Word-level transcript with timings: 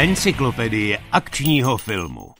Encyklopedie 0.00 0.98
akčního 1.12 1.76
filmu. 1.76 2.34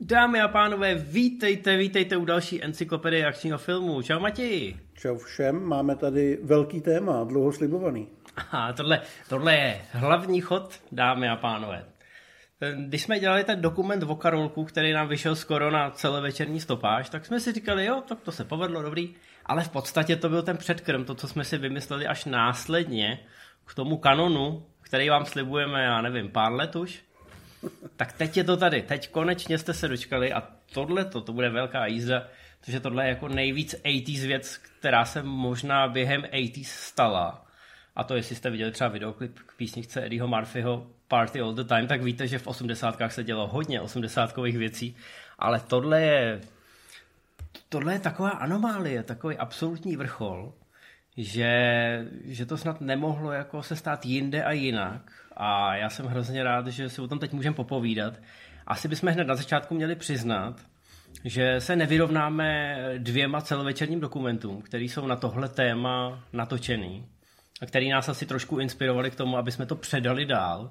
Dámy 0.00 0.40
a 0.40 0.48
pánové, 0.48 0.94
vítejte, 0.94 1.76
vítejte 1.76 2.16
u 2.16 2.24
další 2.24 2.64
encyklopedie 2.64 3.26
akčního 3.26 3.58
filmu. 3.58 4.02
Čau 4.02 4.20
Matěji. 4.20 4.76
Čau 4.94 5.18
všem, 5.18 5.64
máme 5.64 5.96
tady 5.96 6.38
velký 6.42 6.80
téma, 6.80 7.24
dlouho 7.24 7.52
slibovaný. 7.52 8.08
Aha, 8.36 8.72
tohle, 8.72 9.00
tohle 9.28 9.54
je 9.54 9.80
hlavní 9.92 10.40
chod, 10.40 10.80
dámy 10.92 11.28
a 11.28 11.36
pánové. 11.36 11.84
Když 12.86 13.02
jsme 13.02 13.20
dělali 13.20 13.44
ten 13.44 13.60
dokument 13.60 14.02
o 14.02 14.16
Karolku, 14.16 14.64
který 14.64 14.92
nám 14.92 15.08
vyšel 15.08 15.36
skoro 15.36 15.70
na 15.70 15.90
celovečerní 15.90 16.60
stopáž, 16.60 17.08
tak 17.08 17.26
jsme 17.26 17.40
si 17.40 17.52
říkali, 17.52 17.84
jo, 17.84 18.02
tak 18.08 18.20
to 18.20 18.32
se 18.32 18.44
povedlo, 18.44 18.82
dobrý. 18.82 19.14
Ale 19.46 19.64
v 19.64 19.68
podstatě 19.68 20.16
to 20.16 20.28
byl 20.28 20.42
ten 20.42 20.56
předkrm, 20.56 21.04
to, 21.04 21.14
co 21.14 21.28
jsme 21.28 21.44
si 21.44 21.58
vymysleli 21.58 22.06
až 22.06 22.24
následně 22.24 23.18
k 23.64 23.74
tomu 23.74 23.96
kanonu, 23.96 24.66
který 24.92 25.10
vám 25.10 25.26
slibujeme, 25.26 25.82
já 25.82 26.00
nevím, 26.00 26.28
pár 26.28 26.52
let 26.52 26.76
už. 26.76 27.02
Tak 27.96 28.12
teď 28.12 28.36
je 28.36 28.44
to 28.44 28.56
tady, 28.56 28.82
teď 28.82 29.10
konečně 29.10 29.58
jste 29.58 29.74
se 29.74 29.88
dočkali 29.88 30.32
a 30.32 30.42
tohle 30.72 31.04
to, 31.04 31.20
to 31.20 31.32
bude 31.32 31.50
velká 31.50 31.86
jízda, 31.86 32.26
protože 32.60 32.80
tohle 32.80 33.04
je 33.04 33.08
jako 33.08 33.28
nejvíc 33.28 33.74
80s 33.84 34.26
věc, 34.26 34.56
která 34.56 35.04
se 35.04 35.22
možná 35.22 35.88
během 35.88 36.24
80s 36.32 36.64
stala. 36.64 37.46
A 37.96 38.04
to, 38.04 38.16
jestli 38.16 38.36
jste 38.36 38.50
viděli 38.50 38.72
třeba 38.72 38.90
videoklip 38.90 39.38
k 39.38 39.56
písničce 39.56 40.06
Eddieho 40.06 40.28
Murphyho 40.28 40.86
Party 41.08 41.40
All 41.40 41.54
The 41.54 41.64
Time, 41.64 41.86
tak 41.86 42.02
víte, 42.02 42.26
že 42.26 42.38
v 42.38 42.46
80. 42.46 42.98
se 43.08 43.24
dělo 43.24 43.46
hodně 43.46 43.80
80 43.80 44.36
věcí, 44.36 44.96
ale 45.38 45.60
tohle 45.60 46.02
je 46.02 46.40
tohle 47.68 47.92
je 47.92 47.98
taková 47.98 48.30
anomálie, 48.30 49.02
takový 49.02 49.36
absolutní 49.36 49.96
vrchol, 49.96 50.52
že, 51.16 51.52
že 52.24 52.46
to 52.46 52.56
snad 52.56 52.80
nemohlo 52.80 53.32
jako 53.32 53.62
se 53.62 53.76
stát 53.76 54.06
jinde 54.06 54.44
a 54.44 54.52
jinak. 54.52 55.12
A 55.36 55.76
já 55.76 55.90
jsem 55.90 56.06
hrozně 56.06 56.44
rád, 56.44 56.66
že 56.66 56.88
si 56.88 57.00
o 57.00 57.08
tom 57.08 57.18
teď 57.18 57.32
můžeme 57.32 57.56
popovídat. 57.56 58.14
Asi 58.66 58.88
bychom 58.88 59.08
hned 59.08 59.26
na 59.26 59.34
začátku 59.34 59.74
měli 59.74 59.94
přiznat, 59.94 60.60
že 61.24 61.60
se 61.60 61.76
nevyrovnáme 61.76 62.76
dvěma 62.98 63.40
celovečerním 63.40 64.00
dokumentům, 64.00 64.62
které 64.62 64.84
jsou 64.84 65.06
na 65.06 65.16
tohle 65.16 65.48
téma 65.48 66.24
natočený 66.32 67.06
a 67.62 67.66
který 67.66 67.88
nás 67.88 68.08
asi 68.08 68.26
trošku 68.26 68.58
inspirovali 68.58 69.10
k 69.10 69.16
tomu, 69.16 69.36
aby 69.36 69.52
jsme 69.52 69.66
to 69.66 69.76
předali 69.76 70.26
dál. 70.26 70.70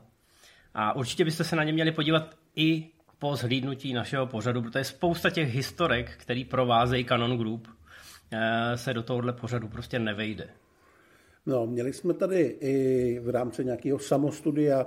A 0.73 0.95
určitě 0.95 1.25
byste 1.25 1.43
se 1.43 1.55
na 1.55 1.63
ně 1.63 1.73
měli 1.73 1.91
podívat 1.91 2.35
i 2.55 2.89
po 3.19 3.35
zhlídnutí 3.35 3.93
našeho 3.93 4.27
pořadu, 4.27 4.61
protože 4.61 4.83
spousta 4.83 5.29
těch 5.29 5.53
historek, 5.53 6.11
který 6.17 6.45
provázejí 6.45 7.05
Canon 7.05 7.37
Group, 7.37 7.67
se 8.75 8.93
do 8.93 9.03
tohohle 9.03 9.33
pořadu 9.33 9.67
prostě 9.67 9.99
nevejde. 9.99 10.49
No, 11.45 11.67
měli 11.67 11.93
jsme 11.93 12.13
tady 12.13 12.57
i 12.59 13.19
v 13.19 13.29
rámci 13.29 13.65
nějakého 13.65 13.99
samostudia 13.99 14.85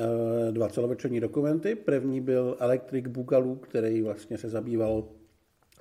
eh, 0.00 0.52
dva 0.52 0.68
celovečerní 0.68 1.20
dokumenty. 1.20 1.74
První 1.74 2.20
byl 2.20 2.56
Electric 2.60 3.06
Boogaloo, 3.06 3.56
který 3.56 4.02
vlastně 4.02 4.38
se 4.38 4.48
zabýval 4.48 5.04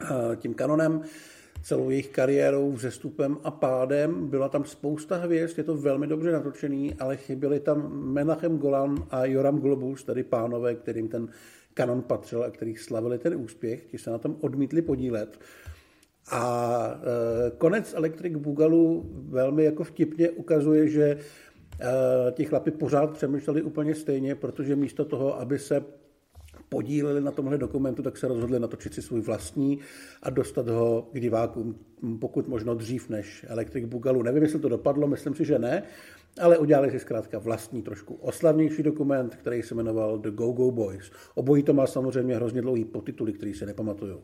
eh, 0.01 0.35
tím 0.35 0.53
kanonem, 0.53 1.01
celou 1.63 1.89
jejich 1.89 2.09
kariérou, 2.09 2.71
vzestupem 2.71 3.37
a 3.43 3.51
pádem. 3.51 4.27
Byla 4.29 4.49
tam 4.49 4.65
spousta 4.65 5.17
hvězd, 5.17 5.57
je 5.57 5.63
to 5.63 5.77
velmi 5.77 6.07
dobře 6.07 6.31
natočený, 6.31 6.93
ale 6.99 7.17
chyběli 7.17 7.59
tam 7.59 7.91
Menachem 8.13 8.57
Golan 8.57 9.07
a 9.09 9.25
Joram 9.25 9.59
Globus, 9.59 10.03
tedy 10.03 10.23
pánové, 10.23 10.75
kterým 10.75 11.07
ten 11.07 11.27
kanon 11.73 12.01
patřil 12.01 12.43
a 12.43 12.51
kterých 12.51 12.79
slavili 12.79 13.17
ten 13.17 13.35
úspěch, 13.35 13.85
ti 13.85 13.97
se 13.97 14.11
na 14.11 14.17
tom 14.17 14.37
odmítli 14.41 14.81
podílet. 14.81 15.39
A 16.33 16.99
e, 17.47 17.51
konec 17.57 17.93
Electric 17.93 18.37
Boogaloo 18.37 19.03
velmi 19.13 19.63
jako 19.63 19.83
vtipně 19.83 20.29
ukazuje, 20.29 20.87
že 20.87 21.03
e, 21.03 21.17
ti 22.31 22.45
chlapi 22.45 22.71
pořád 22.71 23.11
přemýšleli 23.11 23.61
úplně 23.61 23.95
stejně, 23.95 24.35
protože 24.35 24.75
místo 24.75 25.05
toho, 25.05 25.39
aby 25.39 25.59
se 25.59 25.83
podíleli 26.69 27.21
na 27.21 27.31
tomhle 27.31 27.57
dokumentu, 27.57 28.01
tak 28.03 28.17
se 28.17 28.27
rozhodli 28.27 28.59
natočit 28.59 28.93
si 28.93 29.01
svůj 29.01 29.21
vlastní 29.21 29.79
a 30.23 30.29
dostat 30.29 30.69
ho 30.69 31.09
k 31.13 31.19
divákům 31.19 31.75
pokud 32.19 32.47
možno 32.47 32.75
dřív 32.75 33.09
než 33.09 33.45
Electric 33.49 33.85
Boogaloo. 33.85 34.23
Nevím, 34.23 34.43
jestli 34.43 34.59
to 34.59 34.69
dopadlo, 34.69 35.07
myslím 35.07 35.35
si, 35.35 35.45
že 35.45 35.59
ne, 35.59 35.83
ale 36.41 36.57
udělali 36.57 36.91
si 36.91 36.99
zkrátka 36.99 37.39
vlastní 37.39 37.81
trošku 37.81 38.13
oslavnější 38.13 38.83
dokument, 38.83 39.35
který 39.35 39.61
se 39.61 39.75
jmenoval 39.75 40.17
The 40.17 40.31
Go 40.31 40.51
Go 40.51 40.71
Boys. 40.71 41.11
Obojí 41.35 41.63
to 41.63 41.73
má 41.73 41.87
samozřejmě 41.87 42.35
hrozně 42.35 42.61
dlouhý 42.61 42.85
podtituly, 42.85 43.33
který 43.33 43.53
se 43.53 43.65
nepamatují. 43.65 44.15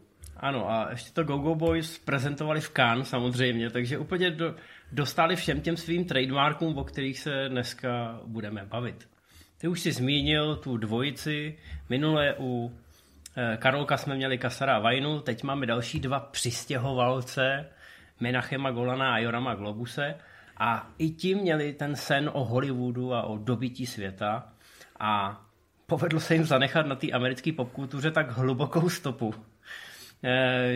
Ano, 0.42 0.72
a 0.72 0.88
ještě 0.92 1.12
to 1.14 1.24
Go 1.24 1.38
Go 1.38 1.56
Boys 1.56 2.00
prezentovali 2.00 2.62
v 2.62 2.70
Cannes 2.70 3.10
samozřejmě, 3.10 3.70
takže 3.70 3.98
úplně 3.98 4.32
do, 4.32 4.56
dostali 4.92 5.36
všem 5.36 5.62
těm 5.62 5.78
svým 5.78 6.06
trademarkům, 6.06 6.78
o 6.78 6.84
kterých 6.84 7.20
se 7.20 7.50
dneska 7.50 8.20
budeme 8.26 8.66
bavit. 8.66 9.10
Ty 9.58 9.68
už 9.68 9.80
si 9.80 9.92
zmínil 9.92 10.56
tu 10.56 10.78
dvojici, 10.78 11.58
minule 11.90 12.36
u 12.40 12.72
eh, 13.38 13.58
Karolka 13.58 13.98
jsme 13.98 14.16
měli 14.16 14.38
Kasara 14.38 14.76
a 14.76 14.80
Vajnu, 14.80 15.20
teď 15.20 15.44
máme 15.44 15.66
další 15.66 16.00
dva 16.00 16.20
přistěhovalce, 16.20 17.66
Menachema 18.20 18.72
Golana 18.72 19.14
a 19.14 19.18
Jorama 19.18 19.56
Globuse. 19.56 20.16
A 20.58 20.90
i 20.98 21.10
ti 21.10 21.36
měli 21.36 21.74
ten 21.74 21.96
sen 21.96 22.30
o 22.34 22.46
Hollywoodu 22.46 23.14
a 23.14 23.24
o 23.24 23.38
dobití 23.38 23.86
světa. 23.86 24.54
A 25.00 25.42
povedlo 25.86 26.20
se 26.20 26.34
jim 26.34 26.46
zanechat 26.46 26.86
na 26.86 26.96
té 26.96 27.12
americké 27.12 27.52
popkultuře 27.54 28.12
tak 28.12 28.32
hlubokou 28.32 28.90
stopu, 28.90 29.34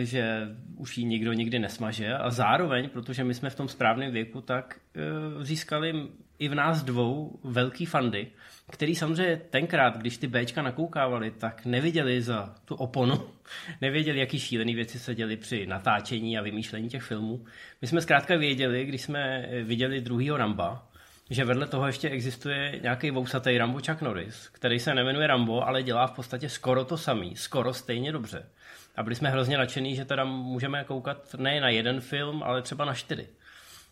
že 0.02 0.48
už 0.76 0.98
ji 0.98 1.04
nikdo 1.04 1.32
nikdy 1.32 1.58
nesmaže 1.58 2.14
a 2.14 2.30
zároveň, 2.30 2.88
protože 2.88 3.24
my 3.24 3.34
jsme 3.34 3.50
v 3.50 3.54
tom 3.54 3.68
správném 3.68 4.12
věku, 4.12 4.40
tak 4.40 4.76
eh, 4.96 5.44
získali 5.44 6.08
i 6.38 6.48
v 6.48 6.54
nás 6.54 6.82
dvou 6.82 7.40
velký 7.44 7.86
fandy, 7.86 8.26
který 8.70 8.94
samozřejmě 8.94 9.36
tenkrát, 9.50 9.98
když 9.98 10.18
ty 10.18 10.26
Bčka 10.26 10.62
nakoukávali, 10.62 11.30
tak 11.30 11.66
neviděli 11.66 12.22
za 12.22 12.54
tu 12.64 12.74
oponu, 12.74 13.14
nevěděli, 13.80 14.18
jaký 14.18 14.38
šílený 14.38 14.74
věci 14.74 14.98
se 14.98 15.14
děly 15.14 15.36
při 15.36 15.66
natáčení 15.66 16.38
a 16.38 16.42
vymýšlení 16.42 16.88
těch 16.88 17.02
filmů. 17.02 17.44
My 17.82 17.88
jsme 17.88 18.00
zkrátka 18.00 18.36
věděli, 18.36 18.84
když 18.84 19.02
jsme 19.02 19.48
viděli 19.62 20.00
druhýho 20.00 20.36
Ramba, 20.36 20.88
že 21.30 21.44
vedle 21.44 21.66
toho 21.66 21.86
ještě 21.86 22.08
existuje 22.10 22.80
nějaký 22.82 23.10
vousatý 23.10 23.58
Rambo 23.58 23.78
Chuck 23.86 24.00
Norris, 24.02 24.48
který 24.48 24.78
se 24.78 24.94
nemenuje 24.94 25.26
Rambo, 25.26 25.66
ale 25.66 25.82
dělá 25.82 26.06
v 26.06 26.12
podstatě 26.12 26.48
skoro 26.48 26.84
to 26.84 26.96
samý, 26.96 27.36
skoro 27.36 27.74
stejně 27.74 28.12
dobře. 28.12 28.46
A 28.96 29.02
byli 29.02 29.14
jsme 29.14 29.30
hrozně 29.30 29.58
nadšení, 29.58 29.96
že 29.96 30.04
teda 30.04 30.24
můžeme 30.24 30.84
koukat 30.84 31.34
ne 31.34 31.60
na 31.60 31.68
jeden 31.68 32.00
film, 32.00 32.42
ale 32.42 32.62
třeba 32.62 32.84
na 32.84 32.94
čtyři. 32.94 33.28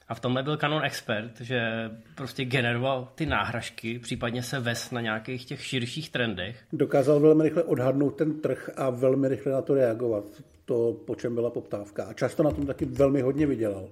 A 0.08 0.14
v 0.14 0.20
tomhle 0.20 0.42
byl 0.42 0.56
Canon 0.56 0.84
expert, 0.84 1.40
že 1.40 1.90
prostě 2.14 2.44
generoval 2.44 3.08
ty 3.14 3.26
náhražky, 3.26 3.98
případně 3.98 4.42
se 4.42 4.60
ves 4.60 4.90
na 4.90 5.00
nějakých 5.00 5.44
těch 5.44 5.64
širších 5.64 6.10
trendech. 6.10 6.64
Dokázal 6.72 7.20
velmi 7.20 7.42
rychle 7.44 7.62
odhadnout 7.62 8.10
ten 8.10 8.40
trh 8.40 8.70
a 8.76 8.90
velmi 8.90 9.28
rychle 9.28 9.52
na 9.52 9.62
to 9.62 9.74
reagovat. 9.74 10.24
To, 10.64 10.96
po 11.06 11.14
čem 11.14 11.34
byla 11.34 11.50
poptávka. 11.50 12.04
A 12.04 12.12
často 12.12 12.42
na 12.42 12.50
tom 12.50 12.66
taky 12.66 12.84
velmi 12.84 13.20
hodně 13.20 13.46
vydělal. 13.46 13.88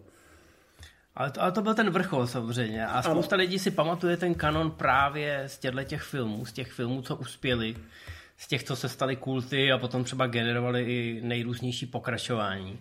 Ale 1.15 1.31
to, 1.31 1.43
ale 1.43 1.53
to 1.53 1.63
byl 1.63 1.75
ten 1.75 1.91
vrchol 1.91 2.27
samozřejmě. 2.27 2.87
A 2.87 3.03
spousta 3.03 3.37
ano. 3.37 3.41
lidí 3.41 3.59
si 3.59 3.71
pamatuje 3.71 4.17
ten 4.17 4.35
kanon 4.35 4.71
právě 4.71 5.45
z 5.47 5.59
těchto 5.59 5.85
těch 5.85 6.03
filmů, 6.03 6.45
z 6.45 6.53
těch 6.53 6.73
filmů, 6.73 7.03
co 7.03 7.17
uspěli, 7.17 7.77
z 8.41 8.47
těch, 8.47 8.63
co 8.63 8.77
se 8.77 8.89
staly 8.89 9.17
kulty 9.17 9.73
a 9.73 9.79
potom 9.79 10.05
třeba 10.05 10.27
generovali 10.27 10.83
i 10.83 11.21
nejrůznější 11.23 11.87
pokračování 11.87 12.79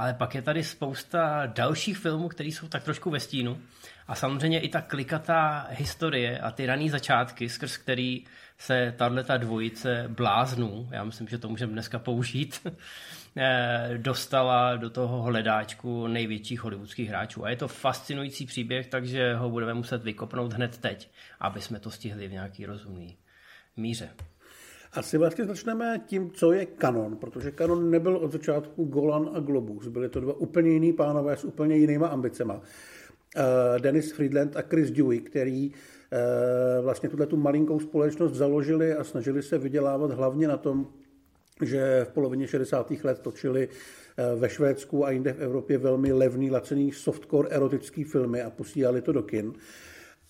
ale 0.00 0.14
pak 0.14 0.34
je 0.34 0.42
tady 0.42 0.64
spousta 0.64 1.46
dalších 1.46 1.98
filmů, 1.98 2.28
které 2.28 2.48
jsou 2.48 2.68
tak 2.68 2.84
trošku 2.84 3.10
ve 3.10 3.20
stínu. 3.20 3.60
A 4.08 4.14
samozřejmě 4.14 4.60
i 4.60 4.68
ta 4.68 4.80
klikatá 4.80 5.66
historie 5.70 6.38
a 6.38 6.50
ty 6.50 6.66
rané 6.66 6.90
začátky, 6.90 7.48
skrz 7.48 7.76
který 7.76 8.24
se 8.58 8.94
tahle 8.96 9.24
dvojice 9.38 10.04
bláznů, 10.08 10.88
já 10.90 11.04
myslím, 11.04 11.28
že 11.28 11.38
to 11.38 11.48
můžeme 11.48 11.72
dneska 11.72 11.98
použít, 11.98 12.66
eh, 13.36 13.90
dostala 13.96 14.76
do 14.76 14.90
toho 14.90 15.22
hledáčku 15.22 16.06
největších 16.06 16.60
hollywoodských 16.60 17.08
hráčů. 17.08 17.44
A 17.44 17.50
je 17.50 17.56
to 17.56 17.68
fascinující 17.68 18.46
příběh, 18.46 18.86
takže 18.86 19.34
ho 19.34 19.50
budeme 19.50 19.74
muset 19.74 20.02
vykopnout 20.04 20.52
hned 20.52 20.78
teď, 20.78 21.10
aby 21.40 21.60
jsme 21.60 21.80
to 21.80 21.90
stihli 21.90 22.28
v 22.28 22.32
nějaký 22.32 22.66
rozumný 22.66 23.16
míře. 23.76 24.10
Asi 24.92 25.18
vlastně 25.18 25.44
začneme 25.44 26.00
tím, 26.06 26.30
co 26.30 26.52
je 26.52 26.66
kanon, 26.66 27.16
protože 27.16 27.50
kanon 27.50 27.90
nebyl 27.90 28.16
od 28.16 28.32
začátku 28.32 28.84
Golan 28.84 29.30
a 29.34 29.40
Globus. 29.40 29.86
Byly 29.86 30.08
to 30.08 30.20
dva 30.20 30.32
úplně 30.32 30.70
jiný 30.70 30.92
pánové 30.92 31.36
s 31.36 31.44
úplně 31.44 31.76
jinýma 31.76 32.08
ambicema. 32.08 32.54
Uh, 32.54 32.62
Dennis 33.78 34.12
Friedland 34.12 34.56
a 34.56 34.62
Chris 34.62 34.90
Dewey, 34.90 35.20
který 35.20 35.70
uh, 35.70 36.84
vlastně 36.84 37.08
tuhle 37.08 37.26
tu 37.26 37.36
malinkou 37.36 37.80
společnost 37.80 38.32
založili 38.32 38.94
a 38.94 39.04
snažili 39.04 39.42
se 39.42 39.58
vydělávat 39.58 40.10
hlavně 40.10 40.48
na 40.48 40.56
tom, 40.56 40.86
že 41.62 42.04
v 42.04 42.12
polovině 42.12 42.48
60. 42.48 42.90
let 43.04 43.18
točili 43.18 43.68
eh, 43.68 44.36
ve 44.36 44.48
Švédsku 44.48 45.06
a 45.06 45.10
jinde 45.10 45.32
v 45.32 45.42
Evropě 45.42 45.78
velmi 45.78 46.12
levný, 46.12 46.50
lacený 46.50 46.92
softcore 46.92 47.48
erotický 47.48 48.04
filmy 48.04 48.42
a 48.42 48.50
posílali 48.50 49.02
to 49.02 49.12
do 49.12 49.22
kin. 49.22 49.52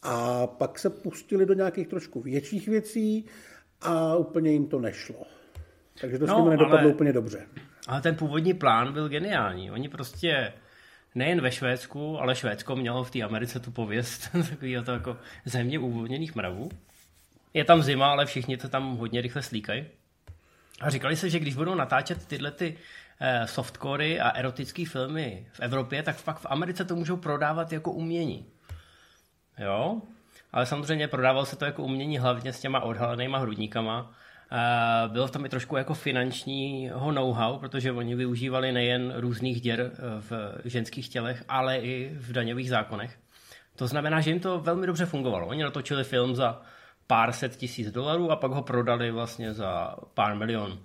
A 0.02 0.46
pak 0.46 0.78
se 0.78 0.90
pustili 0.90 1.46
do 1.46 1.54
nějakých 1.54 1.88
trošku 1.88 2.20
větších 2.20 2.68
věcí 2.68 3.26
a 3.82 4.16
úplně 4.16 4.50
jim 4.52 4.66
to 4.66 4.80
nešlo. 4.80 5.26
Takže 6.00 6.18
to 6.18 6.26
no, 6.26 6.34
s 6.34 6.38
nimi 6.38 6.50
nedopadlo 6.50 6.78
ale, 6.78 6.94
úplně 6.94 7.12
dobře. 7.12 7.46
Ale 7.88 8.00
ten 8.00 8.16
původní 8.16 8.54
plán 8.54 8.92
byl 8.92 9.08
geniální. 9.08 9.70
Oni 9.70 9.88
prostě 9.88 10.52
nejen 11.14 11.40
ve 11.40 11.52
Švédsku, 11.52 12.20
ale 12.20 12.36
Švédsko 12.36 12.76
mělo 12.76 13.04
v 13.04 13.10
té 13.10 13.22
Americe 13.22 13.60
tu 13.60 13.70
pověst 13.70 14.28
takového 14.50 14.84
to 14.84 14.92
jako 14.92 15.16
země 15.44 15.78
uvolněných 15.78 16.34
mravů. 16.34 16.68
Je 17.54 17.64
tam 17.64 17.82
zima, 17.82 18.10
ale 18.10 18.26
všichni 18.26 18.56
to 18.56 18.68
tam 18.68 18.96
hodně 18.96 19.20
rychle 19.20 19.42
slíkají. 19.42 19.84
A 20.80 20.90
říkali 20.90 21.16
se, 21.16 21.30
že 21.30 21.38
když 21.38 21.54
budou 21.54 21.74
natáčet 21.74 22.26
tyhle 22.26 22.50
ty 22.50 22.76
eh, 23.20 23.46
softcory 23.46 24.20
a 24.20 24.28
erotické 24.28 24.86
filmy 24.86 25.46
v 25.52 25.60
Evropě, 25.60 26.02
tak 26.02 26.22
pak 26.22 26.38
v 26.38 26.46
Americe 26.50 26.84
to 26.84 26.96
můžou 26.96 27.16
prodávat 27.16 27.72
jako 27.72 27.92
umění. 27.92 28.46
Jo? 29.58 30.02
Ale 30.52 30.66
samozřejmě 30.66 31.08
prodával 31.08 31.46
se 31.46 31.56
to 31.56 31.64
jako 31.64 31.82
umění 31.82 32.18
hlavně 32.18 32.52
s 32.52 32.60
těma 32.60 32.80
odhalenýma 32.80 33.38
hrudníkama. 33.38 34.12
Bylo 35.08 35.28
tam 35.28 35.44
i 35.44 35.48
trošku 35.48 35.76
jako 35.76 35.94
finančního 35.94 37.12
know-how, 37.12 37.58
protože 37.58 37.92
oni 37.92 38.14
využívali 38.14 38.72
nejen 38.72 39.12
různých 39.16 39.60
děr 39.60 39.80
eh, 39.80 39.98
v 40.20 40.32
ženských 40.64 41.08
tělech, 41.08 41.44
ale 41.48 41.78
i 41.78 42.10
v 42.14 42.32
daňových 42.32 42.70
zákonech. 42.70 43.18
To 43.76 43.86
znamená, 43.86 44.20
že 44.20 44.30
jim 44.30 44.40
to 44.40 44.60
velmi 44.60 44.86
dobře 44.86 45.06
fungovalo. 45.06 45.46
Oni 45.46 45.62
natočili 45.62 46.04
film 46.04 46.36
za 46.36 46.62
pár 47.06 47.32
set 47.32 47.56
tisíc 47.56 47.90
dolarů 47.90 48.30
a 48.30 48.36
pak 48.36 48.50
ho 48.50 48.62
prodali 48.62 49.10
vlastně 49.10 49.54
za 49.54 49.96
pár 50.14 50.36
milionů 50.36 50.78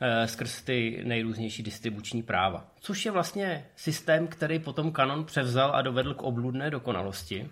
eh, 0.00 0.28
skrz 0.28 0.62
ty 0.62 1.02
nejrůznější 1.04 1.62
distribuční 1.62 2.22
práva. 2.22 2.64
Což 2.80 3.04
je 3.04 3.10
vlastně 3.10 3.66
systém, 3.76 4.26
který 4.26 4.58
potom 4.58 4.92
Canon 4.92 5.24
převzal 5.24 5.70
a 5.74 5.82
dovedl 5.82 6.14
k 6.14 6.22
obludné 6.22 6.70
dokonalosti. 6.70 7.50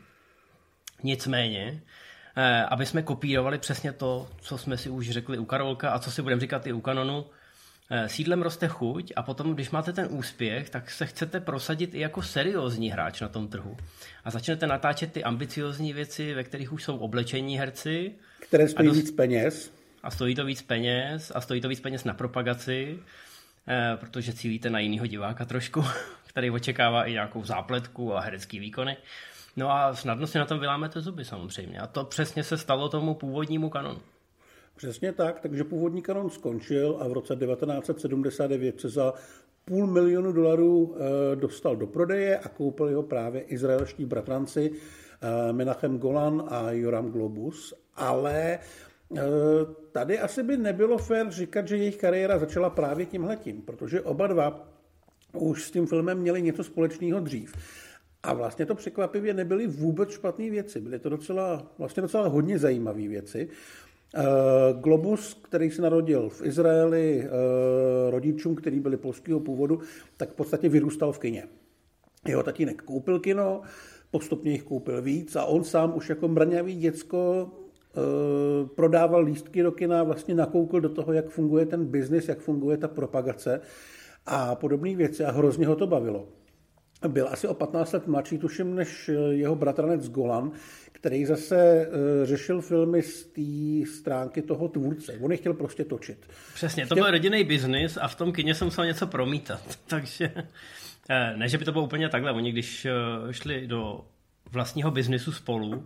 Nicméně, 1.03 1.83
eh, 2.37 2.63
aby 2.63 2.87
jsme 2.87 3.03
kopírovali 3.03 3.59
přesně 3.59 3.93
to, 3.93 4.29
co 4.41 4.59
jsme 4.59 4.77
si 4.77 4.91
už 4.91 5.11
řekli 5.11 5.39
u 5.39 5.45
Karolka 5.45 5.91
a 5.91 5.99
co 5.99 6.11
si 6.11 6.23
budeme 6.23 6.41
říkat 6.41 6.67
i 6.67 6.73
u 6.73 6.81
Canonu, 6.81 7.27
eh, 7.91 8.09
sídlem 8.09 8.43
roste 8.43 8.69
chuť 8.69 9.13
a 9.17 9.23
potom, 9.23 9.55
když 9.55 9.71
máte 9.71 9.93
ten 9.93 10.07
úspěch, 10.11 10.71
tak 10.71 10.91
se 10.91 11.07
chcete 11.07 11.41
prosadit 11.41 11.95
i 11.95 12.01
jako 12.01 12.23
seriózní 12.23 12.91
hráč 12.91 13.21
na 13.21 13.29
tom 13.29 13.49
trhu. 13.49 13.77
A 14.25 14.31
začnete 14.31 14.67
natáčet 14.67 15.13
ty 15.13 15.25
ambiciozní 15.25 15.93
věci, 15.93 16.35
ve 16.35 16.45
kterých 16.45 16.73
už 16.73 16.85
jsou 16.85 16.97
oblečení 16.97 17.59
herci. 17.59 18.13
Které 18.41 18.69
stojí 18.69 18.89
dost... 18.89 18.97
víc 18.97 19.11
peněz. 19.11 19.73
A 20.03 20.11
stojí 20.11 20.35
to 20.35 20.45
víc 20.45 20.63
peněz 20.63 21.33
a 21.35 21.41
stojí 21.41 21.61
to 21.61 21.69
víc 21.69 21.81
peněz 21.81 22.05
na 22.05 22.15
propagaci, 22.15 22.99
eh, 23.69 23.97
protože 23.97 24.33
cílíte 24.33 24.71
na 24.71 24.79
jiného 24.79 25.07
diváka 25.07 25.45
trošku, 25.45 25.85
který 26.27 26.51
očekává 26.51 27.05
i 27.05 27.13
nějakou 27.13 27.45
zápletku 27.45 28.17
a 28.17 28.21
herecký 28.21 28.59
výkony. 28.59 28.97
No 29.57 29.71
a 29.71 29.95
snadno 29.95 30.27
si 30.27 30.39
na 30.39 30.45
tom 30.45 30.61
vylámete 30.61 31.01
zuby 31.01 31.25
samozřejmě. 31.25 31.79
A 31.79 31.87
to 31.87 32.05
přesně 32.05 32.45
se 32.45 32.59
stalo 32.59 32.89
tomu 32.89 33.15
původnímu 33.15 33.71
kanonu. 33.71 34.01
Přesně 34.77 35.13
tak, 35.13 35.41
takže 35.41 35.65
původní 35.65 36.03
kanon 36.03 36.31
skončil 36.31 36.99
a 37.01 37.09
v 37.09 37.13
roce 37.13 37.37
1979 37.37 38.81
se 38.81 38.89
za 38.89 39.13
půl 39.65 39.87
milionu 39.87 40.33
dolarů 40.33 40.97
eh, 40.97 41.37
dostal 41.37 41.77
do 41.77 41.87
prodeje 41.87 42.39
a 42.39 42.49
koupili 42.49 42.95
ho 42.95 43.03
právě 43.03 43.41
izraelští 43.41 44.05
bratranci 44.05 44.71
eh, 44.71 45.53
Menachem 45.53 45.99
Golan 45.99 46.45
a 46.49 46.71
Joram 46.71 47.11
Globus, 47.11 47.75
ale 47.95 48.59
eh, 49.17 49.23
tady 49.93 50.19
asi 50.19 50.43
by 50.43 50.57
nebylo 50.57 50.99
fér 50.99 51.31
říkat, 51.31 51.69
že 51.69 51.77
jejich 51.77 51.97
kariéra 51.97 52.39
začala 52.39 52.71
právě 52.71 53.07
tímhletím, 53.07 53.63
protože 53.63 54.01
oba 54.01 54.27
dva 54.27 54.69
už 55.33 55.65
s 55.65 55.71
tím 55.71 55.87
filmem 55.87 56.19
měli 56.19 56.43
něco 56.43 56.65
společného 56.65 57.21
dřív. 57.21 57.55
A 58.27 58.33
vlastně 58.33 58.67
to 58.67 58.75
překvapivě 58.75 59.35
nebyly 59.35 59.67
vůbec 59.67 60.11
špatné 60.11 60.51
věci. 60.51 60.81
Byly 60.81 60.99
to 60.99 61.09
docela, 61.09 61.73
vlastně 61.79 62.01
docela 62.01 62.29
hodně 62.29 62.59
zajímavé 62.59 63.09
věci. 63.09 63.49
Eh, 64.15 64.23
Globus, 64.81 65.35
který 65.35 65.71
se 65.71 65.83
narodil 65.83 66.29
v 66.29 66.43
Izraeli 66.45 67.23
eh, 67.23 67.31
rodičům, 68.11 68.55
který 68.55 68.81
byli 68.81 68.97
polského 68.97 69.41
původu, 69.41 69.81
tak 70.17 70.31
v 70.31 70.35
podstatě 70.35 70.69
vyrůstal 70.69 71.13
v 71.13 71.19
kině. 71.19 71.45
Jeho 72.29 72.43
tatínek 72.43 72.83
koupil 72.83 73.21
kino, 73.21 73.61
postupně 74.11 74.53
jich 74.53 74.63
koupil 74.63 75.03
víc 75.03 75.37
a 75.37 75.45
on 75.45 75.65
sám 75.65 75.97
už 75.97 76.09
jako 76.09 76.29
mraňavý 76.29 76.77
děcko 76.77 77.51
eh, 77.97 78.01
prodával 78.75 79.23
lístky 79.23 79.63
do 79.63 79.73
kina, 79.73 80.03
vlastně 80.03 80.35
nakoukl 80.35 80.81
do 80.81 80.89
toho, 80.89 81.13
jak 81.13 81.29
funguje 81.29 81.67
ten 81.67 81.85
biznis, 81.85 82.29
jak 82.29 82.39
funguje 82.39 82.77
ta 82.77 82.89
propagace 82.89 83.61
a 84.27 84.55
podobné 84.55 84.97
věci 84.97 85.25
a 85.25 85.31
hrozně 85.31 85.67
ho 85.67 85.77
to 85.77 85.87
bavilo 85.87 86.29
byl 87.09 87.29
asi 87.31 87.49
o 87.49 87.55
15 87.55 87.93
let 87.93 88.07
mladší, 88.07 88.39
tuším, 88.39 88.75
než 88.75 89.11
jeho 89.31 89.57
bratranec 89.57 90.09
Golan, 90.09 90.53
který 90.93 91.27
zase 91.27 91.57
eh, 91.57 92.27
řešil 92.27 92.61
filmy 92.61 93.03
z 93.03 93.25
té 93.25 93.91
stránky 93.91 94.43
toho 94.43 94.69
tvůrce. 94.69 95.13
On 95.21 95.31
je 95.31 95.37
chtěl 95.37 95.55
prostě 95.55 95.85
točit. 95.85 96.27
Přesně, 96.55 96.87
to 96.87 96.95
chtěl... 96.95 97.05
byl 97.05 97.11
rodinný 97.11 97.45
biznis 97.45 97.99
a 98.01 98.09
v 98.09 98.15
tom 98.15 98.33
kině 98.33 98.55
jsem 98.55 98.67
musel 98.67 98.87
něco 98.87 99.07
promítat. 99.07 99.79
Takže 99.87 100.33
eh, 101.11 101.37
ne, 101.37 101.49
že 101.49 101.59
by 101.59 101.65
to 101.65 101.73
bylo 101.73 101.85
úplně 101.85 102.09
takhle. 102.09 102.33
Oni 102.33 102.53
když 102.53 102.85
eh, 102.85 103.33
šli 103.33 103.67
do 103.67 104.05
vlastního 104.53 104.91
biznisu 104.91 105.33
spolu, 105.33 105.85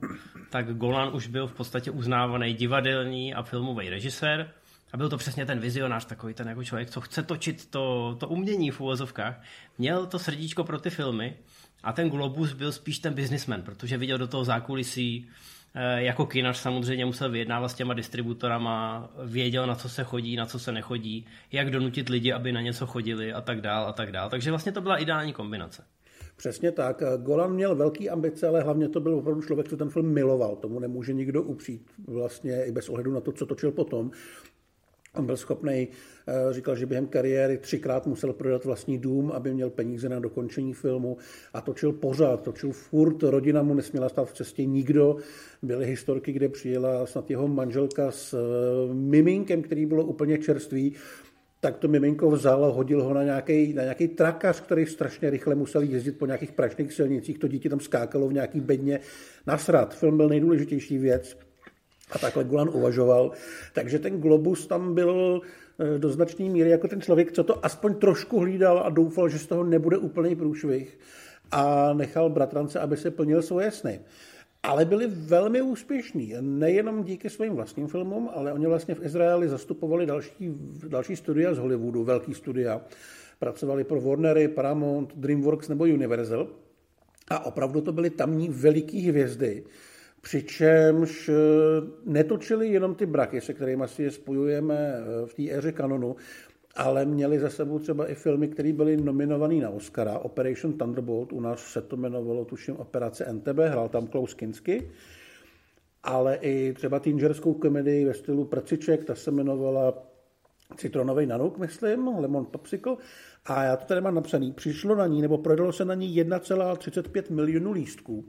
tak 0.51 0.77
Golan 0.77 1.15
už 1.15 1.27
byl 1.27 1.47
v 1.47 1.53
podstatě 1.53 1.91
uznávaný 1.91 2.55
divadelní 2.55 3.35
a 3.35 3.43
filmový 3.43 3.91
režisér 3.91 4.51
a 4.93 4.97
byl 4.97 5.09
to 5.09 5.17
přesně 5.17 5.47
ten 5.47 5.59
vizionář, 5.59 6.05
takový 6.05 6.35
ten 6.35 6.49
jako 6.49 6.65
člověk, 6.65 6.91
co 6.91 7.01
chce 7.01 7.23
točit 7.23 7.71
to, 7.71 8.17
to 8.21 8.29
umění 8.29 8.71
v 8.71 8.81
úvozovkách. 8.81 9.43
Měl 9.79 10.07
to 10.07 10.19
srdíčko 10.19 10.65
pro 10.65 10.81
ty 10.81 10.91
filmy 10.91 11.37
a 11.83 11.93
ten 11.93 12.11
Globus 12.11 12.53
byl 12.53 12.73
spíš 12.73 12.99
ten 12.99 13.15
businessman, 13.15 13.63
protože 13.63 13.99
viděl 13.99 14.19
do 14.19 14.27
toho 14.27 14.45
zákulisí, 14.45 15.29
eh, 15.75 16.03
jako 16.03 16.27
kinař 16.27 16.57
samozřejmě 16.57 17.05
musel 17.05 17.31
vyjednávat 17.31 17.69
s 17.69 17.75
těma 17.75 17.95
distributorama, 17.95 19.11
věděl, 19.25 19.67
na 19.67 19.75
co 19.75 19.89
se 19.89 20.05
chodí, 20.05 20.37
na 20.37 20.47
co 20.47 20.59
se 20.59 20.73
nechodí, 20.73 21.27
jak 21.53 21.71
donutit 21.71 22.09
lidi, 22.09 22.33
aby 22.33 22.53
na 22.53 22.61
něco 22.61 22.87
chodili 22.87 23.33
a 23.33 23.41
tak 23.41 23.61
dál 23.61 23.87
a 23.87 23.93
tak 23.93 24.13
dál. 24.13 24.31
Takže 24.31 24.51
vlastně 24.51 24.73
to 24.73 24.81
byla 24.81 24.97
ideální 24.97 25.33
kombinace. 25.33 25.85
Přesně 26.41 26.73
tak. 26.73 27.03
Golan 27.17 27.53
měl 27.53 27.77
velký 27.77 28.11
ambice, 28.11 28.49
ale 28.49 28.63
hlavně 28.63 28.89
to 28.89 29.01
byl 29.01 29.15
opravdu 29.15 29.43
člověk, 29.43 29.69
co 29.69 29.77
ten 29.77 29.91
film 29.91 30.13
miloval. 30.13 30.57
Tomu 30.57 30.81
nemůže 30.81 31.13
nikdo 31.13 31.43
upřít, 31.43 31.91
vlastně 32.09 32.65
i 32.65 32.73
bez 32.73 32.89
ohledu 32.89 33.13
na 33.13 33.21
to, 33.21 33.33
co 33.33 33.47
točil 33.47 33.73
potom. 33.73 34.11
On 35.17 35.27
byl 35.27 35.37
schopný, 35.37 35.89
eh, 36.29 36.53
říkal, 36.53 36.77
že 36.77 36.87
během 36.87 37.07
kariéry 37.07 37.59
třikrát 37.59 38.07
musel 38.07 38.33
prodat 38.33 38.65
vlastní 38.65 38.99
dům, 38.99 39.33
aby 39.33 39.55
měl 39.55 39.71
peníze 39.71 40.09
na 40.09 40.21
dokončení 40.21 40.75
filmu 40.75 41.17
a 41.53 41.61
točil 41.61 41.93
pořád, 41.93 42.43
točil 42.43 42.73
furt, 42.73 43.23
rodina 43.23 43.63
mu 43.63 43.75
nesměla 43.75 44.09
stát 44.09 44.29
v 44.29 44.33
cestě 44.33 44.65
nikdo. 44.65 45.17
Byly 45.63 45.87
historky, 45.87 46.33
kde 46.33 46.49
přijela 46.49 47.07
snad 47.07 47.31
jeho 47.31 47.49
manželka 47.49 48.11
s 48.11 48.35
eh, 48.35 48.95
miminkem, 48.95 49.63
který 49.63 49.87
bylo 49.87 50.05
úplně 50.05 50.39
čerstvý, 50.39 50.95
tak 51.61 51.77
to 51.77 51.89
miminko 51.89 52.31
vzal 52.31 52.73
hodil 52.73 53.03
ho 53.05 53.15
na 53.15 53.23
nějaký, 53.23 53.73
na 53.73 53.83
nějaký 53.83 54.09
trakař, 54.09 54.61
který 54.61 54.87
strašně 54.87 55.31
rychle 55.31 55.55
musel 55.55 55.83
jezdit 55.83 56.19
po 56.19 56.27
nějakých 56.27 56.53
prašných 56.53 56.93
silnicích. 56.93 57.39
To 57.39 57.49
dítě 57.49 57.69
tam 57.69 57.81
skákalo 57.81 58.29
v 58.29 58.33
nějaký 58.33 58.61
bedně 58.61 59.01
nasrat. 59.47 59.95
Film 59.95 60.17
byl 60.17 60.29
nejdůležitější 60.29 60.99
věc 60.99 61.37
a 62.13 62.19
takhle 62.19 62.45
Gulan 62.45 62.71
uvažoval. 62.73 63.33
Takže 63.73 63.99
ten 63.99 64.21
Globus 64.21 64.67
tam 64.67 64.95
byl 64.95 65.41
eh, 65.79 65.99
do 65.99 66.09
značné 66.09 66.45
míry 66.45 66.71
jako 66.71 66.89
ten 66.89 67.01
člověk, 67.01 67.33
co 67.33 67.45
to 67.45 67.65
aspoň 67.65 67.95
trošku 67.95 68.41
hlídal 68.41 68.83
a 68.85 68.89
doufal, 68.89 69.29
že 69.29 69.39
z 69.39 69.47
toho 69.47 69.65
nebude 69.65 69.97
úplný 69.99 70.37
průšvih 70.37 70.99
a 71.51 71.93
nechal 71.93 72.31
bratrance, 72.31 72.81
aby 72.81 72.97
se 72.97 73.11
plnil 73.11 73.43
svoje 73.43 73.71
sny. 73.71 74.01
Ale 74.63 74.85
byli 74.85 75.07
velmi 75.07 75.63
úspěšní, 75.63 76.35
nejenom 76.41 77.05
díky 77.05 77.31
svým 77.31 77.53
vlastním 77.53 77.87
filmům, 77.87 78.31
ale 78.35 78.53
oni 78.53 78.67
vlastně 78.67 78.95
v 78.95 79.05
Izraeli 79.05 79.49
zastupovali 79.49 80.07
další, 80.07 80.55
další 80.89 81.17
studia 81.17 81.55
z 81.55 81.59
Hollywoodu, 81.59 82.05
velký 82.05 82.35
studia. 82.35 82.81
Pracovali 83.39 83.85
pro 83.85 84.01
Warnery, 84.01 84.49
Paramount, 84.49 85.17
DreamWorks 85.17 85.69
nebo 85.69 85.85
Universal. 85.85 86.49
A 87.29 87.47
opravdu 87.47 87.81
to 87.81 87.93
byly 87.93 88.11
tamní 88.11 88.49
veliký 88.49 89.01
hvězdy, 89.01 89.65
Přičemž 90.21 91.29
eh, 91.29 91.33
netočili 92.05 92.69
jenom 92.69 92.95
ty 92.95 93.07
braky, 93.07 93.41
se 93.41 93.55
kterými 93.55 93.85
si 93.87 94.03
je 94.03 94.11
spojujeme 94.11 94.77
eh, 94.77 95.27
v 95.27 95.35
té 95.35 95.51
éře 95.51 95.73
kanonu, 95.73 96.17
ale 96.77 97.05
měli 97.05 97.39
za 97.39 97.51
sebou 97.51 97.79
třeba 97.79 98.11
i 98.11 98.15
filmy, 98.15 98.49
které 98.49 98.73
byly 98.73 98.97
nominované 98.97 99.55
na 99.55 99.71
Oscara. 99.71 100.19
Operation 100.19 100.73
Thunderbolt, 100.73 101.33
u 101.33 101.41
nás 101.41 101.61
se 101.61 101.83
to 101.83 101.97
jmenovalo, 101.97 102.45
tuším, 102.45 102.77
Operace 102.77 103.33
NTB, 103.33 103.59
hrál 103.59 103.89
tam 103.89 104.07
Klaus 104.07 104.35
Kinski, 104.35 104.91
ale 106.03 106.37
i 106.37 106.73
třeba 106.73 107.01
teengerskou 107.01 107.55
komedii 107.55 108.05
ve 108.05 108.15
stylu 108.15 108.45
Prciček, 108.45 109.05
ta 109.05 109.15
se 109.15 109.31
jmenovala 109.31 110.11
Citronový 110.77 111.27
nanouk, 111.27 111.59
myslím, 111.59 112.09
Lemon 112.19 112.47
Popsicle. 112.47 112.97
A 113.47 113.65
já 113.65 113.77
to 113.77 113.85
tady 113.85 114.01
mám 114.01 114.15
napsaný. 114.15 114.53
Přišlo 114.53 114.95
na 114.95 115.07
ní, 115.07 115.23
nebo 115.23 115.39
prodalo 115.39 115.73
se 115.73 115.85
na 115.85 115.95
ní 115.95 116.23
1,35 116.23 117.35
milionů 117.35 117.73
lístků 117.73 118.25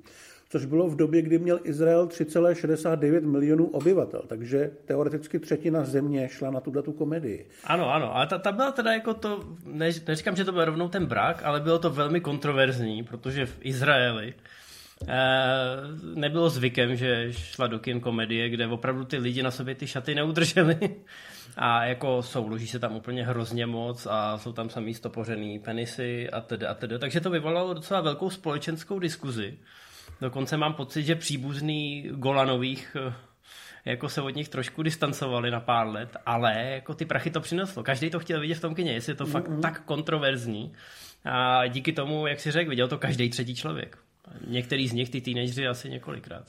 což 0.51 0.65
bylo 0.65 0.87
v 0.87 0.95
době, 0.95 1.21
kdy 1.21 1.39
měl 1.39 1.59
Izrael 1.63 2.07
3,69 2.07 3.21
milionů 3.27 3.67
obyvatel, 3.67 4.21
takže 4.27 4.71
teoreticky 4.85 5.39
třetina 5.39 5.83
země 5.83 6.29
šla 6.29 6.51
na 6.51 6.59
tuhle 6.59 6.81
tu 6.81 6.91
komedii. 6.91 7.49
Ano, 7.63 7.93
ano, 7.93 8.15
ale 8.15 8.27
ta, 8.27 8.37
ta 8.37 8.51
byla 8.51 8.71
teda 8.71 8.93
jako 8.93 9.13
to, 9.13 9.43
ne, 9.65 9.89
neříkám, 10.07 10.35
že 10.35 10.45
to 10.45 10.51
byl 10.51 10.65
rovnou 10.65 10.89
ten 10.89 11.05
brak, 11.05 11.41
ale 11.43 11.59
bylo 11.59 11.79
to 11.79 11.89
velmi 11.89 12.21
kontroverzní, 12.21 13.03
protože 13.03 13.45
v 13.45 13.57
Izraeli 13.61 14.33
eh, 15.07 15.15
nebylo 16.15 16.49
zvykem, 16.49 16.95
že 16.95 17.33
šla 17.33 17.67
do 17.67 17.79
kin 17.79 17.99
komedie, 17.99 18.49
kde 18.49 18.67
opravdu 18.67 19.05
ty 19.05 19.17
lidi 19.17 19.43
na 19.43 19.51
sobě 19.51 19.75
ty 19.75 19.87
šaty 19.87 20.15
neudrželi 20.15 20.77
a 21.57 21.85
jako 21.85 22.23
souloží 22.23 22.67
se 22.67 22.79
tam 22.79 22.95
úplně 22.95 23.25
hrozně 23.25 23.65
moc 23.65 24.07
a 24.09 24.37
jsou 24.37 24.53
tam 24.53 24.69
samý 24.69 24.93
stopořený 24.93 25.59
penisy 25.59 26.29
a 26.29 26.41
tedy 26.41 26.65
a 26.65 26.73
tedy. 26.73 26.99
Takže 26.99 27.21
to 27.21 27.29
vyvolalo 27.29 27.73
docela 27.73 28.01
velkou 28.01 28.29
společenskou 28.29 28.99
diskuzi. 28.99 29.57
Dokonce 30.21 30.57
mám 30.57 30.73
pocit, 30.73 31.03
že 31.03 31.15
příbuzný 31.15 32.09
Golanových 32.11 32.97
jako 33.85 34.09
se 34.09 34.21
od 34.21 34.35
nich 34.35 34.49
trošku 34.49 34.83
distancovali 34.83 35.51
na 35.51 35.59
pár 35.59 35.87
let, 35.87 36.17
ale 36.25 36.71
jako 36.71 36.93
ty 36.93 37.05
prachy 37.05 37.29
to 37.29 37.41
přineslo. 37.41 37.83
Každý 37.83 38.09
to 38.09 38.19
chtěl 38.19 38.41
vidět 38.41 38.55
v 38.55 38.61
tom 38.61 38.75
kině, 38.75 38.93
jestli 38.93 39.11
je 39.11 39.15
to 39.15 39.25
fakt 39.25 39.49
mm-hmm. 39.49 39.61
tak 39.61 39.83
kontroverzní. 39.85 40.73
A 41.25 41.67
díky 41.67 41.93
tomu, 41.93 42.27
jak 42.27 42.39
si 42.39 42.51
řekl, 42.51 42.69
viděl 42.69 42.87
to 42.87 42.97
každý 42.97 43.29
třetí 43.29 43.55
člověk. 43.55 43.97
Některý 44.47 44.87
z 44.87 44.93
nich, 44.93 45.09
ty 45.09 45.21
teenageři, 45.21 45.67
asi 45.67 45.89
několikrát. 45.89 46.45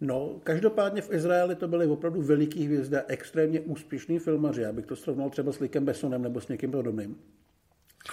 No, 0.00 0.40
každopádně 0.42 1.02
v 1.02 1.12
Izraeli 1.12 1.54
to 1.54 1.68
byly 1.68 1.86
opravdu 1.86 2.22
veliký 2.22 2.64
hvězdy 2.64 2.96
a 2.96 3.04
extrémně 3.08 3.60
úspěšný 3.60 4.18
filmaři. 4.18 4.62
Já 4.62 4.72
bych 4.72 4.86
to 4.86 4.96
srovnal 4.96 5.30
třeba 5.30 5.52
s 5.52 5.58
Likem 5.58 5.84
Bessonem 5.84 6.22
nebo 6.22 6.40
s 6.40 6.48
někým 6.48 6.70
podobným. 6.70 7.16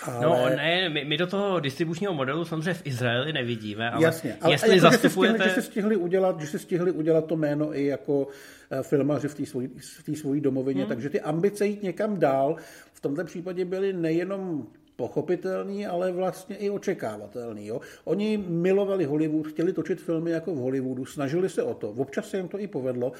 Ale... 0.03 0.25
No 0.25 0.55
ne, 0.55 0.89
my, 0.89 1.05
my 1.05 1.17
do 1.17 1.27
toho 1.27 1.59
distribučního 1.59 2.13
modelu 2.13 2.45
samozřejmě 2.45 2.73
v 2.73 2.85
Izraeli 2.85 3.33
nevidíme, 3.33 3.89
ale 3.89 4.03
Jasně, 4.03 4.37
ale 4.41 4.53
jestli 4.53 4.69
jako, 4.69 4.81
zastupujete... 4.81 5.43
Že 5.43 5.43
se, 5.43 5.49
stihli, 5.49 5.55
že, 5.55 5.61
se 5.61 5.71
stihli 5.71 5.95
udělat, 5.95 6.41
že 6.41 6.47
se 6.47 6.59
stihli 6.59 6.91
udělat 6.91 7.25
to 7.25 7.35
jméno 7.35 7.77
i 7.77 7.85
jako 7.85 8.27
eh, 8.71 8.83
filmaři 8.83 9.27
v 9.27 9.35
té 9.35 9.45
svojí, 9.45 9.69
svojí 10.15 10.41
domovině, 10.41 10.81
hmm. 10.81 10.89
takže 10.89 11.09
ty 11.09 11.21
ambice 11.21 11.65
jít 11.65 11.83
někam 11.83 12.19
dál 12.19 12.55
v 12.93 13.01
tomto 13.01 13.23
případě 13.23 13.65
byly 13.65 13.93
nejenom 13.93 14.67
pochopitelný, 14.95 15.87
ale 15.87 16.11
vlastně 16.11 16.55
i 16.55 16.69
očekávatelný. 16.69 17.67
Jo? 17.67 17.81
Oni 18.03 18.37
milovali 18.37 19.05
Hollywood, 19.05 19.47
chtěli 19.47 19.73
točit 19.73 20.01
filmy 20.01 20.31
jako 20.31 20.53
v 20.53 20.57
Hollywoodu, 20.57 21.05
snažili 21.05 21.49
se 21.49 21.63
o 21.63 21.73
to. 21.73 21.89
Občas 21.89 22.29
se 22.29 22.37
jim 22.37 22.47
to 22.47 22.59
i 22.59 22.67
povedlo, 22.67 23.11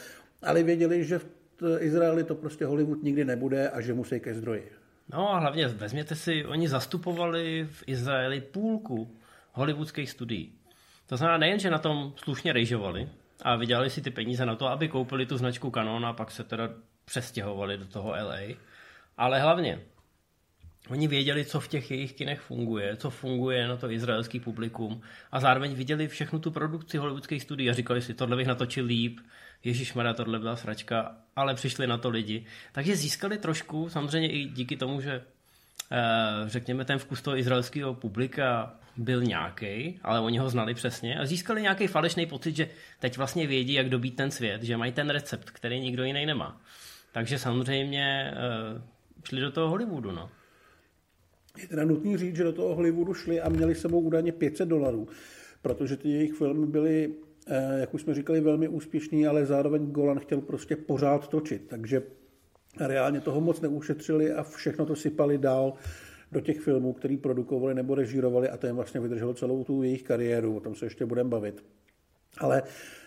ale 0.42 0.64
věděli, 0.64 1.04
že 1.04 1.20
v 1.20 1.26
Izraeli 1.80 2.24
to 2.24 2.36
prostě 2.36 2.66
Hollywood 2.66 3.04
nikdy 3.04 3.26
nebude 3.26 3.70
a 3.70 3.82
že 3.82 3.94
musí 3.94 4.20
ke 4.20 4.34
zdroji. 4.34 4.72
No 5.14 5.34
a 5.34 5.40
hlavně 5.40 5.68
vezměte 5.68 6.16
si, 6.16 6.46
oni 6.46 6.68
zastupovali 6.68 7.68
v 7.72 7.84
Izraeli 7.88 8.42
půlku 8.42 9.18
hollywoodských 9.52 10.10
studií. 10.10 10.54
To 11.06 11.18
znamená 11.18 11.38
nejen, 11.38 11.60
že 11.60 11.70
na 11.70 11.78
tom 11.78 12.14
slušně 12.16 12.54
rejžovali 12.54 13.10
a 13.42 13.56
vydělali 13.56 13.90
si 13.90 14.02
ty 14.02 14.12
peníze 14.12 14.46
na 14.46 14.56
to, 14.56 14.68
aby 14.68 14.88
koupili 14.88 15.26
tu 15.26 15.38
značku 15.38 15.72
Canon 15.72 16.06
a 16.06 16.14
pak 16.14 16.32
se 16.32 16.44
teda 16.44 16.70
přestěhovali 17.06 17.78
do 17.78 17.86
toho 17.86 18.10
LA, 18.10 18.56
ale 19.18 19.40
hlavně 19.40 19.80
Oni 20.90 21.08
věděli, 21.08 21.46
co 21.46 21.60
v 21.60 21.68
těch 21.68 21.92
jejich 21.92 22.14
kinech 22.14 22.40
funguje, 22.40 22.96
co 22.96 23.10
funguje 23.10 23.68
na 23.68 23.78
to 23.78 23.92
izraelský 23.92 24.40
publikum 24.40 25.02
a 25.32 25.40
zároveň 25.40 25.74
viděli 25.74 26.08
všechnu 26.08 26.40
tu 26.40 26.52
produkci 26.52 26.98
hollywoodských 26.98 27.44
studií 27.44 27.70
a 27.70 27.74
říkali 27.74 28.02
si, 28.02 28.14
tohle 28.14 28.38
bych 28.38 28.48
natočil 28.48 28.86
líp, 28.86 29.20
Ježíš 29.64 29.94
Mara, 29.94 30.14
tohle 30.14 30.40
byla 30.40 30.56
sračka, 30.56 31.16
ale 31.36 31.56
přišli 31.56 31.88
na 31.88 31.98
to 31.98 32.10
lidi. 32.10 32.46
Takže 32.72 32.96
získali 32.96 33.38
trošku, 33.38 33.90
samozřejmě 33.90 34.32
i 34.32 34.46
díky 34.46 34.78
tomu, 34.78 35.02
že 35.02 35.22
eh, 35.92 35.98
řekněme 36.46 36.86
ten 36.86 37.00
vkus 37.00 37.22
toho 37.22 37.38
izraelského 37.38 37.94
publika 37.94 38.76
byl 38.98 39.24
nějaký, 39.24 40.00
ale 40.04 40.20
oni 40.20 40.38
ho 40.38 40.50
znali 40.50 40.74
přesně 40.74 41.20
a 41.20 41.26
získali 41.26 41.62
nějaký 41.62 41.88
falešný 41.88 42.26
pocit, 42.26 42.56
že 42.56 42.70
teď 43.00 43.18
vlastně 43.18 43.48
vědí, 43.48 43.74
jak 43.74 43.90
dobít 43.90 44.16
ten 44.16 44.32
svět, 44.32 44.64
že 44.64 44.78
mají 44.78 44.92
ten 44.92 45.10
recept, 45.10 45.50
který 45.52 45.80
nikdo 45.80 46.04
jiný 46.04 46.26
nemá. 46.26 46.62
Takže 47.12 47.40
samozřejmě 47.40 48.34
eh, 48.34 48.82
šli 49.24 49.42
do 49.42 49.52
toho 49.52 49.70
Hollywoodu, 49.70 50.12
no. 50.12 50.30
Je 51.58 51.68
teda 51.68 51.86
nutný 51.86 52.18
říct, 52.18 52.36
že 52.36 52.44
do 52.44 52.54
toho 52.54 52.76
Hollywoodu 52.76 53.14
šli 53.14 53.42
a 53.42 53.50
měli 53.50 53.76
sebou 53.76 54.00
údajně 54.00 54.32
500 54.32 54.70
dolarů, 54.70 55.08
protože 55.62 55.98
ty 55.98 56.10
jejich 56.10 56.34
filmy 56.34 56.68
byly, 56.68 57.14
jak 57.78 57.94
už 57.94 58.02
jsme 58.02 58.14
říkali, 58.14 58.42
velmi 58.42 58.68
úspěšný, 58.68 59.28
ale 59.28 59.46
zároveň 59.46 59.92
Golan 59.92 60.20
chtěl 60.20 60.42
prostě 60.42 60.76
pořád 60.76 61.28
točit, 61.28 61.68
takže 61.68 62.04
reálně 62.80 63.22
toho 63.22 63.42
moc 63.42 63.62
neušetřili 63.62 64.34
a 64.34 64.44
všechno 64.44 64.86
to 64.86 64.96
sypali 64.96 65.38
dál 65.38 65.74
do 66.32 66.42
těch 66.42 66.60
filmů, 66.60 66.94
který 66.94 67.18
produkovali 67.18 67.74
nebo 67.74 67.96
režírovali 67.96 68.50
a 68.50 68.58
to 68.58 68.68
jim 68.68 68.76
vlastně 68.76 69.00
vydrželo 69.00 69.34
celou 69.34 69.64
tu 69.64 69.84
jejich 69.84 70.04
kariéru, 70.04 70.58
o 70.58 70.60
tom 70.60 70.76
se 70.76 70.86
ještě 70.86 71.06
budeme 71.06 71.30
bavit. 71.30 71.64
Ale 72.38 72.64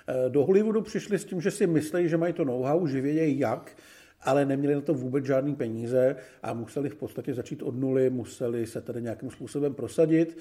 eh, 0.09 0.31
do 0.31 0.45
Hollywoodu 0.45 0.81
přišli 0.81 1.19
s 1.19 1.25
tím, 1.25 1.41
že 1.41 1.51
si 1.51 1.67
myslí, 1.67 2.09
že 2.09 2.17
mají 2.17 2.33
to 2.33 2.45
know-how, 2.45 2.87
že 2.87 3.01
vědějí 3.01 3.39
jak, 3.39 3.77
ale 4.23 4.47
neměli 4.47 4.75
na 4.75 4.81
to 4.81 4.95
vůbec 4.95 5.25
žádný 5.25 5.55
peníze 5.55 6.17
a 6.43 6.53
museli 6.53 6.89
v 6.89 6.97
podstatě 6.97 7.35
začít 7.35 7.63
od 7.63 7.77
nuly, 7.77 8.11
museli 8.11 8.67
se 8.67 8.81
tady 8.81 9.03
nějakým 9.03 9.31
způsobem 9.31 9.75
prosadit, 9.75 10.39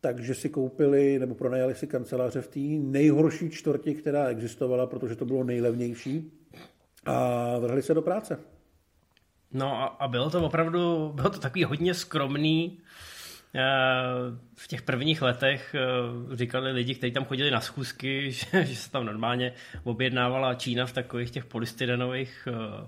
takže 0.00 0.34
si 0.34 0.48
koupili 0.48 1.18
nebo 1.18 1.34
pronajali 1.34 1.74
si 1.74 1.86
kanceláře 1.86 2.40
v 2.40 2.48
té 2.48 2.60
nejhorší 2.90 3.50
čtvrti, 3.50 3.94
která 3.94 4.26
existovala, 4.26 4.86
protože 4.86 5.16
to 5.16 5.24
bylo 5.24 5.44
nejlevnější 5.44 6.32
a 7.04 7.58
vrhli 7.58 7.82
se 7.82 7.94
do 7.94 8.02
práce. 8.02 8.38
No 9.52 10.02
a 10.02 10.08
bylo 10.08 10.30
to 10.30 10.44
opravdu, 10.44 11.12
bylo 11.14 11.30
to 11.30 11.38
takový 11.38 11.64
hodně 11.64 11.94
skromný, 11.94 12.78
eh, 13.54 13.60
v 14.54 14.68
těch 14.68 14.82
prvních 14.82 15.22
letech 15.22 15.74
eh, 15.74 16.36
říkali 16.36 16.72
lidi, 16.72 16.94
kteří 16.94 17.12
tam 17.12 17.24
chodili 17.24 17.50
na 17.50 17.60
schůzky, 17.60 18.32
že, 18.32 18.64
že 18.64 18.76
se 18.76 18.90
tam 18.90 19.06
normálně 19.06 19.52
objednávala 19.84 20.54
Čína 20.54 20.86
v 20.86 20.92
takových 20.92 21.30
těch 21.30 21.44
polystyrenových 21.44 22.48
eh, 22.50 22.86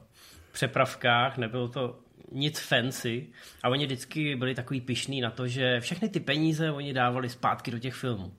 přepravkách, 0.53 1.39
nebylo 1.39 1.69
to 1.69 1.99
nic 2.33 2.59
fancy 2.59 3.27
a 3.63 3.69
oni 3.69 3.87
vždycky 3.87 4.37
byli 4.37 4.55
takový 4.55 4.81
pišní 4.81 5.21
na 5.21 5.31
to, 5.31 5.49
že 5.49 5.81
všechny 5.81 6.09
ty 6.09 6.21
peníze 6.21 6.71
oni 6.71 6.93
dávali 6.93 7.29
zpátky 7.29 7.71
do 7.71 7.79
těch 7.79 7.95
filmů. 7.95 8.33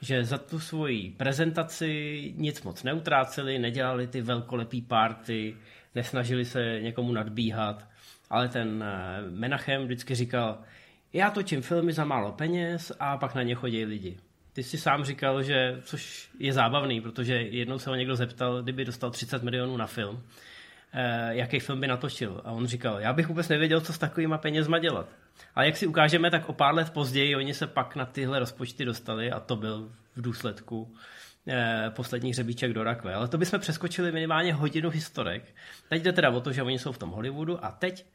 Že 0.00 0.24
za 0.24 0.38
tu 0.38 0.60
svoji 0.60 1.10
prezentaci 1.10 2.32
nic 2.36 2.62
moc 2.62 2.82
neutráceli, 2.82 3.58
nedělali 3.58 4.06
ty 4.06 4.20
velkolepý 4.20 4.82
party, 4.82 5.56
nesnažili 5.94 6.44
se 6.44 6.80
někomu 6.80 7.12
nadbíhat, 7.12 7.88
ale 8.30 8.48
ten 8.48 8.84
eh, 8.86 9.30
Menachem 9.30 9.84
vždycky 9.84 10.14
říkal, 10.14 10.58
já 11.12 11.30
točím 11.30 11.62
filmy 11.62 11.92
za 11.92 12.04
málo 12.04 12.32
peněz 12.32 12.92
a 13.00 13.16
pak 13.16 13.34
na 13.34 13.42
ně 13.42 13.54
chodí 13.54 13.84
lidi. 13.84 14.16
Ty 14.52 14.62
jsi 14.62 14.78
sám 14.78 15.04
říkal, 15.04 15.42
že, 15.42 15.80
což 15.82 16.30
je 16.38 16.52
zábavný, 16.52 17.00
protože 17.00 17.34
jednou 17.34 17.78
se 17.78 17.90
ho 17.90 17.96
někdo 17.96 18.16
zeptal, 18.16 18.62
kdyby 18.62 18.84
dostal 18.84 19.10
30 19.10 19.42
milionů 19.42 19.76
na 19.76 19.86
film, 19.86 20.22
jaký 21.28 21.60
film 21.60 21.80
by 21.80 21.86
natočil. 21.86 22.42
A 22.44 22.50
on 22.50 22.66
říkal, 22.66 23.00
já 23.00 23.12
bych 23.12 23.28
vůbec 23.28 23.48
nevěděl, 23.48 23.80
co 23.80 23.92
s 23.92 23.98
takovýma 23.98 24.38
penězma 24.38 24.78
dělat. 24.78 25.08
Ale 25.54 25.66
jak 25.66 25.76
si 25.76 25.86
ukážeme, 25.86 26.30
tak 26.30 26.48
o 26.48 26.52
pár 26.52 26.74
let 26.74 26.90
později 26.90 27.36
oni 27.36 27.54
se 27.54 27.66
pak 27.66 27.96
na 27.96 28.06
tyhle 28.06 28.38
rozpočty 28.38 28.84
dostali 28.84 29.32
a 29.32 29.40
to 29.40 29.56
byl 29.56 29.92
v 30.16 30.22
důsledku 30.22 30.94
eh, 31.48 31.90
posledních 31.96 32.34
hřebíček 32.34 32.72
do 32.72 32.84
rakve. 32.84 33.14
Ale 33.14 33.28
to 33.28 33.38
bychom 33.38 33.60
přeskočili 33.60 34.12
minimálně 34.12 34.54
hodinu 34.54 34.90
historek. 34.90 35.54
Teď 35.88 36.02
jde 36.02 36.12
teda 36.12 36.30
o 36.30 36.40
to, 36.40 36.52
že 36.52 36.62
oni 36.62 36.78
jsou 36.78 36.92
v 36.92 36.98
tom 36.98 37.10
Hollywoodu 37.10 37.64
a 37.64 37.70
teď 37.70 38.06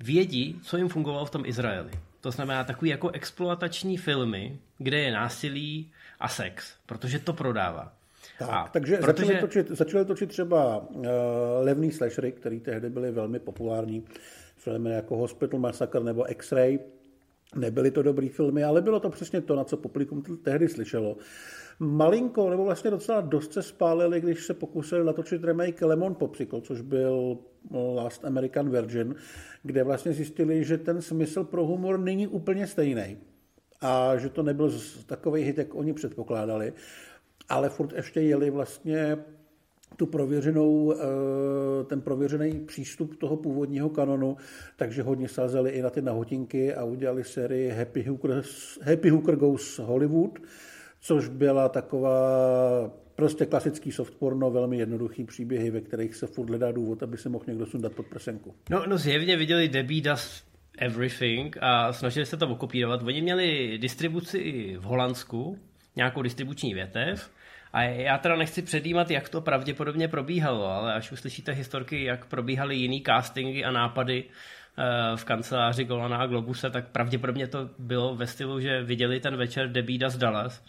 vědí, 0.00 0.60
co 0.62 0.76
jim 0.76 0.88
fungovalo 0.88 1.26
v 1.26 1.30
tom 1.30 1.46
Izraeli. 1.46 1.90
To 2.20 2.30
znamená 2.30 2.64
takový 2.64 2.90
jako 2.90 3.10
exploatační 3.10 3.96
filmy, 3.96 4.58
kde 4.78 4.98
je 4.98 5.12
násilí 5.12 5.92
a 6.20 6.28
sex, 6.28 6.74
protože 6.86 7.18
to 7.18 7.32
prodává. 7.32 7.97
Tak, 8.38 8.48
a 8.50 8.68
takže 8.72 8.96
protože... 8.96 9.26
začali, 9.26 9.40
točit, 9.40 9.70
začali 9.70 10.04
točit 10.04 10.28
třeba 10.28 10.88
uh, 10.90 11.06
levný 11.60 11.92
slashery, 11.92 12.32
který 12.32 12.60
tehdy 12.60 12.90
byly 12.90 13.12
velmi 13.12 13.38
populární. 13.38 14.04
Filmy 14.56 14.90
jako 14.90 15.16
Hospital 15.16 15.60
Massacre 15.60 16.00
nebo 16.00 16.30
X-Ray. 16.30 16.78
Nebyly 17.56 17.90
to 17.90 18.02
dobrý 18.02 18.28
filmy, 18.28 18.64
ale 18.64 18.82
bylo 18.82 19.00
to 19.00 19.10
přesně 19.10 19.40
to, 19.40 19.56
na 19.56 19.64
co 19.64 19.76
publikum 19.76 20.22
tehdy 20.42 20.68
slyšelo. 20.68 21.16
Malinko, 21.78 22.50
nebo 22.50 22.64
vlastně 22.64 22.90
docela 22.90 23.20
dost 23.20 23.52
se 23.52 23.62
spálili, 23.62 24.20
když 24.20 24.46
se 24.46 24.54
pokusili 24.54 25.04
natočit 25.04 25.44
remake 25.44 25.82
Lemon 25.82 26.14
Popsicle, 26.14 26.60
což 26.60 26.80
byl 26.80 27.38
Last 27.94 28.24
American 28.24 28.70
Virgin, 28.70 29.14
kde 29.62 29.84
vlastně 29.84 30.12
zjistili, 30.12 30.64
že 30.64 30.78
ten 30.78 31.02
smysl 31.02 31.44
pro 31.44 31.66
humor 31.66 31.98
není 31.98 32.26
úplně 32.26 32.66
stejný 32.66 33.18
a 33.80 34.16
že 34.16 34.28
to 34.28 34.42
nebyl 34.42 34.72
takový 35.06 35.42
hit, 35.42 35.58
jak 35.58 35.74
oni 35.74 35.92
předpokládali 35.92 36.72
ale 37.48 37.68
furt 37.68 37.92
ještě 37.92 38.20
jeli 38.20 38.50
vlastně 38.50 39.16
tu 39.96 40.06
prověřenou, 40.06 40.94
eh, 40.94 41.84
ten 41.84 42.00
prověřený 42.00 42.60
přístup 42.60 43.16
toho 43.16 43.36
původního 43.36 43.90
kanonu, 43.90 44.36
takže 44.76 45.02
hodně 45.02 45.28
sázeli 45.28 45.70
i 45.70 45.82
na 45.82 45.90
ty 45.90 46.02
nahotinky 46.02 46.74
a 46.74 46.84
udělali 46.84 47.24
sérii 47.24 47.70
Happy 47.70 48.02
Hooker, 48.02 48.42
Happy 48.82 49.10
Hooker 49.10 49.36
Goes 49.36 49.78
Hollywood, 49.78 50.38
což 51.00 51.28
byla 51.28 51.68
taková 51.68 52.20
prostě 53.14 53.46
klasický 53.46 53.92
soft 53.92 54.14
porno, 54.14 54.50
velmi 54.50 54.78
jednoduchý 54.78 55.24
příběhy, 55.24 55.70
ve 55.70 55.80
kterých 55.80 56.14
se 56.14 56.26
furt 56.26 56.48
hledá 56.48 56.72
důvod, 56.72 57.02
aby 57.02 57.16
se 57.16 57.28
mohl 57.28 57.44
někdo 57.48 57.66
sundat 57.66 57.92
pod 57.92 58.06
prsenku. 58.06 58.54
No, 58.70 58.86
no 58.86 58.98
zjevně 58.98 59.36
viděli 59.36 59.68
Debbie 59.68 60.02
Does 60.02 60.44
Everything 60.78 61.56
a 61.60 61.92
snažili 61.92 62.26
se 62.26 62.36
to 62.36 62.48
okopírovat. 62.48 63.02
Oni 63.02 63.22
měli 63.22 63.78
distribuci 63.78 64.74
v 64.78 64.82
Holandsku, 64.82 65.58
nějakou 65.96 66.22
distribuční 66.22 66.74
větev 66.74 67.30
a 67.72 67.82
já 67.82 68.18
teda 68.18 68.36
nechci 68.36 68.62
předjímat, 68.62 69.10
jak 69.10 69.28
to 69.28 69.40
pravděpodobně 69.40 70.08
probíhalo, 70.08 70.66
ale 70.66 70.94
až 70.94 71.12
uslyšíte 71.12 71.52
historky, 71.52 72.04
jak 72.04 72.24
probíhaly 72.24 72.76
jiný 72.76 73.02
castingy 73.06 73.64
a 73.64 73.70
nápady 73.70 74.24
eh, 74.24 75.16
v 75.16 75.24
kanceláři 75.24 75.84
Golana 75.84 76.16
a 76.16 76.26
Globuse, 76.26 76.70
tak 76.70 76.88
pravděpodobně 76.88 77.46
to 77.46 77.70
bylo 77.78 78.16
ve 78.16 78.26
stylu, 78.26 78.60
že 78.60 78.82
viděli 78.82 79.20
ten 79.20 79.36
večer 79.36 79.72
Debída 79.72 80.08
z 80.10 80.16
Dallas 80.16 80.62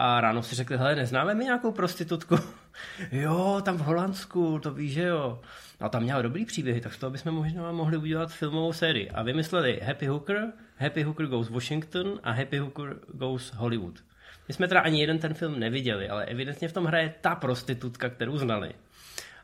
a 0.00 0.20
ráno 0.20 0.42
si 0.42 0.54
řekli, 0.54 0.76
hele, 0.76 0.94
neznáme 0.94 1.34
mi 1.34 1.44
nějakou 1.44 1.72
prostitutku? 1.72 2.36
jo, 3.12 3.60
tam 3.64 3.76
v 3.76 3.80
Holandsku, 3.80 4.58
to 4.58 4.70
víš, 4.70 4.92
že 4.92 5.02
jo. 5.02 5.40
A 5.80 5.88
tam 5.88 6.02
měla 6.02 6.22
dobrý 6.22 6.44
příběhy, 6.44 6.80
tak 6.80 6.94
z 6.94 6.98
toho 6.98 7.10
bychom 7.10 7.34
možná 7.34 7.72
mohli 7.72 7.96
udělat 7.96 8.32
filmovou 8.32 8.72
sérii. 8.72 9.10
A 9.10 9.22
vymysleli 9.22 9.80
Happy 9.84 10.06
Hooker, 10.06 10.52
Happy 10.76 11.02
Hooker 11.02 11.26
Goes 11.26 11.48
Washington 11.48 12.20
a 12.22 12.32
Happy 12.32 12.58
Hooker 12.58 12.96
Goes 13.12 13.52
Hollywood. 13.52 14.07
My 14.48 14.54
jsme 14.54 14.68
teda 14.68 14.80
ani 14.80 15.00
jeden 15.00 15.18
ten 15.18 15.34
film 15.34 15.58
neviděli, 15.58 16.08
ale 16.08 16.24
evidentně 16.24 16.68
v 16.68 16.72
tom 16.72 16.84
hraje 16.84 17.14
ta 17.20 17.34
prostitutka, 17.34 18.08
kterou 18.08 18.38
znali. 18.38 18.72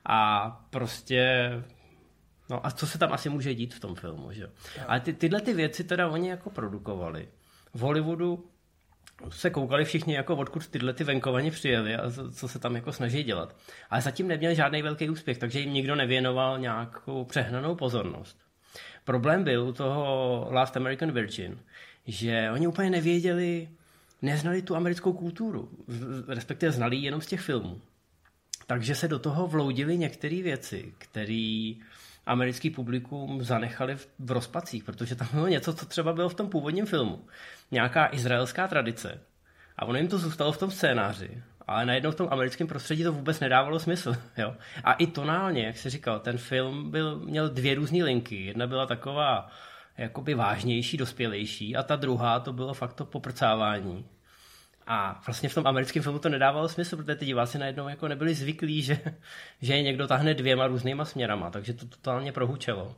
A 0.07 0.49
prostě 0.71 1.51
No 2.51 2.67
a 2.67 2.71
co 2.71 2.87
se 2.87 2.99
tam 2.99 3.13
asi 3.13 3.29
může 3.29 3.55
dít 3.55 3.75
v 3.75 3.81
tom 3.81 3.95
filmu, 3.95 4.33
že 4.33 4.43
jo? 4.43 4.49
Ale 4.87 5.01
ty, 5.01 5.13
tyhle 5.13 5.41
ty 5.41 5.55
věci 5.55 5.85
teda 5.85 6.09
oni 6.09 6.29
jako 6.29 6.51
produkovali. 6.51 7.29
V 7.75 7.81
Hollywoodu 7.81 8.51
se 9.29 9.51
koukali 9.51 9.85
všichni, 9.85 10.15
jako 10.15 10.37
odkud 10.37 10.67
tyhle 10.67 10.93
ty 10.93 11.05
venkovani 11.05 11.51
přijeli 11.51 11.97
a 11.97 12.11
co 12.33 12.49
se 12.49 12.59
tam 12.59 12.77
jako 12.77 12.93
snaží 12.93 13.23
dělat. 13.23 13.57
Ale 13.91 14.01
zatím 14.01 14.29
neměli 14.29 14.55
žádný 14.55 14.83
velký 14.83 15.11
úspěch, 15.11 15.39
takže 15.39 15.61
jim 15.61 15.73
nikdo 15.73 15.95
nevěnoval 15.95 16.59
nějakou 16.59 17.25
přehnanou 17.25 17.75
pozornost. 17.75 18.39
Problém 19.05 19.45
byl 19.45 19.65
u 19.65 19.73
toho 19.73 20.49
Last 20.51 20.77
American 20.77 21.13
Virgin, 21.13 21.59
že 22.07 22.51
oni 22.53 22.67
úplně 22.67 22.91
nevěděli, 22.91 23.69
neznali 24.25 24.62
tu 24.62 24.76
americkou 24.76 25.12
kulturu, 25.12 25.69
respektive 26.28 26.73
znali 26.73 26.97
jenom 26.97 27.21
z 27.21 27.26
těch 27.26 27.40
filmů. 27.40 27.81
Takže 28.66 28.95
se 28.95 29.09
do 29.09 29.19
toho 29.19 29.47
vloudili 29.47 29.99
některé 29.99 30.43
věci, 30.43 30.95
které 30.99 31.73
americký 32.26 32.71
publikum 32.71 33.45
zanechali 33.45 33.97
v 34.19 34.31
rozpacích, 34.31 34.85
protože 34.85 35.16
tam 35.16 35.28
bylo 35.33 35.49
něco, 35.49 35.75
co 35.75 35.87
třeba 35.87 36.12
bylo 36.12 36.28
v 36.28 36.35
tom 36.35 36.49
původním 36.49 36.87
filmu. 36.87 37.26
Nějaká 37.71 38.14
izraelská 38.14 38.69
tradice. 38.69 39.21
A 39.76 39.85
ono 39.85 39.99
jim 39.99 40.09
to 40.09 40.19
zůstalo 40.19 40.52
v 40.52 40.59
tom 40.59 40.71
scénáři. 40.71 41.43
Ale 41.66 41.87
najednou 41.87 42.11
v 42.11 42.14
tom 42.14 42.28
americkém 42.31 42.66
prostředí 42.66 43.02
to 43.02 43.12
vůbec 43.12 43.40
nedávalo 43.40 43.78
smysl. 43.78 44.16
Jo? 44.37 44.54
A 44.85 44.93
i 44.93 45.07
tonálně, 45.07 45.66
jak 45.66 45.76
se 45.76 45.90
říkal, 45.90 46.21
ten 46.21 46.38
film 46.38 46.90
byl, 46.90 47.19
měl 47.19 47.49
dvě 47.49 47.75
různé 47.75 48.04
linky. 48.04 48.45
Jedna 48.45 48.66
byla 48.66 48.87
taková 48.87 49.50
jakoby 49.99 50.35
vážnější, 50.35 50.97
dospělejší 50.97 51.76
a 51.76 51.83
ta 51.83 51.97
druhá 51.97 52.40
to 52.40 52.52
bylo 52.52 52.75
fakt 52.75 52.93
to 52.93 53.04
poprcávání. 53.04 54.04
A 54.87 55.23
vlastně 55.26 55.49
v 55.49 55.55
tom 55.55 55.67
americkém 55.67 56.03
filmu 56.03 56.19
to 56.19 56.29
nedávalo 56.29 56.69
smysl, 56.69 56.97
protože 56.97 57.14
ty 57.14 57.26
diváci 57.26 57.59
najednou 57.59 57.88
jako 57.88 58.09
nebyli 58.09 58.35
zvyklí, 58.35 58.83
že, 58.83 58.99
že 59.62 59.75
je 59.75 59.83
někdo 59.83 60.07
tahne 60.07 60.35
dvěma 60.35 60.67
různýma 60.67 61.05
směrama, 61.05 61.50
takže 61.50 61.73
to 61.73 61.87
totálně 61.87 62.33
prohučelo. 62.33 62.97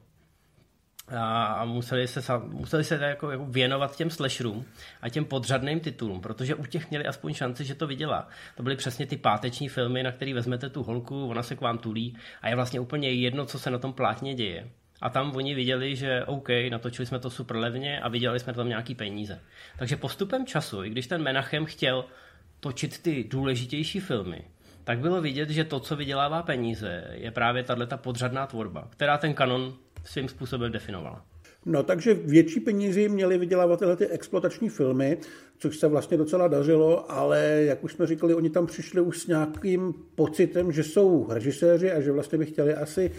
A 1.18 1.64
museli 1.64 2.08
se, 2.08 2.20
museli 2.38 2.84
se 2.84 2.94
jako, 2.94 3.30
jako 3.30 3.46
věnovat 3.46 3.96
těm 3.96 4.10
slasherům 4.10 4.64
a 5.02 5.08
těm 5.08 5.24
podřadným 5.24 5.80
titulům, 5.80 6.20
protože 6.20 6.54
u 6.54 6.66
těch 6.66 6.90
měli 6.90 7.06
aspoň 7.06 7.34
šanci, 7.34 7.64
že 7.64 7.74
to 7.74 7.86
viděla. 7.86 8.28
To 8.54 8.62
byly 8.62 8.76
přesně 8.76 9.06
ty 9.06 9.16
páteční 9.16 9.68
filmy, 9.68 10.02
na 10.02 10.12
který 10.12 10.32
vezmete 10.32 10.70
tu 10.70 10.82
holku, 10.82 11.28
ona 11.28 11.42
se 11.42 11.56
k 11.56 11.60
vám 11.60 11.78
tulí 11.78 12.16
a 12.42 12.48
je 12.48 12.56
vlastně 12.56 12.80
úplně 12.80 13.10
jedno, 13.10 13.46
co 13.46 13.58
se 13.58 13.70
na 13.70 13.78
tom 13.78 13.92
plátně 13.92 14.34
děje. 14.34 14.70
A 15.00 15.10
tam 15.10 15.36
oni 15.36 15.54
viděli, 15.54 15.96
že 15.96 16.24
OK, 16.24 16.48
natočili 16.70 17.06
jsme 17.06 17.18
to 17.18 17.30
super 17.30 17.56
levně 17.56 18.00
a 18.00 18.08
viděli 18.08 18.40
jsme 18.40 18.52
tam 18.52 18.68
nějaký 18.68 18.94
peníze. 18.94 19.40
Takže 19.78 19.96
postupem 19.96 20.46
času, 20.46 20.84
i 20.84 20.90
když 20.90 21.06
ten 21.06 21.22
Menachem 21.22 21.64
chtěl 21.64 22.04
točit 22.60 23.02
ty 23.02 23.24
důležitější 23.24 24.00
filmy, 24.00 24.40
tak 24.84 24.98
bylo 24.98 25.20
vidět, 25.20 25.50
že 25.50 25.64
to, 25.64 25.80
co 25.80 25.96
vydělává 25.96 26.42
peníze, 26.42 27.04
je 27.12 27.30
právě 27.30 27.62
tato 27.62 27.98
podřadná 27.98 28.46
tvorba, 28.46 28.88
která 28.90 29.18
ten 29.18 29.34
kanon 29.34 29.74
svým 30.04 30.28
způsobem 30.28 30.72
definovala. 30.72 31.24
No, 31.66 31.82
takže 31.82 32.14
větší 32.14 32.60
peníze 32.60 33.08
měli 33.08 33.38
vydělávat 33.38 33.78
tyhle 33.78 33.96
ty 33.96 34.06
exploatační 34.06 34.68
filmy, 34.68 35.18
což 35.58 35.76
se 35.76 35.88
vlastně 35.88 36.16
docela 36.16 36.48
dařilo, 36.48 37.12
ale 37.12 37.62
jak 37.66 37.84
už 37.84 37.92
jsme 37.92 38.06
říkali, 38.06 38.34
oni 38.34 38.50
tam 38.50 38.66
přišli 38.66 39.00
už 39.00 39.18
s 39.18 39.26
nějakým 39.26 39.94
pocitem, 40.14 40.72
že 40.72 40.84
jsou 40.84 41.26
režiséři 41.30 41.92
a 41.92 42.00
že 42.00 42.12
vlastně 42.12 42.38
by 42.38 42.46
chtěli 42.46 42.74
asi 42.74 43.10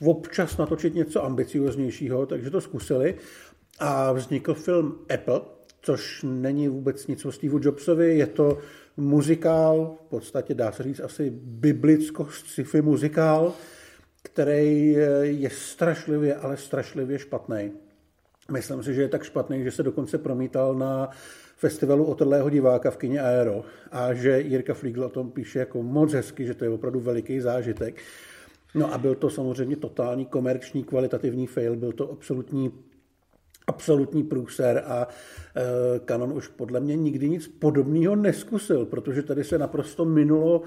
občas 0.00 0.56
natočit 0.56 0.94
něco 0.94 1.24
ambicioznějšího, 1.24 2.26
takže 2.26 2.50
to 2.50 2.60
zkusili 2.60 3.14
a 3.78 4.12
vznikl 4.12 4.54
film 4.54 4.98
Apple, 5.14 5.40
což 5.80 6.24
není 6.28 6.68
vůbec 6.68 7.06
nic 7.06 7.24
o 7.24 7.32
Steve 7.32 7.58
Jobsovi, 7.62 8.18
je 8.18 8.26
to 8.26 8.58
muzikál, 8.96 9.96
v 10.06 10.08
podstatě 10.08 10.54
dá 10.54 10.72
se 10.72 10.82
říct 10.82 11.00
asi 11.00 11.30
biblicko-sci-fi 11.44 12.82
muzikál, 12.82 13.52
který 14.22 14.96
je 15.22 15.50
strašlivě, 15.50 16.36
ale 16.36 16.56
strašlivě 16.56 17.18
špatný. 17.18 17.72
Myslím 18.50 18.82
si, 18.82 18.94
že 18.94 19.02
je 19.02 19.08
tak 19.08 19.24
špatný, 19.24 19.64
že 19.64 19.70
se 19.70 19.82
dokonce 19.82 20.18
promítal 20.18 20.74
na 20.74 21.10
festivalu 21.56 22.04
otrlého 22.04 22.50
diváka 22.50 22.90
v 22.90 22.96
kině 22.96 23.20
Aero 23.20 23.64
a 23.92 24.14
že 24.14 24.40
Jirka 24.40 24.74
Fliegl 24.74 25.04
o 25.04 25.08
tom 25.08 25.30
píše 25.30 25.58
jako 25.58 25.82
moc 25.82 26.12
hezky, 26.12 26.46
že 26.46 26.54
to 26.54 26.64
je 26.64 26.70
opravdu 26.70 27.00
veliký 27.00 27.40
zážitek. 27.40 27.96
No 28.74 28.94
a 28.94 28.98
byl 28.98 29.14
to 29.14 29.30
samozřejmě 29.30 29.76
totální 29.76 30.26
komerční 30.26 30.84
kvalitativní 30.84 31.46
fail, 31.46 31.76
byl 31.76 31.92
to 31.92 32.10
absolutní 32.10 32.72
absolutní 33.66 34.22
průser 34.22 34.82
a 34.86 35.08
e, 35.56 36.00
Canon 36.04 36.32
už 36.32 36.48
podle 36.48 36.80
mě 36.80 36.96
nikdy 36.96 37.28
nic 37.28 37.48
podobného 37.48 38.16
neskusil, 38.16 38.86
protože 38.86 39.22
tady 39.22 39.44
se 39.44 39.58
naprosto 39.58 40.04
minulo 40.04 40.62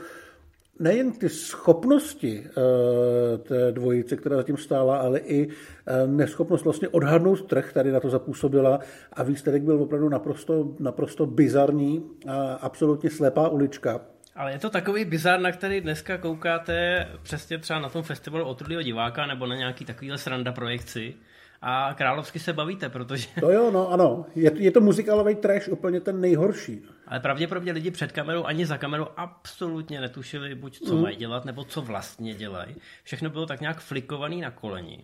nejen 0.80 1.12
ty 1.12 1.30
schopnosti 1.30 2.44
e, 2.46 3.38
té 3.38 3.72
dvojice, 3.72 4.16
která 4.16 4.36
zatím 4.36 4.58
stála, 4.58 4.98
ale 4.98 5.20
i 5.20 5.48
e, 5.48 6.08
neschopnost 6.08 6.64
vlastně 6.64 6.88
odhadnout 6.88 7.48
trh 7.48 7.74
tady 7.74 7.92
na 7.92 8.00
to 8.00 8.10
zapůsobila 8.10 8.80
a 9.14 9.24
výsledek 9.24 9.64
byl 9.64 9.82
opravdu 9.82 10.10
naprosto, 10.10 10.76
naprosto 10.80 11.26
bizarní 11.26 12.04
a 12.28 12.54
absolutně 12.54 13.10
slepá 13.10 13.50
ulička. 13.50 14.02
Ale 14.38 14.52
je 14.52 14.60
to 14.60 14.70
takový 14.70 15.06
bizar, 15.06 15.40
na 15.40 15.52
který 15.52 15.82
dneska 15.82 16.18
koukáte 16.18 17.08
přesně 17.24 17.58
třeba 17.58 17.80
na 17.80 17.90
tom 17.90 18.04
festivalu 18.04 18.46
otrudlého 18.46 18.82
diváka 18.82 19.26
nebo 19.26 19.46
na 19.46 19.56
nějaký 19.56 19.86
takovýhle 19.86 20.18
sranda 20.18 20.52
projekci 20.52 21.16
a 21.62 21.94
královsky 21.98 22.40
se 22.40 22.54
bavíte, 22.54 22.90
protože... 22.90 23.28
To 23.40 23.52
jo, 23.52 23.72
no 23.72 23.90
ano. 23.90 24.26
Je, 24.36 24.52
je 24.56 24.72
to 24.72 24.82
muzikálový 24.82 25.36
trash 25.36 25.68
úplně 25.68 26.02
ten 26.02 26.22
nejhorší. 26.22 26.82
Ale 27.08 27.20
pravděpodobně 27.20 27.72
lidi 27.72 27.92
před 27.92 28.12
kamerou 28.12 28.44
ani 28.44 28.66
za 28.66 28.78
kamerou 28.78 29.08
absolutně 29.18 30.02
netušili 30.02 30.56
buď 30.56 30.80
co 30.80 30.96
mm. 30.96 31.02
mají 31.02 31.16
dělat, 31.16 31.46
nebo 31.46 31.64
co 31.64 31.82
vlastně 31.82 32.34
dělají. 32.34 32.76
Všechno 33.04 33.30
bylo 33.30 33.46
tak 33.46 33.62
nějak 33.62 33.80
flikovaný 33.80 34.42
na 34.42 34.52
koleni. 34.52 35.04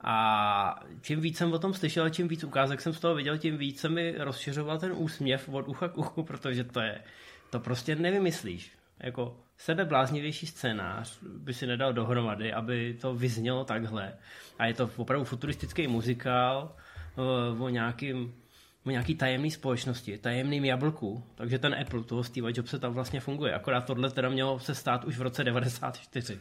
A 0.00 0.84
čím 1.00 1.20
víc 1.20 1.38
jsem 1.38 1.52
o 1.52 1.58
tom 1.58 1.74
slyšel, 1.74 2.08
čím 2.08 2.28
víc 2.28 2.44
ukázek 2.44 2.80
jsem 2.80 2.92
z 2.92 3.00
toho 3.00 3.14
viděl, 3.14 3.38
tím 3.38 3.56
víc 3.56 3.80
se 3.80 3.88
mi 3.88 4.14
rozšiřoval 4.18 4.78
ten 4.78 4.92
úsměv 4.96 5.48
od 5.48 5.68
ucha 5.68 5.88
k 5.88 5.98
uchu, 5.98 6.22
protože 6.22 6.64
to 6.64 6.80
je 6.80 7.00
to 7.50 7.60
prostě 7.60 7.96
nevymyslíš. 7.96 8.72
Jako 9.00 9.36
sebebláznivější 9.58 10.46
scénář 10.46 11.18
by 11.22 11.54
si 11.54 11.66
nedal 11.66 11.92
dohromady, 11.92 12.52
aby 12.52 12.94
to 13.00 13.14
vyznělo 13.14 13.64
takhle. 13.64 14.12
A 14.58 14.66
je 14.66 14.74
to 14.74 14.90
opravdu 14.96 15.24
futuristický 15.24 15.86
muzikál 15.86 16.76
o 17.58 17.68
nějakým 17.68 18.34
o 18.86 18.90
nějaký 18.90 19.14
tajemný 19.14 19.50
společnosti, 19.50 20.18
tajemným 20.18 20.64
jablku, 20.64 21.24
takže 21.34 21.58
ten 21.58 21.76
Apple 21.80 22.04
toho 22.04 22.24
Steve 22.24 22.50
Jobse 22.54 22.78
tam 22.78 22.92
vlastně 22.92 23.20
funguje. 23.20 23.54
Akorát 23.54 23.80
tohle 23.80 24.10
teda 24.10 24.28
mělo 24.28 24.58
se 24.58 24.74
stát 24.74 25.04
už 25.04 25.18
v 25.18 25.22
roce 25.22 25.44
94. 25.44 26.38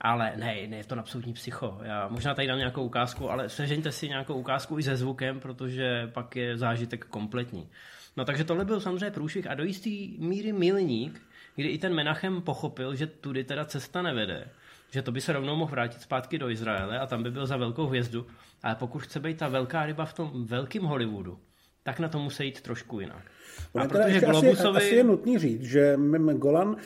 Ale 0.00 0.32
ne, 0.36 0.66
ne, 0.66 0.76
je 0.76 0.84
to 0.84 0.98
absolutní 0.98 1.32
psycho. 1.32 1.78
Já 1.82 2.08
možná 2.08 2.34
tady 2.34 2.48
dám 2.48 2.58
nějakou 2.58 2.84
ukázku, 2.84 3.30
ale 3.30 3.48
sežeňte 3.48 3.92
si 3.92 4.08
nějakou 4.08 4.34
ukázku 4.34 4.78
i 4.78 4.82
se 4.82 4.96
zvukem, 4.96 5.40
protože 5.40 6.10
pak 6.14 6.36
je 6.36 6.58
zážitek 6.58 7.04
kompletní. 7.04 7.68
No 8.16 8.24
takže 8.24 8.44
tohle 8.44 8.64
byl 8.64 8.80
samozřejmě 8.80 9.10
průšvih 9.10 9.50
a 9.50 9.54
do 9.54 9.64
jistý 9.64 10.16
míry 10.18 10.52
milník, 10.52 11.22
kdy 11.56 11.68
i 11.68 11.78
ten 11.78 11.94
Menachem 11.94 12.42
pochopil, 12.42 12.94
že 12.94 13.06
tudy 13.06 13.44
teda 13.44 13.64
cesta 13.64 14.02
nevede. 14.02 14.48
Že 14.90 15.02
to 15.02 15.12
by 15.12 15.20
se 15.20 15.32
rovnou 15.32 15.56
mohl 15.56 15.70
vrátit 15.70 16.02
zpátky 16.02 16.38
do 16.38 16.50
Izraele 16.50 16.98
a 16.98 17.06
tam 17.06 17.22
by 17.22 17.30
byl 17.30 17.46
za 17.46 17.56
velkou 17.56 17.86
hvězdu. 17.86 18.26
Ale 18.62 18.74
pokud 18.74 18.98
chce 18.98 19.20
být 19.20 19.38
ta 19.38 19.48
velká 19.48 19.86
ryba 19.86 20.04
v 20.04 20.12
tom 20.12 20.46
velkém 20.46 20.82
Hollywoodu, 20.82 21.38
tak 21.82 22.00
na 22.00 22.08
to 22.08 22.18
musí 22.18 22.44
jít 22.44 22.60
trošku 22.60 23.00
jinak. 23.00 23.30
A 23.74 23.88
protože 23.88 24.20
Globusovi... 24.20 24.78
asi, 24.78 24.86
asi 24.86 24.94
je 24.94 25.04
nutný 25.04 25.38
říct, 25.38 25.62
že 25.62 25.96
Golan 26.34 26.76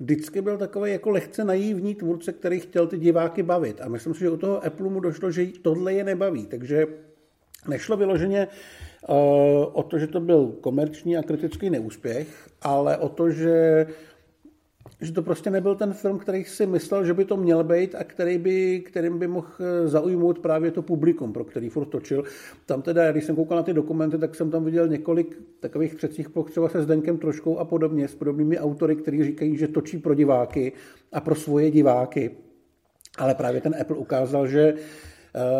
vždycky 0.00 0.42
byl 0.42 0.58
takový 0.58 0.92
jako 0.92 1.10
lehce 1.10 1.44
naivní 1.44 1.94
tvůrce, 1.94 2.32
který 2.32 2.60
chtěl 2.60 2.86
ty 2.86 2.98
diváky 2.98 3.42
bavit. 3.42 3.80
A 3.80 3.88
myslím 3.88 4.14
si, 4.14 4.20
že 4.20 4.30
u 4.30 4.36
toho 4.36 4.64
Apple 4.64 4.90
mu 4.90 5.00
došlo, 5.00 5.30
že 5.30 5.46
tohle 5.46 5.92
je 5.92 6.04
nebaví. 6.04 6.46
Takže 6.46 6.86
nešlo 7.68 7.96
vyloženě 7.96 8.48
o 9.72 9.82
to, 9.82 9.98
že 9.98 10.06
to 10.06 10.20
byl 10.20 10.54
komerční 10.60 11.16
a 11.16 11.22
kritický 11.22 11.70
neúspěch, 11.70 12.50
ale 12.62 12.96
o 12.96 13.08
to, 13.08 13.30
že 13.30 13.86
že 15.00 15.12
to 15.12 15.22
prostě 15.22 15.50
nebyl 15.50 15.74
ten 15.74 15.92
film, 15.92 16.18
který 16.18 16.44
si 16.44 16.66
myslel, 16.66 17.04
že 17.04 17.14
by 17.14 17.24
to 17.24 17.36
měl 17.36 17.64
být 17.64 17.94
a 17.94 18.04
který 18.04 18.38
by, 18.38 18.80
kterým 18.80 19.18
by 19.18 19.26
mohl 19.26 19.48
zaujmout 19.84 20.38
právě 20.38 20.70
to 20.70 20.82
publikum, 20.82 21.32
pro 21.32 21.44
který 21.44 21.68
furt 21.68 21.86
točil. 21.86 22.24
Tam 22.66 22.82
teda, 22.82 23.12
když 23.12 23.24
jsem 23.24 23.36
koukal 23.36 23.56
na 23.56 23.62
ty 23.62 23.72
dokumenty, 23.72 24.18
tak 24.18 24.34
jsem 24.34 24.50
tam 24.50 24.64
viděl 24.64 24.88
několik 24.88 25.38
takových 25.60 25.94
třecích 25.94 26.30
ploch, 26.30 26.50
třeba 26.50 26.68
se 26.68 26.82
Zdenkem 26.82 27.18
Troškou 27.18 27.58
a 27.58 27.64
podobně, 27.64 28.08
s 28.08 28.14
podobnými 28.14 28.58
autory, 28.58 28.96
kteří 28.96 29.24
říkají, 29.24 29.56
že 29.56 29.68
točí 29.68 29.98
pro 29.98 30.14
diváky 30.14 30.72
a 31.12 31.20
pro 31.20 31.34
svoje 31.34 31.70
diváky. 31.70 32.30
Ale 33.18 33.34
právě 33.34 33.60
ten 33.60 33.74
Apple 33.80 33.96
ukázal, 33.96 34.46
že 34.46 34.74
Eh, 34.74 34.78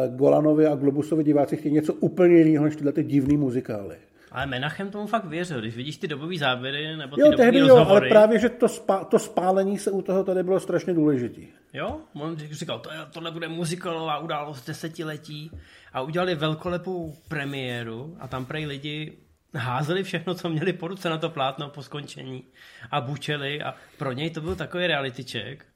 Golanovi 0.09 0.67
a 0.67 0.75
Globusovi 0.75 1.25
diváci 1.25 1.57
chtějí 1.57 1.75
něco 1.75 1.95
úplně 1.95 2.37
jiného 2.37 2.65
než 2.65 2.77
tyhle 2.77 2.93
ty 2.93 3.05
divný 3.05 3.37
muzikály. 3.37 3.97
Ale 4.33 4.47
Menachem 4.47 4.91
tomu 4.91 5.07
fakt 5.07 5.25
věřil, 5.25 5.61
když 5.61 5.77
vidíš 5.77 5.97
ty 5.97 6.09
dobové 6.09 6.39
záběry 6.39 6.97
nebo 6.97 7.17
ty 7.17 7.21
jo, 7.21 7.33
tehdy 7.37 7.59
jo, 7.59 7.77
ale 7.77 8.01
právě, 8.01 8.39
že 8.39 8.49
to, 8.49 8.69
spa, 8.69 9.05
to 9.05 9.19
spálení 9.19 9.79
se 9.79 9.91
u 9.91 10.03
toho 10.03 10.25
tady 10.25 10.43
bylo 10.43 10.61
strašně 10.61 10.95
důležité. 10.95 11.41
Jo, 11.73 12.01
on 12.15 12.37
říkal, 12.37 12.79
to, 12.79 12.91
tohle 13.13 13.31
bude 13.31 13.49
muzikalová 13.49 14.19
událost 14.19 14.67
desetiletí 14.67 15.51
a 15.93 16.01
udělali 16.01 16.35
velkolepou 16.35 17.15
premiéru 17.29 18.17
a 18.21 18.29
tam 18.29 18.45
prej 18.45 18.67
lidi 18.67 19.13
házeli 19.55 20.03
všechno, 20.03 20.35
co 20.35 20.49
měli 20.49 20.73
po 20.73 20.89
ruce 20.89 21.11
na 21.11 21.19
to 21.19 21.31
plátno 21.31 21.69
po 21.69 21.83
skončení 21.83 22.45
a 22.91 23.01
bučeli 23.01 23.63
a 23.63 23.75
pro 23.99 24.13
něj 24.13 24.31
to 24.31 24.41
byl 24.41 24.57
takový 24.57 24.87
reality 24.87 25.23
check, 25.23 25.67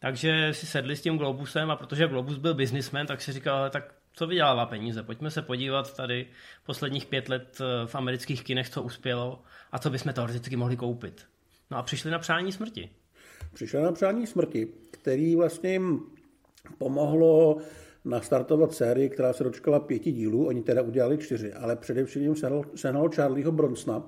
Takže 0.00 0.54
si 0.54 0.66
sedli 0.66 0.96
s 0.96 1.02
tím 1.02 1.18
Globusem 1.18 1.70
a 1.70 1.76
protože 1.76 2.08
Globus 2.08 2.36
byl 2.36 2.54
businessman, 2.54 3.06
tak 3.06 3.22
si 3.22 3.32
říkal, 3.32 3.70
tak 3.70 3.94
co 4.12 4.26
vydělává 4.26 4.66
peníze? 4.66 5.02
Pojďme 5.02 5.30
se 5.30 5.42
podívat 5.42 5.96
tady 5.96 6.26
posledních 6.66 7.06
pět 7.06 7.28
let 7.28 7.58
eh, 7.60 7.86
v 7.86 7.94
amerických 7.94 8.44
kinech, 8.44 8.70
co 8.70 8.82
uspělo 8.82 9.42
a 9.72 9.78
co 9.78 9.90
bychom 9.90 10.12
teoreticky 10.12 10.56
mohli 10.56 10.76
koupit. 10.76 11.26
No 11.70 11.76
a 11.76 11.82
přišli 11.82 12.10
na 12.10 12.18
přání 12.18 12.52
smrti. 12.52 12.90
Přišli 13.52 13.82
na 13.82 13.92
přání 13.92 14.26
smrti, 14.26 14.68
který 14.90 15.36
vlastně 15.36 15.72
jim 15.72 16.02
pomohlo 16.78 17.58
nastartovat 18.04 18.72
sérii, 18.72 19.08
která 19.08 19.32
se 19.32 19.44
dočkala 19.44 19.80
pěti 19.80 20.12
dílů, 20.12 20.46
oni 20.46 20.62
teda 20.62 20.82
udělali 20.82 21.18
čtyři, 21.18 21.52
ale 21.52 21.76
především 21.76 22.22
jim 22.22 22.34
sehnal 22.74 23.10
Charlieho 23.14 23.52
Bronsna 23.52 24.02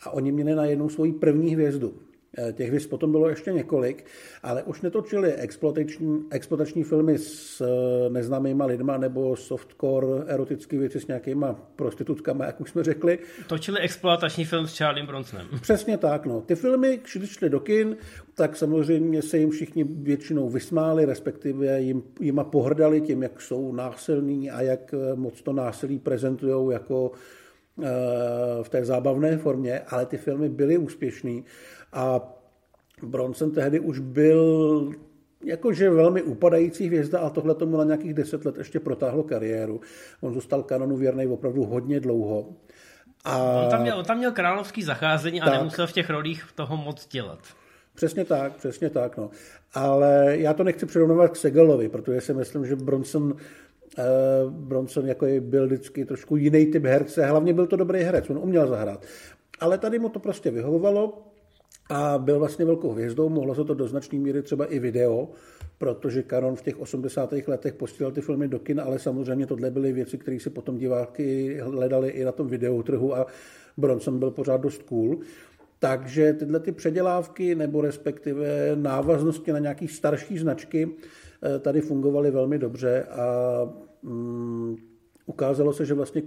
a 0.00 0.10
oni 0.10 0.32
měli 0.32 0.54
na 0.54 0.64
jednu 0.64 0.88
svoji 0.88 1.12
první 1.12 1.54
hvězdu. 1.54 1.98
Eh, 2.38 2.52
těch 2.52 2.70
věc 2.70 2.86
potom 2.86 3.12
bylo 3.12 3.28
ještě 3.28 3.52
několik, 3.52 4.04
ale 4.42 4.62
už 4.62 4.80
netočili 4.80 5.32
exploatační, 5.32 6.24
exploatační 6.30 6.84
filmy 6.84 7.18
s 7.18 7.60
eh, 7.60 8.10
neznámýma 8.10 8.64
lidma 8.64 8.96
nebo 8.96 9.36
softcore 9.36 10.24
erotické 10.26 10.78
věci 10.78 11.00
s 11.00 11.06
nějakýma 11.06 11.54
prostitutkami, 11.76 12.44
jak 12.46 12.60
už 12.60 12.70
jsme 12.70 12.84
řekli. 12.84 13.18
Točili 13.46 13.80
exploatační 13.80 14.44
film 14.44 14.66
s 14.66 14.76
Charlie 14.76 15.06
Bronsonem. 15.06 15.46
Přesně 15.60 15.98
tak, 15.98 16.26
no. 16.26 16.40
Ty 16.40 16.54
filmy, 16.54 17.00
když 17.16 17.30
šli 17.30 17.50
do 17.50 17.60
kin, 17.60 17.96
tak 18.34 18.56
samozřejmě 18.56 19.22
se 19.22 19.38
jim 19.38 19.50
všichni 19.50 19.84
většinou 19.84 20.48
vysmáli, 20.48 21.04
respektive 21.04 21.80
jim, 21.80 22.02
jima 22.20 22.44
pohrdali 22.44 23.00
tím, 23.00 23.22
jak 23.22 23.40
jsou 23.40 23.72
násilní 23.72 24.50
a 24.50 24.62
jak 24.62 24.94
eh, 24.94 25.14
moc 25.14 25.42
to 25.42 25.52
násilí 25.52 25.98
prezentují 25.98 26.72
jako 26.72 27.12
v 28.62 28.68
té 28.68 28.84
zábavné 28.84 29.38
formě, 29.38 29.80
ale 29.80 30.06
ty 30.06 30.16
filmy 30.16 30.48
byly 30.48 30.78
úspěšný 30.78 31.44
a 31.96 32.20
Bronson 33.02 33.50
tehdy 33.50 33.80
už 33.80 33.98
byl 33.98 34.90
jakože 35.44 35.90
velmi 35.90 36.22
upadající 36.22 36.86
hvězda 36.86 37.18
a 37.18 37.30
tohle 37.30 37.54
to 37.54 37.66
měla 37.66 37.84
nějakých 37.84 38.14
deset 38.14 38.44
let 38.44 38.58
ještě 38.58 38.80
protáhlo 38.80 39.22
kariéru. 39.22 39.80
On 40.20 40.34
zůstal 40.34 40.62
kanonu 40.62 40.96
věrný 40.96 41.26
opravdu 41.26 41.64
hodně 41.64 42.00
dlouho. 42.00 42.48
A... 43.24 43.38
On, 43.38 43.70
tam 43.70 43.82
měl, 43.82 43.98
on 43.98 44.04
tam 44.04 44.18
měl 44.18 44.32
královský 44.32 44.82
zacházení 44.82 45.40
a 45.40 45.44
tak. 45.44 45.54
nemusel 45.54 45.86
v 45.86 45.92
těch 45.92 46.10
rolích 46.10 46.44
toho 46.54 46.76
moc 46.76 47.08
dělat. 47.08 47.38
Přesně 47.94 48.24
tak, 48.24 48.56
přesně 48.56 48.90
tak. 48.90 49.16
No. 49.16 49.30
Ale 49.74 50.36
já 50.38 50.54
to 50.54 50.64
nechci 50.64 50.86
přirovnávat 50.86 51.30
k 51.30 51.36
Segalovi, 51.36 51.88
protože 51.88 52.20
si 52.20 52.34
myslím, 52.34 52.66
že 52.66 52.76
Bronson, 52.76 53.22
uh, 53.22 54.50
Bronson 54.50 55.06
jako 55.06 55.26
byl 55.40 55.66
vždycky 55.66 56.04
trošku 56.04 56.36
jiný 56.36 56.66
typ 56.66 56.84
herce. 56.84 57.26
Hlavně 57.26 57.52
byl 57.52 57.66
to 57.66 57.76
dobrý 57.76 58.00
herec, 58.00 58.30
on 58.30 58.38
uměl 58.38 58.66
zahrát. 58.66 59.04
Ale 59.60 59.78
tady 59.78 59.98
mu 59.98 60.08
to 60.08 60.18
prostě 60.18 60.50
vyhovovalo 60.50 61.26
a 61.88 62.18
byl 62.18 62.38
vlastně 62.38 62.64
velkou 62.64 62.90
hvězdou, 62.92 63.28
mohlo 63.28 63.54
se 63.54 63.64
to 63.64 63.74
do 63.74 63.88
značné 63.88 64.18
míry 64.18 64.42
třeba 64.42 64.66
i 64.66 64.78
video, 64.78 65.28
protože 65.78 66.22
Canon 66.22 66.56
v 66.56 66.62
těch 66.62 66.80
80. 66.80 67.34
letech 67.46 67.74
posílal 67.74 68.12
ty 68.12 68.20
filmy 68.20 68.48
do 68.48 68.58
kin, 68.58 68.80
ale 68.80 68.98
samozřejmě 68.98 69.46
tohle 69.46 69.70
byly 69.70 69.92
věci, 69.92 70.18
které 70.18 70.40
si 70.40 70.50
potom 70.50 70.78
diváky 70.78 71.58
hledali 71.62 72.08
i 72.08 72.24
na 72.24 72.32
tom 72.32 72.48
videotrhu 72.48 73.16
a 73.16 73.26
Bronson 73.76 74.18
byl 74.18 74.30
pořád 74.30 74.60
dost 74.60 74.82
cool. 74.82 75.18
Takže 75.78 76.32
tyhle 76.32 76.60
ty 76.60 76.72
předělávky 76.72 77.54
nebo 77.54 77.80
respektive 77.80 78.46
návaznosti 78.74 79.52
na 79.52 79.58
nějaké 79.58 79.88
starší 79.88 80.38
značky 80.38 80.88
eh, 80.88 81.58
tady 81.58 81.80
fungovaly 81.80 82.30
velmi 82.30 82.58
dobře 82.58 83.02
a 83.02 83.26
mm, 84.02 84.76
ukázalo 85.26 85.72
se, 85.72 85.84
že 85.84 85.94
vlastně 85.94 86.22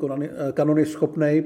Canon 0.54 0.78
je 0.80 0.86
schopný 0.86 1.43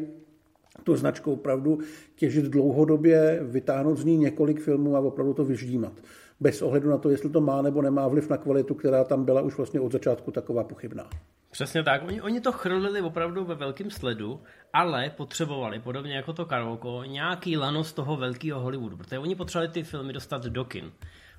tu 0.83 0.95
značku 0.95 1.33
opravdu 1.33 1.79
těžit 2.15 2.45
dlouhodobě, 2.45 3.39
vytáhnout 3.43 3.97
z 3.97 4.05
ní 4.05 4.17
několik 4.17 4.61
filmů 4.61 4.95
a 4.95 4.99
opravdu 4.99 5.33
to 5.33 5.45
vyždímat. 5.45 5.93
Bez 6.39 6.61
ohledu 6.61 6.89
na 6.89 6.97
to, 6.97 7.09
jestli 7.09 7.29
to 7.29 7.41
má 7.41 7.61
nebo 7.61 7.81
nemá 7.81 8.07
vliv 8.07 8.29
na 8.29 8.37
kvalitu, 8.37 8.73
která 8.73 9.03
tam 9.03 9.25
byla 9.25 9.41
už 9.41 9.57
vlastně 9.57 9.79
od 9.79 9.91
začátku 9.91 10.31
taková 10.31 10.63
pochybná. 10.63 11.09
Přesně 11.51 11.83
tak. 11.83 12.03
Oni, 12.07 12.21
oni 12.21 12.41
to 12.41 12.51
chrlili 12.51 13.01
opravdu 13.01 13.45
ve 13.45 13.55
velkém 13.55 13.91
sledu, 13.91 14.41
ale 14.73 15.09
potřebovali, 15.09 15.79
podobně 15.79 16.15
jako 16.15 16.33
to 16.33 16.45
Karolko, 16.45 17.03
nějaký 17.03 17.57
lano 17.57 17.83
z 17.83 17.93
toho 17.93 18.17
velkého 18.17 18.59
Hollywoodu, 18.59 18.97
protože 18.97 19.19
oni 19.19 19.35
potřebovali 19.35 19.71
ty 19.71 19.83
filmy 19.83 20.13
dostat 20.13 20.45
do 20.45 20.65
kin. 20.65 20.91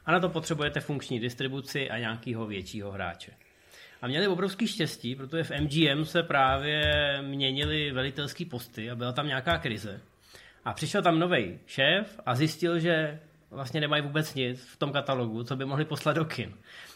A 0.05 0.13
na 0.13 0.21
to 0.21 0.29
potřebujete 0.29 0.81
funkční 0.81 1.21
distribuci 1.21 1.91
a 1.91 1.99
nějakého 1.99 2.47
většího 2.47 2.91
hráče. 2.91 3.33
A 4.05 4.07
měli 4.07 4.29
obrovský 4.29 4.67
štěstí, 4.67 5.15
protože 5.15 5.45
v 5.45 5.51
MGM 5.51 6.05
se 6.05 6.23
právě 6.23 6.83
měnili 7.23 7.93
velitelský 7.93 8.45
posty 8.45 8.91
a 8.91 8.95
byla 8.95 9.13
tam 9.13 9.27
nějaká 9.27 9.59
krize. 9.59 10.01
A 10.65 10.73
přišel 10.73 11.03
tam 11.03 11.19
nový 11.19 11.59
šéf 11.67 12.21
a 12.27 12.35
zjistil, 12.35 12.79
že 12.79 13.21
vlastně 13.51 13.81
nemají 13.81 14.03
vůbec 14.03 14.35
nic 14.35 14.65
v 14.65 14.77
tom 14.77 14.93
katalogu, 14.93 15.45
co 15.45 15.57
by 15.57 15.65
mohli 15.65 15.85
poslat 15.85 16.13
do 16.13 16.25
kin. 16.25 16.55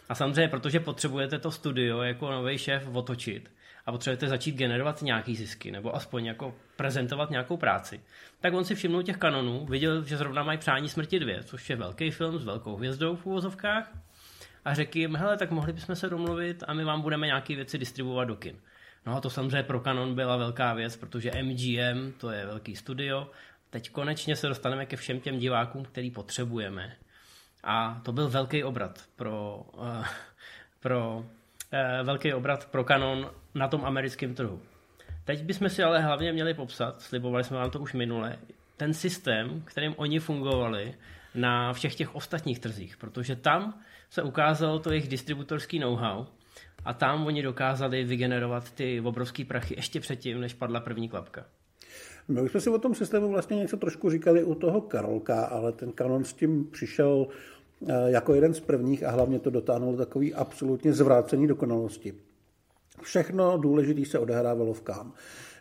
A 0.08 0.14
samozřejmě, 0.14 0.48
protože 0.48 0.80
potřebujete 0.80 1.38
to 1.38 1.50
studio 1.50 2.02
jako 2.02 2.30
nový 2.30 2.58
šéf 2.58 2.88
otočit 2.92 3.50
a 3.86 3.92
potřebujete 3.92 4.28
začít 4.28 4.56
generovat 4.56 5.02
nějaký 5.02 5.36
zisky, 5.36 5.70
nebo 5.70 5.96
aspoň 5.96 6.24
jako 6.24 6.54
prezentovat 6.76 7.30
nějakou 7.30 7.56
práci, 7.56 8.00
tak 8.40 8.54
on 8.54 8.64
si 8.64 8.74
všimnul 8.74 9.02
těch 9.02 9.16
kanonů, 9.16 9.66
viděl, 9.66 10.04
že 10.04 10.16
zrovna 10.16 10.42
mají 10.42 10.58
Přání 10.58 10.88
smrti 10.88 11.18
dvě, 11.18 11.44
což 11.44 11.70
je 11.70 11.76
velký 11.76 12.10
film 12.10 12.38
s 12.38 12.44
velkou 12.44 12.76
hvězdou 12.76 13.16
v 13.16 13.26
úvozovkách, 13.26 13.92
a 14.68 14.74
řekl 14.74 14.98
jim, 14.98 15.16
hele, 15.16 15.36
tak 15.36 15.50
mohli 15.50 15.72
bychom 15.72 15.96
se 15.96 16.08
domluvit 16.08 16.64
a 16.66 16.74
my 16.74 16.84
vám 16.84 17.02
budeme 17.02 17.26
nějaké 17.26 17.54
věci 17.54 17.78
distribuovat 17.78 18.28
do 18.28 18.36
kin. 18.36 18.56
No 19.06 19.16
a 19.16 19.20
to 19.20 19.30
samozřejmě 19.30 19.62
pro 19.62 19.80
Canon 19.80 20.14
byla 20.14 20.36
velká 20.36 20.74
věc, 20.74 20.96
protože 20.96 21.30
MGM, 21.42 22.12
to 22.12 22.30
je 22.30 22.46
velký 22.46 22.76
studio, 22.76 23.30
teď 23.70 23.90
konečně 23.90 24.36
se 24.36 24.48
dostaneme 24.48 24.86
ke 24.86 24.96
všem 24.96 25.20
těm 25.20 25.38
divákům, 25.38 25.84
který 25.84 26.10
potřebujeme. 26.10 26.96
A 27.64 28.00
to 28.04 28.12
byl 28.12 28.28
velký 28.28 28.64
obrat 28.64 29.04
pro, 29.16 29.66
uh, 29.76 30.06
pro 30.80 31.16
uh, 31.18 32.06
velký 32.06 32.34
obrat 32.34 32.66
pro 32.70 32.84
Canon 32.84 33.30
na 33.54 33.68
tom 33.68 33.84
americkém 33.84 34.34
trhu. 34.34 34.62
Teď 35.24 35.42
bychom 35.42 35.68
si 35.68 35.82
ale 35.82 36.00
hlavně 36.00 36.32
měli 36.32 36.54
popsat, 36.54 37.02
slibovali 37.02 37.44
jsme 37.44 37.56
vám 37.56 37.70
to 37.70 37.80
už 37.80 37.92
minule, 37.92 38.38
ten 38.76 38.94
systém, 38.94 39.62
kterým 39.64 39.94
oni 39.96 40.18
fungovali 40.18 40.94
na 41.34 41.72
všech 41.72 41.94
těch 41.94 42.14
ostatních 42.14 42.58
trzích, 42.58 42.96
protože 42.96 43.36
tam 43.36 43.80
se 44.10 44.22
ukázalo 44.22 44.78
to 44.78 44.90
jejich 44.90 45.08
distributorský 45.08 45.78
know-how 45.78 46.24
a 46.84 46.92
tam 46.92 47.26
oni 47.26 47.42
dokázali 47.42 48.04
vygenerovat 48.04 48.72
ty 48.72 49.00
obrovské 49.00 49.44
prachy 49.44 49.74
ještě 49.76 50.00
předtím, 50.00 50.40
než 50.40 50.54
padla 50.54 50.80
první 50.80 51.08
klapka. 51.08 51.44
My 52.28 52.42
už 52.42 52.50
jsme 52.50 52.60
si 52.60 52.70
o 52.70 52.78
tom 52.78 52.94
systému 52.94 53.28
vlastně 53.28 53.56
něco 53.56 53.76
trošku 53.76 54.10
říkali 54.10 54.44
u 54.44 54.54
toho 54.54 54.80
Karolka, 54.80 55.44
ale 55.44 55.72
ten 55.72 55.92
kanon 55.92 56.24
s 56.24 56.32
tím 56.32 56.64
přišel 56.70 57.26
eh, 57.88 58.10
jako 58.10 58.34
jeden 58.34 58.54
z 58.54 58.60
prvních 58.60 59.04
a 59.04 59.10
hlavně 59.10 59.38
to 59.38 59.50
dotáhnul 59.50 59.96
takový 59.96 60.34
absolutně 60.34 60.92
zvrácení 60.92 61.46
dokonalosti. 61.46 62.14
Všechno 63.02 63.58
důležité 63.58 64.04
se 64.04 64.18
odehrávalo 64.18 64.72
v 64.72 64.80
Kám. 64.80 65.12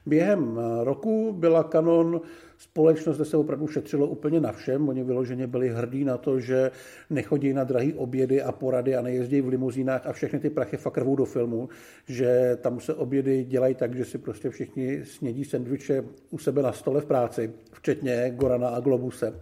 Během 0.07 0.59
eh, 0.59 0.83
roku 0.83 1.33
byla 1.33 1.63
Canon 1.63 2.21
společnost, 2.57 3.15
kde 3.15 3.25
se 3.25 3.37
opravdu 3.37 3.67
šetřilo 3.67 4.07
úplně 4.07 4.39
na 4.39 4.51
všem. 4.51 4.89
Oni 4.89 5.03
vyloženě 5.03 5.47
byli 5.47 5.69
hrdí 5.69 6.03
na 6.03 6.17
to, 6.17 6.39
že 6.39 6.71
nechodí 7.09 7.53
na 7.53 7.63
drahé 7.63 7.93
obědy 7.95 8.41
a 8.41 8.51
porady 8.51 8.95
a 8.95 9.01
nejezdí 9.01 9.41
v 9.41 9.47
limuzínách 9.47 10.07
a 10.07 10.13
všechny 10.13 10.39
ty 10.39 10.49
prachy 10.49 10.77
fakt 10.77 10.97
rvou 10.97 11.15
do 11.15 11.25
filmu, 11.25 11.69
že 12.07 12.57
tam 12.61 12.79
se 12.79 12.93
obědy 12.93 13.43
dělají 13.43 13.75
tak, 13.75 13.95
že 13.95 14.05
si 14.05 14.17
prostě 14.17 14.49
všichni 14.49 15.05
snědí 15.05 15.45
sendviče 15.45 16.03
u 16.29 16.37
sebe 16.37 16.61
na 16.61 16.71
stole 16.71 17.01
v 17.01 17.05
práci, 17.05 17.51
včetně 17.71 18.31
Gorana 18.35 18.69
a 18.69 18.79
Globuse. 18.79 19.33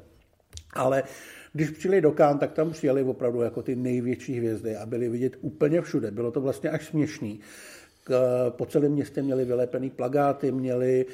Ale 0.73 1.03
když 1.53 1.69
přijeli 1.69 2.01
do 2.01 2.11
Kán, 2.11 2.39
tak 2.39 2.51
tam 2.51 2.71
přijeli 2.71 3.03
opravdu 3.03 3.41
jako 3.41 3.61
ty 3.61 3.75
největší 3.75 4.37
hvězdy 4.37 4.75
a 4.75 4.85
byli 4.85 5.09
vidět 5.09 5.37
úplně 5.41 5.81
všude. 5.81 6.11
Bylo 6.11 6.31
to 6.31 6.41
vlastně 6.41 6.69
až 6.69 6.85
směšný. 6.85 7.39
Po 8.49 8.65
celém 8.65 8.91
městě 8.91 9.21
měli 9.21 9.45
vylépený 9.45 9.89
plagáty, 9.89 10.51
měli 10.51 11.05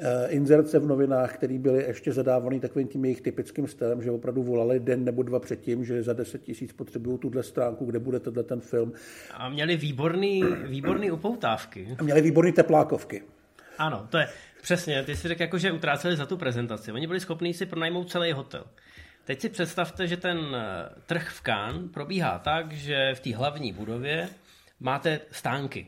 eh, 0.00 0.28
inzerce 0.28 0.78
v 0.78 0.86
novinách, 0.86 1.34
které 1.34 1.58
byly 1.58 1.84
ještě 1.84 2.12
zadávané 2.12 2.60
takovým 2.60 2.88
tím 2.88 3.04
jejich 3.04 3.20
typickým 3.20 3.66
stylem, 3.66 4.02
že 4.02 4.10
opravdu 4.10 4.42
volali 4.42 4.80
den 4.80 5.04
nebo 5.04 5.22
dva 5.22 5.40
předtím, 5.40 5.84
že 5.84 6.02
za 6.02 6.12
10 6.12 6.42
tisíc 6.42 6.72
potřebují 6.72 7.18
tuhle 7.18 7.42
stránku, 7.42 7.84
kde 7.84 7.98
bude 7.98 8.20
tenhle 8.20 8.42
ten 8.42 8.60
film. 8.60 8.92
A 9.34 9.48
měli 9.48 9.76
výborný, 9.76 10.44
výborný 10.66 11.10
upoutávky. 11.10 11.96
A 11.98 12.02
měli 12.02 12.22
výborný 12.22 12.52
teplákovky. 12.52 13.22
Ano, 13.78 14.06
to 14.10 14.18
je 14.18 14.28
přesně. 14.62 15.02
Ty 15.02 15.16
si 15.16 15.28
řekl, 15.28 15.42
jako, 15.42 15.58
že 15.58 15.72
utráceli 15.72 16.16
za 16.16 16.26
tu 16.26 16.36
prezentaci. 16.36 16.92
Oni 16.92 17.06
byli 17.06 17.20
schopni 17.20 17.54
si 17.54 17.66
pronajmout 17.66 18.10
celý 18.10 18.32
hotel. 18.32 18.64
Teď 19.24 19.40
si 19.40 19.48
představte, 19.48 20.06
že 20.06 20.16
ten 20.16 20.38
eh, 20.54 20.88
trh 21.06 21.28
v 21.28 21.42
Cannes 21.42 21.90
probíhá 21.94 22.38
tak, 22.38 22.72
že 22.72 23.14
v 23.14 23.20
té 23.20 23.36
hlavní 23.36 23.72
budově 23.72 24.28
máte 24.80 25.20
stánky. 25.30 25.86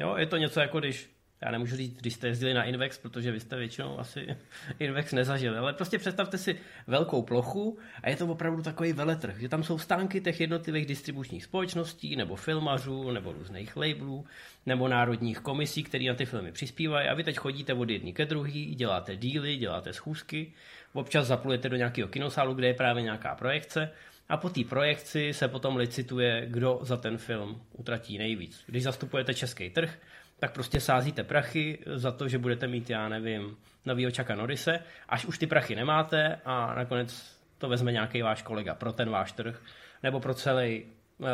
Jo, 0.00 0.16
je 0.16 0.26
to 0.26 0.36
něco 0.36 0.60
jako 0.60 0.80
když 0.80 1.10
já 1.42 1.50
nemůžu 1.50 1.76
říct, 1.76 1.96
když 1.96 2.14
jste 2.14 2.26
jezdili 2.26 2.54
na 2.54 2.64
Invex, 2.64 2.98
protože 2.98 3.32
vy 3.32 3.40
jste 3.40 3.56
většinou 3.56 3.98
asi 3.98 4.36
Invex 4.78 5.12
nezažili, 5.12 5.58
ale 5.58 5.72
prostě 5.72 5.98
představte 5.98 6.38
si 6.38 6.60
velkou 6.86 7.22
plochu 7.22 7.78
a 8.02 8.10
je 8.10 8.16
to 8.16 8.26
opravdu 8.26 8.62
takový 8.62 8.92
veletrh, 8.92 9.38
že 9.38 9.48
tam 9.48 9.62
jsou 9.62 9.78
stánky 9.78 10.20
těch 10.20 10.40
jednotlivých 10.40 10.86
distribučních 10.86 11.44
společností, 11.44 12.16
nebo 12.16 12.36
filmařů, 12.36 13.10
nebo 13.10 13.32
různých 13.32 13.76
labelů, 13.76 14.26
nebo 14.66 14.88
národních 14.88 15.38
komisí, 15.38 15.82
které 15.82 16.04
na 16.04 16.14
ty 16.14 16.26
filmy 16.26 16.52
přispívají 16.52 17.08
a 17.08 17.14
vy 17.14 17.24
teď 17.24 17.36
chodíte 17.36 17.74
od 17.74 17.90
jedné 17.90 18.12
ke 18.12 18.26
druhé, 18.26 18.64
děláte 18.74 19.16
díly, 19.16 19.56
děláte 19.56 19.92
schůzky, 19.92 20.52
občas 20.92 21.26
zaplujete 21.26 21.68
do 21.68 21.76
nějakého 21.76 22.08
kinosálu, 22.08 22.54
kde 22.54 22.66
je 22.66 22.74
právě 22.74 23.02
nějaká 23.02 23.34
projekce 23.34 23.90
a 24.30 24.36
po 24.36 24.50
té 24.50 24.64
projekci 24.64 25.32
se 25.32 25.48
potom 25.48 25.76
licituje, 25.76 26.46
kdo 26.46 26.78
za 26.82 26.96
ten 26.96 27.18
film 27.18 27.62
utratí 27.72 28.18
nejvíc. 28.18 28.62
Když 28.66 28.82
zastupujete 28.82 29.34
český 29.34 29.70
trh, 29.70 29.98
tak 30.38 30.52
prostě 30.52 30.80
sázíte 30.80 31.24
prachy 31.24 31.78
za 31.94 32.12
to, 32.12 32.28
že 32.28 32.38
budete 32.38 32.66
mít, 32.66 32.90
já 32.90 33.08
nevím, 33.08 33.56
novýho 33.86 34.10
Čaka 34.10 34.34
Norise, 34.34 34.78
až 35.08 35.24
už 35.24 35.38
ty 35.38 35.46
prachy 35.46 35.74
nemáte 35.74 36.40
a 36.44 36.74
nakonec 36.74 37.36
to 37.58 37.68
vezme 37.68 37.92
nějaký 37.92 38.22
váš 38.22 38.42
kolega 38.42 38.74
pro 38.74 38.92
ten 38.92 39.10
váš 39.10 39.32
trh 39.32 39.62
nebo 40.02 40.20
pro 40.20 40.34
celý 40.34 40.84
uh, 40.84 41.26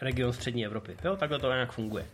region 0.00 0.32
střední 0.32 0.66
Evropy. 0.66 0.96
Jo, 1.04 1.16
takhle 1.16 1.38
to 1.38 1.52
nějak 1.52 1.72
funguje. 1.72 2.06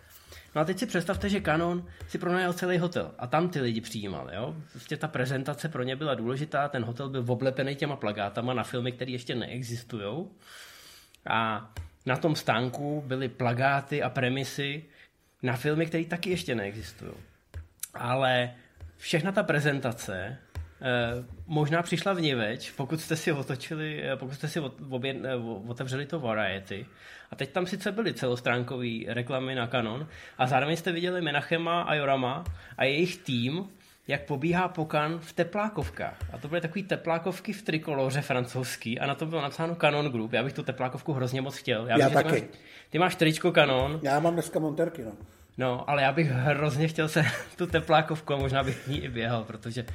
No 0.55 0.61
a 0.61 0.65
teď 0.65 0.79
si 0.79 0.87
představte, 0.87 1.29
že 1.29 1.41
Canon 1.41 1.87
si 2.09 2.19
pronajal 2.19 2.53
celý 2.53 2.79
hotel 2.79 3.15
a 3.19 3.27
tam 3.27 3.49
ty 3.49 3.61
lidi 3.61 3.81
přijímal. 3.81 4.31
Jo? 4.35 4.55
Prostě 4.73 4.97
ta 4.97 5.09
prezentace 5.09 5.69
pro 5.69 5.83
ně 5.83 5.97
byla 5.97 6.15
důležitá, 6.15 6.69
ten 6.69 6.85
hotel 6.85 7.09
byl 7.09 7.25
oblepený 7.29 7.75
těma 7.75 7.97
plagátama 7.97 8.55
na 8.55 8.63
filmy, 8.63 8.93
které 8.93 9.11
ještě 9.11 9.35
neexistují. 9.35 10.27
A 11.27 11.71
na 12.07 12.17
tom 12.17 12.37
stánku 12.37 13.05
byly 13.07 13.29
plagáty 13.29 14.03
a 14.03 14.11
premisy 14.11 14.85
na 15.43 15.57
filmy, 15.57 15.87
které 15.87 16.05
taky 16.05 16.31
ještě 16.31 16.55
neexistují. 16.55 17.13
Ale 17.95 18.55
všechna 18.97 19.33
ta 19.33 19.43
prezentace 19.43 20.39
Eh, 20.81 21.25
možná 21.47 21.83
přišla 21.83 22.13
v 22.13 22.21
Niveč, 22.21 22.71
pokud 22.71 23.01
jste 23.01 23.17
si 23.17 23.33
otočili, 23.33 24.03
eh, 24.03 24.17
pokud 24.17 24.35
jste 24.35 24.49
si 24.49 24.61
eh, 24.61 25.35
otevřeli 25.67 26.07
to 26.07 26.21
Variety. 26.21 26.87
A 27.31 27.37
teď 27.37 27.53
tam 27.53 27.67
sice 27.67 27.93
byly 27.93 28.15
celostránkový 28.15 29.07
reklamy 29.09 29.55
na 29.55 29.67
Canon 29.67 30.07
a 30.39 30.47
zároveň 30.47 30.77
jste 30.77 30.93
viděli 30.93 31.23
Menachema 31.23 31.83
a 31.83 31.95
Jorama 31.95 32.45
a 32.77 32.85
jejich 32.85 33.17
tým, 33.17 33.69
jak 34.09 34.25
pobíhá 34.25 34.69
pokan 34.69 35.19
v 35.19 35.33
teplákovkách. 35.33 36.19
A 36.33 36.39
to 36.39 36.49
byly 36.49 36.61
takové 36.61 36.85
teplákovky 36.85 37.53
v 37.53 37.63
trikoloře 37.63 38.21
francouzský 38.21 39.01
a 39.01 39.07
na 39.07 39.15
to 39.15 39.27
bylo 39.27 39.43
napsáno 39.43 39.75
Canon 39.75 40.07
Group. 40.07 40.33
Já 40.33 40.43
bych 40.43 40.53
tu 40.53 40.63
teplákovku 40.63 41.13
hrozně 41.13 41.41
moc 41.41 41.57
chtěl. 41.57 41.87
Já, 41.87 41.99
Já 41.99 42.11
taky. 42.11 42.29
Ty 42.29 42.41
máš, 42.41 42.51
ty 42.91 42.99
máš 42.99 43.17
tričko 43.17 43.53
Canon. 43.53 44.01
Já 44.03 44.21
mám 44.21 44.33
dneska 44.33 44.59
monterky, 44.59 45.05
no. 45.05 45.13
No, 45.59 45.91
ale 45.91 46.03
já 46.03 46.13
bych 46.13 46.31
hrozně 46.31 46.89
chtěl 46.89 47.09
se 47.09 47.25
tu 47.57 47.67
teplákovku 47.67 48.35
a 48.35 48.37
možná 48.37 48.63
bych 48.63 48.89
ní 48.89 49.05
i 49.05 49.09
běhal, 49.09 49.45
protože 49.45 49.87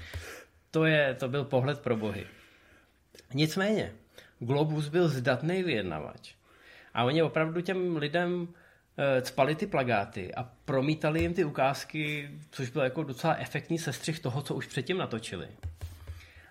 to, 0.72 0.86
je, 0.86 1.13
to 1.13 1.28
byl 1.30 1.44
pohled 1.44 1.80
pro 1.80 1.96
bohy. 1.96 2.26
Nicméně, 3.34 3.91
Globus 4.39 4.88
byl 4.88 5.08
zdatný 5.08 5.63
vyjednavač. 5.63 6.34
A 6.94 7.04
oni 7.04 7.24
opravdu 7.24 7.62
těm 7.62 7.98
lidem 7.98 8.48
e, 8.98 9.22
cpali 9.22 9.56
ty 9.56 9.68
plagáty 9.68 10.36
a 10.36 10.44
promítali 10.66 11.22
jim 11.22 11.34
ty 11.34 11.44
ukázky, 11.44 12.30
což 12.52 12.70
byl 12.70 12.82
jako 12.82 13.04
docela 13.04 13.36
efektní 13.36 13.80
sestřih 13.80 14.20
toho, 14.20 14.42
co 14.42 14.56
už 14.56 14.68
předtím 14.68 14.98
natočili. 14.98 15.48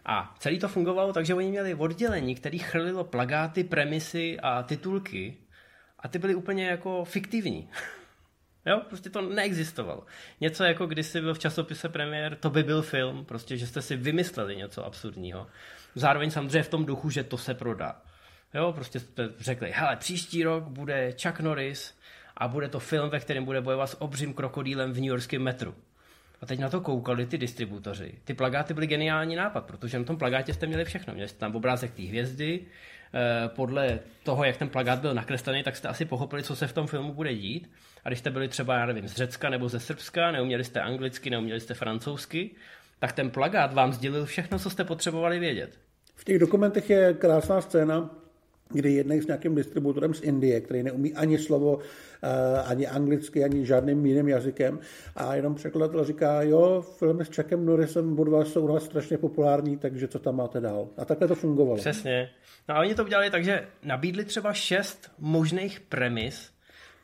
A 0.06 0.34
celý 0.38 0.58
to 0.58 0.68
fungovalo 0.68 1.12
tak, 1.12 1.26
že 1.26 1.34
oni 1.34 1.48
měli 1.48 1.74
oddělení, 1.74 2.34
který 2.34 2.58
chrlilo 2.58 3.04
plagáty, 3.04 3.64
premisy 3.64 4.40
a 4.42 4.62
titulky 4.62 5.36
a 5.98 6.08
ty 6.08 6.18
byly 6.18 6.34
úplně 6.34 6.66
jako 6.66 7.04
fiktivní. 7.04 7.68
Jo, 8.66 8.82
prostě 8.88 9.10
to 9.10 9.20
neexistovalo. 9.20 10.06
Něco 10.40 10.64
jako 10.64 10.86
když 10.86 11.06
jsi 11.06 11.20
byl 11.20 11.34
v 11.34 11.38
časopise 11.38 11.88
premiér, 11.88 12.36
to 12.36 12.50
by 12.50 12.62
byl 12.62 12.82
film, 12.82 13.24
prostě, 13.24 13.56
že 13.56 13.66
jste 13.66 13.82
si 13.82 13.96
vymysleli 13.96 14.56
něco 14.56 14.86
absurdního. 14.86 15.46
Zároveň 15.94 16.30
samozřejmě 16.30 16.62
v 16.62 16.68
tom 16.68 16.86
duchu, 16.86 17.10
že 17.10 17.24
to 17.24 17.38
se 17.38 17.54
prodá. 17.54 18.02
Jo, 18.54 18.72
prostě 18.72 19.00
řekli, 19.38 19.72
hele, 19.74 19.96
příští 19.96 20.44
rok 20.44 20.64
bude 20.64 21.14
Chuck 21.22 21.40
Norris 21.40 21.94
a 22.36 22.48
bude 22.48 22.68
to 22.68 22.80
film, 22.80 23.10
ve 23.10 23.20
kterém 23.20 23.44
bude 23.44 23.60
bojovat 23.60 23.86
s 23.86 24.02
obřím 24.02 24.34
krokodýlem 24.34 24.92
v 24.92 24.96
New 24.96 25.08
Yorkském 25.08 25.42
metru. 25.42 25.74
A 26.42 26.46
teď 26.46 26.60
na 26.60 26.68
to 26.68 26.80
koukali 26.80 27.26
ty 27.26 27.38
distributoři. 27.38 28.14
Ty 28.24 28.34
plagáty 28.34 28.74
byly 28.74 28.86
geniální 28.86 29.36
nápad, 29.36 29.64
protože 29.64 29.98
na 29.98 30.04
tom 30.04 30.16
plagátě 30.16 30.54
jste 30.54 30.66
měli 30.66 30.84
všechno. 30.84 31.14
Měli 31.14 31.28
jste 31.28 31.38
tam 31.38 31.56
obrázek 31.56 31.94
té 31.94 32.02
hvězdy, 32.02 32.60
eh, 33.14 33.48
podle 33.48 33.98
toho, 34.22 34.44
jak 34.44 34.56
ten 34.56 34.68
plagát 34.68 34.98
byl 34.98 35.14
nakreslený, 35.14 35.62
tak 35.62 35.76
jste 35.76 35.88
asi 35.88 36.04
pochopili, 36.04 36.42
co 36.42 36.56
se 36.56 36.66
v 36.66 36.72
tom 36.72 36.86
filmu 36.86 37.14
bude 37.14 37.34
dít. 37.34 37.70
A 38.04 38.08
když 38.08 38.18
jste 38.18 38.30
byli 38.30 38.48
třeba, 38.48 38.78
já 38.78 38.86
nevím, 38.86 39.08
z 39.08 39.12
Řecka 39.12 39.50
nebo 39.50 39.68
ze 39.68 39.80
Srbska, 39.80 40.30
neuměli 40.30 40.64
jste 40.64 40.80
anglicky, 40.80 41.30
neuměli 41.30 41.60
jste 41.60 41.74
francouzsky, 41.74 42.50
tak 42.98 43.12
ten 43.12 43.30
plagát 43.30 43.74
vám 43.74 43.92
sdělil 43.92 44.26
všechno, 44.26 44.58
co 44.58 44.70
jste 44.70 44.84
potřebovali 44.84 45.38
vědět. 45.38 45.78
V 46.14 46.24
těch 46.24 46.38
dokumentech 46.38 46.90
je 46.90 47.14
krásná 47.14 47.60
scéna, 47.60 48.10
kdy 48.70 48.92
jednají 48.92 49.20
s 49.20 49.26
nějakým 49.26 49.54
distributorem 49.54 50.14
z 50.14 50.22
Indie, 50.22 50.60
který 50.60 50.82
neumí 50.82 51.14
ani 51.14 51.38
slovo, 51.38 51.78
eh, 52.22 52.62
ani 52.66 52.86
anglicky, 52.86 53.44
ani 53.44 53.66
žádným 53.66 54.06
jiným 54.06 54.28
jazykem. 54.28 54.78
A 55.16 55.34
jenom 55.34 55.54
překladatel 55.54 56.04
říká, 56.04 56.42
jo, 56.42 56.84
filmy 56.98 57.24
s 57.24 57.28
Chuckem 57.28 57.66
Norrisem 57.66 58.18
od 58.18 58.28
vás 58.28 58.48
jsou 58.48 58.66
vás 58.66 58.84
strašně 58.84 59.18
populární, 59.18 59.76
takže 59.76 60.08
co 60.08 60.18
tam 60.18 60.36
máte 60.36 60.60
dál. 60.60 60.88
A 60.96 61.04
takhle 61.04 61.28
to 61.28 61.34
fungovalo. 61.34 61.76
Přesně. 61.76 62.30
No 62.68 62.76
a 62.76 62.80
oni 62.80 62.94
to 62.94 63.04
udělali 63.04 63.30
tak, 63.30 63.44
že 63.44 63.66
nabídli 63.82 64.24
třeba 64.24 64.52
šest 64.52 65.10
možných 65.18 65.80
premis, 65.80 66.50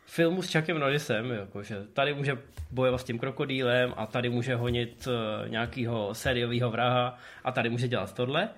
filmu 0.06 0.42
s 0.42 0.52
Chuckem 0.52 0.78
Norrisem, 0.78 1.30
jakože 1.30 1.76
tady 1.92 2.14
může 2.14 2.38
bojovat 2.70 3.00
s 3.00 3.04
tím 3.04 3.18
krokodýlem 3.18 3.94
a 3.96 4.06
tady 4.06 4.28
může 4.28 4.54
honit 4.54 5.06
uh, 5.06 5.48
nějakýho 5.48 6.14
sériového 6.14 6.70
vraha 6.70 7.18
a 7.44 7.52
tady 7.52 7.70
může 7.70 7.88
dělat 7.88 8.14
tohle. 8.14 8.48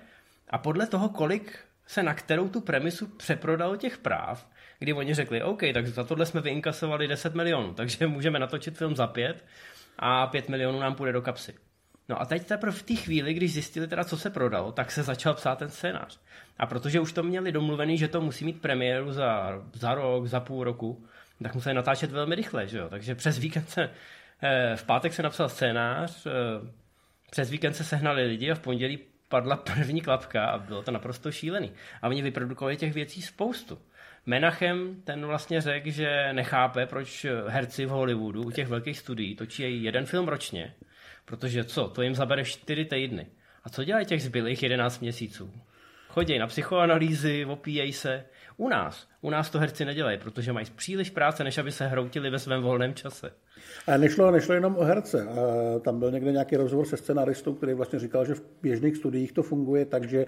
A 0.49 0.57
podle 0.57 0.87
toho, 0.87 1.09
kolik 1.09 1.59
se 1.89 2.03
na 2.03 2.13
kterou 2.13 2.49
tu 2.49 2.61
premisu 2.61 3.07
přeprodalo 3.07 3.75
těch 3.75 3.97
práv, 3.97 4.47
kdy 4.79 4.93
oni 4.93 5.13
řekli, 5.13 5.43
OK, 5.43 5.61
tak 5.73 5.87
za 5.87 6.03
tohle 6.03 6.25
jsme 6.25 6.41
vyinkasovali 6.41 7.07
10 7.07 7.35
milionů, 7.35 7.73
takže 7.73 8.07
můžeme 8.07 8.39
natočit 8.39 8.77
film 8.77 8.95
za 8.95 9.07
5 9.07 9.45
a 9.99 10.27
5 10.27 10.49
milionů 10.49 10.79
nám 10.79 10.95
půjde 10.95 11.13
do 11.13 11.21
kapsy. 11.21 11.55
No 12.09 12.21
a 12.21 12.25
teď 12.25 12.47
teprve 12.47 12.71
v 12.71 12.83
té 12.83 12.95
chvíli, 12.95 13.33
když 13.33 13.53
zjistili 13.53 13.87
teda, 13.87 14.03
co 14.03 14.17
se 14.17 14.29
prodalo, 14.29 14.71
tak 14.71 14.91
se 14.91 15.03
začal 15.03 15.33
psát 15.33 15.59
ten 15.59 15.69
scénář. 15.69 16.19
A 16.57 16.65
protože 16.65 16.99
už 16.99 17.13
to 17.13 17.23
měli 17.23 17.51
domluvený, 17.51 17.97
že 17.97 18.07
to 18.07 18.21
musí 18.21 18.45
mít 18.45 18.61
premiéru 18.61 19.11
za, 19.11 19.61
za 19.73 19.93
rok, 19.93 20.27
za 20.27 20.39
půl 20.39 20.63
roku, 20.63 21.05
tak 21.43 21.55
museli 21.55 21.75
natáčet 21.75 22.11
velmi 22.11 22.35
rychle, 22.35 22.67
že 22.67 22.77
jo? 22.77 22.89
Takže 22.89 23.15
přes 23.15 23.37
víkend 23.37 23.69
se, 23.69 23.89
eh, 24.41 24.75
v 24.75 24.83
pátek 24.83 25.13
se 25.13 25.23
napsal 25.23 25.49
scénář, 25.49 26.25
eh, 26.25 26.31
přes 27.31 27.49
víkend 27.49 27.73
se 27.73 27.83
sehnali 27.83 28.25
lidi 28.25 28.51
a 28.51 28.55
v 28.55 28.59
pondělí 28.59 28.99
padla 29.29 29.55
první 29.75 30.01
klapka 30.01 30.45
a 30.45 30.57
bylo 30.57 30.83
to 30.83 30.91
naprosto 30.91 31.31
šílený. 31.31 31.71
A 32.01 32.07
oni 32.07 32.21
vyprodukovali 32.21 32.77
těch 32.77 32.93
věcí 32.93 33.21
spoustu. 33.21 33.79
Menachem 34.25 35.01
ten 35.03 35.25
vlastně 35.25 35.61
řekl, 35.61 35.89
že 35.89 36.33
nechápe, 36.33 36.85
proč 36.85 37.25
herci 37.47 37.85
v 37.85 37.89
Hollywoodu 37.89 38.43
u 38.43 38.51
těch 38.51 38.67
velkých 38.67 38.99
studií 38.99 39.35
točí 39.35 39.83
jeden 39.83 40.05
film 40.05 40.27
ročně, 40.27 40.73
protože 41.25 41.63
co, 41.63 41.87
to 41.87 42.01
jim 42.01 42.15
zabere 42.15 42.45
čtyři 42.45 42.85
týdny. 42.85 43.27
A 43.63 43.69
co 43.69 43.83
dělají 43.83 44.05
těch 44.05 44.23
zbylých 44.23 44.63
11 44.63 44.99
měsíců? 44.99 45.53
Chodí 46.09 46.39
na 46.39 46.47
psychoanalýzy, 46.47 47.45
opíjejí 47.45 47.93
se. 47.93 48.25
U 48.59 48.69
nás, 48.69 49.07
u 49.21 49.29
nás 49.29 49.49
to 49.49 49.59
herci 49.59 49.85
nedělají, 49.85 50.17
protože 50.17 50.53
mají 50.53 50.65
příliš 50.75 51.09
práce, 51.09 51.43
než 51.43 51.57
aby 51.57 51.71
se 51.71 51.87
hroutili 51.87 52.29
ve 52.29 52.39
svém 52.39 52.63
volném 52.63 52.93
čase. 52.93 53.31
A 53.87 53.97
nešlo, 53.97 54.31
nešlo 54.31 54.53
jenom 54.53 54.77
o 54.77 54.83
herce. 54.83 55.27
A 55.27 55.79
tam 55.79 55.99
byl 55.99 56.11
někde 56.11 56.31
nějaký 56.31 56.55
rozhovor 56.55 56.85
se 56.85 56.97
scenaristou, 56.97 57.53
který 57.53 57.73
vlastně 57.73 57.99
říkal, 57.99 58.25
že 58.25 58.33
v 58.35 58.43
běžných 58.61 58.97
studiích 58.97 59.31
to 59.31 59.43
funguje 59.43 59.85
tak, 59.85 60.09
že 60.09 60.25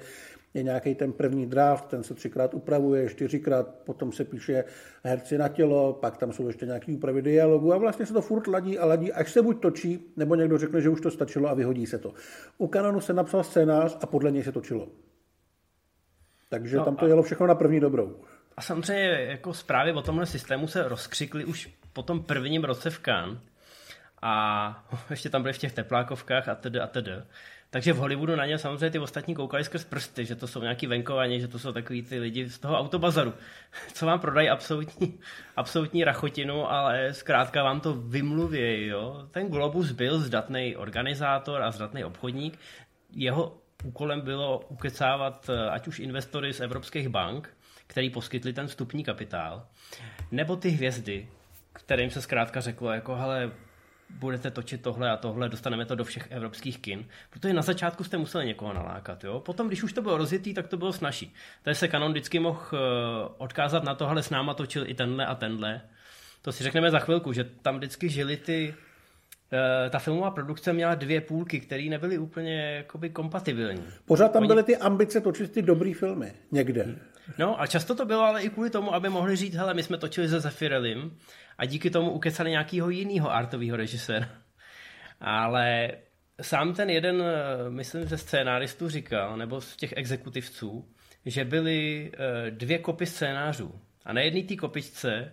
je 0.53 0.63
nějaký 0.63 0.95
ten 0.95 1.13
první 1.13 1.45
draft, 1.45 1.85
ten 1.85 2.03
se 2.03 2.13
třikrát 2.13 2.53
upravuje, 2.53 3.09
čtyřikrát, 3.09 3.67
potom 3.67 4.11
se 4.11 4.25
píše 4.25 4.63
herci 5.03 5.37
na 5.37 5.47
tělo, 5.47 5.93
pak 5.93 6.17
tam 6.17 6.33
jsou 6.33 6.47
ještě 6.47 6.65
nějaké 6.65 6.91
úpravy 6.91 7.21
dialogu 7.21 7.73
a 7.73 7.77
vlastně 7.77 8.05
se 8.05 8.13
to 8.13 8.21
furt 8.21 8.47
ladí 8.47 8.79
a 8.79 8.85
ladí, 8.85 9.13
až 9.13 9.31
se 9.31 9.41
buď 9.41 9.61
točí, 9.61 10.13
nebo 10.17 10.35
někdo 10.35 10.57
řekne, 10.57 10.81
že 10.81 10.89
už 10.89 11.01
to 11.01 11.11
stačilo 11.11 11.49
a 11.49 11.53
vyhodí 11.53 11.85
se 11.85 11.97
to. 11.97 12.13
U 12.57 12.67
Canonu 12.67 13.01
se 13.01 13.13
napsal 13.13 13.43
scénář 13.43 13.97
a 14.01 14.05
podle 14.05 14.31
něj 14.31 14.43
se 14.43 14.51
točilo. 14.51 14.87
Takže 16.51 16.77
no 16.77 16.85
tam 16.85 16.95
to 16.95 17.05
a... 17.05 17.07
jelo 17.07 17.23
všechno 17.23 17.47
na 17.47 17.55
první 17.55 17.79
dobrou. 17.79 18.15
A 18.57 18.61
samozřejmě 18.61 19.09
jako 19.29 19.53
zprávy 19.53 19.93
o 19.93 20.01
tomhle 20.01 20.25
systému 20.25 20.67
se 20.67 20.87
rozkřikly 20.87 21.45
už 21.45 21.69
po 21.93 22.03
tom 22.03 22.23
prvním 22.23 22.63
roce 22.63 22.89
v 22.89 22.99
Cannes 22.99 23.37
a 24.21 24.83
ještě 25.09 25.29
tam 25.29 25.41
byly 25.41 25.53
v 25.53 25.57
těch 25.57 25.73
teplákovkách 25.73 26.47
a 26.47 26.55
tedy 26.55 26.79
a 26.79 26.87
tedy. 26.87 27.11
Takže 27.69 27.93
v 27.93 27.97
Hollywoodu 27.97 28.35
na 28.35 28.45
ně 28.45 28.57
samozřejmě 28.57 28.89
ty 28.89 28.99
ostatní 28.99 29.35
koukali 29.35 29.63
skrz 29.63 29.83
prsty, 29.83 30.25
že 30.25 30.35
to 30.35 30.47
jsou 30.47 30.61
nějaký 30.61 30.87
venkovaní, 30.87 31.41
že 31.41 31.47
to 31.47 31.59
jsou 31.59 31.71
takový 31.71 32.01
ty 32.01 32.19
lidi 32.19 32.49
z 32.49 32.59
toho 32.59 32.79
autobazaru, 32.79 33.33
co 33.93 34.05
vám 34.05 34.19
prodají 34.19 34.49
absolutní, 34.49 35.19
absolutní 35.55 36.03
rachotinu, 36.03 36.71
ale 36.71 37.13
zkrátka 37.13 37.63
vám 37.63 37.79
to 37.79 37.93
vymluví. 37.93 38.87
Jo? 38.87 39.27
Ten 39.31 39.47
Globus 39.47 39.91
byl 39.91 40.19
zdatný 40.19 40.75
organizátor 40.75 41.61
a 41.61 41.71
zdatný 41.71 42.03
obchodník. 42.03 42.59
Jeho 43.13 43.60
úkolem 43.83 44.21
bylo 44.21 44.59
ukecávat 44.59 45.49
eh, 45.49 45.69
ať 45.69 45.87
už 45.87 45.99
investory 45.99 46.53
z 46.53 46.59
evropských 46.59 47.09
bank, 47.09 47.49
který 47.87 48.09
poskytli 48.09 48.53
ten 48.53 48.67
vstupní 48.67 49.03
kapitál, 49.03 49.67
nebo 50.31 50.55
ty 50.55 50.69
hvězdy, 50.69 51.27
kterým 51.73 52.09
se 52.09 52.21
zkrátka 52.21 52.61
řeklo, 52.61 52.91
jako 52.91 53.15
hele, 53.15 53.51
budete 54.09 54.51
točit 54.51 54.81
tohle 54.81 55.11
a 55.11 55.17
tohle, 55.17 55.49
dostaneme 55.49 55.85
to 55.85 55.95
do 55.95 56.03
všech 56.03 56.31
evropských 56.31 56.79
kin. 56.79 57.05
Protože 57.29 57.53
na 57.53 57.61
začátku 57.61 58.03
jste 58.03 58.17
museli 58.17 58.45
někoho 58.45 58.73
nalákat. 58.73 59.23
Jo? 59.23 59.39
Potom, 59.39 59.67
když 59.67 59.83
už 59.83 59.93
to 59.93 60.01
bylo 60.01 60.17
rozjetý, 60.17 60.53
tak 60.53 60.67
to 60.67 60.77
bylo 60.77 60.93
snažší. 60.93 61.33
Tady 61.63 61.75
se 61.75 61.87
Canon 61.87 62.11
vždycky 62.11 62.39
mohl 62.39 62.59
uh, 62.73 62.79
odkázat 63.37 63.83
na 63.83 63.95
tohle, 63.95 64.23
s 64.23 64.29
náma 64.29 64.53
točil 64.53 64.87
i 64.87 64.93
tenhle 64.93 65.25
a 65.25 65.35
tenhle. 65.35 65.81
To 66.41 66.51
si 66.51 66.63
řekneme 66.63 66.91
za 66.91 66.99
chvilku, 66.99 67.33
že 67.33 67.43
tam 67.43 67.77
vždycky 67.77 68.09
žili 68.09 68.37
ty 68.37 68.73
eh, 68.73 68.90
ta 69.89 69.99
filmová 69.99 70.31
produkce 70.31 70.73
měla 70.73 70.95
dvě 70.95 71.21
půlky, 71.21 71.59
které 71.59 71.83
nebyly 71.83 72.17
úplně 72.17 72.75
jakoby 72.75 73.09
kompatibilní. 73.09 73.83
Pořád 74.05 74.31
tam 74.31 74.41
Oni... 74.41 74.47
byly 74.47 74.63
ty 74.63 74.77
ambice 74.77 75.21
točit 75.21 75.51
ty 75.51 75.61
dobrý 75.61 75.93
filmy 75.93 76.33
někde. 76.51 76.95
No 77.37 77.61
a 77.61 77.67
často 77.67 77.95
to 77.95 78.05
bylo 78.05 78.21
ale 78.21 78.43
i 78.43 78.49
kvůli 78.49 78.69
tomu, 78.69 78.93
aby 78.93 79.09
mohli 79.09 79.35
říct, 79.35 79.55
hele, 79.55 79.73
my 79.73 79.83
jsme 79.83 79.97
točili 79.97 80.29
se 80.29 80.39
Zefirelim 80.39 81.17
a 81.57 81.65
díky 81.65 81.89
tomu 81.89 82.11
ukecali 82.11 82.49
nějakého 82.49 82.89
jiného 82.89 83.31
artového 83.31 83.77
režiséra. 83.77 84.29
Ale 85.21 85.91
sám 86.41 86.73
ten 86.73 86.89
jeden, 86.89 87.21
eh, 87.21 87.69
myslím, 87.69 88.03
ze 88.03 88.17
scénáristů 88.17 88.89
říkal, 88.89 89.37
nebo 89.37 89.61
z 89.61 89.75
těch 89.75 89.93
exekutivců, 89.97 90.85
že 91.25 91.45
byly 91.45 92.11
eh, 92.13 92.51
dvě 92.51 92.79
kopy 92.79 93.05
scénářů. 93.05 93.81
A 94.05 94.13
na 94.13 94.21
jedné 94.21 94.43
té 94.43 94.55
kopičce 94.55 95.11
eh, 95.13 95.31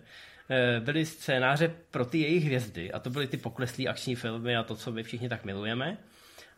byly 0.79 1.05
scénáře 1.05 1.75
pro 1.91 2.05
ty 2.05 2.17
jejich 2.17 2.43
hvězdy. 2.43 2.91
A 2.91 2.99
to 2.99 3.09
byly 3.09 3.27
ty 3.27 3.37
pokleslý 3.37 3.87
akční 3.87 4.15
filmy 4.15 4.57
a 4.57 4.63
to, 4.63 4.75
co 4.75 4.91
my 4.91 5.03
všichni 5.03 5.29
tak 5.29 5.45
milujeme. 5.45 5.97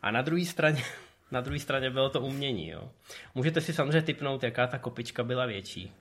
A 0.02 0.10
na 0.10 0.22
druhé 0.22 0.44
straně, 0.44 0.82
na 1.30 1.40
druhé 1.40 1.58
straně 1.58 1.90
bylo 1.90 2.10
to 2.10 2.20
umění. 2.20 2.68
Jo. 2.68 2.90
Můžete 3.34 3.60
si 3.60 3.72
samozřejmě 3.72 4.02
typnout, 4.02 4.42
jaká 4.42 4.66
ta 4.66 4.78
kopička 4.78 5.24
byla 5.24 5.46
větší. 5.46 5.92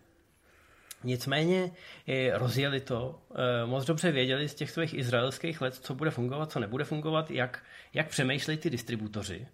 Nicméně 1.04 1.72
rozjeli 2.34 2.80
to, 2.80 3.22
eh, 3.36 3.66
moc 3.66 3.86
dobře 3.86 4.12
věděli 4.12 4.50
z 4.50 4.56
těch 4.56 4.72
svých 4.72 4.94
izraelských 4.94 5.62
let, 5.62 5.76
co 5.76 5.96
bude 5.96 6.12
fungovat, 6.12 6.52
co 6.52 6.60
nebude 6.60 6.84
fungovat, 6.84 7.32
jak, 7.32 7.64
jak 7.94 8.08
přemýšlejí 8.08 8.58
ty 8.58 8.70
distributoři. 8.70 9.48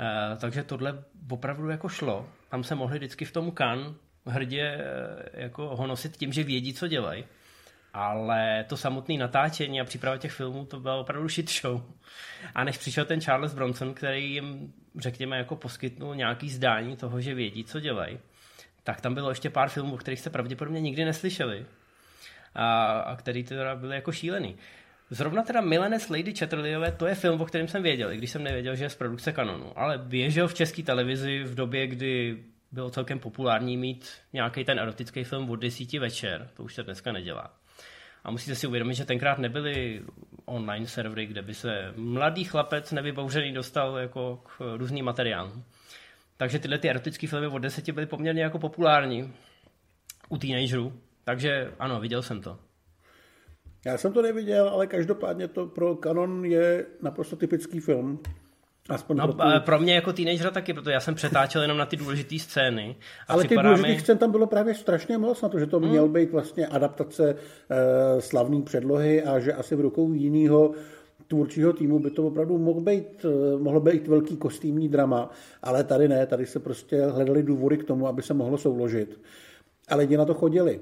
Eh, 0.00 0.36
takže 0.36 0.62
tohle 0.62 1.04
opravdu 1.30 1.68
jako 1.68 1.88
šlo. 1.88 2.28
Tam 2.48 2.64
se 2.64 2.74
mohli 2.74 2.98
vždycky 2.98 3.24
v 3.24 3.32
tom 3.32 3.50
kan 3.50 3.94
hrdě 4.26 4.62
eh, 4.62 5.42
jako 5.42 5.76
honosit 5.76 6.16
tím, 6.16 6.32
že 6.32 6.44
vědí, 6.44 6.74
co 6.74 6.88
dělají. 6.88 7.24
Ale 7.92 8.64
to 8.68 8.76
samotné 8.76 9.14
natáčení 9.18 9.80
a 9.80 9.84
příprava 9.84 10.16
těch 10.16 10.32
filmů, 10.32 10.64
to 10.64 10.80
bylo 10.80 11.00
opravdu 11.00 11.28
shit 11.28 11.50
show. 11.50 11.82
A 12.54 12.64
než 12.64 12.78
přišel 12.78 13.04
ten 13.04 13.20
Charles 13.20 13.54
Bronson, 13.54 13.94
který 13.94 14.32
jim, 14.32 14.72
řekněme, 14.98 15.38
jako 15.38 15.56
poskytnul 15.56 16.14
nějaký 16.14 16.50
zdání 16.50 16.96
toho, 16.96 17.20
že 17.20 17.34
vědí, 17.34 17.64
co 17.64 17.80
dělají, 17.80 18.18
tak 18.82 19.00
tam 19.00 19.14
bylo 19.14 19.28
ještě 19.28 19.50
pár 19.50 19.68
filmů, 19.68 19.94
o 19.94 19.98
kterých 19.98 20.20
jste 20.20 20.30
pravděpodobně 20.30 20.80
nikdy 20.80 21.04
neslyšeli 21.04 21.66
a, 22.54 22.84
a 23.00 23.16
který 23.16 23.44
teda 23.44 23.76
byly 23.76 23.94
jako 23.94 24.12
šílený. 24.12 24.56
Zrovna 25.10 25.42
teda 25.42 25.60
Milenes 25.60 26.08
Lady 26.08 26.34
Chatterleyové, 26.34 26.92
to 26.92 27.06
je 27.06 27.14
film, 27.14 27.40
o 27.40 27.44
kterém 27.44 27.68
jsem 27.68 27.82
věděl, 27.82 28.12
i 28.12 28.16
když 28.16 28.30
jsem 28.30 28.44
nevěděl, 28.44 28.76
že 28.76 28.84
je 28.84 28.90
z 28.90 28.96
produkce 28.96 29.32
kanonu, 29.32 29.78
ale 29.78 29.98
běžel 29.98 30.48
v 30.48 30.54
české 30.54 30.82
televizi 30.82 31.42
v 31.44 31.54
době, 31.54 31.86
kdy 31.86 32.44
bylo 32.72 32.90
celkem 32.90 33.18
populární 33.18 33.76
mít 33.76 34.08
nějaký 34.32 34.64
ten 34.64 34.78
erotický 34.78 35.24
film 35.24 35.50
od 35.50 35.56
desíti 35.56 35.98
večer, 35.98 36.50
to 36.56 36.62
už 36.62 36.74
se 36.74 36.82
dneska 36.82 37.12
nedělá. 37.12 37.59
A 38.24 38.30
musíte 38.30 38.54
si 38.54 38.66
uvědomit, 38.66 38.94
že 38.94 39.04
tenkrát 39.04 39.38
nebyly 39.38 40.02
online 40.44 40.86
servery, 40.86 41.26
kde 41.26 41.42
by 41.42 41.54
se 41.54 41.92
mladý 41.96 42.44
chlapec 42.44 42.92
nevybouřený 42.92 43.52
dostal 43.52 43.96
jako 43.96 44.36
k 44.36 44.76
různým 44.76 45.04
materiálům. 45.04 45.64
Takže 46.36 46.58
tyhle 46.58 46.78
ty 46.78 46.90
erotické 46.90 47.26
filmy 47.26 47.46
od 47.46 47.58
deseti 47.58 47.92
byly 47.92 48.06
poměrně 48.06 48.42
jako 48.42 48.58
populární 48.58 49.34
u 50.28 50.38
teenagerů. 50.38 50.92
Takže 51.24 51.72
ano, 51.78 52.00
viděl 52.00 52.22
jsem 52.22 52.42
to. 52.42 52.58
Já 53.86 53.98
jsem 53.98 54.12
to 54.12 54.22
neviděl, 54.22 54.68
ale 54.68 54.86
každopádně 54.86 55.48
to 55.48 55.66
pro 55.66 55.96
Canon 55.96 56.44
je 56.44 56.86
naprosto 57.02 57.36
typický 57.36 57.80
film. 57.80 58.22
Aspoň 58.94 59.16
no, 59.16 59.32
pro, 59.32 59.44
ty... 59.44 59.60
pro 59.64 59.78
mě 59.78 59.94
jako 59.94 60.12
teenagera 60.12 60.50
taky, 60.50 60.74
protože 60.74 60.92
já 60.92 61.00
jsem 61.00 61.14
přetáčel 61.14 61.62
jenom 61.62 61.78
na 61.78 61.86
ty 61.86 61.96
důležité 61.96 62.38
scény. 62.38 62.96
A 63.28 63.32
ale 63.32 63.44
ty 63.44 63.56
důležité 63.56 63.88
mi... 63.88 64.00
scén 64.00 64.18
tam 64.18 64.30
bylo 64.30 64.46
právě 64.46 64.74
strašně 64.74 65.18
moc 65.18 65.42
na 65.42 65.48
to, 65.48 65.58
že 65.58 65.66
to 65.66 65.78
hmm. 65.78 65.88
měl 65.88 66.08
být 66.08 66.32
vlastně 66.32 66.66
adaptace 66.66 67.34
e, 67.70 68.20
slavné 68.20 68.62
předlohy 68.62 69.22
a 69.22 69.38
že 69.38 69.52
asi 69.52 69.76
v 69.76 69.80
rukou 69.80 70.12
jiného 70.12 70.74
tvůrčího 71.30 71.72
týmu 71.72 71.98
by 71.98 72.10
to 72.10 72.26
opravdu 72.26 72.58
mohl 72.58 72.80
být, 72.80 73.24
eh, 73.24 73.58
mohlo 73.58 73.80
být 73.80 74.08
velký 74.08 74.36
kostýmní 74.36 74.88
drama, 74.88 75.30
ale 75.62 75.84
tady 75.84 76.08
ne, 76.08 76.26
tady 76.26 76.46
se 76.46 76.60
prostě 76.60 77.06
hledali 77.06 77.42
důvody 77.42 77.76
k 77.76 77.84
tomu, 77.84 78.06
aby 78.06 78.22
se 78.22 78.34
mohlo 78.34 78.58
souložit. 78.58 79.20
A 79.88 79.96
lidi 79.96 80.16
na 80.16 80.24
to 80.24 80.34
chodili. 80.34 80.80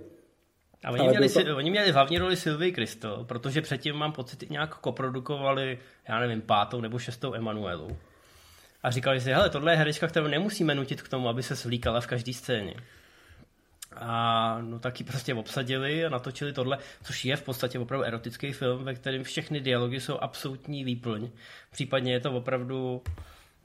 A 0.85 0.91
oni, 0.91 1.09
měli, 1.09 1.29
to... 1.29 1.57
oni 1.57 1.71
měli 1.71 1.93
hlavní 1.93 2.19
roli 2.19 2.37
Sylvie 2.37 2.73
Crystal, 2.73 3.25
protože 3.25 3.63
předtím 3.63 3.97
mám 3.97 4.13
pocit, 4.13 4.51
nějak 4.51 4.75
koprodukovali, 4.75 5.79
já 6.09 6.21
nevím, 6.21 6.41
pátou 6.41 6.81
nebo 6.81 6.99
šestou 6.99 7.35
Emanuelu. 7.35 7.99
A 8.83 8.91
říkali 8.91 9.21
si, 9.21 9.31
hele, 9.31 9.51
tohle 9.51 9.73
je 9.73 9.77
herečka, 9.77 10.07
kterou 10.09 10.27
nemusíme 10.27 10.75
nutit 10.75 11.03
k 11.03 11.09
tomu, 11.09 11.29
aby 11.29 11.43
se 11.43 11.57
svlíkala 11.57 12.01
v 12.01 12.07
každé 12.07 12.33
scéně. 12.33 12.75
A 13.97 14.59
no 14.63 14.79
taky 14.79 15.05
prostě 15.05 15.35
obsadili 15.35 16.07
a 16.07 16.09
natočili 16.09 16.53
tohle, 16.53 16.79
což 17.03 17.25
je 17.25 17.37
v 17.37 17.43
podstatě 17.43 17.79
opravdu 17.79 18.07
erotický 18.07 18.53
film, 18.53 18.85
ve 18.85 18.95
kterém 18.95 19.25
všechny 19.25 19.61
dialogy 19.61 20.01
jsou 20.01 20.19
absolutní 20.19 20.85
výplň. 20.85 21.31
Případně 21.71 22.13
je 22.13 22.21
to 22.21 22.33
opravdu 22.33 23.03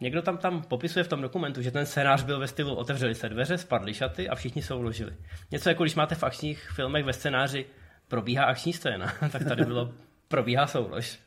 Někdo 0.04 0.22
tam 0.22 0.38
tam 0.38 0.62
popisuje 0.62 1.04
v 1.04 1.08
tom 1.08 1.22
dokumentu, 1.22 1.62
že 1.62 1.72
ten 1.72 1.86
scénář 1.86 2.24
byl 2.24 2.40
ve 2.40 2.48
stylu 2.48 2.76
otevřeli 2.76 3.16
se 3.16 3.30
dveře, 3.30 3.58
spadly 3.58 3.94
šaty 3.94 4.30
a 4.30 4.36
všichni 4.36 4.62
se 4.62 4.74
uložili. 4.74 5.16
Něco 5.52 5.70
jako 5.70 5.84
když 5.84 5.96
máte 5.96 6.16
v 6.16 6.24
akčních 6.24 6.70
filmech 6.76 7.06
ve 7.06 7.14
scénáři 7.14 7.66
probíhá 8.08 8.46
akční 8.46 8.74
scéna, 8.74 9.14
tak 9.32 9.44
tady 9.44 9.66
bylo 9.66 9.94
probíhá 10.28 10.68
soulož 10.68 11.20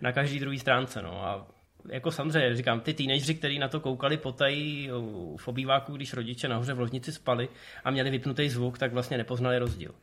na 0.00 0.12
každý 0.12 0.40
druhý 0.40 0.58
stránce. 0.58 1.02
No. 1.02 1.24
A 1.26 1.46
jako 1.88 2.10
samozřejmě, 2.10 2.56
říkám, 2.56 2.80
ty 2.80 2.94
teenageři, 2.94 3.34
kteří 3.34 3.58
na 3.58 3.68
to 3.68 3.80
koukali 3.80 4.16
potají 4.16 4.90
v 5.36 5.48
obýváku, 5.48 5.92
když 5.92 6.14
rodiče 6.14 6.48
nahoře 6.48 6.74
v 6.74 6.80
ložnici 6.80 7.12
spali 7.12 7.48
a 7.84 7.90
měli 7.90 8.10
vypnutý 8.10 8.48
zvuk, 8.48 8.78
tak 8.78 8.92
vlastně 8.92 9.18
nepoznali 9.18 9.58
rozdíl. 9.58 9.94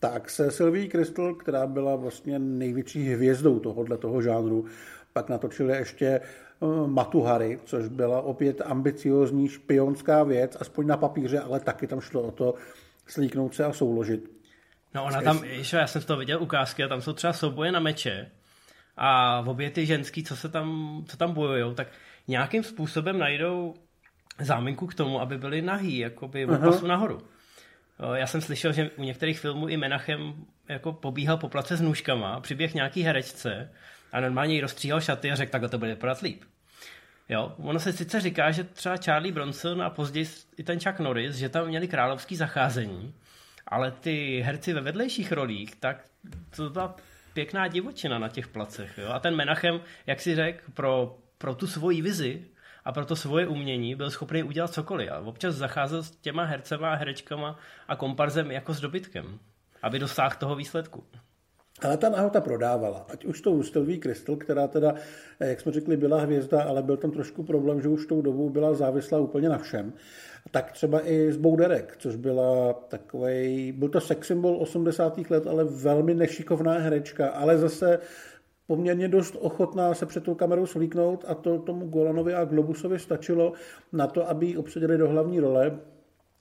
Tak 0.00 0.30
se 0.30 0.50
Sylvie 0.50 0.88
Crystal, 0.88 1.34
která 1.34 1.66
byla 1.66 1.96
vlastně 1.96 2.38
největší 2.38 3.12
hvězdou 3.12 3.58
tohohle 3.58 3.98
toho 3.98 4.22
žánru, 4.22 4.66
pak 5.12 5.28
natočili 5.28 5.76
ještě 5.76 6.20
Matuhary, 6.86 7.58
což 7.64 7.88
byla 7.88 8.20
opět 8.20 8.60
ambiciozní 8.60 9.48
špionská 9.48 10.22
věc, 10.22 10.56
aspoň 10.60 10.86
na 10.86 10.96
papíře, 10.96 11.40
ale 11.40 11.60
taky 11.60 11.86
tam 11.86 12.00
šlo 12.00 12.22
o 12.22 12.30
to 12.30 12.54
slíknout 13.06 13.54
se 13.54 13.64
a 13.64 13.72
souložit. 13.72 14.30
No 14.94 15.04
ona 15.04 15.22
tam, 15.22 15.44
ještě, 15.44 15.76
já 15.76 15.86
jsem 15.86 16.02
to 16.02 16.16
viděl 16.16 16.42
ukázky 16.42 16.84
a 16.84 16.88
tam 16.88 17.00
jsou 17.00 17.12
třeba 17.12 17.32
souboje 17.32 17.72
na 17.72 17.80
meče 17.80 18.30
a 18.96 19.40
v 19.40 19.48
obě 19.48 19.70
ty 19.70 19.86
ženský, 19.86 20.24
co 20.24 20.36
se 20.36 20.48
tam, 20.48 21.02
co 21.08 21.16
tam 21.16 21.34
bojujou, 21.34 21.74
tak 21.74 21.88
nějakým 22.28 22.62
způsobem 22.62 23.18
najdou 23.18 23.74
záminku 24.40 24.86
k 24.86 24.94
tomu, 24.94 25.20
aby 25.20 25.38
byli 25.38 25.62
nahý, 25.62 25.98
jakoby 25.98 26.46
od 26.46 26.60
pasu 26.60 26.86
nahoru. 26.86 27.18
Já 28.14 28.26
jsem 28.26 28.40
slyšel, 28.40 28.72
že 28.72 28.90
u 28.96 29.02
některých 29.02 29.40
filmů 29.40 29.68
i 29.68 29.76
Menachem 29.76 30.34
jako 30.68 30.92
pobíhal 30.92 31.36
po 31.36 31.48
place 31.48 31.76
s 31.76 31.80
nůžkama, 31.80 32.40
přiběh 32.40 32.74
nějaký 32.74 33.02
herečce 33.02 33.72
a 34.12 34.20
normálně 34.20 34.54
jí 34.54 34.60
rozstříhal 34.60 35.00
šaty 35.00 35.32
a 35.32 35.34
řekl, 35.34 35.52
takhle 35.52 35.68
to 35.68 35.78
bude 35.78 35.90
vypadat 35.90 36.20
líp. 36.20 36.42
Jo, 37.28 37.54
ono 37.58 37.80
se 37.80 37.92
sice 37.92 38.20
říká, 38.20 38.50
že 38.50 38.64
třeba 38.64 38.96
Charlie 38.96 39.32
Bronson 39.32 39.82
a 39.82 39.90
později 39.90 40.26
i 40.56 40.62
ten 40.62 40.80
Chuck 40.80 40.98
Norris, 40.98 41.36
že 41.36 41.48
tam 41.48 41.66
měli 41.66 41.88
královský 41.88 42.36
zacházení, 42.36 43.14
ale 43.66 43.90
ty 43.90 44.40
herci 44.40 44.72
ve 44.72 44.80
vedlejších 44.80 45.32
rolích, 45.32 45.74
tak 45.74 46.04
to 46.56 46.70
byla 46.70 46.96
pěkná 47.32 47.68
divočina 47.68 48.18
na 48.18 48.28
těch 48.28 48.48
placech. 48.48 48.98
Jo? 48.98 49.08
A 49.12 49.18
ten 49.18 49.36
Menachem, 49.36 49.80
jak 50.06 50.20
si 50.20 50.34
řekl, 50.34 50.64
pro, 50.74 51.18
pro 51.38 51.54
tu 51.54 51.66
svoji 51.66 52.02
vizi 52.02 52.44
a 52.84 52.92
pro 52.92 53.06
to 53.06 53.16
svoje 53.16 53.46
umění 53.46 53.94
byl 53.94 54.10
schopný 54.10 54.42
udělat 54.42 54.72
cokoliv. 54.72 55.10
A 55.12 55.18
občas 55.18 55.54
zacházel 55.54 56.02
s 56.02 56.10
těma 56.10 56.44
hercema, 56.44 56.94
herečkama 56.94 57.58
a 57.88 57.96
komparzem 57.96 58.50
jako 58.50 58.74
s 58.74 58.80
dobytkem, 58.80 59.38
aby 59.82 59.98
dosáhl 59.98 60.36
toho 60.38 60.56
výsledku. 60.56 61.04
Ale 61.82 61.96
ta 61.96 62.08
nahota 62.08 62.40
prodávala. 62.40 63.06
Ať 63.08 63.24
už 63.24 63.40
to 63.40 63.62
Stelví 63.62 64.00
Crystal, 64.00 64.36
která 64.36 64.68
teda, 64.68 64.94
jak 65.40 65.60
jsme 65.60 65.72
řekli, 65.72 65.96
byla 65.96 66.20
hvězda, 66.20 66.62
ale 66.62 66.82
byl 66.82 66.96
tam 66.96 67.10
trošku 67.10 67.42
problém, 67.42 67.82
že 67.82 67.88
už 67.88 68.06
tou 68.06 68.22
dobou 68.22 68.50
byla 68.50 68.74
závislá 68.74 69.18
úplně 69.18 69.48
na 69.48 69.58
všem. 69.58 69.92
Tak 70.50 70.72
třeba 70.72 71.08
i 71.08 71.32
z 71.32 71.36
Bouderek, 71.36 71.94
což 71.98 72.16
byla 72.16 72.72
takový, 72.72 73.72
byl 73.72 73.88
to 73.88 74.00
sex 74.00 74.26
symbol 74.26 74.56
80. 74.60 75.30
let, 75.30 75.46
ale 75.46 75.64
velmi 75.64 76.14
nešikovná 76.14 76.72
herečka, 76.72 77.28
ale 77.28 77.58
zase 77.58 77.98
poměrně 78.66 79.08
dost 79.08 79.36
ochotná 79.40 79.94
se 79.94 80.06
před 80.06 80.24
tou 80.24 80.34
kamerou 80.34 80.66
svlíknout 80.66 81.24
a 81.28 81.34
to 81.34 81.58
tomu 81.58 81.86
Golanovi 81.86 82.34
a 82.34 82.44
Globusovi 82.44 82.98
stačilo 82.98 83.52
na 83.92 84.06
to, 84.06 84.28
aby 84.30 84.46
ji 84.46 84.56
obsadili 84.56 84.98
do 84.98 85.08
hlavní 85.08 85.40
role 85.40 85.78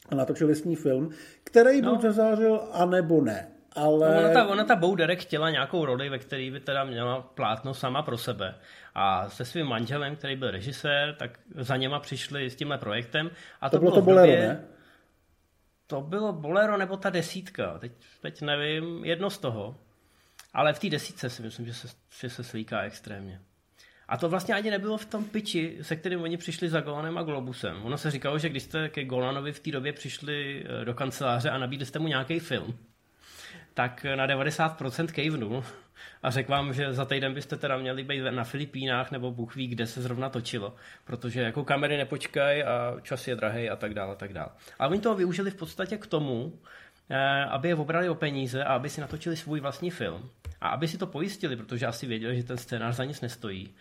a 0.09 0.15
natočili 0.15 0.55
s 0.55 0.63
ní 0.63 0.75
film, 0.75 1.09
který 1.43 1.81
no. 1.81 1.91
buď 1.91 2.01
zazářil, 2.01 2.59
anebo 2.71 3.21
ne. 3.21 3.54
Ale... 3.75 4.17
Ona, 4.17 4.33
ta, 4.33 4.47
ona 4.47 4.63
ta 4.63 4.75
Bouderek 4.75 5.19
chtěla 5.19 5.49
nějakou 5.49 5.85
roli, 5.85 6.09
ve 6.09 6.19
které 6.19 6.51
by 6.51 6.59
teda 6.59 6.83
měla 6.83 7.21
plátno 7.21 7.73
sama 7.73 8.01
pro 8.01 8.17
sebe. 8.17 8.55
A 8.95 9.29
se 9.29 9.45
svým 9.45 9.65
manželem, 9.65 10.15
který 10.15 10.35
byl 10.35 10.51
režisér, 10.51 11.15
tak 11.15 11.39
za 11.55 11.77
něma 11.77 11.99
přišli 11.99 12.49
s 12.49 12.55
tímhle 12.55 12.77
projektem. 12.77 13.31
A 13.61 13.69
to, 13.69 13.77
to 13.77 13.79
bylo 13.79 13.91
to 13.91 14.01
Bolero, 14.01 14.31
době, 14.31 14.47
ne? 14.47 14.63
To 15.87 16.01
bylo 16.01 16.33
Bolero 16.33 16.77
nebo 16.77 16.97
ta 16.97 17.09
desítka, 17.09 17.79
teď, 17.79 17.91
teď 18.21 18.41
nevím, 18.41 19.05
jedno 19.05 19.29
z 19.29 19.37
toho. 19.37 19.77
Ale 20.53 20.73
v 20.73 20.79
té 20.79 20.89
desítce 20.89 21.29
si 21.29 21.41
myslím, 21.41 21.65
že 21.65 21.73
se, 21.73 21.87
že 22.19 22.29
se 22.29 22.43
slíká 22.43 22.81
extrémně. 22.81 23.41
A 24.07 24.17
to 24.17 24.29
vlastně 24.29 24.53
ani 24.55 24.71
nebylo 24.71 24.97
v 24.97 25.05
tom 25.05 25.25
piči, 25.25 25.77
se 25.81 25.95
kterým 25.95 26.21
oni 26.21 26.37
přišli 26.37 26.69
za 26.69 26.81
Golanem 26.81 27.17
a 27.17 27.23
Globusem. 27.23 27.85
Ono 27.85 27.97
se 27.97 28.11
říkalo, 28.11 28.39
že 28.39 28.49
když 28.49 28.63
jste 28.63 28.89
ke 28.89 29.03
Golanovi 29.03 29.51
v 29.51 29.59
té 29.59 29.71
době 29.71 29.93
přišli 29.93 30.65
eh, 30.65 30.85
do 30.85 30.93
kanceláře 30.93 31.49
a 31.49 31.57
nabídli 31.57 31.85
jste 31.85 31.99
mu 31.99 32.07
nějaký 32.07 32.39
film, 32.39 32.77
tak 33.75 34.05
na 34.15 34.27
90% 34.27 35.07
kejvnul 35.07 35.63
a 36.23 36.31
řekl 36.31 36.51
vám, 36.51 36.73
že 36.73 36.93
za 36.93 37.05
týden 37.05 37.33
byste 37.33 37.57
teda 37.57 37.77
měli 37.77 38.03
být 38.03 38.21
na 38.29 38.43
Filipínách 38.43 39.11
nebo 39.11 39.31
Bůh 39.31 39.55
ví, 39.55 39.67
kde 39.67 39.87
se 39.87 40.01
zrovna 40.01 40.29
točilo, 40.29 40.75
protože 41.05 41.41
jako 41.41 41.63
kamery 41.63 41.97
nepočkají 41.97 42.63
a 42.63 42.95
čas 43.01 43.27
je 43.27 43.35
drahý 43.35 43.69
a 43.69 43.75
tak 43.75 43.93
dále 43.93 44.11
a 44.11 44.15
tak 44.15 44.33
dále. 44.33 44.49
A 44.79 44.87
oni 44.87 44.99
toho 44.99 45.15
využili 45.15 45.51
v 45.51 45.55
podstatě 45.55 45.97
k 45.97 46.07
tomu, 46.07 46.59
eh, 47.09 47.45
aby 47.45 47.67
je 47.67 47.75
obrali 47.75 48.09
o 48.09 48.15
peníze 48.15 48.63
a 48.63 48.73
aby 48.73 48.89
si 48.89 49.01
natočili 49.01 49.37
svůj 49.37 49.59
vlastní 49.59 49.91
film. 49.91 50.29
A 50.61 50.67
aby 50.67 50.87
si 50.87 50.97
to 50.97 51.07
pojistili, 51.07 51.55
protože 51.55 51.85
asi 51.85 52.07
věděli, 52.07 52.37
že 52.37 52.43
ten 52.43 52.57
scénář 52.57 52.95
za 52.95 53.03
nic 53.05 53.21
nestojí, 53.21 53.75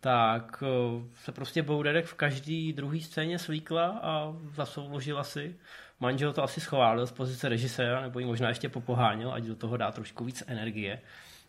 tak 0.00 0.62
eh, 0.66 1.02
se 1.24 1.32
prostě 1.32 1.62
Bouderek 1.62 2.06
v 2.06 2.14
každý 2.14 2.72
druhý 2.72 3.02
scéně 3.02 3.38
slíkla 3.38 4.00
a 4.02 4.34
zasouložila 4.54 5.24
si. 5.24 5.56
Manžel 6.00 6.32
to 6.32 6.42
asi 6.42 6.60
schválil 6.60 7.06
z 7.06 7.12
pozice 7.12 7.48
režiséra, 7.48 8.00
nebo 8.00 8.18
ji 8.18 8.26
možná 8.26 8.48
ještě 8.48 8.68
popoháněl, 8.68 9.32
ať 9.32 9.42
do 9.42 9.56
toho 9.56 9.76
dá 9.76 9.90
trošku 9.92 10.24
víc 10.24 10.42
energie. 10.46 11.00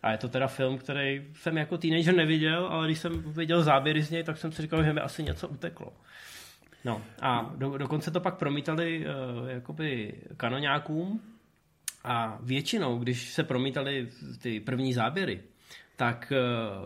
A 0.03 0.11
je 0.11 0.17
to 0.17 0.29
teda 0.29 0.47
film, 0.47 0.77
který 0.77 1.27
jsem 1.33 1.57
jako 1.57 1.77
teenager 1.77 2.15
neviděl, 2.15 2.67
ale 2.67 2.87
když 2.87 2.99
jsem 2.99 3.21
viděl 3.21 3.63
záběry 3.63 4.01
z 4.01 4.09
něj, 4.09 4.23
tak 4.23 4.37
jsem 4.37 4.51
si 4.51 4.61
říkal, 4.61 4.83
že 4.83 4.93
mi 4.93 5.01
asi 5.01 5.23
něco 5.23 5.47
uteklo. 5.47 5.93
No 6.85 7.01
a 7.21 7.53
do, 7.55 7.77
dokonce 7.77 8.11
to 8.11 8.19
pak 8.19 8.37
promítali 8.37 9.05
uh, 9.05 9.49
jakoby 9.49 10.13
kanoňákům 10.37 11.21
a 12.03 12.37
většinou, 12.41 12.97
když 12.97 13.33
se 13.33 13.43
promítali 13.43 14.09
ty 14.41 14.59
první 14.59 14.93
záběry, 14.93 15.41
tak 15.95 16.33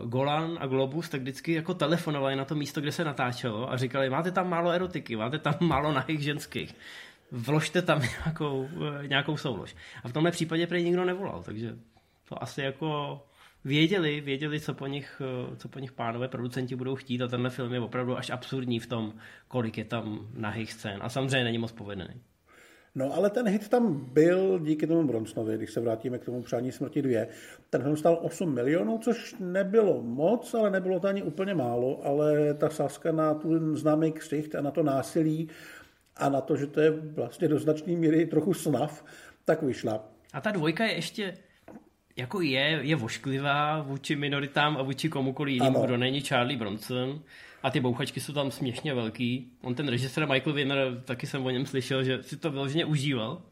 uh, 0.02 0.08
Golan 0.10 0.58
a 0.60 0.66
Globus 0.66 1.08
tak 1.08 1.20
vždycky 1.20 1.52
jako 1.52 1.74
telefonovali 1.74 2.36
na 2.36 2.44
to 2.44 2.54
místo, 2.54 2.80
kde 2.80 2.92
se 2.92 3.04
natáčelo 3.04 3.72
a 3.72 3.76
říkali, 3.76 4.10
máte 4.10 4.30
tam 4.30 4.48
málo 4.48 4.70
erotiky, 4.70 5.16
máte 5.16 5.38
tam 5.38 5.54
málo 5.60 5.92
nahých 5.92 6.20
ženských, 6.20 6.74
vložte 7.30 7.82
tam 7.82 8.00
nějakou, 8.24 8.60
uh, 8.60 9.06
nějakou 9.06 9.36
soulož. 9.36 9.76
A 10.04 10.08
v 10.08 10.12
tomhle 10.12 10.30
případě 10.30 10.66
prý 10.66 10.84
nikdo 10.84 11.04
nevolal, 11.04 11.42
takže 11.42 11.76
to 12.28 12.42
asi 12.42 12.62
jako 12.62 13.20
věděli, 13.64 14.20
věděli, 14.20 14.60
co 14.60 14.74
po 14.74 14.86
nich, 14.86 15.22
uh, 15.48 15.56
co 15.56 15.68
po 15.68 15.78
nich 15.78 15.92
pánové 15.92 16.28
producenti 16.28 16.76
budou 16.76 16.94
chtít 16.94 17.22
a 17.22 17.28
tenhle 17.28 17.50
film 17.50 17.74
je 17.74 17.80
opravdu 17.80 18.18
až 18.18 18.30
absurdní 18.30 18.80
v 18.80 18.86
tom, 18.86 19.14
kolik 19.48 19.78
je 19.78 19.84
tam 19.84 20.28
nahých 20.34 20.72
scén. 20.72 20.98
A 21.02 21.08
samozřejmě 21.08 21.44
není 21.44 21.58
moc 21.58 21.72
povedený. 21.72 22.20
No 22.96 23.14
ale 23.14 23.30
ten 23.30 23.48
hit 23.48 23.68
tam 23.68 24.10
byl 24.12 24.58
díky 24.58 24.86
tomu 24.86 25.06
Bronsonovi, 25.06 25.56
když 25.56 25.72
se 25.72 25.80
vrátíme 25.80 26.18
k 26.18 26.24
tomu 26.24 26.42
Přání 26.42 26.72
smrti 26.72 27.02
2. 27.02 27.26
Ten 27.70 27.82
film 27.82 27.96
stál 27.96 28.18
8 28.22 28.54
milionů, 28.54 28.98
což 28.98 29.36
nebylo 29.40 30.02
moc, 30.02 30.54
ale 30.54 30.70
nebylo 30.70 31.00
to 31.00 31.08
ani 31.08 31.22
úplně 31.22 31.54
málo, 31.54 32.06
ale 32.06 32.54
ta 32.54 32.70
sázka 32.70 33.12
na 33.12 33.34
tu 33.34 33.76
známý 33.76 34.12
ksicht 34.12 34.54
a 34.54 34.60
na 34.60 34.70
to 34.70 34.82
násilí 34.82 35.48
a 36.16 36.28
na 36.28 36.40
to, 36.40 36.56
že 36.56 36.66
to 36.66 36.80
je 36.80 36.90
vlastně 36.90 37.48
do 37.48 37.58
značné 37.58 37.92
míry 37.92 38.26
trochu 38.26 38.54
snav, 38.54 39.04
tak 39.44 39.62
vyšla. 39.62 40.04
A 40.32 40.40
ta 40.40 40.50
dvojka 40.50 40.84
je 40.84 40.94
ještě 40.94 41.34
jako 42.16 42.40
je, 42.40 42.78
je 42.82 42.96
vošklivá 42.96 43.82
vůči 43.82 44.16
minoritám 44.16 44.76
a 44.76 44.82
vůči 44.82 45.08
komukoliv 45.08 45.54
jinému, 45.54 45.82
kdo 45.82 45.96
není 45.96 46.20
Charlie 46.20 46.58
Bronson. 46.58 47.20
A 47.62 47.70
ty 47.70 47.80
bouchačky 47.80 48.20
jsou 48.20 48.32
tam 48.32 48.50
směšně 48.50 48.94
velký. 48.94 49.52
On 49.62 49.74
ten 49.74 49.88
režisér 49.88 50.28
Michael 50.28 50.54
Winner, 50.54 51.02
taky 51.04 51.26
jsem 51.26 51.46
o 51.46 51.50
něm 51.50 51.66
slyšel, 51.66 52.04
že 52.04 52.22
si 52.22 52.36
to 52.36 52.50
vyloženě 52.50 52.84
užíval, 52.84 53.42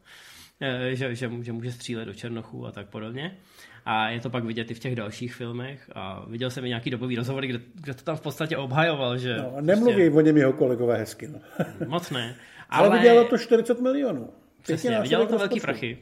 eh, 0.61 0.95
že, 0.95 1.15
že, 1.15 1.29
že 1.41 1.51
může 1.51 1.71
střílet 1.71 2.05
do 2.05 2.13
černochů 2.13 2.67
a 2.67 2.71
tak 2.71 2.89
podobně. 2.89 3.37
A 3.85 4.09
je 4.09 4.19
to 4.19 4.29
pak 4.29 4.43
vidět 4.43 4.71
i 4.71 4.73
v 4.73 4.79
těch 4.79 4.95
dalších 4.95 5.35
filmech. 5.35 5.89
A 5.95 6.25
viděl 6.27 6.49
jsem 6.49 6.65
i 6.65 6.67
nějaký 6.67 6.89
dobový 6.89 7.15
rozhovor, 7.15 7.45
kde, 7.45 7.59
kde 7.73 7.93
to 7.93 8.03
tam 8.03 8.15
v 8.15 8.21
podstatě 8.21 8.57
obhajoval. 8.57 9.17
Že 9.17 9.37
no, 9.37 9.61
nemluví 9.61 9.93
prostě... 9.93 10.11
o 10.11 10.21
něm 10.21 10.37
jeho 10.37 10.53
kolegové 10.53 10.97
hezky. 10.97 11.27
No. 11.27 11.39
Moc 11.87 12.09
ne. 12.09 12.35
Ale, 12.73 12.87
ale 12.87 12.97
vidělo 12.97 13.23
to 13.23 13.37
40 13.37 13.79
milionů. 13.79 14.33
Přesně, 14.61 15.01
vidělo 15.01 15.27
to 15.27 15.37
velký 15.37 15.59
prachy. 15.59 15.97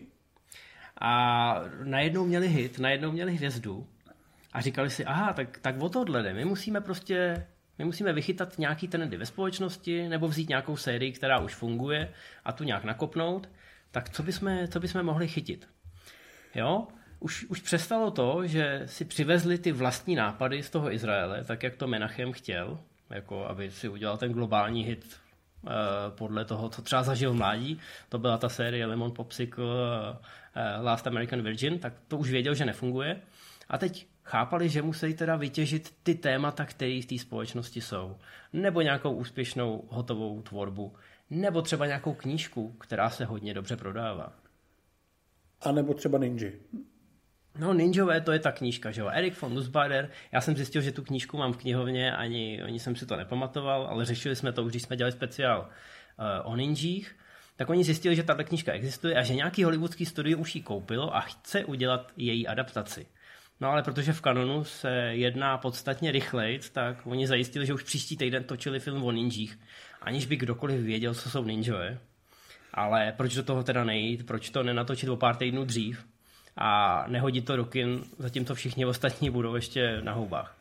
A 1.02 1.62
najednou 1.84 2.26
měli 2.26 2.48
hit, 2.48 2.80
najednou 2.80 3.12
měli 3.12 3.36
hvězdu 3.36 3.88
a 4.54 4.62
říkali 4.62 4.90
si, 4.90 5.06
aha, 5.06 5.34
tak, 5.34 5.58
tak 5.58 5.82
o 5.82 5.90
tohle 5.90 6.24
jde. 6.24 6.34
My 6.34 6.46
musíme 6.46 6.82
prostě 6.82 7.46
my 7.82 7.86
musíme 7.86 8.14
vychytat 8.14 8.60
nějaký 8.60 8.88
trendy 8.88 9.18
ve 9.18 9.26
společnosti 9.26 10.10
nebo 10.10 10.28
vzít 10.28 10.50
nějakou 10.50 10.78
sérii, 10.78 11.12
která 11.12 11.40
už 11.40 11.56
funguje 11.56 12.14
a 12.46 12.52
tu 12.52 12.64
nějak 12.64 12.84
nakopnout. 12.84 13.50
Tak 13.92 14.10
co 14.10 14.24
bychom, 14.24 14.68
co 14.68 14.80
bychom 14.80 15.04
mohli 15.04 15.28
chytit? 15.28 15.70
Jo? 16.56 16.88
Už, 17.20 17.46
už 17.46 17.62
přestalo 17.62 18.12
to, 18.12 18.48
že 18.48 18.82
si 18.86 19.06
přivezli 19.06 19.58
ty 19.58 19.72
vlastní 19.72 20.16
nápady 20.16 20.64
z 20.64 20.70
toho 20.70 20.94
Izraele, 20.94 21.44
tak 21.44 21.64
jak 21.64 21.76
to 21.76 21.88
Menachem 21.88 22.32
chtěl, 22.32 22.80
jako 23.10 23.46
aby 23.46 23.72
si 23.72 23.90
udělal 23.90 24.18
ten 24.18 24.34
globální 24.34 24.84
hit 24.84 25.18
podle 26.10 26.46
toho, 26.46 26.70
co 26.70 26.82
třeba 26.82 27.04
zažil 27.04 27.34
mládí. 27.34 27.80
To 28.10 28.20
byla 28.20 28.38
ta 28.38 28.50
série 28.50 28.86
Lemon 28.86 29.12
Popsicle 29.12 29.66
uh, 29.66 30.86
Last 30.86 31.08
American 31.08 31.42
Virgin, 31.42 31.80
tak 31.80 31.94
to 32.08 32.18
už 32.18 32.32
věděl, 32.32 32.56
že 32.56 32.66
nefunguje. 32.66 33.22
A 33.70 33.78
teď 33.78 34.08
chápali, 34.24 34.70
že 34.70 34.82
musí 34.82 35.14
teda 35.14 35.36
vytěžit 35.36 35.94
ty 36.04 36.16
témata, 36.16 36.66
které 36.66 37.02
v 37.02 37.06
té 37.06 37.18
společnosti 37.18 37.82
jsou. 37.82 38.18
Nebo 38.54 38.82
nějakou 38.82 39.12
úspěšnou 39.12 39.84
hotovou 39.90 40.42
tvorbu. 40.42 40.94
Nebo 41.30 41.62
třeba 41.62 41.86
nějakou 41.86 42.14
knížku, 42.14 42.72
která 42.72 43.10
se 43.10 43.26
hodně 43.26 43.54
dobře 43.54 43.78
prodává. 43.78 44.34
A 45.62 45.72
nebo 45.72 45.94
třeba 45.94 46.18
Ninja. 46.18 46.52
No, 47.60 47.74
Ninjové, 47.74 48.22
to 48.22 48.32
je 48.32 48.40
ta 48.40 48.52
knížka, 48.52 48.92
že 48.92 49.02
jo. 49.02 49.08
Erik 49.08 49.42
von 49.42 49.54
Nussbader, 49.54 50.10
já 50.32 50.42
jsem 50.42 50.56
zjistil, 50.56 50.82
že 50.82 50.92
tu 50.92 51.04
knížku 51.04 51.38
mám 51.38 51.54
v 51.54 51.58
knihovně, 51.58 52.16
ani, 52.16 52.62
ani 52.62 52.80
jsem 52.80 52.96
si 52.96 53.06
to 53.06 53.16
nepamatoval, 53.16 53.88
ale 53.88 54.06
řešili 54.06 54.36
jsme 54.36 54.52
to 54.52 54.64
už, 54.64 54.72
když 54.72 54.84
jsme 54.84 54.98
dělali 54.98 55.12
speciál 55.12 55.60
uh, 55.62 56.52
o 56.52 56.56
ninjích, 56.56 57.16
tak 57.56 57.70
oni 57.70 57.84
zjistili, 57.84 58.16
že 58.16 58.24
tato 58.24 58.44
knížka 58.44 58.72
existuje 58.72 59.16
a 59.16 59.24
že 59.24 59.36
nějaký 59.36 59.64
hollywoodský 59.64 60.06
studio 60.06 60.38
už 60.38 60.56
ji 60.56 60.62
koupilo 60.62 61.16
a 61.16 61.22
chce 61.22 61.66
udělat 61.66 62.12
její 62.18 62.48
adaptaci. 62.48 63.06
No 63.62 63.70
ale 63.70 63.84
protože 63.84 64.14
v 64.14 64.22
kanonu 64.22 64.64
se 64.64 64.92
jedná 65.12 65.58
podstatně 65.58 66.12
rychleji, 66.12 66.60
tak 66.72 67.08
oni 67.08 67.28
zajistili, 67.28 67.66
že 67.66 67.74
už 67.74 67.84
příští 67.84 68.18
týden 68.18 68.44
točili 68.44 68.80
film 68.80 69.04
o 69.04 69.12
ninjích, 69.12 69.60
aniž 70.02 70.26
by 70.26 70.36
kdokoliv 70.36 70.82
věděl, 70.82 71.14
co 71.14 71.30
jsou 71.30 71.44
ninjové. 71.44 71.98
Ale 72.74 73.14
proč 73.18 73.36
do 73.36 73.44
toho 73.44 73.64
teda 73.64 73.84
nejít, 73.84 74.26
proč 74.26 74.50
to 74.50 74.64
nenatočit 74.64 75.10
o 75.10 75.16
pár 75.16 75.36
týdnů 75.36 75.66
dřív 75.66 76.11
a 76.58 77.06
nehodit 77.08 77.46
to 77.46 77.56
do 77.56 77.66
kin, 77.66 78.04
zatímco 78.20 78.56
všichni 78.56 78.86
ostatní 78.86 79.30
budou 79.30 79.56
ještě 79.56 80.02
na 80.02 80.14
houbách. 80.14 80.58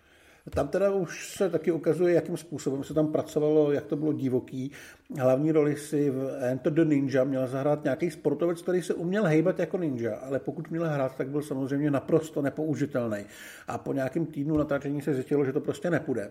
Tam 0.51 0.68
teda 0.68 0.91
už 0.91 1.28
se 1.28 1.51
taky 1.51 1.72
ukazuje, 1.72 2.14
jakým 2.14 2.36
způsobem 2.36 2.84
se 2.84 2.95
tam 2.95 3.12
pracovalo, 3.12 3.72
jak 3.72 3.84
to 3.86 3.97
bylo 3.97 4.12
divoký. 4.12 4.70
Hlavní 5.18 5.53
roli 5.53 5.76
si 5.76 6.11
v 6.11 6.38
Enter 6.41 6.72
the 6.72 6.84
Ninja 6.84 7.24
měl 7.24 7.47
zahrát 7.47 7.84
nějaký 7.84 8.11
sportovec, 8.11 8.62
který 8.62 8.82
se 8.82 8.95
uměl 8.95 9.24
hejbat 9.24 9.59
jako 9.59 9.78
ninja, 9.78 10.16
ale 10.16 10.38
pokud 10.38 10.70
měl 10.70 10.88
hrát, 10.88 11.16
tak 11.16 11.28
byl 11.28 11.43
samozřejmě 11.43 11.91
naprosto 11.91 12.43
nepoužitelný. 12.43 13.24
A 13.68 13.78
po 13.78 13.93
nějakém 13.93 14.26
týdnu 14.26 14.57
natáčení 14.57 15.03
se 15.03 15.14
zjistilo, 15.14 15.45
že 15.45 15.53
to 15.53 15.61
prostě 15.61 15.91
nepůjde. 15.91 16.30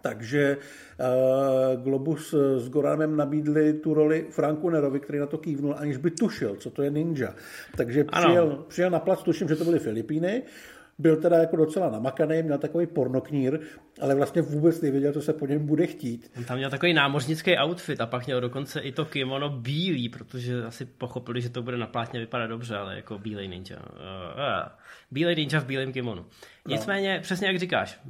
Takže 0.00 0.56
uh, 0.56 1.82
Globus 1.82 2.34
s 2.56 2.68
Goranem 2.68 3.16
nabídli 3.16 3.72
tu 3.72 3.94
roli 3.94 4.26
Franku 4.30 4.70
Nerovi, 4.70 5.00
který 5.00 5.18
na 5.18 5.26
to 5.26 5.38
kývnul, 5.38 5.74
aniž 5.78 5.96
by 5.96 6.10
tušil, 6.10 6.56
co 6.56 6.70
to 6.70 6.82
je 6.82 6.90
ninja. 6.90 7.34
Takže 7.76 8.04
přijel, 8.04 8.64
přijel 8.68 8.90
na 8.90 8.98
plac, 8.98 9.22
tuším, 9.22 9.48
že 9.48 9.56
to 9.56 9.64
byly 9.64 9.78
Filipíny, 9.78 10.42
byl 10.98 11.16
teda 11.16 11.36
jako 11.36 11.56
docela 11.56 11.90
namakaný, 11.90 12.42
měl 12.42 12.58
takový 12.58 12.86
pornoknír, 12.86 13.60
ale 14.00 14.14
vlastně 14.14 14.42
vůbec 14.42 14.80
nevěděl, 14.80 15.12
co 15.12 15.22
se 15.22 15.32
po 15.32 15.46
něm 15.46 15.66
bude 15.66 15.86
chtít. 15.86 16.32
On 16.36 16.44
tam 16.44 16.56
měl 16.56 16.70
takový 16.70 16.92
námořnický 16.92 17.56
outfit 17.56 18.00
a 18.00 18.06
pak 18.06 18.26
měl 18.26 18.40
dokonce 18.40 18.80
i 18.80 18.92
to 18.92 19.04
kimono 19.04 19.50
bílý, 19.50 20.08
protože 20.08 20.64
asi 20.64 20.84
pochopili, 20.84 21.40
že 21.40 21.48
to 21.48 21.62
bude 21.62 21.76
na 21.76 21.86
plátně 21.86 22.20
vypadat 22.20 22.46
dobře, 22.46 22.76
ale 22.76 22.96
jako 22.96 23.18
bílej 23.18 23.48
ninja. 23.48 23.76
Uh, 23.78 24.68
bílej 25.10 25.36
ninja 25.36 25.60
v 25.60 25.66
bílém 25.66 25.92
kimonu. 25.92 26.22
No. 26.22 26.26
Nicméně, 26.68 27.16
no. 27.16 27.22
přesně 27.22 27.46
jak 27.46 27.58
říkáš, 27.58 28.00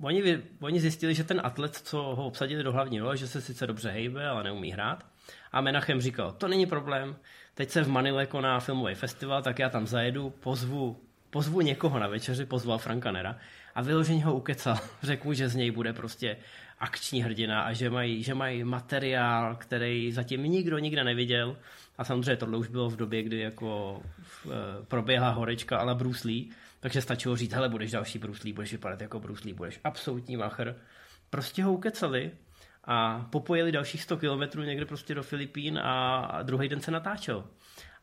oni, 0.00 0.42
oni 0.60 0.80
zjistili, 0.80 1.14
že 1.14 1.24
ten 1.24 1.40
atlet, 1.44 1.76
co 1.76 2.02
ho 2.02 2.26
obsadili 2.26 2.62
do 2.62 2.72
hlavní 2.72 3.00
role, 3.00 3.16
že 3.16 3.28
se 3.28 3.40
sice 3.40 3.66
dobře 3.66 3.90
hejbe, 3.90 4.28
ale 4.28 4.44
neumí 4.44 4.72
hrát. 4.72 5.06
A 5.52 5.60
Menachem 5.60 6.00
říkal, 6.00 6.32
to 6.32 6.48
není 6.48 6.66
problém, 6.66 7.16
teď 7.54 7.70
se 7.70 7.82
v 7.82 7.88
Manile 7.88 8.26
koná 8.26 8.60
filmový 8.60 8.94
festival, 8.94 9.42
tak 9.42 9.58
já 9.58 9.68
tam 9.68 9.86
zajedu, 9.86 10.30
pozvu 10.30 10.96
pozvu 11.30 11.60
někoho 11.60 11.98
na 11.98 12.08
večeři, 12.08 12.46
pozval 12.46 12.78
Franka 12.78 13.12
Nera 13.12 13.36
a 13.74 13.82
vyloženě 13.82 14.24
ho 14.24 14.36
ukecal. 14.36 14.78
Řekl 15.02 15.26
mu, 15.26 15.32
že 15.34 15.48
z 15.48 15.54
něj 15.54 15.70
bude 15.70 15.92
prostě 15.92 16.36
akční 16.78 17.22
hrdina 17.22 17.62
a 17.62 17.72
že 17.72 17.90
mají, 17.90 18.22
že 18.22 18.34
mají 18.34 18.64
materiál, 18.64 19.56
který 19.56 20.12
zatím 20.12 20.42
nikdo 20.42 20.78
nikde 20.78 21.04
neviděl. 21.04 21.56
A 21.98 22.04
samozřejmě 22.04 22.36
tohle 22.36 22.58
už 22.58 22.68
bylo 22.68 22.90
v 22.90 22.96
době, 22.96 23.22
kdy 23.22 23.38
jako 23.40 24.02
uh, 24.44 24.52
proběhla 24.88 25.30
horečka 25.30 25.78
ale 25.78 25.94
Bruce 25.94 26.28
Lee, 26.28 26.50
takže 26.86 27.02
stačilo 27.02 27.36
říct, 27.36 27.52
hele, 27.52 27.68
budeš 27.68 27.90
další 27.90 28.18
Bruce 28.18 28.40
Lee, 28.44 28.52
budeš 28.52 28.72
vypadat 28.72 29.00
jako 29.00 29.20
Bruce 29.20 29.44
Lee, 29.44 29.54
budeš 29.54 29.80
absolutní 29.84 30.36
macher. 30.36 30.76
Prostě 31.30 31.64
ho 31.64 31.72
ukecali 31.72 32.30
a 32.84 33.26
popojili 33.30 33.72
dalších 33.72 34.02
100 34.02 34.16
kilometrů 34.16 34.62
někde 34.62 34.86
prostě 34.86 35.14
do 35.14 35.22
Filipín 35.22 35.78
a 35.78 36.42
druhý 36.42 36.68
den 36.68 36.80
se 36.80 36.90
natáčel. 36.90 37.44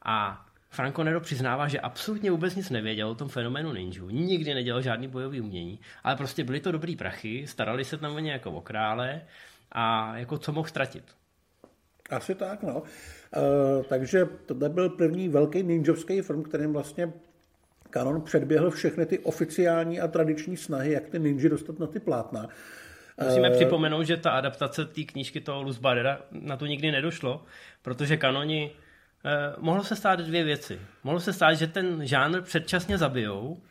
A 0.05 0.45
Franco 0.69 1.03
Nero 1.03 1.21
přiznává, 1.21 1.67
že 1.67 1.79
absolutně 1.79 2.31
vůbec 2.31 2.55
nic 2.55 2.69
nevěděl 2.69 3.09
o 3.09 3.15
tom 3.15 3.29
fenoménu 3.29 3.73
ninju, 3.73 4.09
nikdy 4.09 4.53
nedělal 4.53 4.81
žádný 4.81 5.07
bojový 5.07 5.41
umění, 5.41 5.79
ale 6.03 6.15
prostě 6.15 6.43
byly 6.43 6.59
to 6.59 6.71
dobrý 6.71 6.95
prachy, 6.95 7.47
starali 7.47 7.85
se 7.85 7.97
tam 7.97 8.15
o 8.15 8.19
ně 8.19 8.31
jako 8.31 8.51
o 8.51 8.61
krále 8.61 9.21
a 9.71 10.17
jako 10.17 10.37
co 10.37 10.51
mohl 10.51 10.67
ztratit. 10.67 11.03
Asi 12.09 12.35
tak, 12.35 12.63
no. 12.63 12.81
Uh, 12.81 13.83
takže 13.89 14.25
to 14.45 14.53
byl 14.53 14.89
první 14.89 15.29
velký 15.29 15.63
ninjovský 15.63 16.21
film, 16.21 16.43
kterým 16.43 16.73
vlastně 16.73 17.13
Canon 17.93 18.21
předběhl 18.21 18.71
všechny 18.71 19.05
ty 19.05 19.19
oficiální 19.19 19.99
a 19.99 20.07
tradiční 20.07 20.57
snahy, 20.57 20.91
jak 20.91 21.09
ty 21.09 21.19
ninja 21.19 21.49
dostat 21.49 21.79
na 21.79 21.87
ty 21.87 21.99
plátna. 21.99 22.47
Musíme 23.23 23.49
uh, 23.49 23.55
připomenout, 23.55 24.03
že 24.03 24.17
ta 24.17 24.31
adaptace 24.31 24.85
té 24.85 25.03
knížky 25.03 25.41
toho 25.41 25.61
Luz 25.61 25.77
Barrera 25.77 26.21
na 26.31 26.57
to 26.57 26.65
nikdy 26.65 26.91
nedošlo, 26.91 27.43
protože 27.81 28.17
kanoni 28.17 28.71
uh, 28.71 29.63
mohlo 29.63 29.83
se 29.83 29.95
stát 29.95 30.19
dvě 30.19 30.43
věci. 30.43 30.79
Mohlo 31.03 31.19
se 31.19 31.33
stát, 31.33 31.53
že 31.53 31.67
ten 31.67 32.07
žánr 32.07 32.41
předčasně 32.41 32.97
zabijou, 32.97 33.61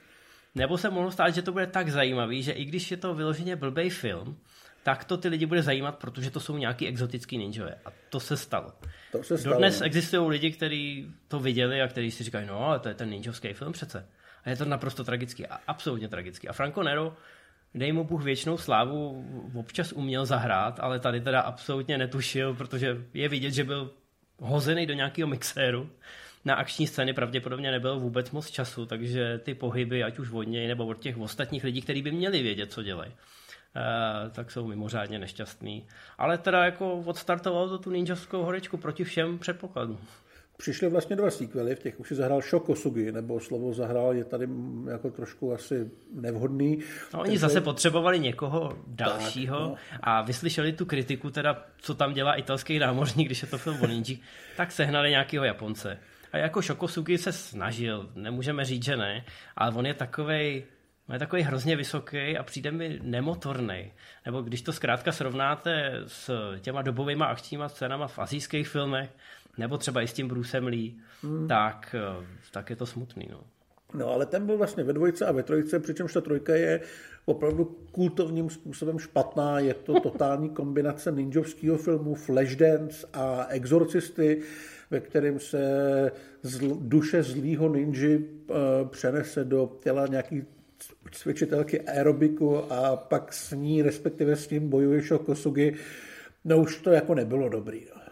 nebo 0.55 0.79
se 0.79 0.91
mohlo 0.91 1.11
stát, 1.11 1.35
že 1.35 1.43
to 1.43 1.53
bude 1.53 1.67
tak 1.67 1.89
zajímavý, 1.89 2.43
že 2.43 2.53
i 2.53 2.65
když 2.65 2.91
je 2.91 2.97
to 2.97 3.15
vyloženě 3.15 3.57
blbej 3.57 3.91
film, 3.91 4.37
tak 4.83 5.05
to 5.05 5.17
ty 5.17 5.29
lidi 5.29 5.47
bude 5.47 5.63
zajímat, 5.63 5.99
protože 5.99 6.31
to 6.31 6.41
jsou 6.41 6.57
nějaký 6.57 6.89
exotický 6.89 7.39
ninjové. 7.39 7.75
A 7.85 7.93
to 8.11 8.21
se 8.21 8.37
stalo. 8.37 8.73
To 9.13 9.23
se 9.23 9.39
stalo. 9.39 9.55
Dodnes 9.55 9.81
existují 9.81 10.31
lidi, 10.31 10.51
kteří 10.51 11.11
to 11.29 11.41
viděli 11.41 11.83
a 11.83 11.89
kteří 11.89 12.11
si 12.11 12.25
říkají, 12.25 12.47
no 12.47 12.67
ale 12.67 12.79
to 12.79 12.89
je 12.89 12.95
ten 12.95 13.11
ninjovský 13.11 13.53
film 13.53 13.73
přece. 13.73 14.07
A 14.45 14.51
je 14.51 14.57
to 14.57 14.65
naprosto 14.65 15.05
tragický 15.05 15.47
a 15.47 15.61
absolutně 15.67 16.09
tragický. 16.09 16.49
A 16.49 16.53
Franco 16.53 16.83
Nero, 16.83 17.17
dej 17.75 17.93
mu 17.93 18.05
Bůh 18.05 18.25
věčnou 18.25 18.59
slávu, 18.59 19.25
občas 19.55 19.93
uměl 19.93 20.27
zahrát, 20.27 20.81
ale 20.81 21.01
tady 21.01 21.21
teda 21.21 21.41
absolutně 21.41 21.99
netušil, 21.99 22.55
protože 22.55 22.97
je 23.15 23.29
vidět, 23.29 23.51
že 23.51 23.65
byl 23.65 23.91
hozený 24.39 24.87
do 24.87 24.95
nějakého 24.95 25.29
mixéru. 25.29 25.91
Na 26.45 26.55
akční 26.55 26.87
scény 26.87 27.13
pravděpodobně 27.13 27.71
nebyl 27.71 28.01
vůbec 28.01 28.31
moc 28.31 28.51
času, 28.51 28.87
takže 28.87 29.39
ty 29.39 29.55
pohyby, 29.55 30.03
ať 30.03 30.19
už 30.19 30.31
od 30.31 30.43
něj 30.43 30.69
nebo 30.69 30.87
od 30.87 30.99
těch 30.99 31.19
ostatních 31.19 31.65
lidí, 31.65 31.83
kteří 31.83 32.03
by 32.03 32.11
měli 32.11 32.43
vědět, 32.43 32.73
co 32.73 32.83
dělají, 32.83 33.13
tak 34.31 34.51
jsou 34.51 34.67
mimořádně 34.67 35.19
nešťastný. 35.19 35.87
Ale 36.19 36.39
teda 36.39 36.65
jako 36.65 36.95
odstartovalo 36.95 37.69
to 37.69 37.79
tu 37.79 37.91
ninjovskou 37.91 38.43
horečku 38.43 38.77
proti 38.77 39.05
všem 39.05 39.39
předpokladům. 39.39 39.99
Přišly 40.57 40.89
vlastně 40.89 41.17
dva 41.17 41.31
sequely, 41.31 41.75
v 41.75 41.79
těch 41.79 42.01
už 42.01 42.09
si 42.09 42.15
zahrál 42.15 42.41
Shokosugi, 42.41 43.13
nebo 43.13 43.41
slovo 43.41 43.73
zahrál 43.73 44.13
je 44.13 44.25
tady 44.25 44.49
jako 44.91 45.11
trošku 45.11 45.53
asi 45.53 45.91
nevhodný. 46.15 46.79
No, 47.15 47.21
oni 47.21 47.29
Takže... 47.29 47.39
zase 47.39 47.61
potřebovali 47.61 48.21
někoho 48.21 48.79
dalšího 48.87 49.59
tak, 49.59 49.69
no. 49.69 49.99
a 50.03 50.23
vyslyšeli 50.23 50.73
tu 50.73 50.87
kritiku, 50.87 51.31
teda 51.31 51.65
co 51.79 51.95
tam 51.95 52.13
dělá 52.15 52.35
italský 52.35 52.79
námořník, 52.79 53.29
když 53.29 53.43
je 53.43 53.49
to 53.49 53.59
film 53.59 53.79
o 53.83 53.87
ninji, 53.87 54.19
tak 54.57 54.73
sehnali 54.73 55.11
nějakého 55.11 55.45
Japonce. 55.45 55.99
A 56.33 56.37
jako 56.37 56.63
Shokosugi 56.63 57.19
se 57.19 57.33
snažil, 57.33 58.11
nemůžeme 58.15 58.65
říct, 58.65 58.85
že 58.85 58.97
ne, 58.97 59.25
ale 59.57 59.75
on 59.75 59.87
je 59.87 59.95
takovej 59.95 60.65
je 61.13 61.19
takový 61.19 61.43
hrozně 61.43 61.77
vysoký 61.77 62.39
a 62.39 62.43
přijde 62.43 62.71
mi 62.71 63.01
nemotorný. 63.03 63.93
Nebo 64.27 64.43
když 64.43 64.63
to 64.63 64.73
zkrátka 64.73 65.13
srovnáte 65.13 65.93
s 66.07 66.31
těma 66.61 66.83
dobovými 66.83 67.25
akčníma 67.25 67.69
scénama 67.69 68.07
v 68.07 68.19
azijských 68.19 68.69
filmech, 68.69 69.11
nebo 69.59 69.79
třeba 69.79 70.03
i 70.03 70.09
s 70.09 70.13
tím 70.13 70.29
Brucem 70.29 70.67
Lee, 70.67 70.95
hmm. 71.23 71.49
tak, 71.49 71.95
tak 72.51 72.71
je 72.71 72.77
to 72.77 72.87
smutný. 72.87 73.29
No. 73.31 73.41
No 73.95 74.09
ale 74.09 74.27
ten 74.27 74.47
byl 74.47 74.59
vlastně 74.59 74.85
ve 74.85 74.93
dvojce 74.93 75.27
a 75.27 75.33
ve 75.33 75.43
trojce, 75.43 75.81
přičemž 75.81 76.13
ta 76.13 76.21
trojka 76.21 76.55
je 76.55 76.81
opravdu 77.25 77.65
kultovním 77.93 78.51
způsobem 78.51 78.99
špatná. 78.99 79.59
Je 79.59 79.75
to 79.75 80.01
totální 80.01 80.51
kombinace 80.51 81.13
ninjovského 81.13 81.79
filmu 81.79 82.15
Flashdance 82.15 83.07
a 83.13 83.47
Exorcisty, 83.49 84.43
ve 84.91 85.01
kterém 85.01 85.39
se 85.39 85.61
zl, 86.43 86.77
duše 86.81 87.23
zlýho 87.23 87.69
ninji 87.69 88.19
uh, 88.19 88.57
přenese 88.89 89.45
do 89.45 89.77
těla 89.83 90.07
nějaký 90.07 90.45
cvičitelky 91.11 91.81
aerobiku 91.81 92.73
a 92.73 92.97
pak 92.97 93.33
s 93.33 93.53
ní, 93.53 93.83
respektive 93.83 94.37
s 94.37 94.47
tím 94.47 94.71
bojuje 94.71 95.03
Shokosugi, 95.03 95.77
no 96.45 96.59
už 96.59 96.77
to 96.77 96.91
jako 96.91 97.15
nebylo 97.15 97.49
dobrý. 97.49 97.87
No. 97.95 98.03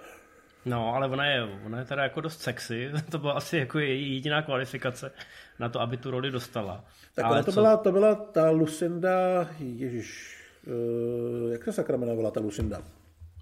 No, 0.66 0.94
ale 0.94 1.08
ona 1.08 1.26
je, 1.26 1.42
ona 1.66 1.78
je 1.78 1.84
teda 1.84 2.02
jako 2.02 2.20
dost 2.20 2.40
sexy, 2.40 2.90
to 3.10 3.18
byla 3.18 3.32
asi 3.32 3.56
jako 3.56 3.78
její 3.78 4.14
jediná 4.14 4.42
kvalifikace 4.42 5.12
na 5.58 5.68
to, 5.68 5.80
aby 5.80 5.96
tu 5.96 6.10
roli 6.10 6.30
dostala. 6.30 6.84
Tak 7.14 7.24
ale 7.24 7.44
to, 7.44 7.52
co... 7.52 7.60
byla, 7.60 7.76
to 7.76 7.92
byla 7.92 8.14
ta 8.14 8.50
Lucinda, 8.50 9.48
ježiš, 9.58 10.38
uh, 10.66 11.52
jak 11.52 11.64
se 11.64 11.72
sakra 11.72 11.96
jmenovala 11.96 12.30
ta 12.30 12.40
Lucinda? 12.40 12.82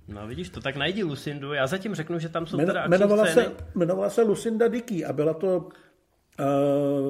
No 0.09 0.27
vidíš 0.27 0.49
to, 0.49 0.61
tak 0.61 0.77
najdi 0.77 1.05
Lucindu, 1.05 1.53
já 1.53 1.67
zatím 1.67 1.95
řeknu, 1.95 2.19
že 2.19 2.29
tam 2.29 2.47
jsou 2.47 2.57
Men, 2.57 2.67
teda 2.67 2.85
jmenovala 2.85 3.27
scény. 3.27 3.47
se, 3.47 3.53
jmenovala 3.75 4.11
se 4.11 4.23
Lucinda 4.23 4.69
Dickey 4.69 5.05
a 5.05 5.13
byla 5.13 5.35
to 5.35 5.69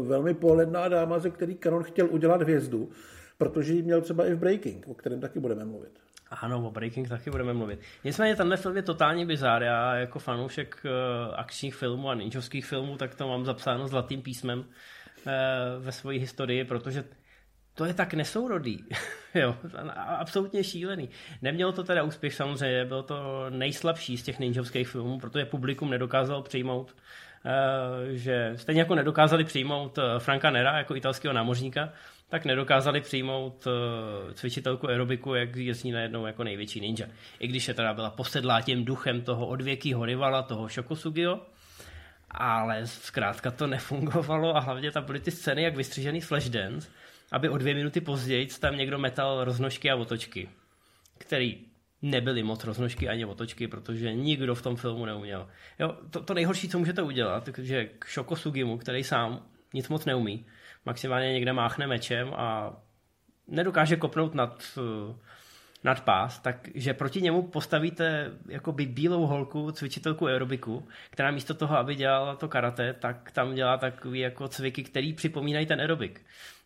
velmi 0.02 0.34
pohledná 0.34 0.88
dáma, 0.88 1.18
ze 1.18 1.30
který 1.30 1.56
Canon 1.56 1.82
chtěl 1.82 2.08
udělat 2.10 2.42
hvězdu, 2.42 2.90
protože 3.38 3.72
ji 3.72 3.82
měl 3.82 4.00
třeba 4.00 4.26
i 4.26 4.34
v 4.34 4.38
Breaking, 4.38 4.88
o 4.88 4.94
kterém 4.94 5.20
taky 5.20 5.40
budeme 5.40 5.64
mluvit. 5.64 5.98
Ano, 6.30 6.66
o 6.66 6.70
Breaking 6.70 7.08
taky 7.08 7.30
budeme 7.30 7.52
mluvit. 7.52 7.80
Nicméně 8.04 8.36
tenhle 8.36 8.56
film 8.56 8.76
je 8.76 8.82
totálně 8.82 9.26
bizár. 9.26 9.62
Já 9.62 9.94
jako 9.94 10.18
fanoušek 10.18 10.76
uh, 10.84 11.34
akčních 11.34 11.74
filmů 11.74 12.10
a 12.10 12.14
ninjovských 12.14 12.66
filmů, 12.66 12.96
tak 12.96 13.14
to 13.14 13.28
mám 13.28 13.44
zapsáno 13.44 13.88
zlatým 13.88 14.22
písmem 14.22 14.58
uh, 14.58 14.64
ve 15.78 15.92
své 15.92 16.14
historii, 16.14 16.64
protože 16.64 17.04
to 17.74 17.84
je 17.84 17.94
tak 17.94 18.14
nesourodý. 18.14 18.84
jo, 19.34 19.56
absolutně 19.96 20.64
šílený. 20.64 21.08
Nemělo 21.42 21.72
to 21.72 21.84
teda 21.84 22.02
úspěch 22.02 22.34
samozřejmě, 22.34 22.84
bylo 22.84 23.02
to 23.02 23.46
nejslabší 23.50 24.18
z 24.18 24.22
těch 24.22 24.38
ninjovských 24.38 24.88
filmů, 24.88 25.18
protože 25.18 25.44
publikum 25.44 25.90
nedokázal 25.90 26.42
přijmout 26.42 26.94
Eh, 26.94 27.27
že 28.12 28.52
stejně 28.56 28.80
jako 28.80 28.94
nedokázali 28.94 29.44
přijmout 29.44 29.98
eh, 29.98 30.18
Franka 30.18 30.50
Nera 30.50 30.78
jako 30.78 30.96
italského 30.96 31.34
námořníka, 31.34 31.92
tak 32.28 32.44
nedokázali 32.44 33.00
přijmout 33.00 33.66
eh, 33.66 34.34
cvičitelku 34.34 34.88
aerobiku, 34.88 35.34
jak 35.34 35.56
jezdí 35.56 35.90
najednou 35.90 36.26
jako 36.26 36.44
největší 36.44 36.80
ninja. 36.80 37.06
I 37.38 37.48
když 37.48 37.68
je 37.68 37.74
teda 37.74 37.94
byla 37.94 38.10
posedlá 38.10 38.60
tím 38.60 38.84
duchem 38.84 39.22
toho 39.22 39.46
odvěkýho 39.46 40.04
rivala, 40.04 40.42
toho 40.42 40.68
Shokosugio, 40.68 41.40
ale 42.30 42.86
zkrátka 42.86 43.50
to 43.50 43.66
nefungovalo 43.76 44.56
a 44.56 44.60
hlavně 44.60 44.90
tam 44.90 45.04
byly 45.04 45.20
ty 45.20 45.30
scény 45.30 45.62
jak 45.62 45.76
vystřižený 45.76 46.20
Flashdance, 46.20 46.88
aby 47.32 47.48
o 47.48 47.58
dvě 47.58 47.74
minuty 47.74 48.00
později 48.00 48.46
tam 48.46 48.76
někdo 48.76 48.98
metal 48.98 49.44
roznožky 49.44 49.90
a 49.90 49.96
otočky, 49.96 50.48
který 51.18 51.67
nebyly 52.02 52.42
moc 52.42 52.64
roznožky 52.64 53.08
ani 53.08 53.24
otočky, 53.24 53.68
protože 53.68 54.14
nikdo 54.14 54.54
v 54.54 54.62
tom 54.62 54.76
filmu 54.76 55.06
neuměl. 55.06 55.48
Jo, 55.78 55.96
to, 56.10 56.22
to 56.22 56.34
nejhorší, 56.34 56.68
co 56.68 56.78
můžete 56.78 57.02
udělat, 57.02 57.48
že 57.58 57.84
k 57.98 58.06
Shoko 58.08 58.36
Sugimu, 58.36 58.78
který 58.78 59.04
sám 59.04 59.42
nic 59.74 59.88
moc 59.88 60.04
neumí, 60.04 60.46
maximálně 60.86 61.32
někde 61.32 61.52
máchne 61.52 61.86
mečem 61.86 62.34
a 62.34 62.76
nedokáže 63.48 63.96
kopnout 63.96 64.34
nad, 64.34 64.62
eh, 64.78 65.14
nad 65.84 66.00
pás, 66.00 66.40
takže 66.40 66.94
proti 66.94 67.22
němu 67.22 67.42
postavíte 67.42 68.32
jako 68.48 68.72
by 68.72 68.86
bílou 68.86 69.26
holku, 69.26 69.72
cvičitelku 69.72 70.26
aerobiku, 70.26 70.88
která 71.10 71.30
místo 71.30 71.54
toho, 71.54 71.76
aby 71.76 71.94
dělala 71.94 72.36
to 72.36 72.48
karate, 72.48 72.92
tak 72.92 73.30
tam 73.30 73.54
dělá 73.54 73.76
takový 73.76 74.20
jako 74.20 74.48
cviky, 74.48 74.82
který 74.82 75.12
připomínají 75.12 75.66
ten 75.66 75.80
aerobik. 75.80 76.20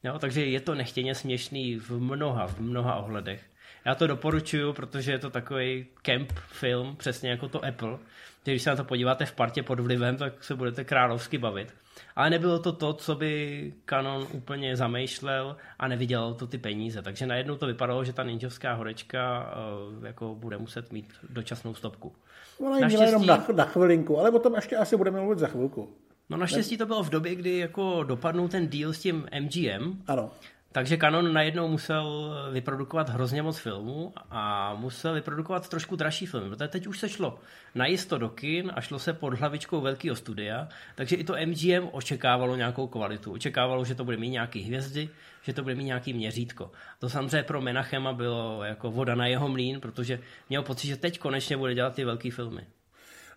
Jo, 0.05 0.19
takže 0.19 0.45
je 0.45 0.61
to 0.61 0.75
nechtěně 0.75 1.15
směšný 1.15 1.77
v 1.77 1.91
mnoha, 1.91 2.47
v 2.47 2.61
mnoha 2.61 2.97
ohledech. 2.97 3.52
Já 3.85 3.95
to 3.95 4.07
doporučuju, 4.07 4.73
protože 4.73 5.13
je 5.13 5.19
to 5.19 5.31
takový 5.31 5.87
camp 6.03 6.33
film, 6.33 6.97
přesně 6.97 7.31
jako 7.31 7.49
to 7.49 7.65
Apple. 7.65 7.99
Když 8.45 8.63
se 8.63 8.71
na 8.71 8.77
to 8.77 8.85
podíváte 8.85 9.27
v 9.27 9.33
partě 9.33 9.63
pod 9.63 9.81
vlivem, 9.81 10.17
tak 10.17 10.45
se 10.45 10.55
budete 10.55 10.85
královsky 10.85 11.39
bavit. 11.39 11.75
Ale 12.17 12.31
nebylo 12.31 12.59
to 12.59 12.73
to, 12.73 12.93
co 12.93 13.15
by 13.15 13.73
Canon 13.87 14.27
úplně 14.33 14.77
zamýšlel 14.77 15.57
a 15.79 15.89
nevydělal 15.89 16.35
to 16.35 16.47
ty 16.47 16.59
peníze. 16.59 17.03
Takže 17.03 17.27
najednou 17.27 17.57
to 17.57 17.67
vypadalo, 17.67 18.05
že 18.05 18.13
ta 18.13 18.23
ninjovská 18.23 18.75
horečka 18.75 19.53
uh, 19.99 20.07
jako 20.07 20.35
bude 20.35 20.59
muset 20.59 20.93
mít 20.93 21.13
dočasnou 21.31 21.75
stopku. 21.75 22.13
Ona 22.59 22.79
naštěstí... 22.81 23.07
jenom 23.07 23.27
na, 23.27 23.47
na 23.55 23.65
chvilinku, 23.65 24.19
ale 24.19 24.31
o 24.31 24.39
tom 24.39 24.55
ještě 24.55 24.77
asi 24.77 24.97
budeme 24.97 25.21
mluvit 25.21 25.39
za 25.39 25.47
chvilku. 25.47 25.89
No 26.31 26.37
naštěstí 26.37 26.77
to 26.77 26.87
bylo 26.87 27.03
v 27.03 27.11
době, 27.11 27.35
kdy 27.35 27.59
jako 27.59 28.05
dopadnul 28.05 28.49
ten 28.49 28.69
deal 28.69 28.93
s 28.93 28.99
tím 28.99 29.29
MGM. 29.41 30.03
Ano. 30.07 30.31
Takže 30.73 30.97
Canon 30.97 31.33
najednou 31.33 31.69
musel 31.69 32.35
vyprodukovat 32.53 33.09
hrozně 33.09 33.43
moc 33.43 33.59
filmů 33.59 34.13
a 34.31 34.75
musel 34.75 35.15
vyprodukovat 35.15 35.69
trošku 35.69 35.97
dražší 35.97 36.27
film, 36.27 36.51
protože 36.51 36.69
teď 36.69 36.87
už 36.87 36.99
se 36.99 37.09
šlo 37.09 37.39
najisto 37.75 38.19
do 38.19 38.29
kin 38.29 38.73
a 38.75 38.81
šlo 38.81 38.99
se 38.99 39.13
pod 39.13 39.35
hlavičkou 39.35 39.81
velkého 39.81 40.17
studia, 40.17 40.69
takže 40.95 41.17
i 41.17 41.25
to 41.25 41.35
MGM 41.47 41.89
očekávalo 41.93 42.57
nějakou 42.57 42.87
kvalitu, 42.87 43.33
očekávalo, 43.33 43.85
že 43.85 43.95
to 43.95 44.05
bude 44.05 44.17
mít 44.17 44.31
nějaký 44.31 44.61
hvězdy, 44.61 45.09
že 45.43 45.53
to 45.53 45.63
bude 45.63 45.75
mít 45.75 45.85
nějaký 45.85 46.13
měřítko. 46.13 46.71
To 46.99 47.09
samozřejmě 47.09 47.43
pro 47.43 47.61
Menachema 47.61 48.13
bylo 48.13 48.65
jako 48.65 48.91
voda 48.91 49.15
na 49.15 49.27
jeho 49.27 49.49
mlín, 49.49 49.81
protože 49.81 50.19
měl 50.49 50.63
pocit, 50.63 50.87
že 50.87 50.97
teď 50.97 51.19
konečně 51.19 51.57
bude 51.57 51.75
dělat 51.75 51.95
ty 51.95 52.05
velké 52.05 52.31
filmy. 52.31 52.67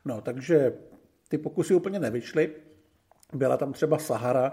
No, 0.06 0.22
takže 0.22 0.74
ty 1.28 1.38
pokusy 1.38 1.74
úplně 1.74 2.00
nevyšly. 2.00 2.52
Byla 3.34 3.58
tam 3.58 3.74
třeba 3.74 3.98
Sahara, 3.98 4.52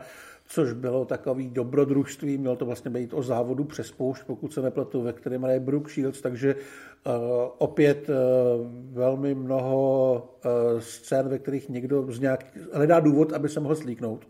což 0.53 0.73
bylo 0.73 1.05
takový 1.05 1.51
dobrodružství, 1.51 2.39
mělo 2.39 2.57
to 2.57 2.67
vlastně 2.67 2.91
být 2.91 3.15
o 3.15 3.23
závodu 3.23 3.65
přes 3.65 3.93
poušť, 3.93 4.25
pokud 4.25 4.53
se 4.53 4.63
nepletu, 4.63 5.03
ve 5.03 5.13
kterém 5.13 5.43
hraje 5.43 5.61
Brooke 5.61 5.93
Shields, 5.93 6.21
takže 6.21 6.55
uh, 6.55 7.13
opět 7.59 8.09
uh, 8.09 8.15
velmi 8.93 9.35
mnoho 9.35 10.15
uh, 10.45 10.81
scén, 10.81 11.29
ve 11.29 11.39
kterých 11.39 11.69
někdo 11.69 12.13
z 12.13 12.21
nějak 12.21 12.45
hledá 12.73 13.01
důvod, 13.01 13.33
aby 13.33 13.49
se 13.49 13.61
mohl 13.61 13.77
slíknout. 13.77 14.29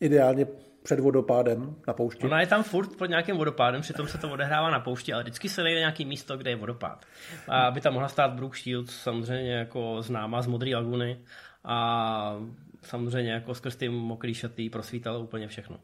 Ideálně 0.00 0.46
před 0.82 1.00
vodopádem 1.00 1.74
na 1.88 1.94
poušti. 1.94 2.26
Ona 2.26 2.40
je 2.40 2.46
tam 2.46 2.62
furt 2.62 2.96
pod 2.96 3.06
nějakým 3.06 3.36
vodopádem, 3.36 3.80
přitom 3.80 4.08
se 4.08 4.18
to 4.18 4.30
odehrává 4.30 4.70
na 4.70 4.80
poušti, 4.80 5.12
ale 5.12 5.22
vždycky 5.22 5.48
se 5.48 5.62
najde 5.62 5.78
nějaký 5.78 6.04
místo, 6.04 6.36
kde 6.36 6.50
je 6.50 6.56
vodopád. 6.56 7.04
A 7.48 7.62
aby 7.62 7.80
tam 7.80 7.92
mohla 7.92 8.08
stát 8.08 8.32
Brooke 8.32 8.58
Shields, 8.58 9.02
samozřejmě 9.02 9.52
jako 9.52 10.02
známá 10.02 10.42
z 10.42 10.46
Modré 10.46 10.76
laguny 10.76 11.20
a 11.64 12.40
samozřejmě 12.82 13.32
jako 13.32 13.54
skrz 13.54 13.76
ty 13.76 13.88
mokrý 13.88 14.34
šaty 14.34 14.70
prosvítalo 14.70 15.20
úplně 15.20 15.48
všechno. 15.48 15.80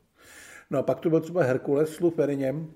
No 0.70 0.78
a 0.78 0.82
pak 0.82 1.00
tu 1.00 1.10
byl 1.10 1.20
třeba 1.20 1.42
Herkules 1.42 1.94
s 1.94 2.00
Luferinem, 2.00 2.66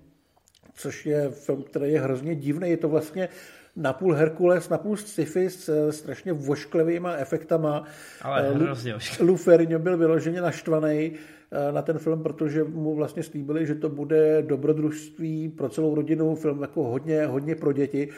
což 0.75 1.07
je 1.07 1.31
film, 1.31 1.63
který 1.63 1.93
je 1.93 2.01
hrozně 2.01 2.35
divný. 2.35 2.71
Je 2.71 2.77
to 2.77 2.89
vlastně 2.89 3.29
napůl 3.77 4.15
Herkules, 4.15 4.69
napůl 4.69 4.97
sci-fi 4.97 5.51
s 5.51 5.91
strašně 5.91 6.33
vošklivýma 6.33 7.13
efektama. 7.13 7.85
Ale 8.23 8.51
Lu- 8.53 8.63
hrozně 8.63 8.95
Lou 9.21 9.37
Ferrigno 9.37 9.79
byl 9.79 9.97
vyloženě 9.97 10.41
naštvaný 10.41 11.13
eh, 11.13 11.73
na 11.73 11.83
ten 11.83 11.99
film, 11.99 12.23
protože 12.23 12.65
mu 12.65 12.95
vlastně 12.95 13.23
slíbili, 13.23 13.67
že 13.67 13.75
to 13.75 13.89
bude 13.89 14.43
dobrodružství 14.43 15.49
pro 15.49 15.69
celou 15.69 15.95
rodinu, 15.95 16.35
film 16.35 16.63
jako 16.63 16.85
hodně, 16.85 17.27
hodně 17.27 17.55
pro 17.55 17.73
děti. 17.73 18.09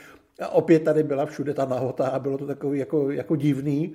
A 0.41 0.49
opět 0.49 0.83
tady 0.83 1.03
byla 1.03 1.27
všude 1.27 1.55
ta 1.55 1.65
nahota 1.65 2.09
a 2.09 2.19
bylo 2.19 2.39
to 2.39 2.47
takový 2.47 2.79
jako, 2.79 3.11
jako 3.11 3.37
divný. 3.37 3.95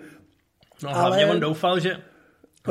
No 0.83 0.89
hlavně 0.93 1.23
Ale- 1.23 1.33
on 1.33 1.39
doufal, 1.39 1.79
že 1.79 1.95
on 1.95 2.01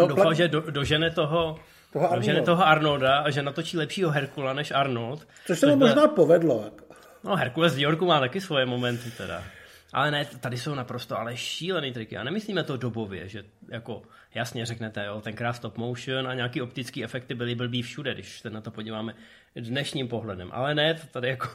No, 0.02 0.07
doufal, 0.07 0.26
pla- 0.32 0.34
že 0.34 0.48
do, 0.48 0.61
dožene 0.61 1.11
toho, 1.11 1.59
Toho 1.92 2.14
dožene 2.16 2.32
Arnolda. 2.32 2.52
toho 2.52 2.66
Arnolda 2.66 3.18
a 3.18 3.30
že 3.30 3.42
natočí 3.42 3.76
lepšího 3.76 4.11
Herkula 4.11 4.52
než 4.52 4.70
Arnold. 4.70 5.28
Což 5.46 5.59
se 5.59 5.66
mu 5.66 5.76
byla- 5.76 5.88
možná 5.90 6.09
povedlo. 6.09 6.62
Jako. 6.64 6.84
No, 7.24 7.36
Herkules 7.36 7.72
v 7.72 7.76
New 7.76 7.82
Yorku 7.84 8.07
má 8.07 8.20
taky 8.20 8.40
svoje 8.40 8.66
momenty 8.66 9.11
teda. 9.11 9.42
Ale 9.92 10.11
ne, 10.11 10.24
tady 10.40 10.59
jsou 10.59 10.74
naprosto 10.74 11.18
ale 11.18 11.36
šílený 11.36 11.92
triky. 11.92 12.16
A 12.16 12.24
nemyslíme 12.24 12.62
to 12.62 12.76
dobově, 12.76 13.28
že 13.28 13.44
jako 13.68 14.02
jasně 14.34 14.66
řeknete, 14.66 15.04
jo, 15.07 15.20
tenkrát 15.20 15.52
stop 15.52 15.78
motion 15.78 16.28
a 16.28 16.34
nějaký 16.34 16.62
optický 16.62 17.04
efekty 17.04 17.34
byly 17.34 17.54
blbý 17.54 17.82
všude, 17.82 18.14
když 18.14 18.40
se 18.40 18.50
na 18.50 18.61
to 18.61 18.70
podíváme 18.70 19.14
dnešním 19.57 20.09
pohledem. 20.09 20.48
Ale 20.52 20.74
ne, 20.74 20.94
to 20.94 21.07
tady 21.07 21.28
jako 21.28 21.48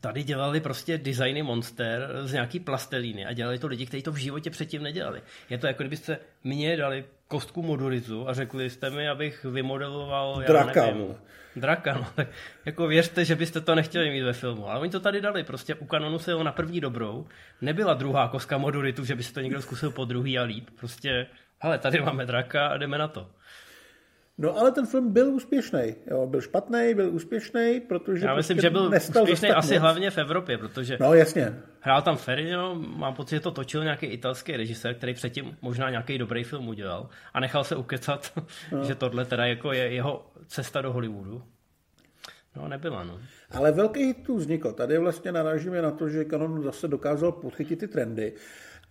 Tady 0.00 0.22
dělali 0.22 0.60
prostě 0.60 0.98
designy 0.98 1.42
monster 1.42 2.08
z 2.22 2.32
nějaký 2.32 2.60
plastelíny 2.60 3.26
a 3.26 3.32
dělali 3.32 3.58
to 3.58 3.66
lidi, 3.66 3.86
kteří 3.86 4.02
to 4.02 4.12
v 4.12 4.16
životě 4.16 4.50
předtím 4.50 4.82
nedělali. 4.82 5.22
Je 5.50 5.58
to 5.58 5.66
jako 5.66 5.82
kdybyste 5.82 6.18
mě 6.44 6.76
dali 6.76 7.04
kostku 7.28 7.62
modurizu 7.62 8.28
a 8.28 8.34
řekli 8.34 8.70
jste 8.70 8.90
mi, 8.90 9.08
abych 9.08 9.44
vymodeloval 9.44 10.42
já 10.42 10.46
Draka, 10.46 10.86
nevím. 10.86 11.16
Draka, 11.56 11.94
no. 11.94 12.06
Tak 12.14 12.28
jako 12.64 12.86
věřte, 12.86 13.24
že 13.24 13.36
byste 13.36 13.60
to 13.60 13.74
nechtěli 13.74 14.10
mít 14.10 14.22
ve 14.22 14.32
filmu. 14.32 14.70
Ale 14.70 14.80
oni 14.80 14.90
to 14.90 15.00
tady 15.00 15.20
dali, 15.20 15.44
prostě 15.44 15.74
u 15.74 15.84
kanonu 15.84 16.18
se 16.18 16.30
jelo 16.30 16.42
na 16.42 16.52
první 16.52 16.80
dobrou. 16.80 17.26
Nebyla 17.60 17.94
druhá 17.94 18.28
koska 18.28 18.58
moduritu, 18.58 19.04
že 19.04 19.14
by 19.14 19.22
si 19.22 19.32
to 19.32 19.40
někdo 19.40 19.62
zkusil 19.62 19.90
po 19.90 20.04
druhý 20.04 20.38
a 20.38 20.42
líp. 20.42 20.68
Prostě, 20.80 21.26
hele, 21.58 21.78
tady 21.78 22.00
máme 22.00 22.26
draka 22.26 22.66
a 22.66 22.76
jdeme 22.76 22.98
na 22.98 23.08
to. 23.08 23.30
No 24.38 24.58
ale 24.58 24.72
ten 24.72 24.86
film 24.86 25.12
byl 25.12 25.34
úspěšný. 25.34 25.94
Jo, 26.10 26.26
byl 26.26 26.40
špatný, 26.40 26.94
byl 26.94 27.14
úspěšný, 27.14 27.80
protože 27.88 28.26
Já 28.26 28.34
myslím, 28.34 28.56
prostě 28.56 28.66
že 28.66 28.70
byl 28.70 28.90
úspěšný 29.22 29.48
asi 29.50 29.74
moc. 29.74 29.80
hlavně 29.82 30.10
v 30.10 30.18
Evropě, 30.18 30.58
protože 30.58 30.96
No 31.00 31.14
jasně. 31.14 31.54
Hrál 31.80 32.02
tam 32.02 32.16
Ferrino, 32.16 32.74
mám 32.74 33.14
pocit, 33.14 33.34
že 33.36 33.40
to 33.40 33.50
točil 33.50 33.82
nějaký 33.84 34.06
italský 34.06 34.56
režisér, 34.56 34.94
který 34.94 35.14
předtým 35.14 35.56
možná 35.62 35.90
nějaký 35.90 36.18
dobrý 36.18 36.44
film 36.44 36.68
udělal 36.68 37.08
a 37.34 37.40
nechal 37.40 37.64
se 37.64 37.76
ukecat, 37.76 38.32
no. 38.72 38.84
že 38.84 38.94
tohle 38.94 39.24
teda 39.24 39.46
jako 39.46 39.72
je 39.72 39.92
jeho 39.92 40.26
cesta 40.46 40.82
do 40.82 40.92
Hollywoodu. 40.92 41.42
No, 42.56 42.68
nebyla, 42.68 43.04
no. 43.04 43.18
Ale 43.50 43.72
velký 43.72 44.04
hit 44.04 44.22
tu 44.26 44.36
vznikl. 44.36 44.72
Tady 44.72 44.98
vlastně 44.98 45.32
narážíme 45.32 45.82
na 45.82 45.90
to, 45.90 46.08
že 46.08 46.24
Canon 46.24 46.62
zase 46.62 46.88
dokázal 46.88 47.32
podchytit 47.32 47.80
ty 47.80 47.88
trendy 47.88 48.32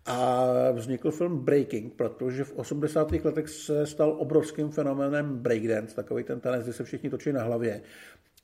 a 0.06 0.48
vznikl 0.72 1.12
film 1.12 1.38
Breaking, 1.38 1.94
protože 1.94 2.44
v 2.44 2.54
80. 2.56 3.12
letech 3.12 3.50
se 3.50 3.86
stal 3.86 4.16
obrovským 4.20 4.70
fenoménem 4.70 5.38
breakdance, 5.38 5.96
takový 5.96 6.24
ten 6.24 6.40
tanec, 6.40 6.64
kdy 6.64 6.74
se 6.74 6.84
všichni 6.84 7.10
točí 7.10 7.32
na 7.32 7.44
hlavě. 7.44 7.82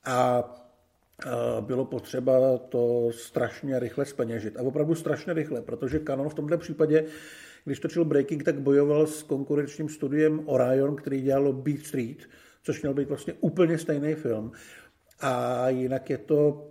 A 0.06 0.44
a 1.26 1.62
bylo 1.62 1.86
potřeba 1.86 2.58
to 2.58 3.10
strašně 3.12 3.80
rychle 3.80 4.06
speněžit. 4.06 4.58
A 4.58 4.62
opravdu 4.62 4.96
strašně 4.96 5.34
rychle, 5.34 5.62
protože 5.62 6.00
Canon 6.00 6.30
v 6.30 6.34
tomto 6.34 6.58
případě, 6.58 7.06
když 7.66 7.80
točil 7.80 8.06
Breaking, 8.06 8.44
tak 8.44 8.60
bojoval 8.60 9.08
s 9.08 9.24
konkurenčním 9.24 9.90
studiem 9.90 10.42
Orion, 10.46 10.96
který 10.96 11.22
dělalo 11.22 11.54
Beat 11.54 11.80
Street, 11.80 12.18
což 12.64 12.82
měl 12.82 12.94
být 12.94 13.10
vlastně 13.10 13.34
úplně 13.40 13.78
stejný 13.78 14.14
film. 14.14 14.52
A 15.20 15.70
jinak 15.70 16.10
je 16.10 16.18
to 16.18 16.68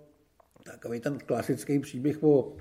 takový 0.63 1.01
ten 1.01 1.19
klasický 1.19 1.79
příběh 1.79 2.23
o 2.23 2.57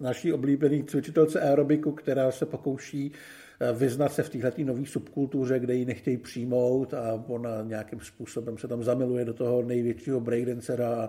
naší 0.00 0.32
oblíbený 0.32 0.84
cvičitelce 0.84 1.40
aerobiku, 1.40 1.92
která 1.92 2.30
se 2.30 2.46
pokouší 2.46 3.12
eh, 3.60 3.72
vyznat 3.72 4.12
se 4.12 4.22
v 4.22 4.28
této 4.30 4.62
nové 4.64 4.86
subkultuře, 4.86 5.58
kde 5.58 5.74
ji 5.74 5.84
nechtějí 5.84 6.16
přijmout 6.16 6.94
a 6.94 7.24
ona 7.26 7.62
nějakým 7.62 8.00
způsobem 8.00 8.58
se 8.58 8.68
tam 8.68 8.84
zamiluje 8.84 9.24
do 9.24 9.34
toho 9.34 9.62
největšího 9.62 10.20
breakdancera 10.20 10.88
a 10.88 11.08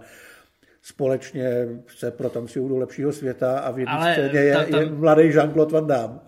společně 0.82 1.68
se 1.88 2.12
protancují 2.12 2.70
do 2.70 2.78
lepšího 2.78 3.12
světa 3.14 3.60
a 3.60 3.72
v 3.72 3.80
jedné 3.80 4.14
scéně 4.14 4.40
je, 4.40 4.54
ta- 4.54 4.66
tam- 4.66 4.82
je 4.82 4.90
mladý 4.90 5.24
Jean-Claude 5.24 5.72
Van 5.72 5.88
Damme. 5.88 6.20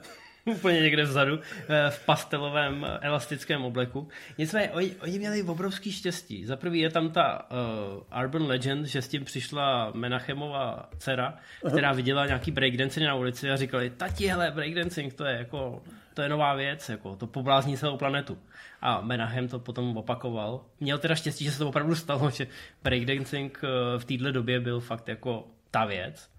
Úplně 0.46 0.82
někde 0.82 1.04
vzadu, 1.04 1.40
eh, 1.70 1.90
v 1.90 2.06
pastelovém 2.06 2.86
eh, 2.86 2.98
elastickém 3.02 3.64
obleku. 3.64 4.08
Nicméně, 4.38 4.72
oni, 4.72 4.96
oni 5.02 5.20
měli 5.20 5.44
obrovský 5.44 5.92
štěstí. 5.92 6.46
Za 6.46 6.56
prvý 6.56 6.80
je 6.80 6.90
tam 6.90 7.12
ta 7.12 7.50
uh, 7.52 8.22
Urban 8.24 8.48
Legend, 8.48 8.86
že 8.86 9.02
s 9.02 9.08
tím 9.08 9.26
přišla 9.26 9.92
Menachemova 9.94 10.90
dcera, 10.98 11.38
která 11.68 11.94
viděla 11.94 12.26
nějaký 12.26 12.52
breakdancing 12.52 13.06
na 13.06 13.16
ulici 13.16 13.52
a 13.52 13.56
říkali, 13.56 13.90
tati, 13.90 14.28
hele, 14.28 14.52
breakdancing, 14.52 15.14
to 15.14 15.26
je 15.26 15.38
jako, 15.38 15.84
to 16.14 16.22
je 16.22 16.30
nová 16.30 16.54
věc, 16.56 16.90
jako, 16.90 17.16
to 17.16 17.28
poblázní 17.28 17.78
celou 17.78 17.98
planetu. 17.98 18.38
A 18.82 19.02
Menachem 19.02 19.48
to 19.48 19.60
potom 19.60 19.98
opakoval. 19.98 20.62
Měl 20.80 20.98
teda 20.98 21.16
štěstí, 21.16 21.46
že 21.46 21.52
se 21.52 21.60
to 21.60 21.70
opravdu 21.70 21.96
stalo, 21.96 22.30
že 22.30 22.48
breakdancing 22.84 23.62
v 23.98 24.06
téhle 24.06 24.32
době 24.32 24.60
byl 24.60 24.80
fakt 24.80 25.08
jako 25.08 25.48
ta 25.72 25.86
věc. 25.86 26.30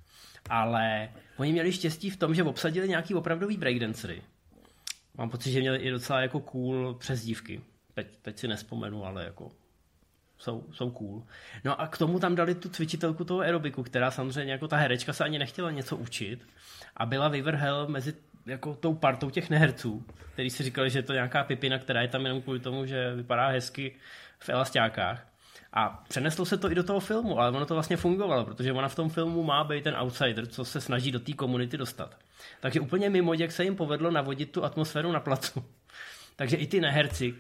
Ale 0.51 1.09
oni 1.37 1.53
měli 1.53 1.73
štěstí 1.73 2.11
v 2.11 2.17
tom, 2.17 2.35
že 2.35 2.43
obsadili 2.43 2.89
nějaký 2.89 3.15
opravdový 3.15 3.57
breakdancery. 3.57 4.23
Mám 5.19 5.31
pocit, 5.31 5.53
že 5.53 5.61
měli 5.61 5.79
i 5.79 5.91
docela 5.91 6.21
jako 6.21 6.41
cool 6.41 6.95
přezdívky. 6.95 7.61
Teď, 7.95 8.07
teď 8.23 8.39
si 8.39 8.49
nespomenu, 8.49 9.05
ale 9.05 9.25
jako 9.25 9.51
jsou, 10.39 10.65
jsou 10.73 10.91
cool. 10.91 11.23
No 11.65 11.81
a 11.81 11.87
k 11.87 11.99
tomu 11.99 12.19
tam 12.19 12.35
dali 12.35 12.55
tu 12.55 12.69
cvičitelku 12.69 13.25
toho 13.25 13.41
aerobiku, 13.41 13.83
která 13.83 14.11
samozřejmě 14.11 14.53
jako 14.53 14.69
ta 14.69 14.77
herečka 14.77 15.13
se 15.13 15.25
ani 15.25 15.39
nechtěla 15.39 15.71
něco 15.71 15.97
učit 15.97 16.49
a 16.97 17.07
byla 17.07 17.29
vyvrhel 17.29 17.89
mezi 17.89 18.15
jako 18.47 18.75
tou 18.75 18.95
partou 18.95 19.31
těch 19.31 19.51
neherců, 19.51 20.05
který 20.33 20.51
si 20.51 20.63
říkali, 20.63 20.91
že 20.91 20.99
je 20.99 21.03
to 21.03 21.13
nějaká 21.13 21.45
pipina, 21.45 21.79
která 21.79 22.03
je 22.03 22.09
tam 22.09 22.25
jenom 22.25 22.43
kvůli 22.43 22.61
tomu, 22.61 22.87
že 22.87 23.15
vypadá 23.15 23.49
hezky 23.49 23.97
v 24.39 24.49
elastákách. 24.49 25.32
A 25.73 26.05
přeneslo 26.09 26.45
se 26.45 26.57
to 26.57 26.71
i 26.71 26.75
do 26.75 26.83
toho 26.83 27.01
filmu, 27.01 27.39
ale 27.39 27.51
ono 27.51 27.67
to 27.67 27.75
vlastně 27.75 27.97
fungovalo, 27.97 28.45
protože 28.45 28.73
ona 28.73 28.89
v 28.89 28.95
tom 28.95 29.09
filmu 29.09 29.43
má 29.43 29.65
být 29.65 29.85
ten 29.85 29.97
outsider, 29.97 30.47
co 30.47 30.65
se 30.65 30.81
snaží 30.81 31.13
do 31.13 31.21
té 31.21 31.33
komunity 31.33 31.77
dostat. 31.77 32.17
Takže 32.61 32.81
úplně 32.81 33.11
mimo, 33.11 33.35
jak 33.35 33.53
se 33.53 33.65
jim 33.65 33.77
povedlo 33.77 34.11
navodit 34.11 34.53
tu 34.53 34.65
atmosféru 34.65 35.13
na 35.13 35.21
placu. 35.21 35.65
Takže 36.37 36.57
i 36.57 36.67
ty 36.67 36.81
neherci 36.81 37.35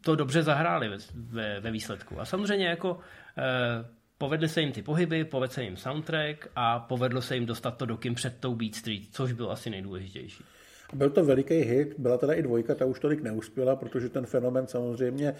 to 0.00 0.16
dobře 0.16 0.42
zahráli 0.42 0.88
ve, 0.88 0.96
ve, 1.14 1.60
ve 1.60 1.70
výsledku. 1.70 2.20
A 2.20 2.24
samozřejmě 2.24 2.66
jako 2.66 2.98
eh, 3.38 3.86
povedly 4.18 4.48
se 4.48 4.60
jim 4.60 4.72
ty 4.72 4.82
pohyby, 4.82 5.24
povedl 5.24 5.54
se 5.54 5.62
jim 5.62 5.76
soundtrack 5.76 6.48
a 6.56 6.78
povedlo 6.78 7.22
se 7.22 7.34
jim 7.34 7.46
dostat 7.46 7.76
to 7.76 7.86
do 7.86 7.96
kin 7.96 8.14
před 8.14 8.40
tou 8.40 8.54
Beat 8.54 8.74
Street, 8.74 9.02
což 9.10 9.32
bylo 9.32 9.50
asi 9.50 9.70
nejdůležitější. 9.70 10.44
Byl 10.92 11.10
to 11.10 11.24
veliký 11.24 11.54
hit, 11.54 11.94
byla 11.98 12.18
teda 12.18 12.32
i 12.32 12.42
dvojka, 12.42 12.74
ta 12.74 12.84
už 12.84 13.00
tolik 13.00 13.22
neuspěla, 13.22 13.76
protože 13.76 14.08
ten 14.08 14.26
fenomen 14.26 14.66
samozřejmě 14.66 15.34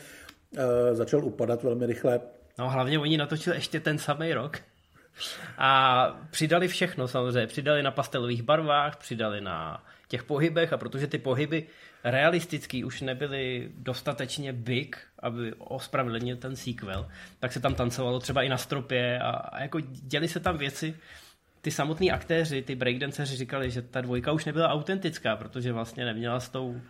začal 0.93 1.25
upadat 1.25 1.63
velmi 1.63 1.87
rychle. 1.87 2.21
No 2.59 2.71
hlavně 2.71 2.99
oni 2.99 3.17
natočili 3.17 3.57
ještě 3.57 3.81
ten 3.81 3.99
samý 3.99 4.35
rok. 4.35 4.59
A 5.59 6.07
přidali 6.31 6.69
všechno 6.69 7.09
samozřejmě. 7.09 7.47
Přidali 7.47 7.83
na 7.83 7.91
pastelových 7.91 8.43
barvách, 8.43 8.97
přidali 8.97 9.41
na 9.41 9.85
těch 10.09 10.23
pohybech 10.23 10.73
a 10.73 10.77
protože 10.77 11.07
ty 11.07 11.19
pohyby 11.19 11.67
realistický 12.05 12.85
už 12.85 13.01
nebyly 13.01 13.71
dostatečně 13.79 14.53
big, 14.53 14.99
aby 15.19 15.53
ospravedlnil 15.59 16.37
ten 16.37 16.57
sequel, 16.57 17.09
tak 17.41 17.53
se 17.53 17.61
tam 17.61 17.75
tancovalo 17.75 18.21
třeba 18.21 18.43
i 18.43 18.49
na 18.49 18.57
stropě 18.57 19.19
a, 19.19 19.31
a 19.31 19.63
jako 19.63 19.81
děli 19.81 20.29
se 20.29 20.41
tam 20.41 20.59
věci, 20.59 20.97
ty 21.61 21.71
samotní 21.71 22.13
aktéři, 22.13 22.63
ty 22.63 22.75
breakdanceři 22.75 23.37
říkali, 23.37 23.71
že 23.71 23.83
ta 23.83 24.01
dvojka 24.01 24.33
už 24.33 24.45
nebyla 24.45 24.69
autentická, 24.69 25.37
protože 25.37 25.73
vlastně 25.73 26.05
neměla 26.05 26.41
s 26.41 26.49
tou 26.49 26.81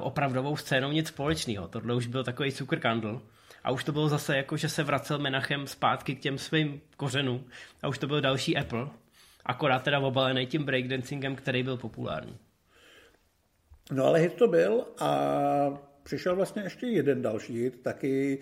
opravdovou 0.00 0.56
scénou 0.56 0.92
nic 0.92 1.08
společného. 1.08 1.68
Tohle 1.68 1.94
už 1.94 2.06
byl 2.06 2.24
takový 2.24 2.52
cukrkandl. 2.52 3.22
A 3.64 3.70
už 3.70 3.84
to 3.84 3.92
bylo 3.92 4.08
zase 4.08 4.36
jako, 4.36 4.56
že 4.56 4.68
se 4.68 4.82
vracel 4.82 5.18
Menachem 5.18 5.66
zpátky 5.66 6.14
k 6.14 6.20
těm 6.20 6.38
svým 6.38 6.80
kořenům. 6.96 7.44
A 7.82 7.88
už 7.88 7.98
to 7.98 8.06
byl 8.06 8.20
další 8.20 8.56
Apple. 8.56 8.88
Akorát 9.46 9.82
teda 9.82 9.98
obalený 9.98 10.46
tím 10.46 10.64
breakdancingem, 10.64 11.36
který 11.36 11.62
byl 11.62 11.76
populární. 11.76 12.36
No 13.92 14.04
ale 14.04 14.18
hit 14.18 14.34
to 14.34 14.48
byl 14.48 14.84
a 14.98 15.10
přišel 16.02 16.36
vlastně 16.36 16.62
ještě 16.62 16.86
jeden 16.86 17.22
další 17.22 17.62
hit, 17.62 17.82
taky, 17.82 18.38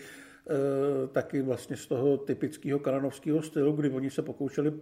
uh, 0.51 1.09
taky 1.09 1.43
vlastně 1.43 1.77
z 1.77 1.87
toho 1.87 2.17
typického 2.17 2.79
kananovského 2.79 3.43
stylu, 3.43 3.73
kdy 3.73 3.91
oni 3.91 4.11
se 4.11 4.23
pokoušeli 4.23 4.73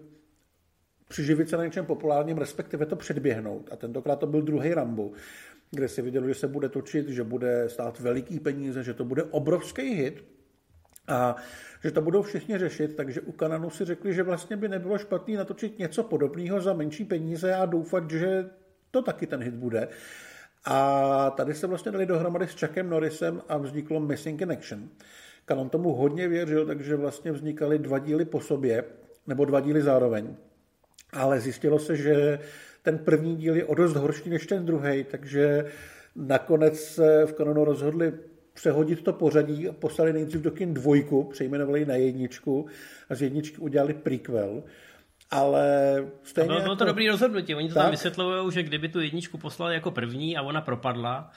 přiživit 1.09 1.49
se 1.49 1.57
na 1.57 1.65
něčem 1.65 1.87
populárním, 1.87 2.39
respektive 2.39 2.87
to 2.87 2.97
předběhnout. 2.97 3.69
A 3.73 3.77
tentokrát 3.77 4.17
to 4.17 4.27
byl 4.27 4.43
druhý 4.43 4.75
Rambo. 4.75 5.11
Kde 5.75 5.89
si 5.89 6.03
viděl, 6.03 6.29
že 6.29 6.35
se 6.35 6.49
bude 6.49 6.69
točit, 6.69 7.09
že 7.09 7.25
bude 7.25 7.69
stát 7.69 8.01
veliký 8.01 8.41
peníze, 8.41 8.83
že 8.83 8.95
to 8.95 9.05
bude 9.05 9.23
obrovský 9.23 9.95
hit 9.95 10.25
a 11.09 11.37
že 11.85 11.91
to 11.91 12.01
budou 12.01 12.23
všichni 12.23 12.59
řešit, 12.59 12.97
takže 12.97 13.21
u 13.21 13.33
Kananu 13.33 13.71
si 13.71 13.85
řekli, 13.85 14.15
že 14.15 14.23
vlastně 14.23 14.57
by 14.57 14.69
nebylo 14.69 14.99
špatný 14.99 15.35
natočit 15.35 15.79
něco 15.79 16.03
podobného 16.03 16.61
za 16.61 16.73
menší 16.73 17.05
peníze 17.05 17.55
a 17.55 17.67
doufat, 17.67 18.11
že 18.11 18.51
to 18.91 19.03
taky 19.03 19.27
ten 19.27 19.43
hit 19.43 19.55
bude. 19.55 19.89
A 20.65 21.31
tady 21.31 21.55
se 21.55 21.67
vlastně 21.67 21.93
dali 21.93 22.07
dohromady 22.07 22.47
s 22.49 22.61
Chuckem 22.61 22.91
Norrisem 22.91 23.43
a 23.49 23.59
vzniklo 23.59 24.01
Missing 24.01 24.41
in 24.41 24.53
Action. 24.53 24.89
Kanon 25.45 25.69
tomu 25.69 25.93
hodně 25.93 26.29
věřil, 26.29 26.67
takže 26.67 26.97
vlastně 26.97 27.33
vznikaly 27.33 27.79
dva 27.79 27.99
díly 27.99 28.25
po 28.25 28.41
sobě, 28.41 28.85
nebo 29.27 29.45
dva 29.45 29.61
díly 29.61 29.83
zároveň. 29.83 30.37
Ale 31.13 31.41
zjistilo 31.41 31.79
se, 31.79 31.97
že 31.97 32.39
ten 32.85 32.99
první 32.99 33.37
díl 33.37 33.57
je 33.57 33.65
o 33.65 33.75
dost 33.75 33.97
horší 33.97 34.31
než 34.31 34.47
ten 34.47 34.67
druhý, 34.67 35.05
takže 35.11 35.65
nakonec 36.17 36.81
se 36.81 37.27
v 37.27 37.33
kanonu 37.33 37.65
rozhodli 37.65 38.13
přehodit 38.55 39.03
to 39.03 39.13
pořadí 39.13 39.69
a 39.69 39.73
poslali 39.73 40.13
nejdřív 40.13 40.41
do 40.41 40.51
kin 40.51 40.75
dvojku, 40.75 41.25
přejmenovali 41.25 41.87
na 41.87 41.95
jedničku 41.95 42.67
a 43.11 43.15
z 43.15 43.23
jedničky 43.23 43.59
udělali 43.59 43.95
prequel. 43.95 44.63
Ale 45.31 45.97
stejně 46.23 46.47
bylo, 46.47 46.61
bylo 46.61 46.73
jako... 46.73 46.79
to 46.79 46.85
dobrý 46.85 47.09
rozhodnutí. 47.09 47.55
Oni 47.55 47.69
to 47.69 47.75
tak? 47.75 47.83
tam 47.83 47.91
vysvětlují, 47.91 48.53
že 48.53 48.63
kdyby 48.63 48.89
tu 48.89 49.01
jedničku 49.01 49.39
poslali 49.39 49.75
jako 49.75 49.91
první 49.91 50.37
a 50.37 50.43
ona 50.43 50.61
propadla, 50.61 51.31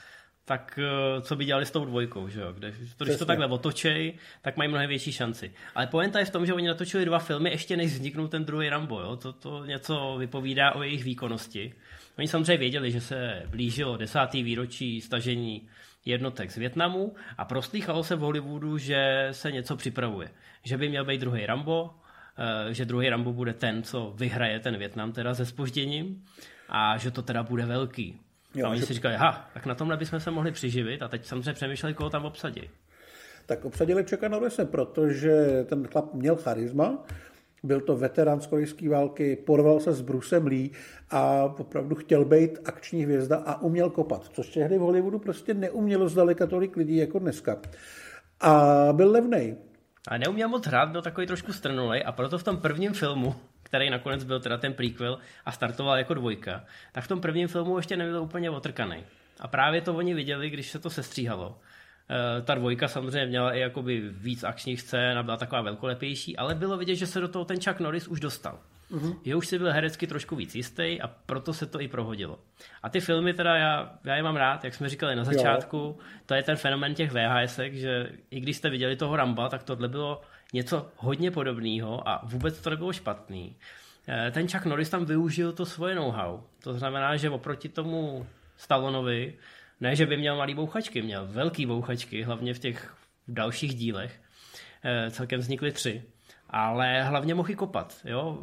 tak 0.47 0.79
eh, 0.79 1.21
co 1.21 1.35
by 1.35 1.45
dělali 1.45 1.65
s 1.65 1.71
tou 1.71 1.85
dvojkou, 1.85 2.27
že 2.27 2.41
jo? 2.41 2.53
Když, 2.53 2.75
to, 2.97 3.05
když 3.05 3.17
to 3.17 3.25
takhle 3.25 3.47
otočej, 3.47 4.13
tak 4.41 4.57
mají 4.57 4.69
mnohem 4.69 4.89
větší 4.89 5.11
šanci. 5.11 5.53
Ale 5.75 5.87
poenta 5.87 6.19
je 6.19 6.25
v 6.25 6.29
tom, 6.29 6.45
že 6.45 6.53
oni 6.53 6.67
natočili 6.67 7.05
dva 7.05 7.19
filmy, 7.19 7.49
ještě 7.49 7.77
než 7.77 7.93
vzniknul 7.93 8.27
ten 8.27 8.45
druhý 8.45 8.69
Rambo, 8.69 8.99
jo? 8.99 9.15
To, 9.15 9.33
to 9.33 9.65
něco 9.65 10.15
vypovídá 10.19 10.75
o 10.75 10.83
jejich 10.83 11.03
výkonnosti. 11.03 11.73
Oni 12.17 12.27
samozřejmě 12.27 12.57
věděli, 12.57 12.91
že 12.91 13.01
se 13.01 13.43
blížilo 13.49 13.97
desátý 13.97 14.43
výročí 14.43 15.01
stažení 15.01 15.67
jednotek 16.05 16.51
z 16.51 16.57
Větnamu 16.57 17.15
a 17.37 17.45
proslýchalo 17.45 18.03
se 18.03 18.15
v 18.15 18.19
Hollywoodu, 18.19 18.77
že 18.77 19.27
se 19.31 19.51
něco 19.51 19.75
připravuje. 19.75 20.29
Že 20.63 20.77
by 20.77 20.89
měl 20.89 21.05
být 21.05 21.21
druhý 21.21 21.45
Rambo, 21.45 21.89
eh, 22.37 22.73
že 22.73 22.85
druhý 22.85 23.09
Rambo 23.09 23.33
bude 23.33 23.53
ten, 23.53 23.83
co 23.83 24.13
vyhraje 24.15 24.59
ten 24.59 24.77
Větnam 24.77 25.11
teda 25.11 25.35
se 25.35 25.45
spožděním 25.45 26.23
a 26.69 26.97
že 26.97 27.11
to 27.11 27.21
teda 27.21 27.43
bude 27.43 27.65
velký. 27.65 28.19
Jo, 28.57 28.67
a 28.67 28.69
oni 28.69 28.79
že... 28.79 28.85
si 28.85 28.93
říkali, 28.93 29.15
ha, 29.15 29.49
tak 29.53 29.65
na 29.65 29.75
tomhle 29.75 29.97
bychom 29.97 30.19
se 30.19 30.31
mohli 30.31 30.51
přiživit 30.51 31.01
a 31.01 31.07
teď 31.07 31.25
samozřejmě 31.25 31.53
přemýšleli, 31.53 31.93
koho 31.93 32.09
tam 32.09 32.25
obsadí. 32.25 32.69
Tak 33.45 33.65
obsadili 33.65 34.05
Čeka 34.05 34.27
Norrise, 34.27 34.65
protože 34.65 35.65
ten 35.69 35.87
chlap 35.87 36.13
měl 36.13 36.35
charisma, 36.35 37.05
byl 37.63 37.81
to 37.81 37.95
veterán 37.95 38.41
z 38.41 38.47
korejské 38.47 38.89
války, 38.89 39.35
porval 39.35 39.79
se 39.79 39.93
s 39.93 40.01
Brusem 40.01 40.47
Lee 40.47 40.69
a 41.09 41.43
opravdu 41.43 41.95
chtěl 41.95 42.25
být 42.25 42.59
akční 42.65 43.03
hvězda 43.03 43.37
a 43.37 43.61
uměl 43.61 43.89
kopat, 43.89 44.29
což 44.33 44.49
tehdy 44.49 44.77
v 44.77 44.81
Hollywoodu 44.81 45.19
prostě 45.19 45.53
neumělo 45.53 46.09
zdaleka 46.09 46.47
tolik 46.47 46.77
lidí 46.77 46.97
jako 46.97 47.19
dneska. 47.19 47.57
A 48.41 48.87
byl 48.91 49.11
levnej. 49.11 49.55
A 50.07 50.17
neuměl 50.17 50.49
moc 50.49 50.65
hrát, 50.65 50.89
byl 50.89 51.01
takový 51.01 51.27
trošku 51.27 51.53
strnulej 51.53 52.03
a 52.05 52.11
proto 52.11 52.37
v 52.37 52.43
tom 52.43 52.57
prvním 52.57 52.93
filmu, 52.93 53.35
který 53.67 53.89
nakonec 53.89 54.23
byl 54.23 54.39
teda 54.39 54.57
ten 54.57 54.73
prequel 54.73 55.19
a 55.45 55.51
startoval 55.51 55.97
jako 55.97 56.13
dvojka, 56.13 56.63
tak 56.91 57.03
v 57.03 57.07
tom 57.07 57.21
prvním 57.21 57.47
filmu 57.47 57.77
ještě 57.77 57.97
nebyl 57.97 58.21
úplně 58.21 58.49
otrkaný. 58.49 59.03
A 59.39 59.47
právě 59.47 59.81
to 59.81 59.95
oni 59.95 60.13
viděli, 60.13 60.49
když 60.49 60.71
se 60.71 60.79
to 60.79 60.89
sestříhalo. 60.89 61.57
Eh, 62.09 62.41
ta 62.41 62.55
dvojka 62.55 62.87
samozřejmě 62.87 63.25
měla 63.25 63.53
i 63.53 63.59
jakoby 63.59 64.01
víc 64.09 64.43
akčních 64.43 64.81
scén 64.81 65.17
a 65.17 65.23
byla 65.23 65.37
taková 65.37 65.61
velkolepější, 65.61 66.37
ale 66.37 66.55
bylo 66.55 66.77
vidět, 66.77 66.95
že 66.95 67.07
se 67.07 67.19
do 67.19 67.27
toho 67.27 67.45
ten 67.45 67.61
Chuck 67.61 67.79
Norris 67.79 68.07
už 68.07 68.19
dostal. 68.19 68.59
Že 69.25 69.35
už 69.35 69.47
si 69.47 69.59
byl 69.59 69.71
herecky 69.71 70.07
trošku 70.07 70.35
víc 70.35 70.55
jistý 70.55 71.01
a 71.01 71.07
proto 71.25 71.53
se 71.53 71.65
to 71.65 71.81
i 71.81 71.87
prohodilo. 71.87 72.39
A 72.83 72.89
ty 72.89 72.99
filmy 72.99 73.33
teda, 73.33 73.55
já, 73.55 73.97
já 74.03 74.15
je 74.15 74.23
mám 74.23 74.35
rád, 74.35 74.63
jak 74.63 74.73
jsme 74.73 74.89
říkali 74.89 75.15
na 75.15 75.23
začátku, 75.23 75.77
jo. 75.77 75.95
to 76.25 76.33
je 76.33 76.43
ten 76.43 76.55
fenomen 76.55 76.95
těch 76.95 77.11
VHS, 77.11 77.59
že 77.71 78.09
i 78.31 78.39
když 78.39 78.57
jste 78.57 78.69
viděli 78.69 78.95
toho 78.95 79.15
Ramba, 79.15 79.49
tak 79.49 79.63
tohle 79.63 79.87
bylo 79.87 80.21
něco 80.53 80.91
hodně 80.95 81.31
podobného 81.31 82.09
a 82.09 82.21
vůbec 82.25 82.61
to 82.61 82.69
nebylo 82.69 82.93
špatný. 82.93 83.55
Eh, 84.07 84.31
ten 84.31 84.47
Chuck 84.47 84.65
Norris 84.65 84.89
tam 84.89 85.05
využil 85.05 85.53
to 85.53 85.65
svoje 85.65 85.95
know-how. 85.95 86.39
To 86.63 86.73
znamená, 86.73 87.15
že 87.17 87.29
oproti 87.29 87.69
tomu 87.69 88.27
Stallonovi 88.57 89.33
ne, 89.81 89.95
že 89.95 90.05
by 90.05 90.17
měl 90.17 90.37
malý 90.37 90.53
bouchačky, 90.53 91.01
měl 91.01 91.27
velký 91.27 91.65
bouchačky, 91.65 92.23
hlavně 92.23 92.53
v 92.53 92.59
těch 92.59 92.95
dalších 93.27 93.75
dílech. 93.75 94.21
E, 94.83 95.11
celkem 95.11 95.39
vznikly 95.39 95.71
tři. 95.71 96.03
Ale 96.49 97.03
hlavně 97.03 97.35
mohl 97.35 97.51
i 97.51 97.55
kopat. 97.55 98.01
Jo? 98.05 98.39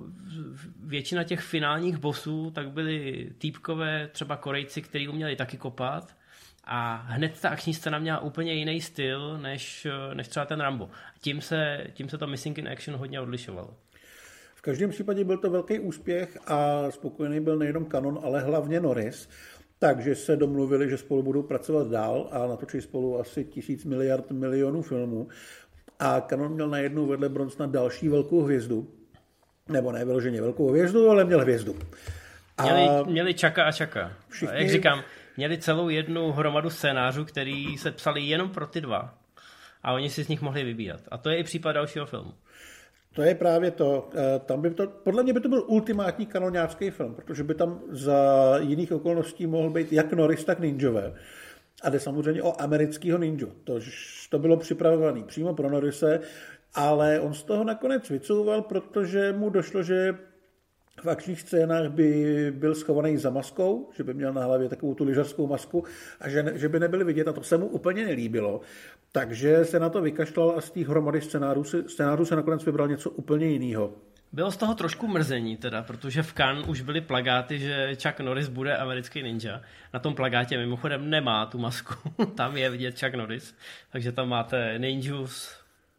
Většina 0.83 1.25
těch 1.25 1.41
finálních 1.41 1.97
bossů 1.97 2.51
tak 2.51 2.71
byli 2.71 3.31
týpkové, 3.39 4.09
třeba 4.09 4.37
Korejci, 4.37 4.83
kteří 4.83 5.09
uměli 5.09 5.37
taky 5.37 5.57
kopat. 5.57 6.17
A 6.67 6.95
hned 7.07 7.41
ta 7.41 7.49
akční 7.49 7.75
scéna 7.75 7.99
měla 7.99 8.19
úplně 8.19 8.53
jiný 8.53 8.81
styl, 8.81 9.39
než, 9.39 9.87
než 10.15 10.29
třeba 10.29 10.47
ten 10.47 10.61
Rambo. 10.61 10.91
Tím 11.21 11.41
se, 11.41 11.87
tím 11.93 12.09
se 12.09 12.19
to 12.19 12.27
Missing 12.27 12.59
in 12.59 12.69
Action 12.69 12.97
hodně 12.97 13.21
odlišovalo. 13.21 13.71
V 14.55 14.63
každém 14.63 14.91
případě 14.91 15.25
byl 15.25 15.39
to 15.39 15.51
velký 15.51 15.79
úspěch 15.79 16.39
a 16.47 16.91
spokojený 16.91 17.41
byl 17.41 17.57
nejenom 17.57 17.87
Canon, 17.87 18.21
ale 18.23 18.41
hlavně 18.41 18.81
Norris 18.81 19.29
takže 19.79 20.15
se 20.15 20.37
domluvili, 20.37 20.91
že 20.91 20.99
spolu 20.99 21.23
budou 21.23 21.43
pracovat 21.43 21.89
dál 21.89 22.29
a 22.33 22.47
natočí 22.47 22.81
spolu 22.81 23.21
asi 23.21 23.45
tisíc 23.45 23.85
miliard 23.85 24.31
milionů 24.31 24.83
filmů. 24.83 25.29
A 25.99 26.21
Canon 26.21 26.53
měl 26.53 26.69
najednou 26.69 27.07
vedle 27.07 27.29
Bronsna 27.29 27.67
další 27.67 28.09
velkou 28.09 28.43
hvězdu. 28.43 28.89
Nebo 29.69 29.93
ne 29.93 30.05
vyloženě 30.05 30.41
velkou 30.41 30.71
hvězdu, 30.71 31.11
ale 31.11 31.25
měl 31.25 31.41
hvězdu. 31.41 31.77
A 32.59 32.63
měli, 32.63 33.05
měli 33.07 33.35
čaka 33.35 33.65
a 33.65 33.73
čaka. 33.73 34.13
Všichni... 34.29 34.59
Jak 34.59 34.71
říkám, 34.71 35.03
měli 35.37 35.59
celou 35.59 35.89
jednu 35.89 36.33
hromadu 36.33 36.71
scénářů, 36.71 37.25
který 37.25 37.79
se 37.79 37.91
psali 37.93 38.23
jenom 38.23 38.51
pro 38.51 38.67
ty 38.67 38.81
dva. 38.81 39.15
A 39.83 39.93
oni 39.93 40.11
si 40.11 40.25
z 40.25 40.29
nich 40.29 40.43
mohli 40.43 40.65
vybírat. 40.65 41.01
A 41.11 41.19
to 41.19 41.31
je 41.31 41.37
i 41.37 41.45
případ 41.45 41.73
dalšího 41.73 42.07
filmu. 42.07 42.35
To 43.15 43.23
je 43.23 43.35
právě 43.35 43.71
to. 43.71 44.09
Eh, 44.15 44.39
tam 44.39 44.63
by 44.63 44.71
to. 44.71 44.87
Podle 44.87 45.23
mě 45.23 45.33
by 45.33 45.41
to 45.41 45.49
byl 45.49 45.65
ultimátní 45.67 46.27
kanoniácký 46.27 46.91
film, 46.91 47.15
protože 47.15 47.45
by 47.45 47.55
tam 47.55 47.81
za 47.89 48.19
jiných 48.59 48.93
okolností 48.93 49.47
mohl 49.47 49.71
být 49.71 49.93
jak 49.93 50.13
Norris, 50.13 50.45
tak 50.45 50.61
ninjové. 50.61 51.15
A 51.83 51.91
jde 51.91 52.01
samozřejmě 52.01 52.43
o 52.43 52.61
amerického 52.63 53.19
ninju. 53.19 53.53
To, 53.65 53.79
to 54.31 54.39
bylo 54.39 54.57
připravované 54.57 55.23
přímo 55.23 55.55
pro 55.55 55.71
Norrise, 55.71 56.21
ale 56.75 57.21
on 57.21 57.35
z 57.35 57.43
toho 57.43 57.65
nakonec 57.65 58.11
vycouval, 58.11 58.63
protože 58.63 59.33
mu 59.33 59.51
došlo, 59.51 59.83
že 59.83 60.15
v 61.03 61.11
akčních 61.11 61.41
scénách 61.41 61.89
by 61.89 62.53
byl 62.57 62.75
schovaný 62.75 63.17
za 63.17 63.31
maskou, 63.31 63.91
že 63.97 64.05
by 64.05 64.15
měl 64.15 64.33
na 64.33 64.45
hlavě 64.45 64.69
takovou 64.69 64.95
tu 64.95 65.05
lyžařskou 65.05 65.47
masku 65.47 65.85
a 66.21 66.29
že, 66.29 66.53
že 66.55 66.69
by 66.69 66.81
nebyl 66.81 67.05
vidět 67.05 67.29
a 67.29 67.33
to 67.33 67.43
se 67.43 67.59
mu 67.59 67.67
úplně 67.67 68.05
nelíbilo. 68.05 68.61
Takže 69.13 69.65
se 69.65 69.81
na 69.81 69.89
to 69.89 70.03
vykašlal 70.03 70.55
a 70.57 70.61
z 70.61 70.71
té 70.71 70.81
hromady 70.85 71.21
scénářů 71.21 71.65
scénářů 71.87 72.25
se 72.25 72.37
nakonec 72.37 72.65
vybral 72.65 72.89
něco 72.89 73.11
úplně 73.11 73.47
jiného. 73.47 73.93
Bylo 74.33 74.51
z 74.51 74.57
toho 74.57 74.75
trošku 74.75 75.09
mrzení 75.09 75.57
teda, 75.57 75.83
protože 75.83 76.23
v 76.23 76.33
Cannes 76.33 76.67
už 76.67 76.81
byly 76.81 77.01
plagáty, 77.01 77.59
že 77.59 77.97
Chuck 78.03 78.21
Norris 78.21 78.49
bude 78.49 78.77
americký 78.77 79.23
ninja. 79.23 79.61
Na 79.93 80.01
tom 80.01 80.15
plagátě 80.15 80.59
mimochodem 80.59 81.11
nemá 81.11 81.47
tu 81.47 81.59
masku, 81.59 81.95
tam 82.35 82.57
je 82.57 82.71
vidět 82.71 83.01
Chuck 83.01 83.15
Norris, 83.15 83.55
takže 83.93 84.13
tam 84.13 84.29
máte 84.29 84.79
ninju 84.79 85.27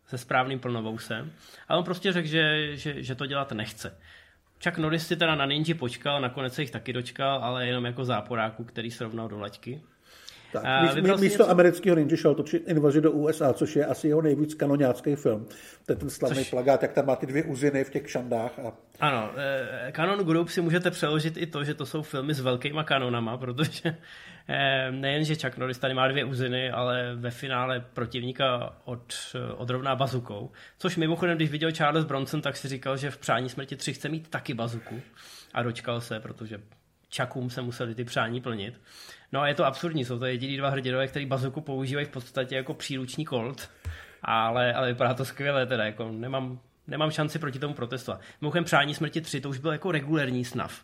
se 0.08 0.18
správným 0.18 0.60
plnovousem. 0.60 1.32
A 1.68 1.78
on 1.78 1.84
prostě 1.84 2.12
řekl, 2.12 2.28
že, 2.28 2.78
že, 2.78 3.04
že 3.04 3.16
to 3.16 3.26
dělat 3.26 3.52
nechce. 3.52 3.98
Chuck 4.64 4.78
Norris 4.78 5.08
si 5.08 5.16
teda 5.16 5.36
na 5.36 5.46
Ninja 5.46 5.76
počkal, 5.76 6.22
nakonec 6.22 6.54
se 6.54 6.62
jich 6.62 6.72
taky 6.72 6.94
dočkal, 6.94 7.40
ale 7.44 7.68
jenom 7.68 7.86
jako 7.86 8.06
záporáku, 8.06 8.64
který 8.64 8.92
srovnal 8.92 9.28
do 9.28 9.40
laťky. 9.40 9.82
Tak, 10.62 10.94
místo 10.94 11.18
něco... 11.24 11.50
amerického 11.50 11.96
ninja 11.96 12.18
šel 12.18 12.36
točit 12.36 12.68
invazi 12.68 13.02
do 13.02 13.12
USA, 13.12 13.54
což 13.54 13.76
je 13.76 13.86
asi 13.86 14.08
jeho 14.08 14.22
nejvíc 14.22 14.54
kanoniácký 14.54 15.16
film. 15.16 15.48
To 15.86 15.94
je 15.94 15.96
ten 15.96 16.10
slavný 16.10 16.38
což... 16.38 16.50
plagát, 16.50 16.82
jak 16.82 16.94
tam 16.94 17.06
má 17.06 17.16
ty 17.16 17.26
dvě 17.26 17.44
uziny 17.44 17.84
v 17.84 17.90
těch 17.90 18.10
šandách. 18.10 18.60
A... 18.60 18.72
Ano, 19.00 19.32
eh, 19.38 19.92
Canon 19.96 20.20
Group 20.20 20.50
si 20.50 20.62
můžete 20.62 20.92
přeložit 20.92 21.38
i 21.38 21.46
to, 21.46 21.64
že 21.64 21.74
to 21.74 21.86
jsou 21.86 22.02
filmy 22.02 22.34
s 22.34 22.40
velkýma 22.40 22.84
kanonama, 22.84 23.38
protože 23.38 23.98
nejen, 24.92 25.24
že 25.24 25.36
Chuck 25.36 25.58
Norris 25.58 25.78
tady 25.78 25.94
má 25.94 26.08
dvě 26.08 26.26
uziny, 26.26 26.72
ale 26.72 27.16
ve 27.16 27.32
finále 27.32 27.80
protivníka 27.94 28.76
od, 28.84 29.14
eh, 29.36 29.54
odrovná 29.54 29.96
bazukou. 29.96 30.52
Což 30.78 30.98
mimochodem, 30.98 31.38
když 31.38 31.52
viděl 31.52 31.72
Charles 31.72 32.06
Bronson, 32.06 32.42
tak 32.42 32.58
si 32.58 32.68
říkal, 32.68 32.98
že 32.98 33.12
v 33.12 33.18
Přání 33.18 33.50
smrti 33.50 33.76
3 33.76 33.94
chce 33.94 34.10
mít 34.10 34.30
taky 34.30 34.54
bazuku. 34.54 35.02
A 35.54 35.64
dočkal 35.64 36.02
se, 36.02 36.20
protože 36.20 36.60
Čakům 37.10 37.50
se 37.50 37.62
museli 37.62 37.96
ty 37.96 38.04
přání 38.04 38.42
plnit. 38.42 38.82
No 39.32 39.42
a 39.42 39.48
je 39.48 39.56
to 39.56 39.66
absurdní, 39.66 40.06
jsou 40.06 40.20
to 40.20 40.26
jediný 40.26 40.58
dva 40.58 40.70
hrdinové, 40.70 41.08
který 41.08 41.26
bazuku 41.26 41.62
používají 41.62 42.06
v 42.06 42.10
podstatě 42.10 42.56
jako 42.56 42.74
příruční 42.74 43.26
kolt, 43.26 43.70
ale, 44.22 44.74
ale 44.74 44.88
vypadá 44.88 45.14
to 45.14 45.26
skvěle 45.26 45.66
teda, 45.66 45.86
jako 45.86 46.12
nemám, 46.12 46.60
nemám 46.88 47.12
šanci 47.12 47.40
proti 47.40 47.60
tomu 47.60 47.74
protestovat. 47.74 48.22
Mimochodem 48.42 48.64
Přání 48.64 48.96
smrti 48.96 49.22
3 49.22 49.42
to 49.42 49.50
už 49.50 49.58
byl 49.58 49.72
jako 49.72 49.92
regulérní 49.92 50.46
snav. 50.46 50.84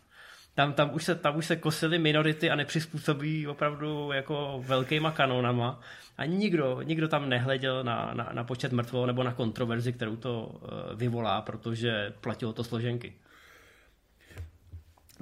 Tam, 0.54 0.72
tam, 0.72 0.94
už 0.94 1.04
se, 1.04 1.14
tam 1.14 1.36
už 1.36 1.46
se 1.46 1.56
kosily 1.56 1.98
minority 1.98 2.50
a 2.50 2.56
nepřizpůsobí 2.56 3.46
opravdu 3.46 4.12
jako 4.12 4.62
velkýma 4.66 5.10
kanonama 5.10 5.80
a 6.18 6.24
nikdo, 6.24 6.82
nikdo 6.82 7.08
tam 7.08 7.28
nehleděl 7.28 7.84
na, 7.84 8.14
na, 8.14 8.30
na 8.32 8.44
počet 8.44 8.72
mrtvého 8.72 9.06
nebo 9.06 9.22
na 9.22 9.32
kontroverzi, 9.32 9.92
kterou 9.92 10.16
to 10.16 10.46
uh, 10.46 10.68
vyvolá, 10.98 11.40
protože 11.40 12.12
platilo 12.20 12.52
to 12.52 12.64
složenky. 12.64 13.12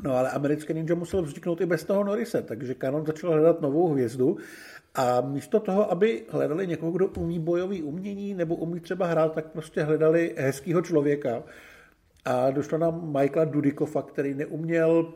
No 0.02 0.16
ale 0.16 0.30
americký 0.30 0.74
ninja 0.74 0.94
musel 0.94 1.22
vzniknout 1.22 1.60
i 1.60 1.66
bez 1.66 1.84
toho 1.84 2.04
Norise, 2.04 2.42
takže 2.42 2.74
Canon 2.74 3.06
začal 3.06 3.30
hledat 3.30 3.60
novou 3.60 3.92
hvězdu 3.92 4.38
a 4.94 5.20
místo 5.20 5.60
toho, 5.60 5.92
aby 5.92 6.26
hledali 6.30 6.66
někoho, 6.66 6.92
kdo 6.92 7.06
umí 7.06 7.38
bojový 7.38 7.82
umění 7.82 8.34
nebo 8.34 8.56
umí 8.56 8.80
třeba 8.80 9.06
hrát, 9.06 9.34
tak 9.34 9.46
prostě 9.46 9.82
hledali 9.82 10.34
hezkého 10.38 10.82
člověka. 10.82 11.42
A 12.24 12.50
došlo 12.50 12.78
na 12.78 12.90
Michaela 12.90 13.44
Dudikova, 13.44 14.02
který 14.02 14.34
neuměl 14.34 15.12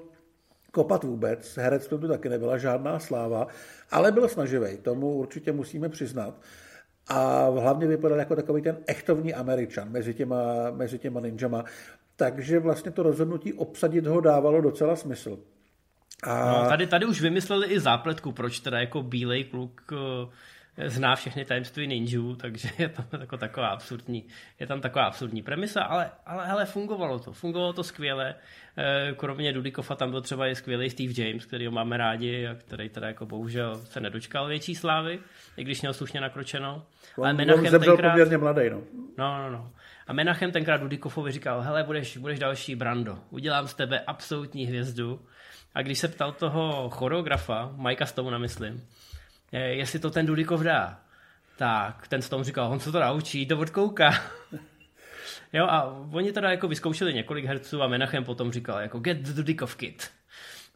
kopat 0.74 1.04
vůbec. 1.04 1.56
Herec 1.56 1.88
to 1.88 1.98
taky 1.98 2.28
nebyla 2.28 2.58
žádná 2.58 2.98
sláva, 2.98 3.46
ale 3.90 4.12
byl 4.12 4.28
snaživý, 4.28 4.76
tomu 4.76 5.14
určitě 5.14 5.52
musíme 5.52 5.88
přiznat. 5.88 6.34
A 7.08 7.48
hlavně 7.48 7.86
vypadal 7.86 8.18
jako 8.18 8.36
takový 8.36 8.62
ten 8.62 8.76
echtovní 8.86 9.34
američan 9.34 9.90
mezi 9.90 10.14
těma, 10.14 10.70
mezi 10.70 10.98
těma 10.98 11.20
ninjama. 11.20 11.64
Takže 12.16 12.58
vlastně 12.58 12.90
to 12.90 13.02
rozhodnutí 13.02 13.52
obsadit 13.52 14.06
ho 14.06 14.20
dávalo 14.20 14.60
docela 14.60 14.96
smysl. 14.96 15.38
A... 16.22 16.62
No, 16.62 16.68
tady, 16.68 16.86
tady 16.86 17.06
už 17.06 17.20
vymysleli 17.20 17.66
i 17.66 17.80
zápletku, 17.80 18.32
proč 18.32 18.60
teda 18.60 18.80
jako 18.80 19.02
bílej 19.02 19.44
kluk 19.44 19.92
eh, 19.92 19.96
zná 20.86 21.16
všechny 21.16 21.44
tajemství 21.44 21.86
ninjů, 21.86 22.36
takže 22.36 22.68
je 22.78 22.88
tam 22.88 23.06
jako 23.20 23.36
taková 23.36 23.68
absurdní, 23.68 24.24
je 24.60 24.66
tam 24.66 24.80
taková 24.80 25.04
absurdní 25.04 25.42
premisa, 25.42 25.82
ale, 25.82 26.10
ale 26.26 26.46
hele, 26.46 26.64
fungovalo 26.64 27.18
to, 27.18 27.32
fungovalo 27.32 27.72
to 27.72 27.84
skvěle. 27.84 28.34
Eh, 28.78 29.12
kromě 29.16 29.52
Dudikova 29.52 29.96
tam 29.96 30.10
byl 30.10 30.22
třeba 30.22 30.48
i 30.48 30.54
skvělý 30.54 30.90
Steve 30.90 31.12
James, 31.16 31.46
který 31.46 31.66
ho 31.66 31.72
máme 31.72 31.96
rádi 31.96 32.46
a 32.46 32.54
který 32.54 32.88
teda 32.88 33.06
jako 33.06 33.26
bohužel 33.26 33.76
se 33.84 34.00
nedočkal 34.00 34.46
větší 34.46 34.74
slávy, 34.74 35.18
i 35.56 35.64
když 35.64 35.80
měl 35.80 35.94
slušně 35.94 36.20
nakročeno. 36.20 36.86
On, 37.16 37.24
ale 37.24 37.34
Menachem 37.34 37.74
on 37.74 37.80
tenkrát... 37.80 38.10
poměrně 38.10 38.38
mladý, 38.38 38.70
no. 38.70 38.82
No, 39.18 39.38
no, 39.38 39.50
no. 39.50 39.70
A 40.06 40.12
Menachem 40.12 40.52
tenkrát 40.52 40.76
Dudikovovi 40.76 41.32
říkal, 41.32 41.60
hele, 41.60 41.84
budeš, 41.84 42.16
budeš 42.16 42.38
další 42.38 42.76
Brando, 42.76 43.18
udělám 43.30 43.68
z 43.68 43.74
tebe 43.74 44.00
absolutní 44.00 44.66
hvězdu 44.66 45.20
a 45.74 45.82
když 45.82 45.98
se 45.98 46.08
ptal 46.08 46.32
toho 46.32 46.90
choreografa, 46.90 47.72
Majka 47.76 48.06
Stone, 48.06 48.38
myslím, 48.38 48.86
jestli 49.60 49.98
to 49.98 50.10
ten 50.10 50.26
Dudikov 50.26 50.60
dá, 50.60 51.00
tak 51.56 52.08
ten 52.08 52.22
Stone 52.22 52.44
říkal, 52.44 52.72
on 52.72 52.80
se 52.80 52.92
to 52.92 53.00
naučí, 53.00 53.46
to 53.46 53.58
odkouká. 53.58 54.10
jo, 55.52 55.66
a 55.66 55.84
oni 56.12 56.32
teda 56.32 56.50
jako 56.50 56.68
vyzkoušeli 56.68 57.14
několik 57.14 57.44
herců 57.44 57.82
a 57.82 57.88
Menachem 57.88 58.24
potom 58.24 58.52
říkal 58.52 58.80
jako 58.80 58.98
get 58.98 59.18
the 59.18 59.32
Dudikov 59.32 59.76
kit. 59.76 60.10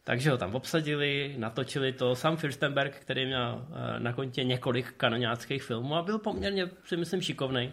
Takže 0.03 0.31
ho 0.31 0.37
tam 0.37 0.55
obsadili, 0.55 1.35
natočili 1.37 1.93
to. 1.93 2.15
Sam 2.15 2.37
Firstenberg, 2.37 2.95
který 2.95 3.25
měl 3.25 3.67
eh, 3.71 3.99
na 3.99 4.13
kontě 4.13 4.43
několik 4.43 4.91
kanoniáckých 4.97 5.63
filmů 5.63 5.95
a 5.95 6.01
byl 6.01 6.19
poměrně, 6.19 6.69
si 6.85 6.97
myslím, 6.97 7.21
šikovný 7.21 7.71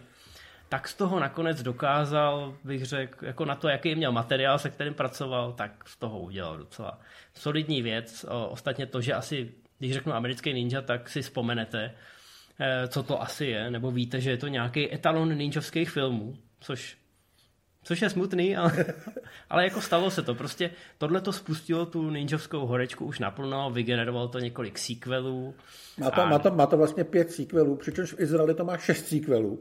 tak 0.69 0.87
z 0.87 0.95
toho 0.95 1.19
nakonec 1.19 1.63
dokázal, 1.63 2.57
bych 2.63 2.85
řekl, 2.85 3.25
jako 3.25 3.45
na 3.45 3.55
to, 3.55 3.67
jaký 3.67 3.95
měl 3.95 4.11
materiál, 4.11 4.59
se 4.59 4.69
kterým 4.69 4.93
pracoval, 4.93 5.53
tak 5.53 5.71
z 5.87 5.97
toho 5.97 6.19
udělal 6.19 6.57
docela 6.57 6.99
solidní 7.33 7.81
věc. 7.81 8.25
Ostatně 8.49 8.85
to, 8.85 9.01
že 9.01 9.13
asi, 9.13 9.51
když 9.79 9.93
řeknu 9.93 10.13
americký 10.13 10.53
ninja, 10.53 10.81
tak 10.81 11.09
si 11.09 11.21
vzpomenete, 11.21 11.93
eh, 12.59 12.87
co 12.87 13.03
to 13.03 13.21
asi 13.21 13.45
je, 13.45 13.71
nebo 13.71 13.91
víte, 13.91 14.21
že 14.21 14.29
je 14.29 14.37
to 14.37 14.47
nějaký 14.47 14.93
etalon 14.93 15.37
ninjovských 15.37 15.89
filmů, 15.89 16.37
což 16.59 16.97
Což 17.87 18.01
je 18.01 18.09
smutný, 18.09 18.55
ale, 18.57 18.85
ale 19.49 19.63
jako 19.63 19.81
stalo 19.81 20.11
se 20.11 20.21
to. 20.21 20.35
Prostě 20.35 20.69
tohle 20.97 21.21
to 21.21 21.33
spustilo 21.33 21.85
tu 21.85 22.09
ninjovskou 22.09 22.65
horečku 22.65 23.05
už 23.05 23.19
naplno, 23.19 23.71
vygenerovalo 23.71 24.27
to 24.27 24.39
několik 24.39 24.77
sequelů. 24.77 25.55
Má 25.97 26.11
to, 26.11 26.21
a... 26.21 26.25
má, 26.25 26.39
to, 26.39 26.51
má 26.51 26.65
to 26.65 26.77
vlastně 26.77 27.03
pět 27.03 27.31
sequelů, 27.31 27.75
přičemž 27.75 28.13
v 28.13 28.19
Izraeli 28.19 28.53
to 28.53 28.63
má 28.63 28.77
šest 28.77 29.07
sequelů 29.07 29.59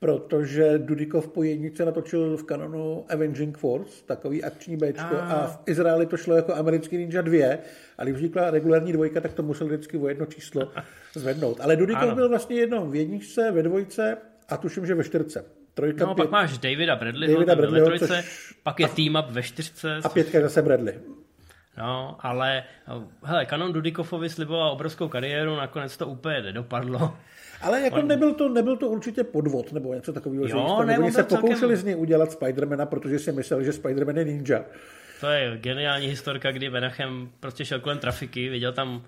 protože 0.00 0.78
Dudikov 0.78 1.28
po 1.28 1.42
jednice 1.42 1.84
natočil 1.84 2.36
v 2.36 2.44
kanonu 2.44 3.04
Avenging 3.08 3.58
Force, 3.58 4.04
takový 4.06 4.44
akční 4.44 4.76
Bčko, 4.76 5.16
a... 5.16 5.20
a 5.20 5.46
v 5.46 5.58
Izraeli 5.66 6.06
to 6.06 6.16
šlo 6.16 6.36
jako 6.36 6.54
americký 6.54 6.96
Ninja 6.96 7.22
2, 7.22 7.58
a 7.98 8.04
když 8.04 8.16
vznikla 8.16 8.50
regulární 8.50 8.92
dvojka, 8.92 9.20
tak 9.20 9.32
to 9.32 9.42
musel 9.42 9.66
vždycky 9.66 9.96
o 9.96 10.08
jedno 10.08 10.26
číslo 10.26 10.72
zvednout. 11.14 11.60
Ale 11.60 11.76
Dudikov 11.76 12.02
ano. 12.02 12.14
byl 12.14 12.28
vlastně 12.28 12.56
jednou 12.56 12.90
v 12.90 12.94
jedničce, 12.94 13.50
ve 13.52 13.62
dvojce 13.62 14.16
a 14.48 14.56
tuším, 14.56 14.86
že 14.86 14.94
ve 14.94 15.04
čtyřce. 15.04 15.44
Trojka, 15.74 16.06
no, 16.06 16.14
pět... 16.14 16.24
pak 16.24 16.30
máš 16.30 16.58
Davida 16.58 16.96
Bradleyho, 16.96 17.34
Davida 17.34 17.56
Bradleyho 17.56 17.90
ve 17.90 17.98
trojce, 17.98 18.22
což... 18.22 18.54
pak 18.62 18.80
je 18.80 18.88
team 18.88 19.24
up 19.24 19.30
ve 19.30 19.42
čtyřce. 19.42 20.00
A 20.04 20.08
pětka 20.08 20.40
zase 20.40 20.62
Bradley. 20.62 20.94
No, 21.78 22.16
ale 22.20 22.64
hele, 23.22 23.46
Kanon 23.46 23.72
Dudikovovi 23.72 24.30
sliboval 24.30 24.70
obrovskou 24.70 25.08
kariéru, 25.08 25.56
nakonec 25.56 25.96
to 25.96 26.06
úplně 26.06 26.42
nedopadlo. 26.42 27.16
Ale 27.60 27.80
jako 27.80 27.96
On... 27.96 28.08
nebyl, 28.08 28.34
to, 28.34 28.48
nebyl 28.48 28.76
to 28.76 28.88
určitě 28.88 29.24
podvod 29.24 29.72
nebo 29.72 29.94
něco 29.94 30.12
takového. 30.12 30.46
Jo, 30.46 30.82
ne, 30.82 30.98
Oni 30.98 31.12
se 31.12 31.22
pokoušeli 31.22 31.58
celkem... 31.58 31.76
z 31.76 31.84
něj 31.84 31.96
udělat 31.96 32.32
Spidermana, 32.32 32.86
protože 32.86 33.18
si 33.18 33.32
mysleli, 33.32 33.64
že 33.64 33.72
Spiderman 33.72 34.16
je 34.16 34.24
ninja. 34.24 34.64
To 35.20 35.30
je 35.30 35.56
geniální 35.56 36.06
historka, 36.06 36.50
kdy 36.50 36.70
Menachem 36.70 37.30
prostě 37.40 37.64
šel 37.64 37.80
kolem 37.80 37.98
trafiky, 37.98 38.48
viděl 38.48 38.72
tam 38.72 39.02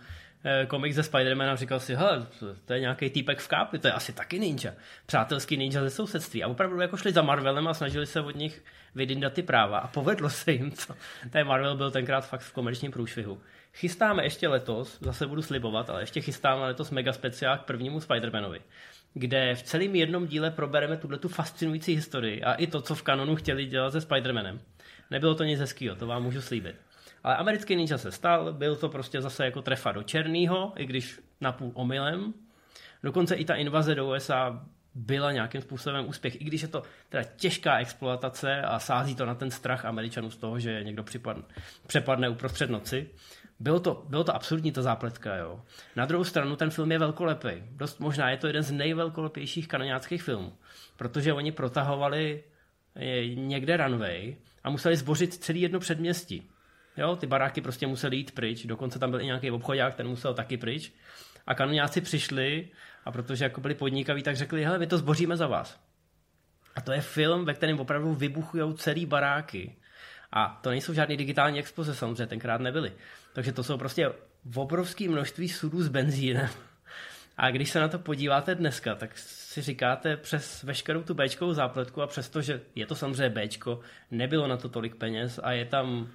eh, 0.44 0.66
komik 0.66 0.92
ze 0.92 1.02
Spidermana 1.02 1.52
a 1.52 1.56
říkal 1.56 1.80
si, 1.80 1.94
hele, 1.94 2.26
to 2.64 2.72
je 2.72 2.80
nějaký 2.80 3.10
týpek 3.10 3.38
v 3.38 3.48
kápi, 3.48 3.78
to 3.78 3.86
je 3.86 3.92
asi 3.92 4.12
taky 4.12 4.38
ninja. 4.38 4.72
Přátelský 5.06 5.56
ninja 5.56 5.82
ze 5.82 5.90
sousedství. 5.90 6.42
A 6.44 6.48
opravdu 6.48 6.80
jako 6.80 6.96
šli 6.96 7.12
za 7.12 7.22
Marvelem 7.22 7.68
a 7.68 7.74
snažili 7.74 8.06
se 8.06 8.20
od 8.20 8.36
nich 8.36 8.62
vydindat 8.94 9.32
ty 9.32 9.42
práva 9.42 9.78
a 9.78 9.86
povedlo 9.86 10.30
se 10.30 10.52
jim 10.52 10.70
to. 10.70 10.94
Ten 11.30 11.46
Marvel 11.46 11.76
byl 11.76 11.90
tenkrát 11.90 12.20
fakt 12.20 12.40
v 12.40 12.52
komerčním 12.52 12.92
průšvihu. 12.92 13.38
Chystáme 13.74 14.24
ještě 14.24 14.48
letos, 14.48 14.98
zase 15.00 15.26
budu 15.26 15.42
slibovat, 15.42 15.90
ale 15.90 16.02
ještě 16.02 16.20
chystáme 16.20 16.62
letos 16.62 16.90
mega 16.90 17.12
speciál 17.12 17.58
k 17.58 17.64
prvnímu 17.64 17.98
Spider-Manovi, 17.98 18.60
kde 19.14 19.54
v 19.54 19.62
celém 19.62 19.96
jednom 19.96 20.26
díle 20.26 20.50
probereme 20.50 20.96
tuhle 20.96 21.18
tu 21.18 21.28
fascinující 21.28 21.94
historii 21.94 22.42
a 22.42 22.54
i 22.54 22.66
to, 22.66 22.82
co 22.82 22.94
v 22.94 23.02
kanonu 23.02 23.36
chtěli 23.36 23.66
dělat 23.66 23.90
se 23.90 23.98
Spider-Manem. 23.98 24.58
Nebylo 25.10 25.34
to 25.34 25.44
nic 25.44 25.60
hezkého, 25.60 25.96
to 25.96 26.06
vám 26.06 26.22
můžu 26.22 26.40
slíbit. 26.40 26.76
Ale 27.24 27.36
americký 27.36 27.76
ninja 27.76 27.98
se 27.98 28.12
stal, 28.12 28.52
byl 28.52 28.76
to 28.76 28.88
prostě 28.88 29.20
zase 29.20 29.44
jako 29.44 29.62
trefa 29.62 29.92
do 29.92 30.02
černého, 30.02 30.72
i 30.76 30.86
když 30.86 31.20
napůl 31.40 31.70
omylem. 31.74 32.34
Dokonce 33.02 33.34
i 33.34 33.44
ta 33.44 33.54
invaze 33.54 33.94
do 33.94 34.08
USA 34.08 34.66
byla 34.94 35.32
nějakým 35.32 35.60
způsobem 35.60 36.08
úspěch, 36.08 36.40
i 36.40 36.44
když 36.44 36.62
je 36.62 36.68
to 36.68 36.82
teda 37.08 37.24
těžká 37.36 37.78
exploatace 37.78 38.62
a 38.62 38.78
sází 38.78 39.14
to 39.14 39.26
na 39.26 39.34
ten 39.34 39.50
strach 39.50 39.84
Američanů 39.84 40.30
z 40.30 40.36
toho, 40.36 40.58
že 40.58 40.84
někdo 40.84 41.02
připadne, 41.02 41.42
přepadne 41.86 42.28
uprostřed 42.28 42.70
noci. 42.70 43.10
Bylo 43.60 43.80
to, 43.80 44.04
bylo 44.08 44.24
to 44.24 44.34
absurdní 44.34 44.72
ta 44.72 44.82
zápletka, 44.82 45.36
jo. 45.36 45.62
Na 45.96 46.06
druhou 46.06 46.24
stranu 46.24 46.56
ten 46.56 46.70
film 46.70 46.92
je 46.92 46.98
velkolepý. 46.98 47.48
Dost 47.70 48.00
možná 48.00 48.30
je 48.30 48.36
to 48.36 48.46
jeden 48.46 48.62
z 48.62 48.72
nejvelkolepějších 48.72 49.68
kanoniáckých 49.68 50.22
filmů, 50.22 50.52
protože 50.96 51.32
oni 51.32 51.52
protahovali 51.52 52.44
eh, 52.96 53.26
někde 53.26 53.76
runway 53.76 54.36
a 54.64 54.70
museli 54.70 54.96
zbořit 54.96 55.34
celý 55.34 55.60
jedno 55.60 55.80
předměstí. 55.80 56.50
Jo, 56.96 57.16
ty 57.16 57.26
baráky 57.26 57.60
prostě 57.60 57.86
museli 57.86 58.16
jít 58.16 58.34
pryč, 58.34 58.66
dokonce 58.66 58.98
tam 58.98 59.10
byl 59.10 59.20
i 59.20 59.24
nějaký 59.24 59.50
obchodák, 59.50 59.94
ten 59.94 60.08
musel 60.08 60.34
taky 60.34 60.56
pryč. 60.56 60.92
A 61.46 61.54
kanoniáci 61.54 62.00
přišli 62.00 62.68
a 63.04 63.12
protože 63.12 63.44
jako 63.44 63.60
byli 63.60 63.74
podnikaví, 63.74 64.22
tak 64.22 64.36
řekli, 64.36 64.64
hele, 64.64 64.78
my 64.78 64.86
to 64.86 64.98
zboříme 64.98 65.36
za 65.36 65.46
vás. 65.46 65.80
A 66.76 66.80
to 66.80 66.92
je 66.92 67.00
film, 67.00 67.44
ve 67.44 67.54
kterém 67.54 67.80
opravdu 67.80 68.14
vybuchují 68.14 68.74
celý 68.74 69.06
baráky. 69.06 69.76
A 70.32 70.58
to 70.62 70.70
nejsou 70.70 70.94
žádné 70.94 71.16
digitální 71.16 71.58
expoze, 71.58 71.94
samozřejmě 71.94 72.26
tenkrát 72.26 72.60
nebyly. 72.60 72.92
Takže 73.32 73.52
to 73.52 73.64
jsou 73.64 73.78
prostě 73.78 74.12
obrovské 74.54 75.08
množství 75.08 75.48
sudů 75.48 75.82
s 75.82 75.88
benzínem. 75.88 76.48
A 77.36 77.50
když 77.50 77.70
se 77.70 77.80
na 77.80 77.88
to 77.88 77.98
podíváte 77.98 78.54
dneska, 78.54 78.94
tak 78.94 79.18
si 79.18 79.62
říkáte 79.62 80.16
přes 80.16 80.62
veškerou 80.62 81.02
tu 81.02 81.14
Bčkovou 81.14 81.52
zápletku 81.52 82.02
a 82.02 82.06
přesto, 82.06 82.42
že 82.42 82.60
je 82.74 82.86
to 82.86 82.94
samozřejmě 82.94 83.30
Bčko, 83.30 83.80
nebylo 84.10 84.46
na 84.46 84.56
to 84.56 84.68
tolik 84.68 84.94
peněz 84.94 85.40
a 85.42 85.52
je 85.52 85.64
tam 85.64 86.08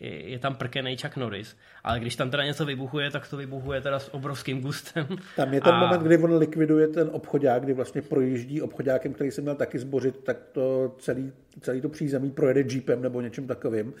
je, 0.00 0.38
tam 0.38 0.54
prkený 0.54 0.96
Chuck 0.96 1.16
Norris, 1.16 1.56
ale 1.84 2.00
když 2.00 2.16
tam 2.16 2.30
teda 2.30 2.44
něco 2.44 2.64
vybuchuje, 2.64 3.10
tak 3.10 3.28
to 3.28 3.36
vybuchuje 3.36 3.80
teda 3.80 3.98
s 3.98 4.14
obrovským 4.14 4.60
gustem. 4.60 5.06
Tam 5.36 5.54
je 5.54 5.60
ten 5.60 5.74
a... 5.74 5.80
moment, 5.80 6.02
kdy 6.02 6.18
on 6.18 6.36
likviduje 6.36 6.88
ten 6.88 7.10
obchodák, 7.12 7.62
kdy 7.62 7.72
vlastně 7.72 8.02
projíždí 8.02 8.62
obchodákem, 8.62 9.12
který 9.12 9.30
se 9.30 9.40
měl 9.40 9.54
taky 9.54 9.78
zbořit, 9.78 10.24
tak 10.24 10.36
to 10.52 10.94
celý, 10.98 11.32
celý 11.60 11.80
to 11.80 11.88
přízemí 11.88 12.30
projede 12.30 12.60
jeepem 12.60 13.02
nebo 13.02 13.20
něčím 13.20 13.46
takovým. 13.46 13.94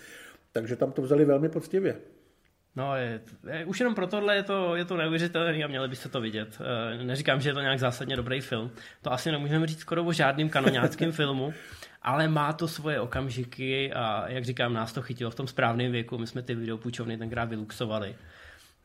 Takže 0.52 0.76
tam 0.76 0.92
to 0.92 1.02
vzali 1.02 1.24
velmi 1.24 1.48
poctivě. 1.48 1.96
No, 2.76 2.96
je, 2.96 3.20
je, 3.50 3.64
už 3.64 3.80
jenom 3.80 3.94
pro 3.94 4.06
tohle 4.06 4.36
je 4.36 4.42
to, 4.42 4.76
je 4.76 4.84
to 4.84 4.96
neuvěřitelné 4.96 5.64
a 5.64 5.66
měli 5.66 5.88
byste 5.88 6.08
to 6.08 6.20
vidět. 6.20 6.58
E, 7.00 7.04
neříkám, 7.04 7.40
že 7.40 7.50
je 7.50 7.54
to 7.54 7.60
nějak 7.60 7.78
zásadně 7.78 8.16
dobrý 8.16 8.40
film. 8.40 8.70
To 9.02 9.12
asi 9.12 9.32
nemůžeme 9.32 9.66
říct 9.66 9.80
skoro 9.80 10.04
o 10.04 10.12
žádným 10.12 10.48
kanoňáckém 10.48 11.12
filmu, 11.22 11.54
ale 12.02 12.28
má 12.28 12.52
to 12.52 12.68
svoje 12.68 13.00
okamžiky 13.00 13.92
a 13.92 14.24
jak 14.28 14.44
říkám, 14.44 14.72
nás 14.72 14.92
to 14.92 15.02
chytilo 15.02 15.30
v 15.30 15.34
tom 15.34 15.46
správném 15.46 15.92
věku. 15.92 16.18
My 16.18 16.26
jsme 16.26 16.42
ty 16.42 16.54
videopůjčovny 16.54 17.18
tenkrát 17.18 17.48
vyluxovali. 17.48 18.14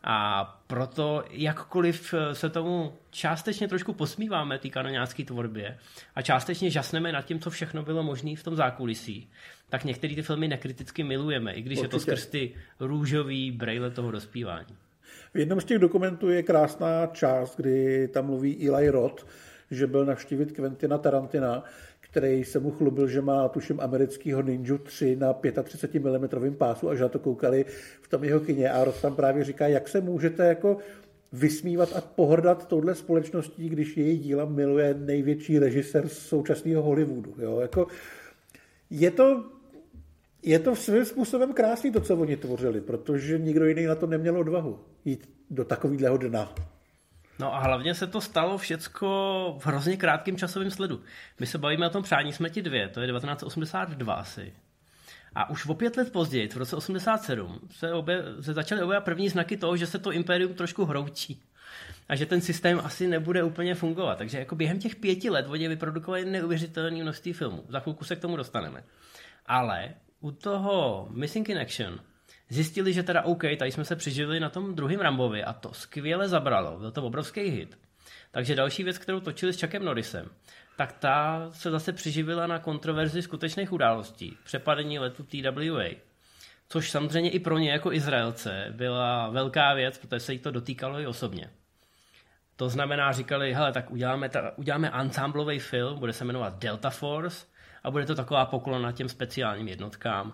A 0.03 0.43
proto 0.67 1.23
jakkoliv 1.31 2.13
se 2.33 2.49
tomu 2.49 2.93
částečně 3.09 3.67
trošku 3.67 3.93
posmíváme 3.93 4.59
té 4.59 4.69
kanoňácké 4.69 5.23
tvorbě 5.25 5.77
a 6.15 6.21
částečně 6.21 6.69
žasneme 6.69 7.11
nad 7.11 7.21
tím, 7.21 7.39
co 7.39 7.49
všechno 7.49 7.83
bylo 7.83 8.03
možné 8.03 8.35
v 8.35 8.43
tom 8.43 8.55
zákulisí, 8.55 9.29
tak 9.69 9.83
některé 9.83 10.15
ty 10.15 10.21
filmy 10.21 10.47
nekriticky 10.47 11.03
milujeme, 11.03 11.53
i 11.53 11.61
když 11.61 11.79
Určitě. 11.79 11.95
je 11.95 11.99
to 11.99 11.99
skrz 11.99 12.25
ty 12.25 12.53
růžový 12.79 13.51
brejle 13.51 13.91
toho 13.91 14.11
dospívání. 14.11 14.77
V 15.33 15.37
jednom 15.37 15.61
z 15.61 15.65
těch 15.65 15.79
dokumentů 15.79 16.29
je 16.29 16.43
krásná 16.43 17.07
část, 17.07 17.55
kdy 17.57 18.07
tam 18.07 18.25
mluví 18.25 18.69
Eli 18.69 18.89
Roth, 18.89 19.27
že 19.71 19.87
byl 19.87 20.05
navštívit 20.05 20.51
Quentina 20.51 20.97
Tarantina 20.97 21.63
který 22.11 22.43
se 22.43 22.59
mu 22.59 22.71
chlubil, 22.71 23.07
že 23.07 23.21
má, 23.21 23.47
tuším, 23.47 23.79
amerického 23.79 24.41
Ninja 24.41 24.77
3 24.77 25.15
na 25.15 25.33
35 25.63 26.03
mm 26.03 26.55
pásu 26.55 26.89
a 26.89 26.95
že 26.95 27.03
na 27.03 27.09
to 27.09 27.19
koukali 27.19 27.65
v 28.01 28.07
tom 28.07 28.23
jeho 28.23 28.39
kině 28.39 28.71
a 28.71 28.83
Ross 28.83 29.01
tam 29.01 29.15
právě 29.15 29.43
říká, 29.43 29.67
jak 29.67 29.87
se 29.87 30.01
můžete 30.01 30.45
jako 30.45 30.77
vysmívat 31.33 31.95
a 31.95 32.01
pohrdat 32.01 32.67
touhle 32.67 32.95
společností, 32.95 33.69
když 33.69 33.97
její 33.97 34.17
díla 34.17 34.45
miluje 34.45 34.93
největší 34.93 35.59
režisér 35.59 36.07
současného 36.07 36.81
Hollywoodu. 36.83 37.35
Jo? 37.37 37.59
Jako, 37.59 37.87
je 38.89 39.11
to 39.11 39.43
je 40.43 40.59
to 40.59 40.75
svým 40.75 41.05
způsobem 41.05 41.53
krásný 41.53 41.91
to, 41.91 42.01
co 42.01 42.17
oni 42.17 42.37
tvořili, 42.37 42.81
protože 42.81 43.39
nikdo 43.39 43.65
jiný 43.65 43.85
na 43.85 43.95
to 43.95 44.07
neměl 44.07 44.37
odvahu 44.37 44.79
jít 45.05 45.29
do 45.49 45.65
takového 45.65 46.17
dna. 46.17 46.55
No 47.41 47.55
a 47.55 47.59
hlavně 47.59 47.95
se 47.95 48.07
to 48.07 48.21
stalo 48.21 48.57
všecko 48.57 49.55
v 49.59 49.65
hrozně 49.65 49.97
krátkém 49.97 50.37
časovém 50.37 50.71
sledu. 50.71 51.03
My 51.39 51.45
se 51.45 51.57
bavíme 51.57 51.87
o 51.87 51.89
tom 51.89 52.03
Přání 52.03 52.33
smrti 52.33 52.61
2, 52.61 52.87
to 52.89 53.01
je 53.01 53.07
1982 53.07 54.13
asi. 54.13 54.53
A 55.35 55.49
už 55.49 55.65
o 55.65 55.75
pět 55.75 55.97
let 55.97 56.11
později, 56.11 56.47
v 56.47 56.57
roce 56.57 56.75
87, 56.75 57.59
se, 57.71 57.93
obje, 57.93 58.23
se 58.41 58.53
začaly 58.53 58.81
objevovat 58.81 59.05
první 59.05 59.29
znaky 59.29 59.57
toho, 59.57 59.77
že 59.77 59.87
se 59.87 59.99
to 59.99 60.11
impérium 60.11 60.53
trošku 60.53 60.85
hroutí 60.85 61.41
a 62.09 62.15
že 62.15 62.25
ten 62.25 62.41
systém 62.41 62.81
asi 62.83 63.07
nebude 63.07 63.43
úplně 63.43 63.75
fungovat. 63.75 64.17
Takže 64.17 64.39
jako 64.39 64.55
během 64.55 64.79
těch 64.79 64.95
pěti 64.95 65.29
let 65.29 65.45
oni 65.49 65.67
vyprodukovali 65.67 66.25
neuvěřitelné 66.25 67.03
množství 67.03 67.33
filmů. 67.33 67.65
Za 67.67 67.79
chvilku 67.79 68.03
se 68.03 68.15
k 68.15 68.19
tomu 68.19 68.37
dostaneme. 68.37 68.83
Ale 69.45 69.93
u 70.19 70.31
toho 70.31 71.07
Missing 71.11 71.49
in 71.49 71.57
Action 71.57 71.99
zjistili, 72.51 72.93
že 72.93 73.03
teda 73.03 73.21
OK, 73.21 73.41
tady 73.59 73.71
jsme 73.71 73.85
se 73.85 73.95
přiživili 73.95 74.39
na 74.39 74.49
tom 74.49 74.75
druhém 74.75 74.99
Rambovi 74.99 75.43
a 75.43 75.53
to 75.53 75.73
skvěle 75.73 76.29
zabralo. 76.29 76.79
Byl 76.79 76.91
to 76.91 77.03
obrovský 77.03 77.41
hit. 77.41 77.77
Takže 78.31 78.55
další 78.55 78.83
věc, 78.83 78.97
kterou 78.97 79.19
točili 79.19 79.53
s 79.53 79.61
Chuckem 79.61 79.85
Norrisem, 79.85 80.29
tak 80.77 80.91
ta 80.91 81.47
se 81.51 81.71
zase 81.71 81.93
přiživila 81.93 82.47
na 82.47 82.59
kontroverzi 82.59 83.21
skutečných 83.21 83.71
událostí, 83.73 84.37
přepadení 84.43 84.99
letu 84.99 85.23
TWA. 85.23 85.89
Což 86.67 86.91
samozřejmě 86.91 87.29
i 87.29 87.39
pro 87.39 87.57
ně 87.57 87.71
jako 87.71 87.93
Izraelce 87.93 88.67
byla 88.71 89.29
velká 89.29 89.73
věc, 89.73 89.97
protože 89.97 90.19
se 90.19 90.33
jich 90.33 90.41
to 90.41 90.51
dotýkalo 90.51 90.99
i 90.99 91.07
osobně. 91.07 91.49
To 92.55 92.69
znamená, 92.69 93.11
říkali, 93.11 93.53
hele, 93.53 93.71
tak 93.71 93.91
uděláme, 93.91 94.29
ta, 94.29 94.57
uděláme 94.57 94.91
ensemble 94.93 95.59
film, 95.59 95.99
bude 95.99 96.13
se 96.13 96.25
jmenovat 96.25 96.59
Delta 96.59 96.89
Force 96.89 97.45
a 97.83 97.91
bude 97.91 98.05
to 98.05 98.15
taková 98.15 98.45
poklona 98.45 98.91
těm 98.91 99.09
speciálním 99.09 99.67
jednotkám. 99.67 100.33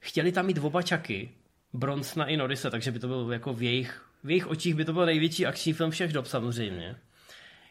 Chtěli 0.00 0.32
tam 0.32 0.46
mít 0.46 0.58
oba 0.58 0.82
čaky, 0.82 1.30
Bronsna 1.72 2.26
i 2.26 2.36
Norrise, 2.36 2.70
takže 2.70 2.92
by 2.92 2.98
to 2.98 3.06
bylo 3.06 3.32
jako 3.32 3.52
v 3.52 3.62
jejich, 3.62 4.02
v 4.24 4.30
jejich 4.30 4.46
očích 4.46 4.74
by 4.74 4.84
to 4.84 4.92
byl 4.92 5.06
největší 5.06 5.46
akční 5.46 5.72
film 5.72 5.90
všech 5.90 6.12
dob 6.12 6.26
samozřejmě. 6.26 6.96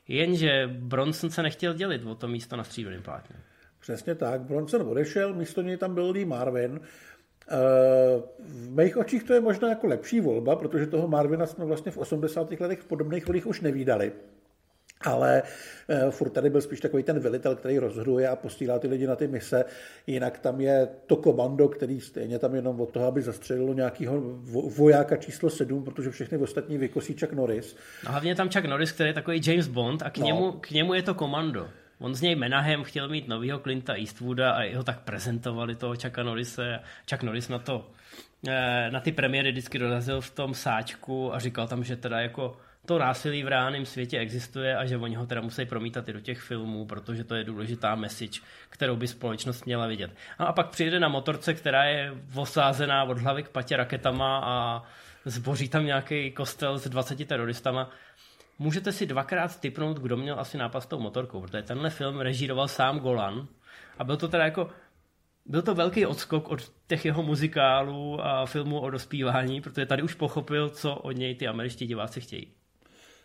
Jenže 0.08 0.68
Bronson 0.68 1.30
se 1.30 1.44
nechtěl 1.44 1.74
dělit 1.74 2.06
o 2.06 2.16
to 2.16 2.28
místo 2.28 2.56
na 2.56 2.64
stříbrném 2.64 3.02
plátně. 3.02 3.36
Přesně 3.80 4.16
tak. 4.16 4.42
Bronson 4.42 4.82
odešel, 4.82 5.34
místo 5.34 5.62
něj 5.62 5.78
tam 5.78 5.94
byl 5.94 6.10
Lee 6.12 6.26
Marvin. 6.26 6.80
Eh, 7.50 8.22
v 8.40 8.70
mých 8.70 8.98
očích 8.98 9.24
to 9.24 9.34
je 9.34 9.42
možná 9.42 9.70
jako 9.70 9.88
lepší 9.88 10.20
volba, 10.20 10.56
protože 10.56 10.88
toho 10.88 11.08
Marvina 11.08 11.46
jsme 11.46 11.66
vlastně 11.66 11.92
v 11.92 11.98
80. 11.98 12.60
letech 12.60 12.80
v 12.80 12.86
podobných 12.86 13.28
rolích 13.28 13.48
už 13.48 13.62
nevídali 13.62 14.12
ale 15.02 15.44
uh, 15.88 16.12
furt 16.12 16.30
tady 16.30 16.50
byl 16.50 16.62
spíš 16.62 16.80
takový 16.80 17.04
ten 17.04 17.20
velitel, 17.20 17.56
který 17.56 17.80
rozhoduje 17.80 18.28
a 18.28 18.36
posílá 18.36 18.80
ty 18.80 18.88
lidi 18.88 19.08
na 19.08 19.16
ty 19.16 19.28
mise. 19.28 19.66
Jinak 20.08 20.40
tam 20.40 20.62
je 20.62 20.88
to 21.06 21.16
komando, 21.16 21.68
který 21.68 22.02
stejně 22.02 22.40
tam 22.40 22.56
jenom 22.56 22.82
od 22.82 22.92
toho, 22.92 23.06
aby 23.06 23.22
zastřelilo 23.22 23.74
nějakého 23.74 24.22
vojáka 24.78 25.16
číslo 25.16 25.50
7, 25.50 25.84
protože 25.84 26.10
všechny 26.10 26.38
ostatní 26.38 26.78
vykosí 26.78 27.16
Chuck 27.20 27.34
Norris. 27.34 27.76
A 28.06 28.12
hlavně 28.12 28.36
tam 28.36 28.50
Chuck 28.50 28.66
Norris, 28.66 28.92
který 28.92 29.10
je 29.10 29.14
takový 29.14 29.42
James 29.46 29.68
Bond 29.68 30.04
a 30.04 30.10
k, 30.10 30.18
no. 30.18 30.26
němu, 30.26 30.52
k 30.52 30.72
němu 30.72 30.94
je 30.94 31.02
to 31.02 31.14
komando. 31.14 31.68
On 32.00 32.16
z 32.16 32.22
něj 32.22 32.36
Menahem 32.36 32.84
chtěl 32.84 33.10
mít 33.10 33.28
novýho 33.28 33.60
Clinta 33.60 33.94
Eastwooda 33.94 34.52
a 34.52 34.62
jeho 34.62 34.84
tak 34.84 35.00
prezentovali 35.00 35.76
toho 35.76 35.96
Chucka 35.96 36.24
Norrise. 36.24 36.80
Chuck 37.10 37.24
Norris 37.24 37.50
na 37.50 37.60
to 37.60 37.92
eh, 38.48 38.92
na 38.92 39.00
ty 39.00 39.12
premiéry 39.12 39.52
vždycky 39.52 39.80
dorazil 39.80 40.22
v 40.22 40.30
tom 40.30 40.54
sáčku 40.54 41.34
a 41.34 41.40
říkal 41.40 41.68
tam, 41.68 41.84
že 41.84 41.96
teda 41.96 42.20
jako 42.20 42.58
to 42.88 43.00
násilí 43.00 43.44
v 43.44 43.48
reálném 43.48 43.86
světě 43.86 44.20
existuje 44.20 44.78
a 44.78 44.86
že 44.86 44.98
oni 44.98 45.16
ho 45.16 45.26
teda 45.26 45.42
musí 45.42 45.66
promítat 45.66 46.10
i 46.10 46.14
do 46.14 46.20
těch 46.20 46.40
filmů, 46.40 46.86
protože 46.86 47.24
to 47.24 47.36
je 47.36 47.44
důležitá 47.44 47.96
message, 47.96 48.40
kterou 48.70 48.96
by 48.96 49.08
společnost 49.08 49.66
měla 49.66 49.88
vidět. 49.88 50.12
No 50.40 50.48
a 50.48 50.54
pak 50.54 50.70
přijde 50.70 51.00
na 51.00 51.08
motorce, 51.08 51.54
která 51.54 51.84
je 51.84 52.14
osázená 52.36 53.04
od 53.04 53.18
hlavy 53.18 53.44
k 53.44 53.50
patě 53.50 53.78
raketama 53.78 54.42
a 54.44 54.84
zboří 55.26 55.70
tam 55.70 55.86
nějaký 55.86 56.32
kostel 56.32 56.78
s 56.78 56.88
20 56.90 57.28
teroristama. 57.28 57.90
Můžete 58.60 58.92
si 58.92 59.06
dvakrát 59.06 59.60
typnout, 59.60 59.98
kdo 59.98 60.18
měl 60.18 60.40
asi 60.40 60.58
nápad 60.58 60.82
s 60.82 60.86
tou 60.86 61.00
motorkou, 61.00 61.42
protože 61.42 61.64
tenhle 61.64 61.90
film 61.90 62.20
režíroval 62.20 62.68
sám 62.68 63.00
Golan 63.00 63.48
a 63.98 64.04
byl 64.04 64.18
to 64.18 64.28
teda 64.28 64.46
jako 64.46 64.70
byl 65.46 65.62
to 65.62 65.76
velký 65.76 66.06
odskok 66.06 66.50
od 66.50 66.72
těch 66.88 67.06
jeho 67.06 67.24
muzikálů 67.24 68.22
a 68.26 68.46
filmů 68.46 68.80
o 68.80 68.90
dospívání, 68.90 69.62
protože 69.62 69.86
tady 69.86 70.04
už 70.04 70.14
pochopil, 70.14 70.70
co 70.70 70.96
od 70.96 71.12
něj 71.12 71.36
ty 71.36 71.48
američtí 71.48 71.88
diváci 71.88 72.22
chtějí. 72.22 72.54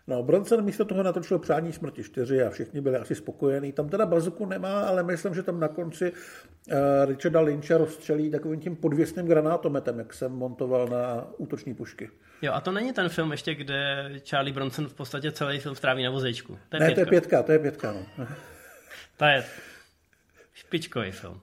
No, 0.06 0.22
Bronson 0.22 0.64
místo 0.64 0.84
toho 0.84 1.02
natočil 1.02 1.38
Přání 1.38 1.72
smrti 1.72 2.02
4 2.02 2.42
a 2.42 2.50
všichni 2.50 2.80
byli 2.80 2.96
asi 2.96 3.14
spokojení. 3.14 3.72
Tam 3.72 3.88
teda 3.88 4.06
bazuku 4.06 4.46
nemá, 4.46 4.80
ale 4.80 5.02
myslím, 5.02 5.34
že 5.34 5.42
tam 5.42 5.60
na 5.60 5.68
konci 5.68 6.12
uh, 6.12 6.74
Richarda 7.04 7.40
Lyncha 7.40 7.78
rozstřelí 7.78 8.30
takovým 8.30 8.60
tím 8.60 8.76
podvěsným 8.76 9.26
granátometem, 9.26 9.98
jak 9.98 10.14
jsem 10.14 10.32
montoval 10.32 10.88
na 10.88 11.26
útoční 11.36 11.74
pušky. 11.74 12.10
Jo, 12.42 12.52
a 12.52 12.60
to 12.60 12.72
není 12.72 12.92
ten 12.92 13.08
film 13.08 13.32
ještě, 13.32 13.54
kde 13.54 14.10
Charlie 14.28 14.54
Bronson 14.54 14.88
v 14.88 14.94
podstatě 14.94 15.32
celý 15.32 15.58
film 15.58 15.74
stráví 15.74 16.02
na 16.02 16.10
vozečku. 16.10 16.58
To 16.68 16.76
je 16.76 16.80
ne, 16.80 16.86
pětka. 16.86 16.94
to 16.94 17.00
je 17.00 17.06
pětka, 17.06 17.42
to 17.42 17.52
je 17.52 17.58
pětka, 17.58 17.92
no. 17.92 18.26
to 19.16 19.24
je 19.24 19.44
špičkový 20.54 21.10
film. 21.10 21.40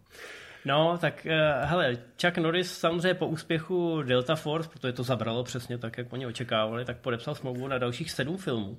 No, 0.65 0.97
tak 1.01 1.27
uh, 1.29 1.69
hele, 1.69 1.97
Chuck 2.21 2.37
Norris 2.37 2.77
samozřejmě 2.77 3.13
po 3.13 3.27
úspěchu 3.27 4.01
Delta 4.01 4.35
Force, 4.35 4.69
protože 4.69 4.93
to 4.93 5.03
zabralo 5.03 5.43
přesně 5.43 5.77
tak, 5.77 5.97
jak 5.97 6.13
oni 6.13 6.25
očekávali, 6.25 6.85
tak 6.85 6.97
podepsal 6.97 7.35
smlouvu 7.35 7.67
na 7.67 7.77
dalších 7.77 8.11
sedm 8.11 8.37
filmů. 8.37 8.77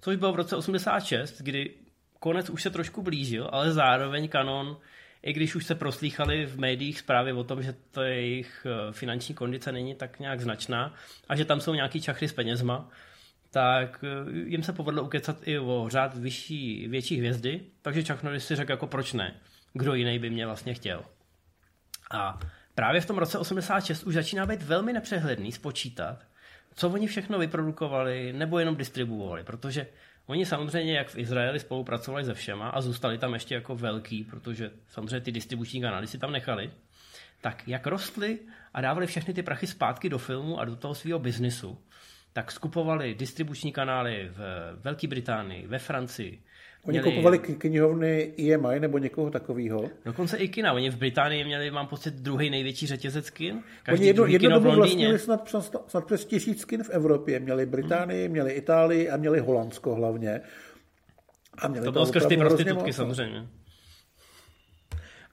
Což 0.00 0.16
bylo 0.16 0.32
v 0.32 0.36
roce 0.36 0.56
86, 0.56 1.40
kdy 1.40 1.74
konec 2.20 2.50
už 2.50 2.62
se 2.62 2.70
trošku 2.70 3.02
blížil, 3.02 3.48
ale 3.52 3.72
zároveň 3.72 4.28
kanon, 4.28 4.76
i 5.22 5.32
když 5.32 5.54
už 5.54 5.66
se 5.66 5.74
proslýchali 5.74 6.46
v 6.46 6.58
médiích 6.58 6.98
zprávy 6.98 7.32
o 7.32 7.44
tom, 7.44 7.62
že 7.62 7.74
to 7.90 8.02
jejich 8.02 8.66
eh, 8.66 8.92
finanční 8.92 9.34
kondice 9.34 9.72
není 9.72 9.94
tak 9.94 10.20
nějak 10.20 10.40
značná 10.40 10.94
a 11.28 11.36
že 11.36 11.44
tam 11.44 11.60
jsou 11.60 11.74
nějaký 11.74 12.00
čachry 12.00 12.28
s 12.28 12.32
penězma, 12.32 12.88
tak 13.50 14.04
eh, 14.04 14.30
jim 14.46 14.62
se 14.62 14.72
povedlo 14.72 15.02
ukecat 15.02 15.36
i 15.48 15.58
o 15.58 15.86
řád 15.88 16.16
vyšší, 16.16 16.88
větší 16.88 17.16
hvězdy, 17.18 17.60
takže 17.82 18.02
Chuck 18.02 18.22
Norris 18.22 18.46
si 18.46 18.56
řekl 18.56 18.70
jako 18.70 18.86
proč 18.86 19.12
ne 19.12 19.40
kdo 19.74 19.94
jiný 19.94 20.18
by 20.18 20.30
mě 20.30 20.46
vlastně 20.46 20.74
chtěl. 20.74 21.04
A 22.10 22.38
právě 22.74 23.00
v 23.00 23.06
tom 23.06 23.18
roce 23.18 23.38
86 23.38 24.04
už 24.04 24.14
začíná 24.14 24.46
být 24.46 24.62
velmi 24.62 24.92
nepřehledný 24.92 25.52
spočítat, 25.52 26.26
co 26.74 26.90
oni 26.90 27.06
všechno 27.06 27.38
vyprodukovali 27.38 28.32
nebo 28.32 28.58
jenom 28.58 28.76
distribuovali, 28.76 29.44
protože 29.44 29.86
oni 30.26 30.46
samozřejmě, 30.46 30.96
jak 30.96 31.08
v 31.08 31.18
Izraeli, 31.18 31.60
spolupracovali 31.60 32.24
se 32.24 32.34
všema 32.34 32.68
a 32.68 32.80
zůstali 32.80 33.18
tam 33.18 33.34
ještě 33.34 33.54
jako 33.54 33.76
velký, 33.76 34.24
protože 34.24 34.70
samozřejmě 34.88 35.20
ty 35.20 35.32
distribuční 35.32 35.80
kanály 35.80 36.06
si 36.06 36.18
tam 36.18 36.32
nechali, 36.32 36.70
tak 37.40 37.68
jak 37.68 37.86
rostly 37.86 38.38
a 38.74 38.80
dávali 38.80 39.06
všechny 39.06 39.34
ty 39.34 39.42
prachy 39.42 39.66
zpátky 39.66 40.08
do 40.08 40.18
filmu 40.18 40.60
a 40.60 40.64
do 40.64 40.76
toho 40.76 40.94
svého 40.94 41.18
biznisu, 41.18 41.78
tak 42.32 42.52
skupovali 42.52 43.14
distribuční 43.14 43.72
kanály 43.72 44.28
v 44.32 44.38
Velké 44.82 45.08
Británii, 45.08 45.66
ve 45.66 45.78
Francii, 45.78 46.42
Oni 46.84 46.98
měli... 46.98 47.10
kupovali 47.10 47.38
knihovny 47.38 48.32
EMI 48.38 48.80
nebo 48.80 48.98
někoho 48.98 49.30
takového. 49.30 49.90
Dokonce 50.04 50.36
i 50.36 50.48
kina. 50.48 50.72
Oni 50.72 50.90
v 50.90 50.96
Británii 50.96 51.44
měli, 51.44 51.70
mám 51.70 51.86
pocit, 51.86 52.14
druhý 52.14 52.50
největší 52.50 52.86
řetězec 52.86 53.30
kin. 53.30 53.62
Každý 53.82 54.02
Oni 54.02 54.06
jedno, 54.06 54.26
jedno 54.26 54.50
dobu 54.50 54.76
vlastnili 54.76 55.18
snad, 55.18 55.48
snad, 55.48 55.84
snad 55.86 56.06
přes 56.06 56.24
tisíc 56.24 56.64
kin 56.64 56.82
v 56.82 56.90
Evropě. 56.90 57.40
Měli 57.40 57.66
Británii, 57.66 58.24
hmm. 58.24 58.32
měli 58.32 58.52
Itálii 58.52 59.10
a 59.10 59.16
měli 59.16 59.40
Holandsko 59.40 59.94
hlavně. 59.94 60.40
A 61.58 61.68
měli 61.68 61.84
to 61.84 61.92
bylo 61.92 62.06
skrz 62.06 62.26
ty 62.26 62.36
prostitutky 62.36 62.92
samozřejmě. 62.92 63.46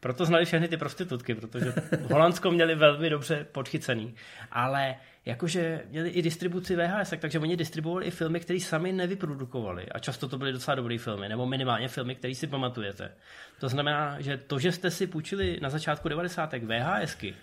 Proto 0.02 0.26
znali 0.26 0.45
všechny 0.45 0.68
ty 0.68 0.78
prostitutky, 0.78 1.36
protože 1.36 1.74
Holandsko 2.12 2.52
měli 2.52 2.76
velmi 2.76 3.10
dobře 3.10 3.47
podchycený. 3.52 4.16
Ale 4.52 4.95
jakože 5.26 5.84
měli 5.89 6.10
i 6.10 6.22
distribuci 6.22 6.76
VHS, 6.76 7.14
takže 7.20 7.39
oni 7.39 7.58
distribuovali 7.58 8.06
i 8.06 8.12
filmy, 8.12 8.39
které 8.39 8.60
sami 8.60 8.91
nevyprodukovali. 8.91 9.89
A 9.89 9.99
často 9.99 10.28
to 10.28 10.38
byly 10.38 10.52
docela 10.52 10.76
dobré 10.76 10.97
filmy, 10.97 11.30
nebo 11.30 11.45
minimálně 11.45 11.88
filmy, 11.88 12.16
které 12.16 12.36
si 12.36 12.47
pamatujete. 12.47 13.12
To 13.60 13.70
znamená, 13.70 14.22
že 14.22 14.38
to, 14.38 14.60
že 14.60 14.72
jste 14.72 14.91
si 14.91 15.08
půjčili 15.08 15.60
na 15.62 15.70
začátku 15.70 16.10
90. 16.10 16.54
VHSky 16.54 17.36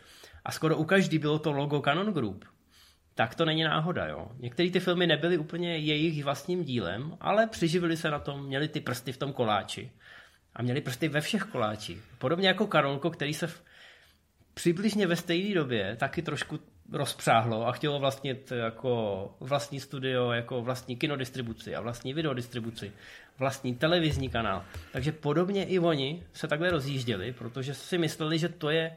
a 0.44 0.52
skoro 0.52 0.76
u 0.76 0.84
každý 0.84 1.18
bylo 1.18 1.38
to 1.38 1.52
logo 1.52 1.80
Canon 1.80 2.12
Group, 2.12 2.44
tak 3.14 3.34
to 3.34 3.44
není 3.44 3.64
náhoda. 3.64 4.06
Jo. 4.06 4.28
Některé 4.38 4.70
ty 4.70 4.80
filmy 4.80 5.06
nebyly 5.06 5.38
úplně 5.38 5.76
jejich 5.76 6.24
vlastním 6.24 6.64
dílem, 6.64 7.16
ale 7.20 7.46
přiživili 7.46 7.96
se 7.96 8.10
na 8.10 8.18
tom, 8.18 8.46
měli 8.46 8.68
ty 8.68 8.80
prsty 8.80 9.12
v 9.12 9.16
tom 9.16 9.32
koláči. 9.32 9.90
A 10.58 10.62
měli 10.62 10.80
prsty 10.80 11.08
ve 11.08 11.20
všech 11.20 11.42
koláčích. 11.42 12.02
Podobně 12.18 12.48
jako 12.48 12.66
Karolko, 12.66 13.10
který 13.10 13.34
se 13.34 13.46
v, 13.46 13.62
přibližně 14.54 15.06
ve 15.06 15.16
stejné 15.16 15.54
době 15.54 15.96
taky 15.96 16.22
trošku 16.22 16.58
rozpřáhlo 16.92 17.66
a 17.66 17.72
chtělo 17.72 17.98
vlastnit 17.98 18.52
jako 18.56 19.34
vlastní 19.40 19.80
studio, 19.80 20.32
jako 20.32 20.62
vlastní 20.62 20.96
kinodistribuci 20.96 21.76
a 21.76 21.80
vlastní 21.80 22.14
videodistribuci, 22.14 22.92
vlastní 23.38 23.74
televizní 23.74 24.28
kanál. 24.28 24.64
Takže 24.92 25.12
podobně 25.12 25.64
i 25.64 25.78
oni 25.78 26.22
se 26.32 26.48
takhle 26.48 26.70
rozjížděli, 26.70 27.32
protože 27.32 27.74
si 27.74 27.98
mysleli, 27.98 28.38
že 28.38 28.48
to 28.48 28.70
je 28.70 28.96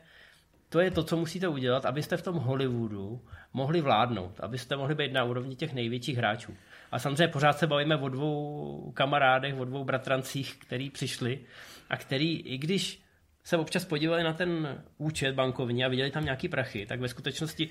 to 0.70 0.80
je 0.80 0.91
to, 0.91 1.03
co 1.03 1.18
musíte 1.18 1.47
udělat, 1.47 1.86
abyste 1.86 2.18
v 2.18 2.22
tom 2.22 2.36
Hollywoodu 2.36 3.22
mohli 3.53 3.82
vládnout, 3.82 4.39
abyste 4.39 4.76
mohli 4.76 4.95
být 4.95 5.14
na 5.14 5.24
úrovni 5.24 5.55
těch 5.55 5.74
největších 5.74 6.18
hráčů. 6.18 6.57
A 6.92 7.00
samozřejmě 7.00 7.28
pořád 7.28 7.58
se 7.58 7.68
bavíme 7.68 7.96
o 7.96 8.10
dvou 8.10 8.92
kamarádech, 8.92 9.56
o 9.58 9.66
dvou 9.66 9.84
bratrancích, 9.84 10.58
který 10.58 10.89
přišli 10.89 11.39
a 11.89 11.98
který, 11.98 12.39
i 12.39 12.58
když 12.58 13.02
se 13.44 13.58
občas 13.58 13.86
podívali 13.86 14.24
na 14.24 14.34
ten 14.34 14.84
účet 14.98 15.36
bankovní 15.36 15.86
a 15.86 15.88
viděli 15.88 16.12
tam 16.12 16.24
nějaký 16.24 16.50
prachy, 16.50 16.86
tak 16.86 17.00
ve 17.00 17.08
skutečnosti 17.08 17.70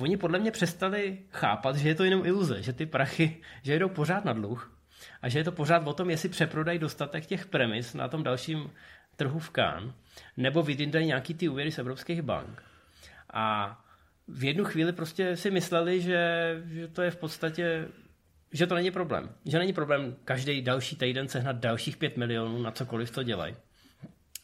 oni 0.00 0.16
podle 0.16 0.38
mě 0.38 0.50
přestali 0.50 1.18
chápat, 1.30 1.76
že 1.76 1.88
je 1.88 1.94
to 1.94 2.04
jenom 2.04 2.26
iluze, 2.26 2.62
že 2.62 2.72
ty 2.72 2.86
prachy, 2.86 3.40
že 3.62 3.78
jdou 3.78 3.88
pořád 3.88 4.24
na 4.24 4.32
dluh 4.32 4.78
a 5.22 5.28
že 5.28 5.38
je 5.38 5.44
to 5.44 5.52
pořád 5.52 5.86
o 5.86 5.92
tom, 5.92 6.10
jestli 6.10 6.28
přeprodají 6.28 6.78
dostatek 6.78 7.26
těch 7.26 7.46
premis 7.46 7.94
na 7.94 8.08
tom 8.08 8.22
dalším 8.22 8.70
trhu 9.16 9.38
v 9.38 9.50
Kán, 9.50 9.94
nebo 10.36 10.62
vydindají 10.62 11.06
nějaký 11.06 11.34
ty 11.34 11.48
úvěry 11.48 11.72
z 11.72 11.78
evropských 11.78 12.22
bank. 12.22 12.62
A 13.32 13.78
v 14.28 14.44
jednu 14.44 14.64
chvíli 14.64 14.92
prostě 14.92 15.36
si 15.36 15.50
mysleli, 15.50 16.00
že, 16.00 16.62
že 16.66 16.88
to 16.88 17.02
je 17.02 17.10
v 17.10 17.16
podstatě 17.16 17.88
že 18.54 18.66
to 18.66 18.74
není 18.74 18.90
problém. 18.90 19.30
Že 19.46 19.58
není 19.58 19.72
problém 19.72 20.16
každý 20.24 20.62
další 20.62 20.96
týden 20.96 21.28
sehnat 21.28 21.56
dalších 21.56 21.96
5 21.96 22.16
milionů 22.16 22.62
na 22.62 22.70
cokoliv 22.70 23.10
to 23.10 23.22
dělají. 23.22 23.56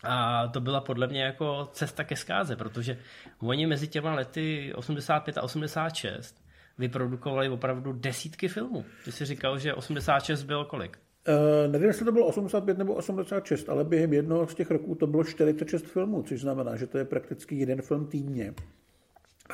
A 0.02 0.48
to 0.48 0.60
byla 0.60 0.80
podle 0.80 1.06
mě 1.06 1.22
jako 1.22 1.68
cesta 1.72 2.04
ke 2.04 2.16
zkáze, 2.16 2.56
protože 2.56 2.98
oni 3.38 3.66
mezi 3.66 3.88
těma 3.88 4.14
lety 4.14 4.72
85 4.74 5.38
a 5.38 5.42
86 5.42 6.36
vyprodukovali 6.78 7.48
opravdu 7.48 7.92
desítky 7.92 8.48
filmů. 8.48 8.84
Ty 9.04 9.12
jsi 9.12 9.24
říkal, 9.24 9.58
že 9.58 9.74
86 9.74 10.42
bylo 10.42 10.64
kolik? 10.64 10.98
Uh, 11.28 11.72
nevím, 11.72 11.88
jestli 11.88 12.04
to 12.04 12.12
bylo 12.12 12.26
85 12.26 12.78
nebo 12.78 12.94
86, 12.94 13.68
ale 13.68 13.84
během 13.84 14.12
jednoho 14.12 14.46
z 14.46 14.54
těch 14.54 14.70
roků 14.70 14.94
to 14.94 15.06
bylo 15.06 15.24
46 15.24 15.86
filmů, 15.86 16.22
což 16.22 16.40
znamená, 16.40 16.76
že 16.76 16.86
to 16.86 16.98
je 16.98 17.04
prakticky 17.04 17.54
jeden 17.54 17.82
film 17.82 18.06
týdně. 18.06 18.54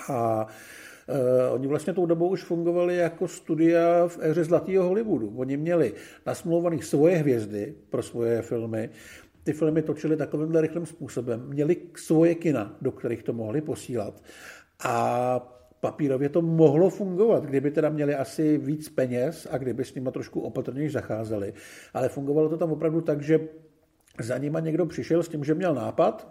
A 0.08 0.46
Uh, 1.08 1.54
oni 1.54 1.66
vlastně 1.66 1.92
tou 1.92 2.06
dobou 2.06 2.28
už 2.28 2.44
fungovali 2.44 2.96
jako 2.96 3.28
studia 3.28 4.08
v 4.08 4.18
éře 4.20 4.44
Zlatého 4.44 4.84
Hollywoodu. 4.84 5.32
Oni 5.36 5.56
měli 5.56 5.92
nasmluvaných 6.26 6.84
svoje 6.84 7.16
hvězdy 7.16 7.74
pro 7.90 8.02
svoje 8.02 8.42
filmy, 8.42 8.90
ty 9.44 9.52
filmy 9.52 9.82
točili 9.82 10.16
takovýmhle 10.16 10.60
rychlým 10.60 10.86
způsobem, 10.86 11.42
měli 11.46 11.76
svoje 11.96 12.34
kina, 12.34 12.76
do 12.80 12.92
kterých 12.92 13.22
to 13.22 13.32
mohli 13.32 13.60
posílat. 13.60 14.22
A 14.84 15.40
papírově 15.80 16.28
to 16.28 16.42
mohlo 16.42 16.90
fungovat, 16.90 17.44
kdyby 17.44 17.70
teda 17.70 17.88
měli 17.88 18.14
asi 18.14 18.58
víc 18.58 18.88
peněz 18.88 19.46
a 19.50 19.58
kdyby 19.58 19.84
s 19.84 19.94
nimi 19.94 20.10
trošku 20.12 20.40
opatrněji 20.40 20.90
zacházeli. 20.90 21.52
Ale 21.94 22.08
fungovalo 22.08 22.48
to 22.48 22.56
tam 22.56 22.72
opravdu 22.72 23.00
tak, 23.00 23.22
že 23.22 23.40
za 24.20 24.38
nima 24.38 24.60
někdo 24.60 24.86
přišel 24.86 25.22
s 25.22 25.28
tím, 25.28 25.44
že 25.44 25.54
měl 25.54 25.74
nápad, 25.74 26.28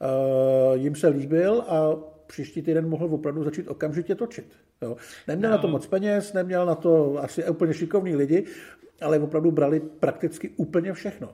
eh, 0.00 0.76
jim 0.78 0.94
se 0.94 1.08
líbil 1.08 1.64
a 1.68 2.11
příští 2.32 2.62
týden 2.62 2.88
mohl 2.88 3.14
opravdu 3.14 3.44
začít 3.44 3.68
okamžitě 3.68 4.14
točit. 4.14 4.56
Jo. 4.82 4.96
Neměl 5.28 5.50
no. 5.50 5.56
na 5.56 5.62
to 5.62 5.68
moc 5.68 5.86
peněz, 5.86 6.32
neměl 6.32 6.66
na 6.66 6.74
to 6.74 7.18
asi 7.18 7.48
úplně 7.48 7.74
šikovní 7.74 8.16
lidi, 8.16 8.46
ale 9.00 9.18
opravdu 9.18 9.50
brali 9.50 9.80
prakticky 9.80 10.48
úplně 10.56 10.92
všechno. 10.92 11.32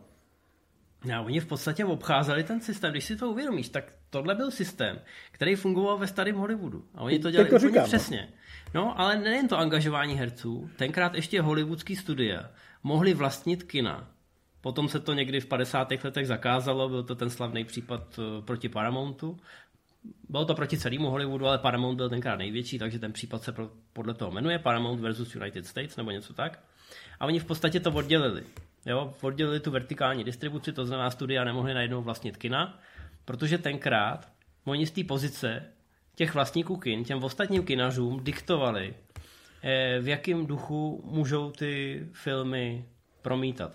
No, 1.05 1.25
oni 1.25 1.41
v 1.41 1.47
podstatě 1.47 1.85
obcházeli 1.85 2.45
ten 2.45 2.61
systém. 2.61 2.91
Když 2.91 3.05
si 3.05 3.17
to 3.17 3.31
uvědomíš, 3.31 3.69
tak 3.69 3.93
tohle 4.11 4.35
byl 4.35 4.51
systém, 4.51 4.99
který 5.33 5.55
fungoval 5.55 5.99
ve 5.99 6.07
starém 6.07 6.37
Hollywoodu. 6.37 6.85
A 6.95 7.03
oni 7.03 7.19
to 7.19 7.31
dělali 7.31 7.51
to 7.51 7.57
úplně 7.57 7.69
říkám, 7.69 7.83
no. 7.83 7.87
přesně. 7.87 8.29
No, 8.75 9.01
ale 9.01 9.19
nejen 9.19 9.49
to 9.49 9.59
angažování 9.59 10.15
herců, 10.15 10.71
tenkrát 10.77 11.15
ještě 11.15 11.41
hollywoodský 11.41 11.97
studia 11.97 12.51
mohli 12.83 13.15
vlastnit 13.15 13.63
kina. 13.63 14.11
Potom 14.61 14.89
se 14.89 15.01
to 15.01 15.15
někdy 15.15 15.41
v 15.41 15.47
50. 15.47 15.89
letech 16.05 16.27
zakázalo, 16.27 16.89
byl 16.89 17.03
to 17.03 17.15
ten 17.15 17.31
slavný 17.31 17.65
případ 17.65 18.19
eh, 18.19 18.43
proti 18.43 18.69
Paramountu. 18.69 19.37
Bylo 20.29 20.45
to 20.45 20.55
proti 20.55 20.79
celému 20.79 21.11
Hollywoodu, 21.11 21.47
ale 21.47 21.59
Paramount 21.59 21.97
byl 21.97 22.09
tenkrát 22.09 22.37
největší, 22.37 22.79
takže 22.79 22.99
ten 22.99 23.13
případ 23.13 23.43
se 23.43 23.55
podle 23.93 24.15
toho 24.15 24.31
jmenuje 24.31 24.59
Paramount 24.59 25.01
versus 25.01 25.35
United 25.35 25.67
States 25.67 25.97
nebo 25.97 26.11
něco 26.11 26.35
tak. 26.35 26.61
A 27.21 27.27
oni 27.27 27.39
v 27.39 27.45
podstatě 27.45 27.81
to 27.81 27.93
oddělili. 27.93 28.43
Jo, 28.87 29.15
oddělili 29.21 29.61
tu 29.61 29.71
vertikální 29.71 30.25
distribuci, 30.25 30.73
to 30.73 30.87
znamená 30.87 31.11
studia 31.11 31.45
nemohli 31.45 31.75
najednou 31.75 32.03
vlastnit 32.03 32.37
kina, 32.37 32.79
protože 33.25 33.59
tenkrát 33.59 34.29
oni 34.65 34.87
z 34.87 34.91
té 34.91 35.05
pozice 35.05 35.63
těch 36.15 36.35
vlastníků 36.35 36.77
kin, 36.77 37.05
těm 37.05 37.25
ostatním 37.25 37.65
kinařům 37.65 38.25
diktovali, 38.25 38.95
eh, 39.63 40.01
v 40.01 40.09
jakém 40.09 40.47
duchu 40.47 41.03
můžou 41.05 41.51
ty 41.51 42.07
filmy 42.13 42.85
promítat. 43.23 43.73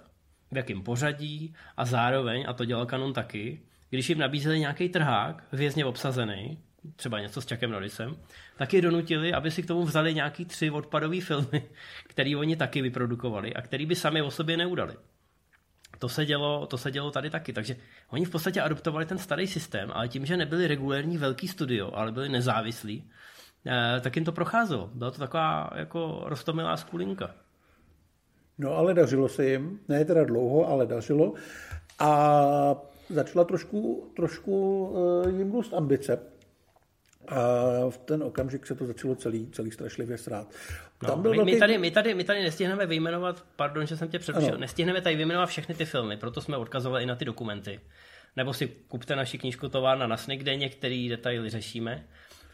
V 0.52 0.58
jakém 0.58 0.84
pořadí 0.84 1.56
a 1.78 1.86
zároveň, 1.86 2.46
a 2.48 2.54
to 2.54 2.66
dělal 2.66 2.86
Canon 2.86 3.14
taky, 3.14 3.62
když 3.94 4.10
jim 4.10 4.18
nabízeli 4.18 4.60
nějaký 4.60 4.90
trhák 4.90 5.44
vězně 5.52 5.86
obsazený, 5.86 6.60
třeba 6.96 7.20
něco 7.20 7.42
s 7.42 7.50
Chuckem 7.50 7.72
Norrisem, 7.72 8.16
tak 8.58 8.74
je 8.74 8.82
donutili, 8.82 9.34
aby 9.34 9.52
si 9.52 9.64
k 9.64 9.68
tomu 9.68 9.84
vzali 9.84 10.14
nějaký 10.14 10.46
tři 10.46 10.72
odpadové 10.72 11.22
filmy, 11.22 11.64
které 12.08 12.38
oni 12.38 12.56
taky 12.56 12.82
vyprodukovali 12.82 13.54
a 13.54 13.62
který 13.62 13.86
by 13.86 13.96
sami 13.96 14.22
o 14.22 14.32
sobě 14.32 14.58
neudali. 14.58 14.96
To 16.00 16.10
se, 16.10 16.26
dělo, 16.26 16.66
to 16.66 16.78
se 16.78 16.92
dělo 16.92 17.12
tady 17.12 17.30
taky, 17.30 17.54
takže 17.54 17.76
oni 18.10 18.26
v 18.26 18.30
podstatě 18.30 18.62
adoptovali 18.62 19.06
ten 19.06 19.18
starý 19.18 19.48
systém, 19.48 19.92
ale 19.94 20.08
tím, 20.08 20.26
že 20.26 20.38
nebyli 20.38 20.68
regulérní 20.68 21.18
velký 21.18 21.48
studio, 21.48 21.92
ale 21.94 22.12
byli 22.12 22.30
nezávislí, 22.30 23.10
eh, 23.66 24.00
tak 24.02 24.16
jim 24.16 24.26
to 24.26 24.32
procházelo. 24.32 24.90
Byla 24.94 25.12
to 25.12 25.18
taková 25.20 25.70
jako 25.76 26.24
rostomilá 26.26 26.78
skulinka. 26.78 27.36
No 28.58 28.76
ale 28.76 28.94
dařilo 28.94 29.30
se 29.30 29.46
jim, 29.46 29.80
ne 29.88 30.06
teda 30.06 30.24
dlouho, 30.24 30.68
ale 30.68 30.86
dařilo. 30.86 31.34
A 32.00 32.93
začala 33.14 33.46
trošku, 33.46 34.12
trošku 34.16 34.86
uh, 34.86 35.38
jim 35.38 35.52
růst 35.52 35.74
ambice, 35.74 36.20
a 37.28 37.36
v 37.90 37.98
ten 37.98 38.24
okamžik 38.24 38.68
se 38.68 38.76
to 38.76 38.86
začalo 38.86 39.16
celý, 39.16 39.50
celý 39.52 39.72
strašlivě 39.72 40.18
srát. 40.18 40.48
No, 41.04 41.10
Tam 41.10 41.22
byl 41.22 41.32
my, 41.32 41.38
velký... 41.38 41.54
my, 41.54 41.60
tady, 41.60 41.78
my, 41.78 41.92
tady, 41.92 42.14
my 42.14 42.24
tady 42.24 42.44
nestihneme 42.44 42.86
vyjmenovat, 42.86 43.46
pardon, 43.56 43.86
že 43.86 43.98
jsem 43.98 44.08
tě 44.08 44.20
přerušil, 44.20 44.58
nestihneme 44.58 45.02
tady 45.02 45.16
vyjmenovat 45.16 45.50
všechny 45.50 45.76
ty 45.76 45.86
filmy, 45.86 46.18
proto 46.18 46.42
jsme 46.42 46.58
odkazovali 46.58 47.04
i 47.04 47.06
na 47.06 47.16
ty 47.16 47.26
dokumenty. 47.26 47.80
Nebo 48.36 48.54
si 48.54 48.68
kupte 48.68 49.16
naši 49.16 49.38
knížku 49.38 49.70
Továrna 49.70 50.08
na 50.08 50.18
sny, 50.18 50.38
kde 50.38 50.56
některé 50.56 51.06
detaily 51.10 51.50
řešíme. 51.50 52.08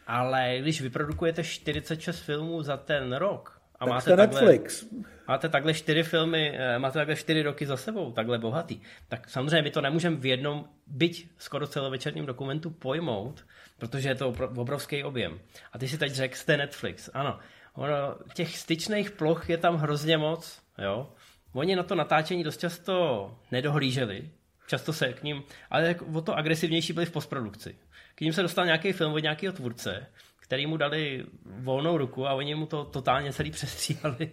Ale 0.06 0.58
když 0.60 0.80
vyprodukujete 0.80 1.44
46 1.44 2.20
filmů 2.20 2.62
za 2.62 2.76
ten 2.76 3.12
rok 3.12 3.59
a 3.80 3.84
tak 3.84 3.94
máte 3.94 4.16
takhle, 4.16 4.40
Netflix. 4.40 4.86
máte 5.28 5.48
takhle 5.48 5.74
čtyři 5.74 6.02
filmy, 6.02 6.52
eh, 6.56 6.78
máte 6.78 6.98
takhle 6.98 7.16
čtyři 7.16 7.42
roky 7.42 7.66
za 7.66 7.76
sebou, 7.76 8.12
takhle 8.12 8.38
bohatý, 8.38 8.80
tak 9.08 9.30
samozřejmě 9.30 9.62
my 9.62 9.70
to 9.70 9.80
nemůžeme 9.80 10.16
v 10.16 10.26
jednom, 10.26 10.64
byť 10.86 11.28
skoro 11.38 11.66
celovečerním 11.66 12.26
dokumentu 12.26 12.70
pojmout, 12.70 13.44
protože 13.78 14.08
je 14.08 14.14
to 14.14 14.28
obrovský 14.56 15.04
objem. 15.04 15.40
A 15.72 15.78
ty 15.78 15.88
si 15.88 15.98
teď 15.98 16.12
řekl, 16.12 16.36
jste 16.36 16.56
Netflix. 16.56 17.10
Ano, 17.14 17.38
ono, 17.74 18.16
těch 18.34 18.58
styčných 18.58 19.10
ploch 19.10 19.50
je 19.50 19.58
tam 19.58 19.76
hrozně 19.76 20.18
moc, 20.18 20.62
jo. 20.78 21.12
Oni 21.52 21.76
na 21.76 21.82
to 21.82 21.94
natáčení 21.94 22.44
dost 22.44 22.60
často 22.60 23.36
nedohlíželi, 23.50 24.30
často 24.66 24.92
se 24.92 25.12
k 25.12 25.22
ním, 25.22 25.42
ale 25.70 25.94
o 26.14 26.20
to 26.20 26.34
agresivnější 26.34 26.92
byli 26.92 27.06
v 27.06 27.10
postprodukci. 27.10 27.76
K 28.14 28.20
ním 28.20 28.32
se 28.32 28.42
dostal 28.42 28.66
nějaký 28.66 28.92
film 28.92 29.12
od 29.12 29.18
nějakého 29.18 29.52
tvůrce, 29.52 30.06
který 30.50 30.66
mu 30.66 30.76
dali 30.76 31.24
volnou 31.44 31.98
ruku 31.98 32.26
a 32.26 32.32
oni 32.32 32.54
mu 32.54 32.66
to 32.66 32.84
totálně 32.84 33.32
celý 33.32 33.50
přestříhali. 33.58 34.30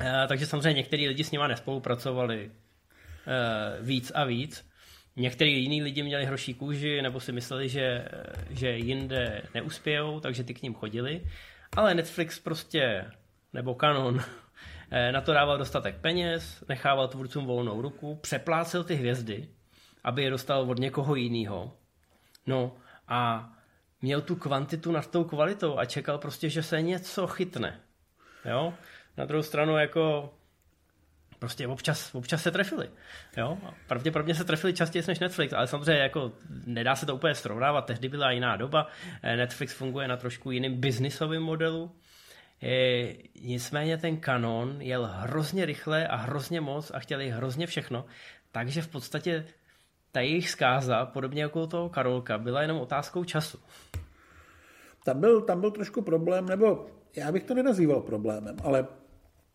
Eh, 0.00 0.24
takže 0.28 0.46
samozřejmě 0.46 0.72
některý 0.72 1.08
lidi 1.08 1.24
s 1.24 1.30
nima 1.30 1.46
nespolupracovali 1.46 2.50
eh, 2.50 3.82
víc 3.82 4.12
a 4.14 4.24
víc. 4.24 4.70
Některý 5.16 5.62
jiný 5.62 5.82
lidi 5.82 6.02
měli 6.02 6.24
hroší 6.24 6.54
kůži 6.54 7.02
nebo 7.02 7.20
si 7.20 7.32
mysleli, 7.32 7.68
že, 7.68 8.08
že 8.50 8.70
jinde 8.70 9.42
neuspějou, 9.54 10.20
takže 10.20 10.44
ty 10.44 10.54
k 10.54 10.62
ním 10.62 10.74
chodili. 10.74 11.22
Ale 11.76 11.94
Netflix 11.94 12.38
prostě, 12.38 13.04
nebo 13.52 13.74
Canon, 13.74 14.20
eh, 14.90 15.12
na 15.12 15.20
to 15.20 15.32
dával 15.32 15.58
dostatek 15.58 15.96
peněz, 16.00 16.64
nechával 16.68 17.08
tvůrcům 17.08 17.46
volnou 17.46 17.82
ruku, 17.82 18.16
přeplácel 18.16 18.84
ty 18.84 18.94
hvězdy, 18.94 19.48
aby 20.04 20.22
je 20.22 20.30
dostal 20.30 20.70
od 20.70 20.78
někoho 20.78 21.14
jiného. 21.14 21.76
No 22.46 22.76
a 23.08 23.52
měl 24.02 24.20
tu 24.20 24.36
kvantitu 24.36 24.92
nad 24.92 25.10
tou 25.10 25.24
kvalitou 25.24 25.78
a 25.78 25.84
čekal 25.84 26.18
prostě, 26.18 26.50
že 26.50 26.62
se 26.62 26.82
něco 26.82 27.26
chytne. 27.26 27.80
Jo? 28.44 28.74
Na 29.16 29.24
druhou 29.24 29.42
stranu 29.42 29.78
jako 29.78 30.34
prostě 31.38 31.68
občas, 31.68 32.14
občas 32.14 32.42
se 32.42 32.50
trefili. 32.50 32.90
Jo? 33.36 33.58
Pravděpodobně 33.86 34.34
se 34.34 34.44
trefili 34.44 34.72
častěji 34.74 35.04
než 35.08 35.18
Netflix, 35.18 35.52
ale 35.52 35.66
samozřejmě 35.66 36.02
jako 36.02 36.32
nedá 36.66 36.96
se 36.96 37.06
to 37.06 37.14
úplně 37.14 37.34
srovnávat, 37.34 37.86
tehdy 37.86 38.08
byla 38.08 38.30
jiná 38.30 38.56
doba, 38.56 38.86
eh, 39.22 39.36
Netflix 39.36 39.74
funguje 39.74 40.08
na 40.08 40.16
trošku 40.16 40.50
jiným 40.50 40.80
biznisovým 40.80 41.42
modelu, 41.42 41.92
E, 42.62 43.14
nicméně 43.40 43.98
ten 43.98 44.16
kanon 44.16 44.82
jel 44.82 45.06
hrozně 45.06 45.66
rychle 45.66 46.06
a 46.06 46.16
hrozně 46.16 46.60
moc 46.60 46.90
a 46.94 46.98
chtěli 46.98 47.30
hrozně 47.30 47.66
všechno, 47.66 48.04
takže 48.52 48.82
v 48.82 48.88
podstatě 48.88 49.44
ta 50.12 50.20
jejich 50.20 50.50
zkáza, 50.50 51.06
podobně 51.06 51.42
jako 51.42 51.66
toho 51.66 51.88
Karolka, 51.88 52.38
byla 52.38 52.62
jenom 52.62 52.80
otázkou 52.80 53.24
času. 53.24 53.58
tam 55.04 55.20
byl, 55.20 55.40
tam 55.40 55.60
byl 55.60 55.70
trošku 55.70 56.02
problém, 56.02 56.46
nebo 56.46 56.86
já 57.16 57.32
bych 57.32 57.44
to 57.44 57.54
nenazýval 57.54 58.00
problémem, 58.00 58.56
ale 58.64 58.86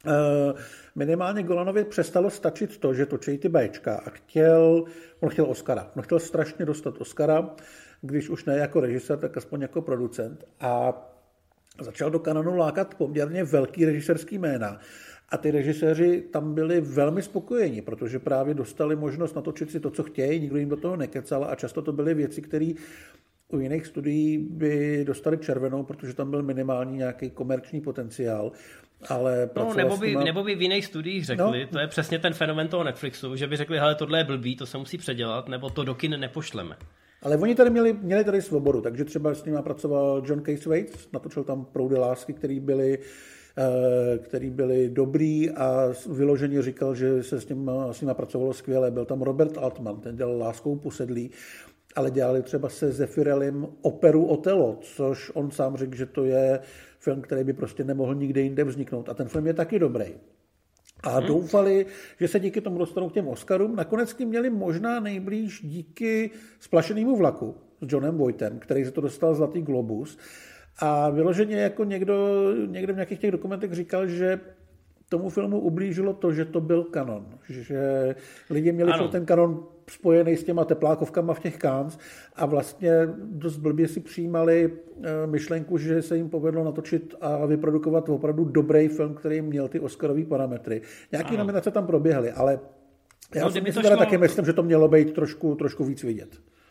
Uh, 0.05 0.59
minimálně 0.95 1.43
Golanovi 1.43 1.83
přestalo 1.83 2.29
stačit 2.29 2.77
to, 2.77 2.93
že 2.93 3.05
točí 3.05 3.37
ty 3.37 3.49
Bčka 3.49 3.95
a 3.95 4.09
chtěl, 4.09 4.85
on 5.19 5.29
chtěl 5.29 5.45
Oscara. 5.45 5.91
On 5.95 6.03
chtěl 6.03 6.19
strašně 6.19 6.65
dostat 6.65 6.97
Oscara, 6.97 7.49
když 8.01 8.29
už 8.29 8.45
ne 8.45 8.57
jako 8.57 8.81
režisér, 8.81 9.19
tak 9.19 9.37
aspoň 9.37 9.61
jako 9.61 9.81
producent. 9.81 10.43
A 10.59 10.93
začal 11.81 12.09
do 12.11 12.19
kanonu 12.19 12.55
lákat 12.55 12.95
poměrně 12.95 13.43
velký 13.43 13.85
režisérský 13.85 14.37
jména. 14.37 14.79
A 15.29 15.37
ty 15.37 15.51
režiséři 15.51 16.23
tam 16.31 16.53
byli 16.53 16.81
velmi 16.81 17.21
spokojeni, 17.21 17.81
protože 17.81 18.19
právě 18.19 18.53
dostali 18.53 18.95
možnost 18.95 19.35
natočit 19.35 19.71
si 19.71 19.79
to, 19.79 19.89
co 19.89 20.03
chtějí, 20.03 20.39
nikdo 20.39 20.57
jim 20.57 20.69
do 20.69 20.77
toho 20.77 20.95
nekecal 20.95 21.45
a 21.49 21.55
často 21.55 21.81
to 21.81 21.91
byly 21.91 22.13
věci, 22.13 22.41
které 22.41 22.71
u 23.47 23.59
jiných 23.59 23.85
studií 23.85 24.37
by 24.37 25.03
dostali 25.07 25.37
červenou, 25.37 25.83
protože 25.83 26.13
tam 26.13 26.31
byl 26.31 26.43
minimální 26.43 26.97
nějaký 26.97 27.29
komerční 27.29 27.81
potenciál. 27.81 28.51
Ale 29.09 29.49
no, 29.55 29.73
nebo, 29.73 29.97
by, 29.97 30.15
nebo 30.15 30.43
by 30.43 30.55
v 30.55 30.61
jiných 30.61 30.85
studiích 30.85 31.25
řekli, 31.25 31.61
no. 31.61 31.67
to 31.71 31.79
je 31.79 31.87
přesně 31.87 32.19
ten 32.19 32.33
fenomen 32.33 32.67
toho 32.67 32.83
Netflixu, 32.83 33.35
že 33.35 33.47
by 33.47 33.57
řekli, 33.57 33.79
hele, 33.79 33.95
tohle 33.95 34.19
je 34.19 34.23
blbý, 34.23 34.55
to 34.55 34.65
se 34.65 34.77
musí 34.77 34.97
předělat, 34.97 35.47
nebo 35.47 35.69
to 35.69 35.83
do 35.83 35.95
kin 35.95 36.19
nepošleme. 36.19 36.77
Ale 37.21 37.37
oni 37.37 37.55
tady 37.55 37.69
měli, 37.69 37.93
měli 37.93 38.23
tady 38.23 38.41
svobodu, 38.41 38.81
takže 38.81 39.05
třeba 39.05 39.33
s 39.33 39.45
nimi 39.45 39.57
pracoval 39.63 40.23
John 40.25 40.43
Case 40.43 40.69
Waits, 40.69 41.11
natočil 41.11 41.43
tam 41.43 41.65
proudy 41.65 41.95
lásky, 41.95 42.33
které 42.33 42.59
byly 42.59 42.99
eh, 43.01 43.36
který 44.17 44.49
byli 44.49 44.89
dobrý 44.89 45.51
a 45.51 45.93
vyloženě 46.09 46.61
říkal, 46.61 46.95
že 46.95 47.23
se 47.23 47.41
s 47.41 47.49
ním, 47.49 47.71
s 47.91 48.01
ním 48.01 48.09
pracovalo 48.13 48.53
skvěle. 48.53 48.91
Byl 48.91 49.05
tam 49.05 49.21
Robert 49.21 49.57
Altman, 49.57 49.99
ten 49.99 50.15
dělal 50.15 50.37
Láskou 50.37 50.75
posedlý, 50.75 51.31
ale 51.95 52.11
dělali 52.11 52.41
třeba 52.41 52.69
se 52.69 52.91
Zefirelem 52.91 53.67
operu 53.81 54.25
Otelo, 54.25 54.77
což 54.81 55.31
on 55.33 55.51
sám 55.51 55.77
řekl, 55.77 55.95
že 55.95 56.05
to 56.05 56.25
je 56.25 56.59
film, 56.99 57.21
který 57.21 57.43
by 57.43 57.53
prostě 57.53 57.83
nemohl 57.83 58.15
nikde 58.15 58.41
jinde 58.41 58.63
vzniknout. 58.63 59.09
A 59.09 59.13
ten 59.13 59.27
film 59.27 59.47
je 59.47 59.53
taky 59.53 59.79
dobrý. 59.79 60.05
A 61.03 61.09
hmm. 61.09 61.27
doufali, 61.27 61.85
že 62.19 62.27
se 62.27 62.39
díky 62.39 62.61
tomu 62.61 62.77
dostanou 62.77 63.09
k 63.09 63.13
těm 63.13 63.27
Oscarům. 63.27 63.75
Nakonec 63.75 64.13
tím 64.13 64.29
měli 64.29 64.49
možná 64.49 64.99
nejblíž 64.99 65.61
díky 65.63 66.31
splašenému 66.59 67.15
vlaku 67.15 67.55
s 67.81 67.93
Johnem 67.93 68.17
Voightem, 68.17 68.59
který 68.59 68.85
se 68.85 68.91
to 68.91 69.01
dostal 69.01 69.35
Zlatý 69.35 69.61
globus. 69.61 70.17
A 70.79 71.09
vyloženě 71.09 71.55
jako 71.55 71.83
někdo, 71.83 72.45
někdo 72.65 72.93
v 72.93 72.95
nějakých 72.95 73.19
těch 73.19 73.31
dokumentech 73.31 73.73
říkal, 73.73 74.07
že 74.07 74.39
tomu 75.09 75.29
filmu 75.29 75.59
ublížilo 75.59 76.13
to, 76.13 76.33
že 76.33 76.45
to 76.45 76.61
byl 76.61 76.83
kanon. 76.83 77.25
Že 77.49 78.15
lidi 78.49 78.71
měli 78.71 78.91
ano. 78.91 79.07
ten 79.07 79.25
kanon 79.25 79.63
spojený 79.89 80.37
s 80.37 80.43
těma 80.43 80.65
teplákovkama 80.65 81.33
v 81.33 81.39
těch 81.39 81.57
Cannes 81.57 81.97
a 82.35 82.45
vlastně 82.45 82.91
dost 83.23 83.57
blbě 83.57 83.87
si 83.87 83.99
přijímali 83.99 84.73
eh, 85.03 85.27
myšlenku, 85.27 85.77
že 85.77 86.01
se 86.01 86.17
jim 86.17 86.29
povedlo 86.29 86.63
natočit 86.63 87.15
a 87.21 87.45
vyprodukovat 87.45 88.09
opravdu 88.09 88.45
dobrý 88.45 88.87
film, 88.87 89.13
který 89.13 89.41
měl 89.41 89.67
ty 89.67 89.79
Oscarové 89.79 90.25
parametry. 90.25 90.81
Nějaké 91.11 91.29
ano. 91.29 91.37
nominace 91.37 91.71
tam 91.71 91.87
proběhly, 91.87 92.31
ale 92.31 92.59
já 93.35 93.43
no, 93.43 93.51
si 93.51 93.61
teda 93.61 93.81
šlo... 93.81 93.97
taky 93.97 94.17
myslím, 94.17 94.45
že 94.45 94.53
to 94.53 94.63
mělo 94.63 94.87
být 94.87 95.13
trošku, 95.13 95.55
trošku 95.55 95.83
víc 95.83 96.03
vidět. 96.03 96.29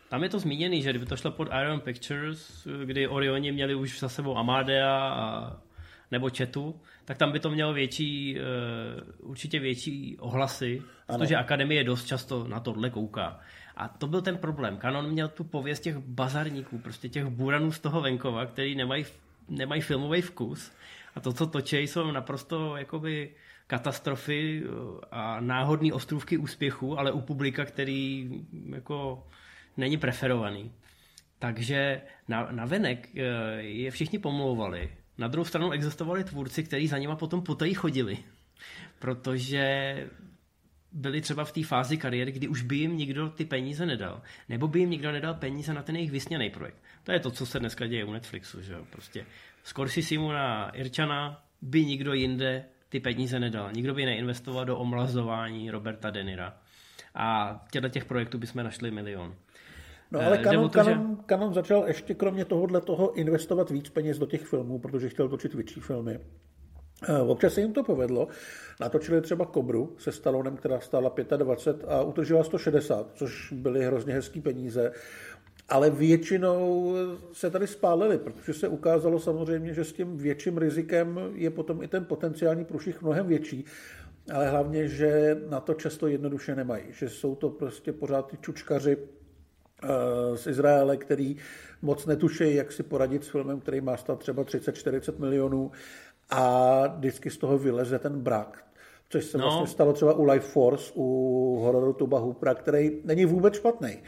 Tam 0.09 0.23
je 0.23 0.29
to 0.29 0.39
zmíněný, 0.39 0.81
že 0.81 0.89
kdyby 0.89 1.05
to 1.05 1.17
šlo 1.17 1.31
pod 1.31 1.47
Iron 1.61 1.79
Pictures, 1.79 2.67
kdy 2.85 3.07
Orioni 3.07 3.51
měli 3.51 3.75
už 3.75 3.99
za 3.99 4.09
sebou 4.09 4.37
Amadea 4.37 4.97
a 4.97 5.57
nebo 6.11 6.29
Četu, 6.29 6.79
tak 7.05 7.17
tam 7.17 7.31
by 7.31 7.39
to 7.39 7.49
mělo 7.49 7.73
větší, 7.73 8.37
uh, 8.39 9.29
určitě 9.29 9.59
větší 9.59 10.17
ohlasy, 10.19 10.81
ano. 11.07 11.19
protože 11.19 11.35
Akademie 11.35 11.83
dost 11.83 12.05
často 12.05 12.47
na 12.47 12.59
tohle 12.59 12.89
kouká. 12.89 13.39
A 13.75 13.87
to 13.87 14.07
byl 14.07 14.21
ten 14.21 14.37
problém. 14.37 14.77
Canon 14.77 15.11
měl 15.11 15.27
tu 15.27 15.43
pověst 15.43 15.79
těch 15.79 15.97
bazarníků, 15.97 16.77
prostě 16.77 17.09
těch 17.09 17.25
buranů 17.25 17.71
z 17.71 17.79
toho 17.79 18.01
venkova, 18.01 18.45
který 18.45 18.75
nemají, 18.75 19.05
nemají 19.49 19.81
filmový 19.81 20.21
vkus. 20.21 20.71
A 21.15 21.19
to, 21.19 21.33
co 21.33 21.47
točí, 21.47 21.77
jsou 21.77 22.11
naprosto 22.11 22.77
jakoby 22.77 23.29
katastrofy 23.67 24.63
eh, 24.63 24.69
a 25.11 25.41
náhodné 25.41 25.93
ostrůvky 25.93 26.37
úspěchu, 26.37 26.99
ale 26.99 27.11
u 27.11 27.21
publika, 27.21 27.65
který 27.65 28.29
jako 28.69 29.23
není 29.77 29.97
preferovaný. 29.97 30.71
Takže 31.39 32.01
na, 32.27 32.47
na 32.51 32.65
venek 32.65 33.09
eh, 33.15 33.21
je 33.61 33.91
všichni 33.91 34.19
pomlouvali, 34.19 34.89
na 35.17 35.27
druhou 35.27 35.45
stranu 35.45 35.71
existovali 35.71 36.23
tvůrci, 36.23 36.63
kteří 36.63 36.87
za 36.87 36.97
nima 36.97 37.15
potom 37.15 37.41
potají 37.41 37.73
chodili, 37.73 38.17
protože 38.99 39.95
byli 40.91 41.21
třeba 41.21 41.45
v 41.45 41.51
té 41.51 41.63
fázi 41.63 41.97
kariéry, 41.97 42.31
kdy 42.31 42.47
už 42.47 42.61
by 42.61 42.75
jim 42.75 42.97
nikdo 42.97 43.29
ty 43.29 43.45
peníze 43.45 43.85
nedal. 43.85 44.21
Nebo 44.49 44.67
by 44.67 44.79
jim 44.79 44.89
nikdo 44.89 45.11
nedal 45.11 45.33
peníze 45.33 45.73
na 45.73 45.83
ten 45.83 45.95
jejich 45.95 46.11
vysněný 46.11 46.49
projekt. 46.49 46.77
To 47.03 47.11
je 47.11 47.19
to, 47.19 47.31
co 47.31 47.45
se 47.45 47.59
dneska 47.59 47.87
děje 47.87 48.05
u 48.05 48.11
Netflixu. 48.11 48.61
Že 48.61 48.73
jo? 48.73 48.85
Prostě 48.89 49.25
mu 50.17 50.31
na 50.31 50.69
Irčana 50.69 51.43
by 51.61 51.85
nikdo 51.85 52.13
jinde 52.13 52.65
ty 52.89 52.99
peníze 52.99 53.39
nedal. 53.39 53.71
Nikdo 53.71 53.93
by 53.93 54.05
neinvestoval 54.05 54.65
do 54.65 54.77
omlazování 54.77 55.71
Roberta 55.71 56.09
Denira. 56.09 56.57
A 57.15 57.59
těchto 57.71 57.89
těch 57.89 58.05
projektů 58.05 58.37
bychom 58.37 58.63
našli 58.63 58.91
milion. 58.91 59.35
No 60.11 60.21
ale 60.21 60.37
Canon, 60.43 60.69
to, 60.69 60.79
Canon, 60.79 61.17
že... 61.17 61.23
Canon 61.25 61.53
začal 61.53 61.83
ještě 61.87 62.13
kromě 62.13 62.45
tohohle 62.45 62.81
toho 62.81 63.13
investovat 63.13 63.69
víc 63.69 63.89
peněz 63.89 64.17
do 64.17 64.25
těch 64.25 64.45
filmů, 64.45 64.79
protože 64.79 65.09
chtěl 65.09 65.29
točit 65.29 65.53
větší 65.53 65.79
filmy. 65.79 66.19
Eh, 67.09 67.21
občas 67.21 67.53
se 67.53 67.61
jim 67.61 67.73
to 67.73 67.83
povedlo. 67.83 68.27
Natočili 68.79 69.21
třeba 69.21 69.45
Kobru 69.45 69.95
se 69.97 70.11
Stalonem, 70.11 70.57
která 70.57 70.79
stála 70.79 71.11
25 71.37 71.89
a 71.89 72.01
utržila 72.01 72.43
160, 72.43 73.11
což 73.13 73.53
byly 73.53 73.85
hrozně 73.85 74.13
hezký 74.13 74.41
peníze. 74.41 74.91
Ale 75.69 75.89
většinou 75.89 76.93
se 77.33 77.49
tady 77.49 77.67
spálili, 77.67 78.17
protože 78.17 78.53
se 78.53 78.67
ukázalo 78.67 79.19
samozřejmě, 79.19 79.73
že 79.73 79.83
s 79.83 79.93
tím 79.93 80.17
větším 80.17 80.57
rizikem 80.57 81.19
je 81.33 81.49
potom 81.49 81.83
i 81.83 81.87
ten 81.87 82.05
potenciální 82.05 82.65
průšvih 82.65 83.01
mnohem 83.01 83.27
větší. 83.27 83.65
Ale 84.33 84.49
hlavně, 84.49 84.87
že 84.87 85.41
na 85.49 85.59
to 85.59 85.73
často 85.73 86.07
jednoduše 86.07 86.55
nemají. 86.55 86.83
Že 86.89 87.09
jsou 87.09 87.35
to 87.35 87.49
prostě 87.49 87.93
pořád 87.93 88.31
ty 88.31 88.37
čučkaři, 88.37 88.97
z 90.35 90.47
Izraele, 90.47 90.97
který 90.97 91.35
moc 91.81 92.05
netuší, 92.05 92.55
jak 92.55 92.71
si 92.71 92.83
poradit 92.83 93.23
s 93.23 93.29
filmem, 93.29 93.59
který 93.59 93.81
má 93.81 93.97
stát 93.97 94.19
třeba 94.19 94.43
30-40 94.43 95.19
milionů 95.19 95.71
a 96.29 96.87
vždycky 96.87 97.29
z 97.29 97.37
toho 97.37 97.57
vyleze 97.57 97.99
ten 97.99 98.21
brak. 98.21 98.63
Což 99.09 99.25
se 99.25 99.37
no. 99.37 99.43
vlastně 99.43 99.67
stalo 99.67 99.93
třeba 99.93 100.13
u 100.13 100.23
Life 100.23 100.47
Force, 100.47 100.91
u 100.95 101.59
hororu 101.61 101.93
Tuba 101.93 102.19
Hoopera, 102.19 102.53
který 102.53 103.01
není 103.03 103.25
vůbec 103.25 103.53
špatný 103.53 103.99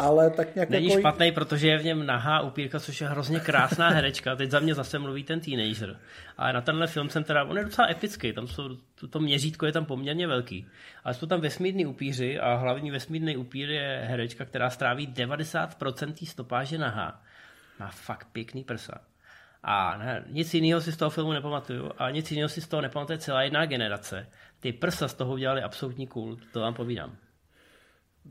ale 0.00 0.30
tak 0.30 0.54
nějak 0.54 0.70
Není 0.70 0.88
jako... 0.88 1.00
špatný, 1.00 1.32
protože 1.32 1.68
je 1.68 1.78
v 1.78 1.84
něm 1.84 2.06
nahá 2.06 2.40
upírka, 2.40 2.80
což 2.80 3.00
je 3.00 3.08
hrozně 3.08 3.40
krásná 3.40 3.88
herečka. 3.88 4.36
Teď 4.36 4.50
za 4.50 4.60
mě 4.60 4.74
zase 4.74 4.98
mluví 4.98 5.24
ten 5.24 5.40
teenager. 5.40 5.96
Ale 6.36 6.52
na 6.52 6.60
tenhle 6.60 6.86
film 6.86 7.08
jsem 7.08 7.24
teda, 7.24 7.44
on 7.44 7.58
je 7.58 7.64
docela 7.64 7.90
epický, 7.90 8.32
tam 8.32 8.46
jsou, 8.46 8.68
to, 8.94 9.08
to 9.08 9.20
měřítko 9.20 9.66
je 9.66 9.72
tam 9.72 9.84
poměrně 9.84 10.26
velký. 10.26 10.66
Ale 11.04 11.14
jsou 11.14 11.26
tam 11.26 11.40
vesmírný 11.40 11.86
upíři 11.86 12.38
a 12.38 12.54
hlavní 12.54 12.90
vesmírný 12.90 13.36
upír 13.36 13.70
je 13.70 14.02
herečka, 14.04 14.44
která 14.44 14.70
stráví 14.70 15.08
90% 15.08 16.12
tý 16.12 16.26
stopáže 16.26 16.78
nahá. 16.78 17.22
Má 17.80 17.88
fakt 17.88 18.28
pěkný 18.32 18.64
prsa. 18.64 19.00
A 19.62 19.96
ne, 19.96 20.24
nic 20.28 20.54
jiného 20.54 20.80
si 20.80 20.92
z 20.92 20.96
toho 20.96 21.10
filmu 21.10 21.32
nepamatuju 21.32 21.90
a 21.98 22.10
nic 22.10 22.30
jiného 22.30 22.48
si 22.48 22.60
z 22.60 22.68
toho 22.68 22.80
nepamatuje 22.82 23.18
celá 23.18 23.42
jedna 23.42 23.66
generace. 23.66 24.26
Ty 24.60 24.72
prsa 24.72 25.08
z 25.08 25.14
toho 25.14 25.32
udělali 25.32 25.62
absolutní 25.62 26.06
kult, 26.06 26.38
to 26.52 26.60
vám 26.60 26.74
povídám. 26.74 27.16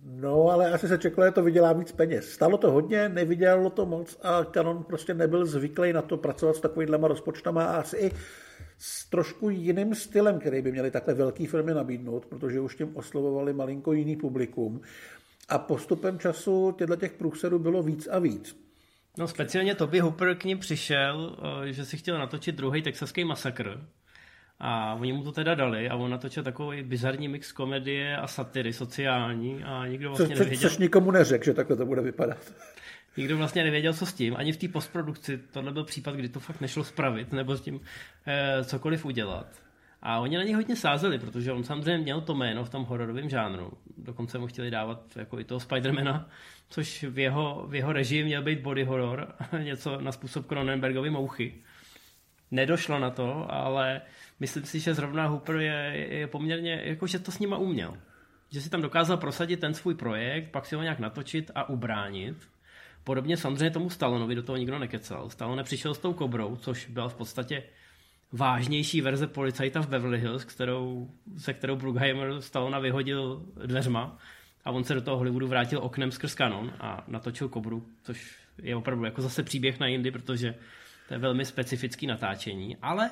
No, 0.04 0.50
ale 0.50 0.72
asi 0.72 0.88
se 0.88 0.98
čekalo, 0.98 1.28
že 1.28 1.32
to 1.32 1.44
vydělá 1.44 1.74
víc 1.74 1.92
peněz. 1.92 2.32
Stalo 2.32 2.58
to 2.58 2.72
hodně, 2.72 3.10
nevydělalo 3.10 3.70
to 3.70 3.86
moc 3.86 4.18
a 4.22 4.44
Canon 4.44 4.84
prostě 4.84 5.14
nebyl 5.14 5.46
zvyklý 5.46 5.94
na 5.94 6.02
to 6.02 6.18
pracovat 6.18 6.56
s 6.56 6.60
takovýhlema 6.60 7.08
rozpočtama 7.08 7.66
a 7.66 7.80
asi 7.80 7.98
i 7.98 8.12
s 8.78 9.10
trošku 9.10 9.50
jiným 9.50 9.96
stylem, 9.96 10.40
který 10.40 10.62
by 10.62 10.72
měli 10.72 10.92
takhle 10.92 11.14
velký 11.14 11.46
firmy 11.46 11.74
nabídnout, 11.74 12.26
protože 12.26 12.60
už 12.60 12.76
tím 12.76 12.98
oslovovali 12.98 13.54
malinko 13.54 13.94
jiný 13.94 14.16
publikum. 14.16 14.82
A 15.50 15.58
postupem 15.58 16.20
času 16.20 16.72
těchto 16.78 16.96
těch 16.96 17.12
průserů 17.12 17.60
bylo 17.60 17.84
víc 17.84 18.08
a 18.12 18.20
víc. 18.20 18.70
No 19.18 19.28
speciálně 19.28 19.76
Toby 19.76 20.00
Hooper 20.00 20.36
k 20.36 20.44
ním 20.44 20.60
přišel, 20.60 21.38
eh, 21.68 21.74
že 21.74 21.86
si 21.86 21.98
chtěl 21.98 22.20
natočit 22.20 22.56
druhý 22.56 22.82
texaský 22.82 23.26
masakr, 23.26 23.82
a 24.60 24.94
oni 24.94 25.14
mu 25.14 25.24
to 25.24 25.32
teda 25.32 25.56
dali 25.56 25.90
a 25.90 25.96
on 25.96 26.12
natočil 26.12 26.44
takový 26.44 26.84
bizarní 26.84 27.28
mix 27.28 27.52
komedie 27.52 28.18
a 28.18 28.28
satiry 28.28 28.74
sociální 28.74 29.64
a 29.64 29.88
nikdo 29.88 30.10
vlastně 30.10 30.28
co, 30.28 30.34
co, 30.34 30.44
nevěděl... 30.44 30.70
Což 30.70 30.78
nikomu 30.78 31.12
neřekl, 31.12 31.46
že 31.46 31.54
takhle 31.54 31.76
to 31.76 31.86
bude 31.86 32.02
vypadat. 32.02 32.54
Nikdo 33.18 33.38
vlastně 33.38 33.64
nevěděl, 33.64 33.94
co 33.94 34.06
s 34.06 34.14
tím. 34.14 34.36
Ani 34.38 34.52
v 34.52 34.58
té 34.58 34.68
postprodukci 34.68 35.38
tohle 35.38 35.72
byl 35.72 35.84
případ, 35.84 36.16
kdy 36.16 36.30
to 36.30 36.40
fakt 36.40 36.62
nešlo 36.62 36.84
spravit 36.84 37.34
nebo 37.34 37.56
s 37.56 37.62
tím 37.62 37.82
eh, 38.28 38.64
cokoliv 38.64 39.06
udělat. 39.06 39.48
A 40.02 40.20
oni 40.20 40.38
na 40.38 40.44
něj 40.44 40.54
hodně 40.54 40.76
sázeli, 40.76 41.20
protože 41.20 41.52
on 41.52 41.64
samozřejmě 41.64 41.98
měl 41.98 42.22
to 42.22 42.36
jméno 42.36 42.66
v 42.66 42.70
tom 42.70 42.86
hororovém 42.86 43.30
žánru. 43.30 43.72
Dokonce 43.98 44.38
mu 44.38 44.48
chtěli 44.48 44.72
dávat 44.72 45.04
jako 45.16 45.40
i 45.40 45.44
toho 45.44 45.60
Spidermana, 45.60 46.30
což 46.70 47.04
v 47.04 47.20
jeho, 47.20 47.66
v 47.68 47.76
jeho 47.76 47.94
režii 47.94 48.24
měl 48.24 48.44
být 48.44 48.60
body 48.60 48.84
horror, 48.84 49.36
něco 49.64 50.02
na 50.02 50.12
způsob 50.12 50.48
Cronenbergovy 50.48 51.10
mouchy. 51.10 51.54
Nedošlo 52.52 53.00
na 53.00 53.10
to, 53.10 53.54
ale 53.54 54.02
myslím 54.40 54.64
si, 54.64 54.80
že 54.80 54.94
zrovna 54.94 55.28
Hooper 55.28 55.56
je, 55.56 56.08
je 56.10 56.28
poměrně, 56.28 56.82
jako 56.86 57.08
že 57.08 57.20
to 57.20 57.32
s 57.32 57.40
nima 57.40 57.58
uměl. 57.58 57.98
Že 58.52 58.62
si 58.62 58.70
tam 58.70 58.82
dokázal 58.82 59.18
prosadit 59.18 59.60
ten 59.60 59.74
svůj 59.74 59.96
projekt, 59.96 60.52
pak 60.52 60.66
si 60.66 60.76
ho 60.76 60.82
nějak 60.82 61.00
natočit 61.00 61.52
a 61.56 61.70
ubránit. 61.70 62.38
Podobně 63.04 63.38
samozřejmě 63.38 63.72
tomu 63.72 63.90
Stallonovi 63.90 64.36
do 64.36 64.44
toho 64.44 64.58
nikdo 64.58 64.80
nekecal. 64.80 65.30
Stallone 65.30 65.64
přišel 65.64 65.94
s 65.94 66.00
tou 66.00 66.14
kobrou, 66.14 66.56
což 66.56 66.88
byla 66.88 67.10
v 67.10 67.16
podstatě 67.16 67.64
vážnější 68.32 69.02
verze 69.02 69.28
policajta 69.28 69.82
v 69.82 69.88
Beverly 69.88 70.20
Hills, 70.20 70.46
kterou, 70.46 71.10
se 71.38 71.54
kterou 71.54 71.76
Bruckheimer 71.76 72.42
Stallona 72.42 72.80
vyhodil 72.80 73.46
dveřma 73.66 74.18
a 74.66 74.72
on 74.72 74.84
se 74.84 74.94
do 74.94 75.02
toho 75.02 75.18
Hollywoodu 75.18 75.48
vrátil 75.48 75.80
oknem 75.80 76.12
skrz 76.12 76.36
kanon 76.36 76.74
a 76.80 77.04
natočil 77.08 77.50
kobru, 77.50 77.86
což 78.04 78.36
je 78.62 78.76
opravdu 78.76 79.06
jako 79.06 79.22
zase 79.22 79.44
příběh 79.44 79.80
na 79.80 79.88
jindy, 79.88 80.12
protože 80.12 80.56
to 81.08 81.14
je 81.14 81.18
velmi 81.18 81.46
specifický 81.46 82.08
natáčení, 82.08 82.78
ale 82.82 83.10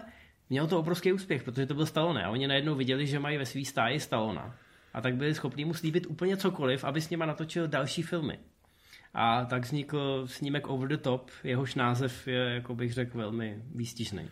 mělo 0.49 0.67
to 0.67 0.79
obrovský 0.79 1.13
úspěch, 1.13 1.43
protože 1.43 1.65
to 1.65 1.73
byl 1.73 1.85
Stallone 1.85 2.23
a 2.23 2.29
oni 2.29 2.47
najednou 2.47 2.75
viděli, 2.75 3.07
že 3.07 3.19
mají 3.19 3.37
ve 3.37 3.45
svý 3.45 3.65
stáji 3.65 3.99
Stallona 3.99 4.55
a 4.93 5.01
tak 5.01 5.15
byli 5.15 5.35
schopni 5.35 5.65
mu 5.65 5.73
slíbit 5.73 6.05
úplně 6.05 6.37
cokoliv, 6.37 6.83
aby 6.83 7.01
s 7.01 7.09
nima 7.09 7.25
natočil 7.25 7.67
další 7.67 8.01
filmy. 8.01 8.39
A 9.13 9.45
tak 9.45 9.63
vznikl 9.63 10.27
snímek 10.27 10.67
Over 10.67 10.87
the 10.87 10.97
Top, 10.97 11.31
jehož 11.43 11.75
název 11.75 12.27
je, 12.27 12.39
jako 12.39 12.75
bych 12.75 12.93
řekl, 12.93 13.17
velmi 13.17 13.63
výstižný. 13.75 14.29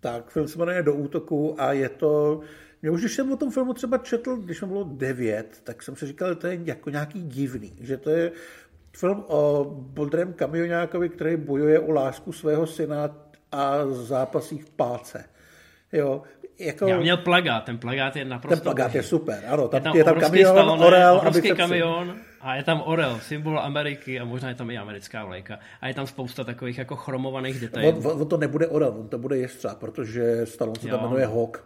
Tak, 0.00 0.30
film 0.30 0.48
se 0.48 0.58
jmenuje 0.58 0.82
Do 0.82 0.94
útoku 0.94 1.60
a 1.60 1.72
je 1.72 1.88
to... 1.88 2.40
Mě 2.82 2.90
už, 2.90 3.00
když 3.00 3.12
jsem 3.12 3.32
o 3.32 3.36
tom 3.36 3.50
filmu 3.50 3.74
třeba 3.74 3.98
četl, 3.98 4.36
když 4.36 4.60
mi 4.60 4.66
bylo 4.66 4.84
devět, 4.84 5.60
tak 5.64 5.82
jsem 5.82 5.96
si 5.96 6.06
říkal, 6.06 6.28
že 6.28 6.34
to 6.34 6.46
je 6.46 6.60
jako 6.64 6.90
nějaký 6.90 7.22
divný, 7.22 7.72
že 7.80 7.96
to 7.96 8.10
je 8.10 8.32
film 8.92 9.24
o 9.26 9.64
bodrém 9.70 10.32
kamionákovi, 10.32 11.08
který 11.08 11.36
bojuje 11.36 11.80
o 11.80 11.92
lásku 11.92 12.32
svého 12.32 12.66
syna 12.66 13.16
a 13.52 13.86
zápasí 13.86 14.58
v 14.58 14.70
páce. 14.70 15.24
Jo, 15.92 16.22
jako... 16.58 16.86
Já 16.86 16.98
měl 16.98 17.16
plagát, 17.16 17.64
ten 17.64 17.78
plagát 17.78 18.16
je 18.16 18.24
naprosto... 18.24 18.56
Ten 18.56 18.62
plagát 18.62 18.94
je 18.94 19.02
super, 19.02 19.44
ano. 19.48 19.68
Tam, 19.68 19.76
je 19.76 19.82
tam, 19.82 19.96
je 19.96 20.04
tam 20.04 20.20
kamion, 20.20 20.82
Orel. 20.82 21.16
Obrovský 21.16 21.50
kamion 21.50 22.16
a 22.40 22.54
je 22.54 22.62
tam 22.62 22.82
Orel, 22.86 23.18
symbol 23.20 23.58
Ameriky 23.58 24.20
a 24.20 24.24
možná 24.24 24.48
je 24.48 24.54
tam 24.54 24.70
i 24.70 24.78
americká 24.78 25.24
vlajka. 25.24 25.58
A 25.80 25.88
je 25.88 25.94
tam 25.94 26.06
spousta 26.06 26.44
takových 26.44 26.78
jako 26.78 26.96
chromovaných 26.96 27.60
detailů. 27.60 27.98
On, 27.98 28.22
on 28.22 28.28
to 28.28 28.36
nebude 28.36 28.66
Orel, 28.66 28.94
on 28.98 29.08
to 29.08 29.18
bude 29.18 29.36
Jestřáb, 29.36 29.78
protože 29.78 30.46
Stallone 30.46 30.80
se 30.80 30.88
tam 30.88 31.02
jmenuje 31.02 31.26
Hawk. 31.26 31.64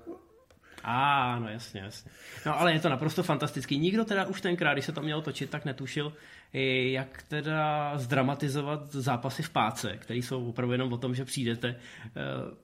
A, 0.85 1.39
no 1.39 1.49
jasně, 1.49 1.81
jasně. 1.81 2.11
No 2.47 2.61
ale 2.61 2.73
je 2.73 2.81
to 2.81 2.89
naprosto 2.89 3.23
fantastický. 3.23 3.79
Nikdo 3.79 4.05
teda 4.05 4.25
už 4.25 4.41
tenkrát, 4.41 4.73
když 4.73 4.85
se 4.85 4.93
to 4.93 5.03
mělo 5.03 5.23
točit, 5.23 5.51
tak 5.51 5.65
netušil, 5.65 6.13
jak 6.53 7.23
teda 7.23 7.93
zdramatizovat 7.99 8.93
zápasy 8.93 9.43
v 9.43 9.51
páce, 9.51 9.97
které 9.97 10.19
jsou 10.19 10.49
opravdu 10.49 10.73
jenom 10.73 10.93
o 10.93 10.97
tom, 10.99 11.15
že 11.15 11.25
přijdete, 11.25 11.69
eh, 11.69 12.11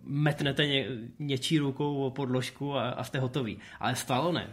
metnete 0.03 0.67
ně, 0.67 0.87
něčí 1.19 1.59
rukou 1.59 2.05
o 2.05 2.11
podložku 2.11 2.75
a, 2.75 2.91
a 2.91 3.05
jste 3.05 3.19
hotový. 3.19 3.59
Ale 3.81 3.97
stalo 3.97 4.33
ne. 4.33 4.51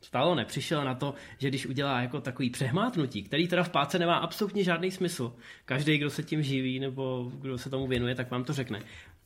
Stalo 0.00 0.34
ne. 0.34 0.44
Přišel 0.44 0.84
na 0.84 0.94
to, 0.94 1.14
že 1.38 1.48
když 1.48 1.66
udělá 1.66 2.00
jako 2.00 2.20
takový 2.20 2.50
přehmátnutí, 2.50 3.22
který 3.22 3.48
teda 3.48 3.62
v 3.62 3.70
páce 3.70 3.98
nemá 3.98 4.16
absolutně 4.16 4.64
žádný 4.64 4.90
smysl. 4.90 5.36
Každý, 5.64 5.98
kdo 5.98 6.10
se 6.10 6.22
tím 6.22 6.42
živí 6.42 6.80
nebo 6.80 7.32
kdo 7.40 7.58
se 7.58 7.70
tomu 7.70 7.86
věnuje, 7.86 8.14
tak 8.14 8.30
vám 8.30 8.44
to 8.44 8.52
řekne 8.52 8.80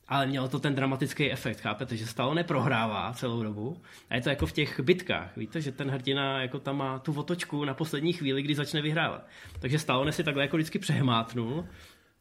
ale 0.09 0.26
mělo 0.26 0.48
to 0.48 0.59
ten 0.59 0.74
dramatický 0.74 1.32
efekt, 1.32 1.60
chápete, 1.60 1.97
že 1.97 2.06
stále 2.06 2.35
neprohrává 2.35 3.12
celou 3.12 3.43
dobu 3.43 3.82
a 4.10 4.14
je 4.14 4.20
to 4.20 4.28
jako 4.28 4.47
v 4.47 4.52
těch 4.52 4.80
bitkách, 4.80 5.36
víte, 5.36 5.60
že 5.60 5.72
ten 5.72 5.90
hrdina 5.90 6.43
jako 6.43 6.59
tam 6.59 6.76
má 6.76 6.98
tu 6.98 7.12
otočku 7.12 7.64
na 7.64 7.74
poslední 7.74 8.12
chvíli, 8.12 8.43
kdy 8.43 8.55
začne 8.55 8.82
vyhrávat. 8.82 9.26
Takže 9.60 9.78
stále 9.78 10.12
si 10.12 10.24
takhle 10.24 10.43
jako 10.43 10.56
vždycky 10.56 10.78
přehmátnul 10.78 11.68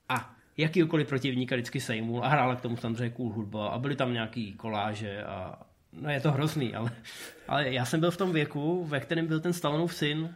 a 0.09 0.35
jakýkoliv 0.57 1.07
protivníka 1.07 1.55
vždycky 1.55 1.79
sejmul 1.79 2.23
a 2.23 2.27
hrála 2.27 2.55
k 2.55 2.61
tomu 2.61 2.77
samozřejmě 2.77 3.09
cool 3.09 3.33
hudba 3.33 3.67
a 3.67 3.79
byly 3.79 3.95
tam 3.95 4.13
nějaký 4.13 4.53
koláže 4.53 5.23
a 5.23 5.59
no 5.93 6.09
je 6.09 6.19
to 6.19 6.31
hrozný, 6.31 6.75
ale, 6.75 6.91
ale 7.47 7.69
já 7.73 7.85
jsem 7.85 7.99
byl 7.99 8.11
v 8.11 8.17
tom 8.17 8.31
věku, 8.31 8.85
ve 8.85 8.99
kterém 8.99 9.27
byl 9.27 9.39
ten 9.39 9.53
Stallonův 9.53 9.93
syn, 9.93 10.35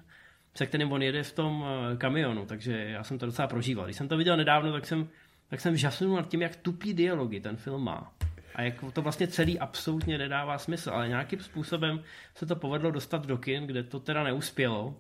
se 0.55 0.65
kterým 0.65 0.91
on 0.91 1.01
jede 1.01 1.23
v 1.23 1.33
tom 1.33 1.65
eh, 1.65 1.97
kamionu, 1.97 2.45
takže 2.45 2.73
já 2.73 3.03
jsem 3.03 3.19
to 3.19 3.25
docela 3.25 3.47
prožíval. 3.47 3.85
Když 3.85 3.97
jsem 3.97 4.07
to 4.07 4.17
viděl 4.17 4.37
nedávno, 4.37 4.71
tak 4.71 4.85
jsem 4.85 5.09
tak 5.51 5.61
jsem 5.61 5.77
žasnul 5.77 6.15
nad 6.15 6.27
tím, 6.27 6.41
jak 6.41 6.55
tupý 6.55 6.93
dialogy 6.93 7.39
ten 7.39 7.57
film 7.57 7.83
má. 7.83 8.13
A 8.55 8.61
jak 8.61 8.73
to 8.93 9.01
vlastně 9.01 9.27
celý 9.27 9.59
absolutně 9.59 10.17
nedává 10.17 10.57
smysl, 10.57 10.89
ale 10.89 11.07
nějakým 11.07 11.39
způsobem 11.39 12.01
se 12.35 12.45
to 12.45 12.55
povedlo 12.55 12.91
dostat 12.91 13.25
do 13.25 13.37
kin, 13.37 13.67
kde 13.67 13.83
to 13.83 13.99
teda 13.99 14.23
neuspělo 14.23 14.95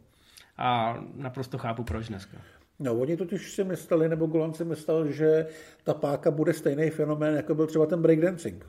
a 0.57 0.99
naprosto 1.15 1.57
chápu 1.57 1.83
proč 1.83 2.07
dneska. 2.07 2.37
No, 2.79 2.93
oni 2.93 3.17
totiž 3.17 3.51
si 3.51 3.63
mysleli, 3.63 4.09
nebo 4.09 4.25
Golan 4.25 4.53
si 4.53 4.65
myslel, 4.65 5.11
že 5.11 5.47
ta 5.83 5.93
páka 5.93 6.31
bude 6.31 6.53
stejný 6.53 6.89
fenomén, 6.89 7.35
jako 7.35 7.55
byl 7.55 7.67
třeba 7.67 7.85
ten 7.85 8.01
breakdancing 8.01 8.65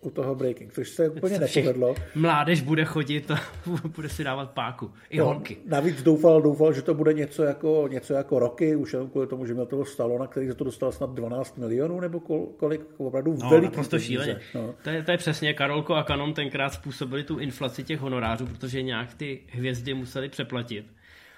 u 0.00 0.10
toho 0.10 0.34
breaking, 0.34 0.72
což 0.72 0.88
se 0.88 1.08
úplně 1.08 1.38
nepovedlo. 1.38 1.94
Mládež 2.14 2.60
bude 2.60 2.84
chodit 2.84 3.30
a 3.30 3.40
bude 3.96 4.08
si 4.08 4.24
dávat 4.24 4.50
páku. 4.50 4.90
I 5.10 5.18
no, 5.18 5.24
holky. 5.24 5.56
Navíc 5.66 6.02
doufal, 6.02 6.42
doufal, 6.42 6.72
že 6.72 6.82
to 6.82 6.94
bude 6.94 7.12
něco 7.12 7.42
jako, 7.42 7.88
něco 7.90 8.14
jako 8.14 8.38
roky, 8.38 8.76
už 8.76 8.92
jenom 8.92 9.10
kvůli 9.10 9.26
tomu, 9.26 9.46
že 9.46 9.54
měl 9.54 9.66
toho 9.66 9.84
stalo, 9.84 10.18
na 10.18 10.26
který 10.26 10.48
za 10.48 10.54
to 10.54 10.64
dostal 10.64 10.92
snad 10.92 11.14
12 11.14 11.58
milionů, 11.58 12.00
nebo 12.00 12.20
kolik, 12.56 12.80
opravdu 12.96 13.36
no, 13.42 13.50
veliký 13.50 13.98
šíleně. 13.98 14.40
No. 14.54 14.74
To, 14.82 14.90
je, 14.90 15.02
to 15.02 15.10
je 15.10 15.16
přesně, 15.16 15.54
Karolko 15.54 15.94
a 15.94 16.02
Kanon 16.02 16.34
tenkrát 16.34 16.70
způsobili 16.70 17.24
tu 17.24 17.38
inflaci 17.38 17.84
těch 17.84 18.00
honorářů, 18.00 18.46
protože 18.46 18.82
nějak 18.82 19.14
ty 19.14 19.40
hvězdy 19.48 19.94
museli 19.94 20.28
přeplatit. 20.28 20.86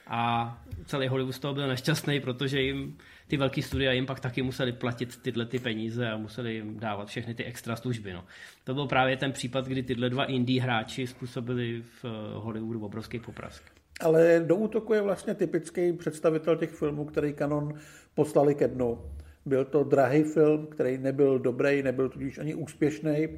A 0.07 0.63
celý 0.85 1.09
Hollywood 1.09 1.35
z 1.35 1.39
toho 1.39 1.55
byl 1.55 1.69
nešťastný, 1.69 2.21
protože 2.21 2.61
jim 2.61 2.97
ty 3.29 3.37
velké 3.37 3.63
studia 3.63 3.93
jim 3.93 4.07
pak 4.07 4.21
taky 4.21 4.43
museli 4.43 4.73
platit 4.73 5.23
tyhle 5.23 5.47
ty 5.47 5.59
peníze 5.59 6.11
a 6.11 6.17
museli 6.17 6.55
jim 6.55 6.81
dávat 6.81 7.09
všechny 7.09 7.35
ty 7.35 7.45
extra 7.45 7.77
služby. 7.77 8.13
No. 8.13 8.25
To 8.65 8.75
byl 8.75 8.87
právě 8.87 9.17
ten 9.17 9.33
případ, 9.33 9.67
kdy 9.67 9.83
tyhle 9.83 10.11
dva 10.11 10.25
indie 10.25 10.63
hráči 10.63 11.07
způsobili 11.07 11.83
v 11.83 12.05
eh, 12.05 12.09
Hollywoodu 12.35 12.85
obrovský 12.85 13.19
poprask. 13.19 13.63
Ale 14.01 14.43
do 14.47 14.57
útoku 14.57 14.95
je 14.95 15.01
vlastně 15.01 15.35
typický 15.35 15.93
představitel 15.93 16.57
těch 16.57 16.71
filmů, 16.71 17.05
který 17.05 17.35
Canon 17.35 17.75
poslali 18.15 18.55
ke 18.55 18.69
dnu. 18.69 18.99
Byl 19.47 19.65
to 19.65 19.85
drahý 19.85 20.23
film, 20.23 20.67
který 20.67 20.99
nebyl 20.99 21.39
dobrý, 21.39 21.83
nebyl 21.83 22.09
tudíž 22.09 22.39
ani 22.39 22.55
úspěšný. 22.55 23.29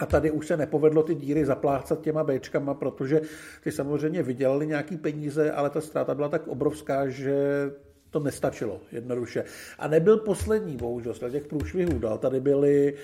A 0.00 0.06
tady 0.06 0.30
už 0.30 0.46
se 0.46 0.56
nepovedlo 0.56 1.02
ty 1.02 1.14
díry 1.14 1.44
zaplácat 1.44 2.00
těma 2.00 2.24
Bčkama, 2.24 2.74
protože 2.74 3.20
ty 3.62 3.72
samozřejmě 3.72 4.22
vydělali 4.22 4.66
nějaký 4.66 4.96
peníze, 4.96 5.52
ale 5.52 5.70
ta 5.70 5.80
ztráta 5.80 6.14
byla 6.14 6.28
tak 6.28 6.48
obrovská, 6.48 7.08
že 7.08 7.34
to 8.10 8.20
nestačilo, 8.20 8.80
jednoduše. 8.92 9.44
A 9.78 9.88
nebyl 9.88 10.16
poslední, 10.16 10.76
bohužel, 10.76 11.14
z 11.14 11.30
těch 11.30 11.46
průšvihů 11.46 11.98
dál. 11.98 12.18
Tady 12.18 12.40
byly 12.40 12.94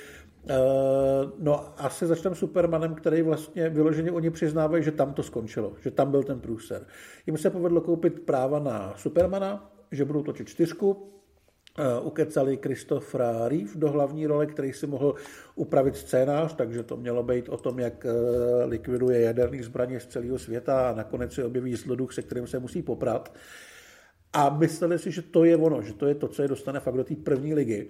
Uh, 0.50 1.30
no, 1.38 1.74
asi 1.78 2.06
začneme 2.06 2.36
Supermanem, 2.36 2.94
který 2.94 3.22
vlastně 3.22 3.68
vyloženě 3.68 4.12
oni 4.12 4.30
přiznávají, 4.30 4.84
že 4.84 4.92
tam 4.92 5.12
to 5.12 5.22
skončilo, 5.22 5.72
že 5.80 5.90
tam 5.90 6.10
byl 6.10 6.22
ten 6.22 6.40
průser. 6.40 6.86
Jim 7.26 7.38
se 7.38 7.50
povedlo 7.50 7.80
koupit 7.80 8.20
práva 8.20 8.58
na 8.58 8.94
Supermana, 8.96 9.72
že 9.92 10.04
budou 10.04 10.22
točit 10.22 10.48
čtyřku, 10.48 10.90
uh, 10.90 12.06
ukecali 12.06 12.56
Christophera 12.62 13.48
Reeve 13.48 13.70
do 13.74 13.90
hlavní 13.90 14.26
role, 14.26 14.46
který 14.46 14.72
si 14.72 14.86
mohl 14.86 15.14
upravit 15.54 15.96
scénář, 15.96 16.54
takže 16.54 16.82
to 16.82 16.96
mělo 16.96 17.22
být 17.22 17.48
o 17.48 17.56
tom, 17.56 17.78
jak 17.78 18.04
uh, 18.04 18.10
likviduje 18.70 19.20
jaderných 19.20 19.64
zbraně 19.64 20.00
z 20.00 20.06
celého 20.06 20.38
světa 20.38 20.88
a 20.88 20.94
nakonec 20.94 21.32
se 21.32 21.44
objeví 21.44 21.74
zloduch, 21.74 22.12
se 22.12 22.22
kterým 22.22 22.46
se 22.46 22.58
musí 22.58 22.82
poprat. 22.82 23.34
A 24.36 24.48
mysleli 24.48 24.98
si, 24.98 25.12
že 25.12 25.22
to 25.22 25.44
je 25.44 25.56
ono, 25.56 25.82
že 25.82 25.92
to 25.92 26.06
je 26.06 26.14
to, 26.14 26.28
co 26.28 26.42
je 26.42 26.48
dostane 26.48 26.80
fakt 26.80 26.96
do 26.96 27.04
té 27.04 27.14
první 27.16 27.54
ligy. 27.54 27.88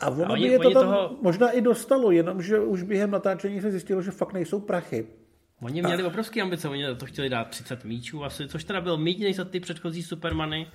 A 0.00 0.10
ono 0.10 0.24
a 0.24 0.30
oni, 0.30 0.44
by 0.44 0.52
je 0.52 0.58
to 0.58 0.70
tam 0.70 0.82
toho... 0.82 1.16
možná 1.22 1.50
i 1.50 1.60
dostalo, 1.60 2.10
jenomže 2.10 2.60
už 2.60 2.82
během 2.82 3.10
natáčení 3.10 3.60
se 3.60 3.70
zjistilo, 3.70 4.02
že 4.02 4.10
fakt 4.10 4.32
nejsou 4.32 4.60
prachy. 4.60 5.06
Oni 5.62 5.82
měli 5.82 6.02
a... 6.02 6.06
obrovské 6.06 6.42
ambice, 6.42 6.68
oni 6.68 6.84
to 6.96 7.06
chtěli 7.06 7.28
dát 7.28 7.48
30 7.48 7.84
míčů 7.84 8.24
asi, 8.24 8.48
což 8.48 8.64
teda 8.64 8.80
bylo 8.80 8.98
méně 8.98 9.26
než 9.26 9.36
za 9.36 9.44
ty 9.44 9.60
předchozí 9.60 10.02
Supermany, 10.02 10.66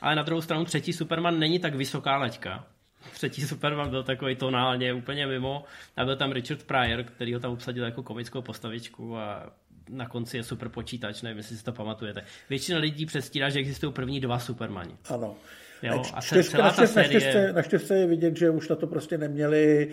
ale 0.00 0.16
na 0.16 0.22
druhou 0.22 0.40
stranu 0.40 0.64
třetí 0.64 0.92
Superman 0.92 1.38
není 1.38 1.58
tak 1.58 1.74
vysoká 1.74 2.16
laťka. 2.16 2.66
Třetí 3.12 3.42
Superman 3.42 3.90
byl 3.90 4.02
takový 4.02 4.36
tonálně 4.36 4.92
úplně 4.92 5.26
mimo 5.26 5.64
a 5.96 6.04
byl 6.04 6.16
tam 6.16 6.32
Richard 6.32 6.62
Pryor, 6.62 7.02
který 7.02 7.34
ho 7.34 7.40
tam 7.40 7.52
obsadil 7.52 7.84
jako 7.84 8.02
komickou 8.02 8.42
postavičku 8.42 9.16
a 9.16 9.52
na 9.88 10.08
konci 10.08 10.36
je 10.36 10.44
super 10.44 10.68
počítač, 10.68 11.22
nevím, 11.22 11.38
jestli 11.38 11.56
si 11.56 11.64
to 11.64 11.72
pamatujete. 11.72 12.22
Většina 12.50 12.78
lidí 12.78 13.06
předstírá, 13.06 13.48
že 13.50 13.58
existují 13.58 13.92
první 13.92 14.20
dva 14.20 14.38
Supermani. 14.38 14.94
Ano. 15.08 15.36
Jo, 15.82 16.02
a 16.14 16.22
celá 16.22 16.72
ta 16.72 16.86
série... 16.86 17.52
naštěstí 17.52 17.94
je 17.94 18.06
vidět, 18.06 18.36
že 18.36 18.50
už 18.50 18.68
na 18.68 18.76
to 18.76 18.86
prostě 18.86 19.18
neměli 19.18 19.90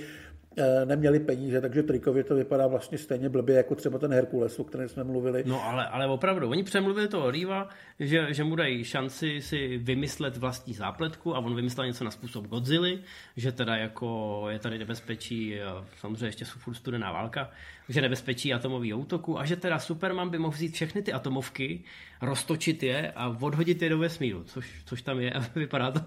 neměli 0.86 1.20
peníze, 1.20 1.62
takže 1.62 1.84
trikově 1.84 2.24
to 2.24 2.36
vypadá 2.36 2.68
vlastně 2.68 2.98
stejně 2.98 3.30
blbě 3.30 3.56
jako 3.56 3.76
třeba 3.76 4.00
ten 4.00 4.14
Herkules, 4.14 4.60
o 4.60 4.64
kterém 4.64 4.90
jsme 4.90 5.04
mluvili. 5.04 5.44
No 5.46 5.64
ale, 5.64 5.88
ale 5.88 6.08
opravdu, 6.08 6.50
oni 6.50 6.64
přemluvili 6.64 7.08
toho 7.08 7.32
Riva, 7.32 7.70
že, 8.00 8.34
že 8.34 8.44
mu 8.44 8.56
dají 8.56 8.84
šanci 8.84 9.42
si 9.42 9.78
vymyslet 9.78 10.38
vlastní 10.38 10.74
zápletku 10.74 11.36
a 11.36 11.40
on 11.40 11.56
vymyslel 11.56 11.88
něco 11.88 12.04
na 12.04 12.12
způsob 12.12 12.48
Godzilla, 12.48 13.00
že 13.38 13.52
teda 13.52 13.76
jako 13.76 14.46
je 14.50 14.60
tady 14.60 14.78
nebezpečí, 14.78 15.60
samozřejmě 15.98 16.26
ještě 16.26 16.46
jsou 16.46 16.60
furt 16.60 16.76
studená 16.76 17.12
válka, 17.12 17.50
že 17.90 18.02
nebezpečí 18.02 18.54
atomový 18.54 18.94
útoku 18.94 19.40
a 19.40 19.46
že 19.46 19.56
teda 19.56 19.80
Superman 19.80 20.30
by 20.30 20.38
mohl 20.38 20.56
vzít 20.56 20.74
všechny 20.74 21.02
ty 21.02 21.14
atomovky, 21.14 21.84
roztočit 22.22 22.84
je 22.84 23.12
a 23.12 23.38
odhodit 23.42 23.82
je 23.82 23.90
do 23.90 23.98
vesmíru, 23.98 24.44
což, 24.44 24.82
což 24.86 25.02
tam 25.02 25.20
je 25.20 25.34
a 25.34 25.40
vypadá 25.56 25.92
to, 25.92 26.00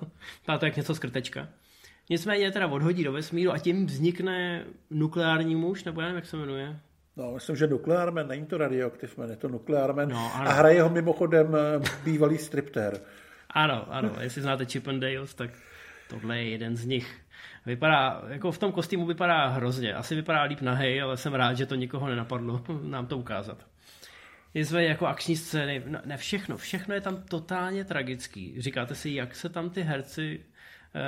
to 0.59 0.65
jak 0.65 0.77
něco 0.77 0.95
z 0.95 0.99
krtečka. 0.99 1.49
Nicméně 2.11 2.53
teda 2.53 2.67
odhodí 2.67 3.05
do 3.05 3.13
vesmíru 3.13 3.53
a 3.53 3.59
tím 3.59 3.87
vznikne 3.87 4.65
nukleární 4.91 5.57
muž, 5.57 5.85
nebo 5.85 6.01
nevím, 6.01 6.17
jak 6.17 6.27
se 6.27 6.37
jmenuje. 6.37 6.81
No, 7.17 7.33
myslím, 7.33 7.57
že 7.57 7.67
nukleármen, 7.67 8.29
není 8.29 8.47
to 8.47 8.59
radioaktiv, 8.59 9.19
je 9.31 9.37
to 9.37 9.49
nukleármen. 9.49 10.09
No, 10.09 10.31
a 10.35 10.53
hraje 10.53 10.83
ho 10.83 10.89
mimochodem 10.89 11.57
eh, 11.57 11.89
bývalý 12.05 12.39
stripter. 12.39 13.01
Ano, 13.51 13.87
ano, 13.91 14.13
jestli 14.21 14.43
znáte 14.43 14.65
Chip 14.65 14.89
and 14.89 15.01
Dales, 15.01 15.35
tak 15.35 15.51
tohle 16.11 16.39
je 16.39 16.49
jeden 16.49 16.77
z 16.77 16.85
nich. 16.85 17.21
Vypadá, 17.67 18.23
jako 18.29 18.53
v 18.53 18.59
tom 18.59 18.73
kostýmu 18.73 19.07
vypadá 19.07 19.47
hrozně. 19.47 19.95
Asi 19.95 20.15
vypadá 20.15 20.43
líp 20.43 20.61
nahej, 20.61 21.03
ale 21.03 21.17
jsem 21.17 21.35
rád, 21.35 21.55
že 21.55 21.67
to 21.67 21.75
nikoho 21.75 22.09
nenapadlo 22.09 22.65
nám 22.83 23.07
to 23.07 23.19
ukázat. 23.19 23.67
Jsme 24.55 24.85
jako 24.85 25.07
akční 25.07 25.37
scény, 25.37 25.83
ne 26.05 26.17
všechno, 26.17 26.57
všechno 26.57 26.95
je 26.95 27.01
tam 27.01 27.23
totálně 27.23 27.85
tragický. 27.85 28.55
Říkáte 28.61 28.95
si, 28.95 29.11
jak 29.11 29.35
se 29.35 29.49
tam 29.49 29.71
ty 29.71 29.83
herci 29.83 30.41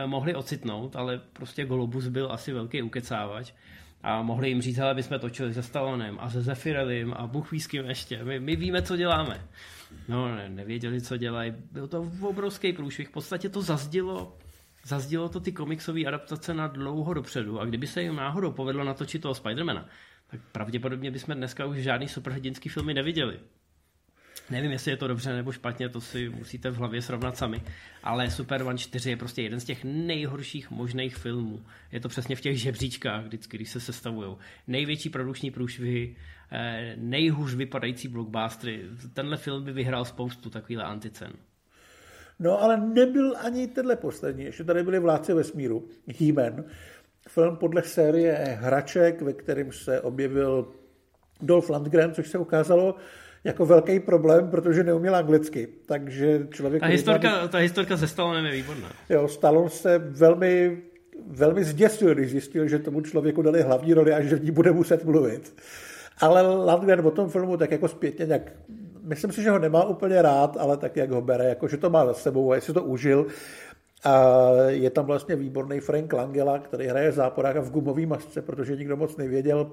mohli 0.06 0.34
ocitnout, 0.34 0.96
ale 0.96 1.20
prostě 1.32 1.64
Golobus 1.64 2.08
byl 2.08 2.32
asi 2.32 2.52
velký 2.52 2.82
ukecávač 2.82 3.52
a 4.02 4.22
mohli 4.22 4.48
jim 4.48 4.62
říct, 4.62 4.76
hele, 4.76 4.94
my 4.94 5.02
jsme 5.02 5.18
točili 5.18 5.54
se 5.54 5.62
Stallonem 5.62 6.18
a 6.20 6.30
se 6.30 6.42
Zefirelim 6.42 7.14
a 7.16 7.26
Bůh 7.26 7.52
ještě, 7.84 8.24
my, 8.24 8.40
my 8.40 8.56
víme, 8.56 8.82
co 8.82 8.96
děláme. 8.96 9.46
No, 10.08 10.36
ne, 10.36 10.48
nevěděli, 10.48 11.00
co 11.00 11.16
dělají, 11.16 11.52
byl 11.72 11.88
to 11.88 12.12
obrovský 12.20 12.72
průšvih, 12.72 13.08
v 13.08 13.12
podstatě 13.12 13.48
to 13.48 13.62
zazdilo 13.62 14.36
Zazdilo 14.84 15.28
to 15.28 15.40
ty 15.40 15.52
komiksové 15.52 16.04
adaptace 16.04 16.54
na 16.54 16.66
dlouho 16.66 17.14
dopředu 17.14 17.60
a 17.60 17.64
kdyby 17.64 17.86
se 17.86 18.02
jim 18.02 18.16
náhodou 18.16 18.52
povedlo 18.52 18.84
natočit 18.84 19.22
toho 19.22 19.34
Spidermana, 19.34 19.88
tak 20.26 20.40
pravděpodobně 20.52 21.10
bychom 21.10 21.34
dneska 21.34 21.66
už 21.66 21.76
žádný 21.76 22.08
superhrdinský 22.08 22.68
filmy 22.68 22.94
neviděli. 22.94 23.40
Nevím, 24.50 24.70
jestli 24.70 24.90
je 24.90 24.96
to 24.96 25.08
dobře 25.08 25.32
nebo 25.32 25.52
špatně, 25.52 25.88
to 25.88 26.00
si 26.00 26.28
musíte 26.28 26.70
v 26.70 26.76
hlavě 26.76 27.02
srovnat 27.02 27.36
sami, 27.36 27.62
ale 28.02 28.30
Superman 28.30 28.78
4 28.78 29.10
je 29.10 29.16
prostě 29.16 29.42
jeden 29.42 29.60
z 29.60 29.64
těch 29.64 29.84
nejhorších 29.84 30.70
možných 30.70 31.16
filmů. 31.16 31.62
Je 31.92 32.00
to 32.00 32.08
přesně 32.08 32.36
v 32.36 32.40
těch 32.40 32.60
žebříčkách 32.60 33.24
vždycky, 33.24 33.56
když 33.56 33.70
se 33.70 33.80
sestavují. 33.80 34.36
Největší 34.66 35.10
produkční 35.10 35.50
průšvihy, 35.50 36.16
eh, 36.52 36.94
nejhůř 36.96 37.54
vypadající 37.54 38.08
blockbustery. 38.08 38.82
Tenhle 39.14 39.36
film 39.36 39.64
by 39.64 39.72
vyhrál 39.72 40.04
spoustu 40.04 40.50
takovýhle 40.50 40.84
anticen. 40.84 41.32
No 42.38 42.62
ale 42.62 42.76
nebyl 42.76 43.36
ani 43.36 43.66
tenhle 43.66 43.96
poslední. 43.96 44.44
Ještě 44.44 44.64
tady 44.64 44.82
byly 44.82 44.98
Vládce 44.98 45.34
vesmíru, 45.34 45.88
He-Man. 46.18 46.64
Film 47.28 47.56
podle 47.56 47.82
série 47.82 48.58
hraček, 48.60 49.22
ve 49.22 49.32
kterém 49.32 49.72
se 49.72 50.00
objevil 50.00 50.72
Dolph 51.42 51.68
Lundgren, 51.68 52.14
což 52.14 52.28
se 52.28 52.38
ukázalo 52.38 52.94
jako 53.44 53.66
velký 53.66 54.00
problém, 54.00 54.50
protože 54.50 54.84
neuměl 54.84 55.16
anglicky. 55.16 55.68
Takže 55.86 56.46
člověk... 56.50 56.80
Ta 56.80 56.86
historka, 56.86 57.48
ta 57.48 57.58
historka 57.58 57.96
se 57.96 58.08
Stallonem 58.08 58.44
je 58.44 58.52
výborná. 58.52 58.88
Jo, 59.08 59.28
Stallone 59.28 59.70
se 59.70 59.98
velmi, 59.98 60.78
velmi 61.26 61.64
zděsil, 61.64 62.14
když 62.14 62.30
zjistil, 62.30 62.68
že 62.68 62.78
tomu 62.78 63.00
člověku 63.00 63.42
dali 63.42 63.62
hlavní 63.62 63.94
roli 63.94 64.12
a 64.12 64.20
že 64.20 64.36
v 64.36 64.44
ní 64.44 64.50
bude 64.50 64.72
muset 64.72 65.04
mluvit. 65.04 65.54
Ale 66.20 66.42
Landgren 66.42 67.06
o 67.06 67.10
tom 67.10 67.28
filmu 67.28 67.56
tak 67.56 67.70
jako 67.70 67.88
zpětně 67.88 68.26
nějak 68.26 68.52
myslím 69.02 69.32
si, 69.32 69.42
že 69.42 69.50
ho 69.50 69.58
nemá 69.58 69.84
úplně 69.84 70.22
rád, 70.22 70.56
ale 70.60 70.76
tak, 70.76 70.96
jak 70.96 71.10
ho 71.10 71.20
bere, 71.20 71.44
jako 71.44 71.68
že 71.68 71.76
to 71.76 71.90
má 71.90 72.06
za 72.06 72.14
sebou 72.14 72.52
a 72.52 72.54
jestli 72.54 72.74
to 72.74 72.82
užil. 72.82 73.26
A 74.04 74.40
je 74.68 74.90
tam 74.90 75.06
vlastně 75.06 75.36
výborný 75.36 75.80
Frank 75.80 76.12
Langela, 76.12 76.58
který 76.58 76.86
hraje 76.86 77.12
záporáka 77.12 77.60
v 77.60 77.70
gumové 77.70 78.06
masce, 78.06 78.42
protože 78.42 78.76
nikdo 78.76 78.96
moc 78.96 79.16
nevěděl, 79.16 79.72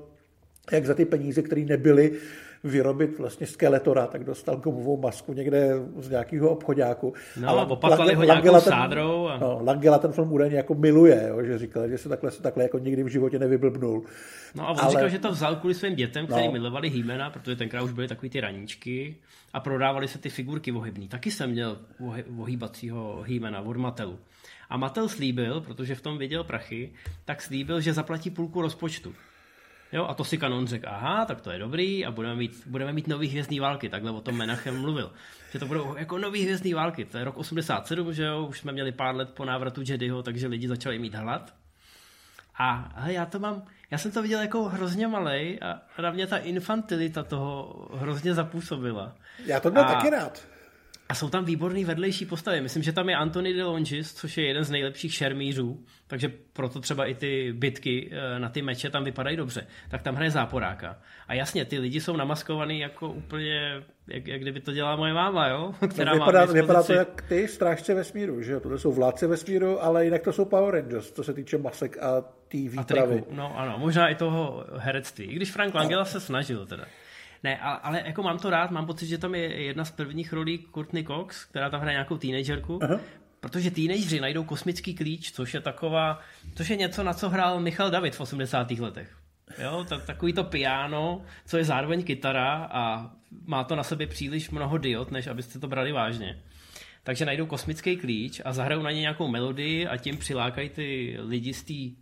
jak 0.71 0.85
za 0.85 0.93
ty 0.93 1.05
peníze, 1.05 1.41
které 1.41 1.61
nebyly, 1.61 2.11
vyrobit 2.63 3.19
vlastně 3.19 3.47
skeletora, 3.47 4.07
tak 4.07 4.23
dostal 4.23 4.55
gumovou 4.57 5.01
masku 5.01 5.33
někde 5.33 5.71
z 5.99 6.09
nějakého 6.09 6.49
obchodáku. 6.49 7.13
No, 7.41 7.49
ale 7.49 7.65
opatlali 7.65 8.13
ho 8.13 8.23
nějakou 8.23 8.51
ten, 8.51 8.61
sádrou. 8.61 9.27
A... 9.27 9.37
No, 9.37 9.59
Langela 9.63 9.97
ten 9.97 10.11
film 10.11 10.33
údajně 10.33 10.57
jako 10.57 10.75
miluje, 10.75 11.25
jo, 11.29 11.43
že 11.43 11.57
říkal, 11.57 11.89
že 11.89 11.97
se 11.97 12.09
takhle, 12.09 12.31
se 12.31 12.41
takhle 12.41 12.63
jako 12.63 12.79
nikdy 12.79 13.03
v 13.03 13.07
životě 13.07 13.39
nevyblbnul. 13.39 14.03
No 14.55 14.67
a 14.67 14.71
on 14.71 14.77
ale... 14.79 14.91
říkal, 14.91 15.09
že 15.09 15.19
to 15.19 15.31
vzal 15.31 15.55
kvůli 15.55 15.73
svým 15.73 15.95
dětem, 15.95 16.27
kteří 16.27 16.45
no. 16.45 16.51
milovali 16.51 16.89
Hýmena, 16.89 17.29
protože 17.29 17.55
tenkrát 17.55 17.83
už 17.83 17.91
byly 17.91 18.07
takový 18.07 18.29
ty 18.29 18.41
raníčky 18.41 19.15
a 19.53 19.59
prodávali 19.59 20.07
se 20.07 20.19
ty 20.19 20.29
figurky 20.29 20.71
ohybný. 20.71 21.07
Taky 21.07 21.31
jsem 21.31 21.49
měl 21.49 21.77
ohýbacího 22.37 23.21
Hýmena 23.21 23.61
od 23.61 23.77
Matelu. 23.77 24.19
A 24.69 24.77
Matel 24.77 25.09
slíbil, 25.09 25.61
protože 25.61 25.95
v 25.95 26.01
tom 26.01 26.17
viděl 26.17 26.43
prachy, 26.43 26.91
tak 27.25 27.41
slíbil, 27.41 27.81
že 27.81 27.93
zaplatí 27.93 28.29
půlku 28.29 28.61
rozpočtu. 28.61 29.13
Jo, 29.91 30.05
a 30.05 30.13
to 30.13 30.23
si 30.23 30.37
kanon 30.37 30.67
řekl, 30.67 30.87
aha, 30.89 31.25
tak 31.25 31.41
to 31.41 31.51
je 31.51 31.59
dobrý 31.59 32.05
a 32.05 32.11
budeme 32.11 32.35
mít, 32.35 32.63
budeme 32.65 32.93
mít 32.93 33.07
nový 33.07 33.27
hvězdní 33.27 33.59
války, 33.59 33.89
takhle 33.89 34.11
o 34.11 34.21
tom 34.21 34.37
Menachem 34.37 34.81
mluvil. 34.81 35.11
Že 35.51 35.59
to 35.59 35.65
budou 35.65 35.95
jako 35.97 36.17
nový 36.17 36.43
hvězdní 36.43 36.73
války, 36.73 37.05
to 37.05 37.17
je 37.17 37.23
rok 37.23 37.37
87, 37.37 38.13
že 38.13 38.23
jo, 38.23 38.45
už 38.45 38.59
jsme 38.59 38.71
měli 38.71 38.91
pár 38.91 39.15
let 39.15 39.29
po 39.29 39.45
návratu 39.45 39.81
Jediho, 39.87 40.23
takže 40.23 40.47
lidi 40.47 40.67
začali 40.67 40.99
mít 40.99 41.15
hlad. 41.15 41.53
A 42.59 42.89
hele, 42.95 43.13
já 43.13 43.25
to 43.25 43.39
mám, 43.39 43.63
já 43.91 43.97
jsem 43.97 44.11
to 44.11 44.21
viděl 44.21 44.41
jako 44.41 44.63
hrozně 44.63 45.07
malej 45.07 45.59
a 45.61 45.81
hlavně 45.95 46.27
ta 46.27 46.37
infantilita 46.37 47.23
toho 47.23 47.75
hrozně 47.93 48.33
zapůsobila. 48.33 49.15
Já 49.45 49.59
to 49.59 49.71
měl 49.71 49.83
a... 49.83 49.93
taky 49.93 50.09
rád. 50.09 50.47
A 51.09 51.15
jsou 51.15 51.29
tam 51.29 51.45
výborný 51.45 51.85
vedlejší 51.85 52.25
postavy. 52.25 52.61
Myslím, 52.61 52.83
že 52.83 52.91
tam 52.91 53.09
je 53.09 53.15
Anthony 53.15 53.53
DeLongis, 53.53 54.13
což 54.13 54.37
je 54.37 54.47
jeden 54.47 54.63
z 54.63 54.71
nejlepších 54.71 55.13
šermířů, 55.13 55.83
takže 56.07 56.31
proto 56.53 56.79
třeba 56.79 57.05
i 57.05 57.15
ty 57.15 57.53
bitky 57.53 58.09
eh, 58.11 58.39
na 58.39 58.49
ty 58.49 58.61
meče 58.61 58.89
tam 58.89 59.03
vypadají 59.03 59.37
dobře. 59.37 59.67
Tak 59.89 60.01
tam 60.01 60.15
hraje 60.15 60.31
záporáka. 60.31 60.97
A 61.27 61.33
jasně, 61.33 61.65
ty 61.65 61.79
lidi 61.79 62.01
jsou 62.01 62.15
namaskovaný 62.15 62.79
jako 62.79 63.09
úplně, 63.09 63.83
jak, 64.07 64.27
jak 64.27 64.41
kdyby 64.41 64.59
to 64.59 64.73
dělala 64.73 64.95
moje 64.95 65.13
máma, 65.13 65.47
jo? 65.47 65.73
Která 65.89 66.11
no, 66.11 66.19
vypadá, 66.19 66.45
má 66.45 66.51
vypadá 66.51 66.83
to 66.83 66.93
jak 66.93 67.21
ty 67.21 67.47
strážce 67.47 67.93
vesmíru, 67.93 68.41
že 68.41 68.51
jo? 68.51 68.59
Tohle 68.59 68.79
jsou 68.79 68.91
vládce 68.91 69.27
vesmíru, 69.27 69.83
ale 69.83 70.05
jinak 70.05 70.21
to 70.21 70.33
jsou 70.33 70.45
Power 70.45 70.73
Rangers, 70.73 71.11
co 71.11 71.23
se 71.23 71.33
týče 71.33 71.57
masek 71.57 71.97
a 71.97 72.21
té 72.47 72.57
výpravy. 72.57 73.23
A 73.31 73.33
no 73.35 73.59
ano, 73.59 73.75
možná 73.77 74.07
i 74.07 74.15
toho 74.15 74.65
herectví. 74.77 75.25
I 75.25 75.35
když 75.35 75.51
Frank 75.51 75.75
Langella 75.75 76.05
se 76.05 76.19
snažil 76.19 76.65
teda. 76.65 76.85
Ne, 77.43 77.57
ale 77.59 78.03
jako 78.05 78.23
mám 78.23 78.39
to 78.39 78.49
rád, 78.49 78.71
mám 78.71 78.85
pocit, 78.85 79.07
že 79.07 79.17
tam 79.17 79.35
je 79.35 79.63
jedna 79.63 79.85
z 79.85 79.91
prvních 79.91 80.33
rolí 80.33 80.65
Courtney 80.73 81.03
Cox, 81.03 81.45
která 81.45 81.69
tam 81.69 81.81
hraje 81.81 81.93
nějakou 81.93 82.17
teenagerku. 82.17 82.79
Aha. 82.83 82.99
Protože 83.39 83.71
teenageři 83.71 84.19
najdou 84.19 84.43
kosmický 84.43 84.95
klíč, 84.95 85.31
což 85.31 85.53
je 85.53 85.61
taková, 85.61 86.19
což 86.55 86.69
je 86.69 86.75
něco, 86.75 87.03
na 87.03 87.13
co 87.13 87.29
hrál 87.29 87.59
Michal 87.59 87.91
David 87.91 88.15
v 88.15 88.21
80. 88.21 88.71
letech. 88.71 89.17
Jo, 89.63 89.85
tak, 89.89 90.05
takový 90.05 90.33
to 90.33 90.43
piano, 90.43 91.21
co 91.45 91.57
je 91.57 91.63
zároveň 91.63 92.03
kytara 92.03 92.69
a 92.71 93.11
má 93.45 93.63
to 93.63 93.75
na 93.75 93.83
sobě 93.83 94.07
příliš 94.07 94.49
mnoho 94.49 94.77
diod, 94.77 95.11
než 95.11 95.27
abyste 95.27 95.59
to 95.59 95.67
brali 95.67 95.91
vážně. 95.91 96.41
Takže 97.03 97.25
najdou 97.25 97.45
kosmický 97.45 97.97
klíč 97.97 98.41
a 98.45 98.53
zahrajou 98.53 98.81
na 98.81 98.91
ně 98.91 99.01
nějakou 99.01 99.27
melodii 99.27 99.87
a 99.87 99.97
tím 99.97 100.17
přilákají 100.17 100.69
ty 100.69 101.17
lidi 101.19 101.53
z 101.53 101.63
té 101.63 102.01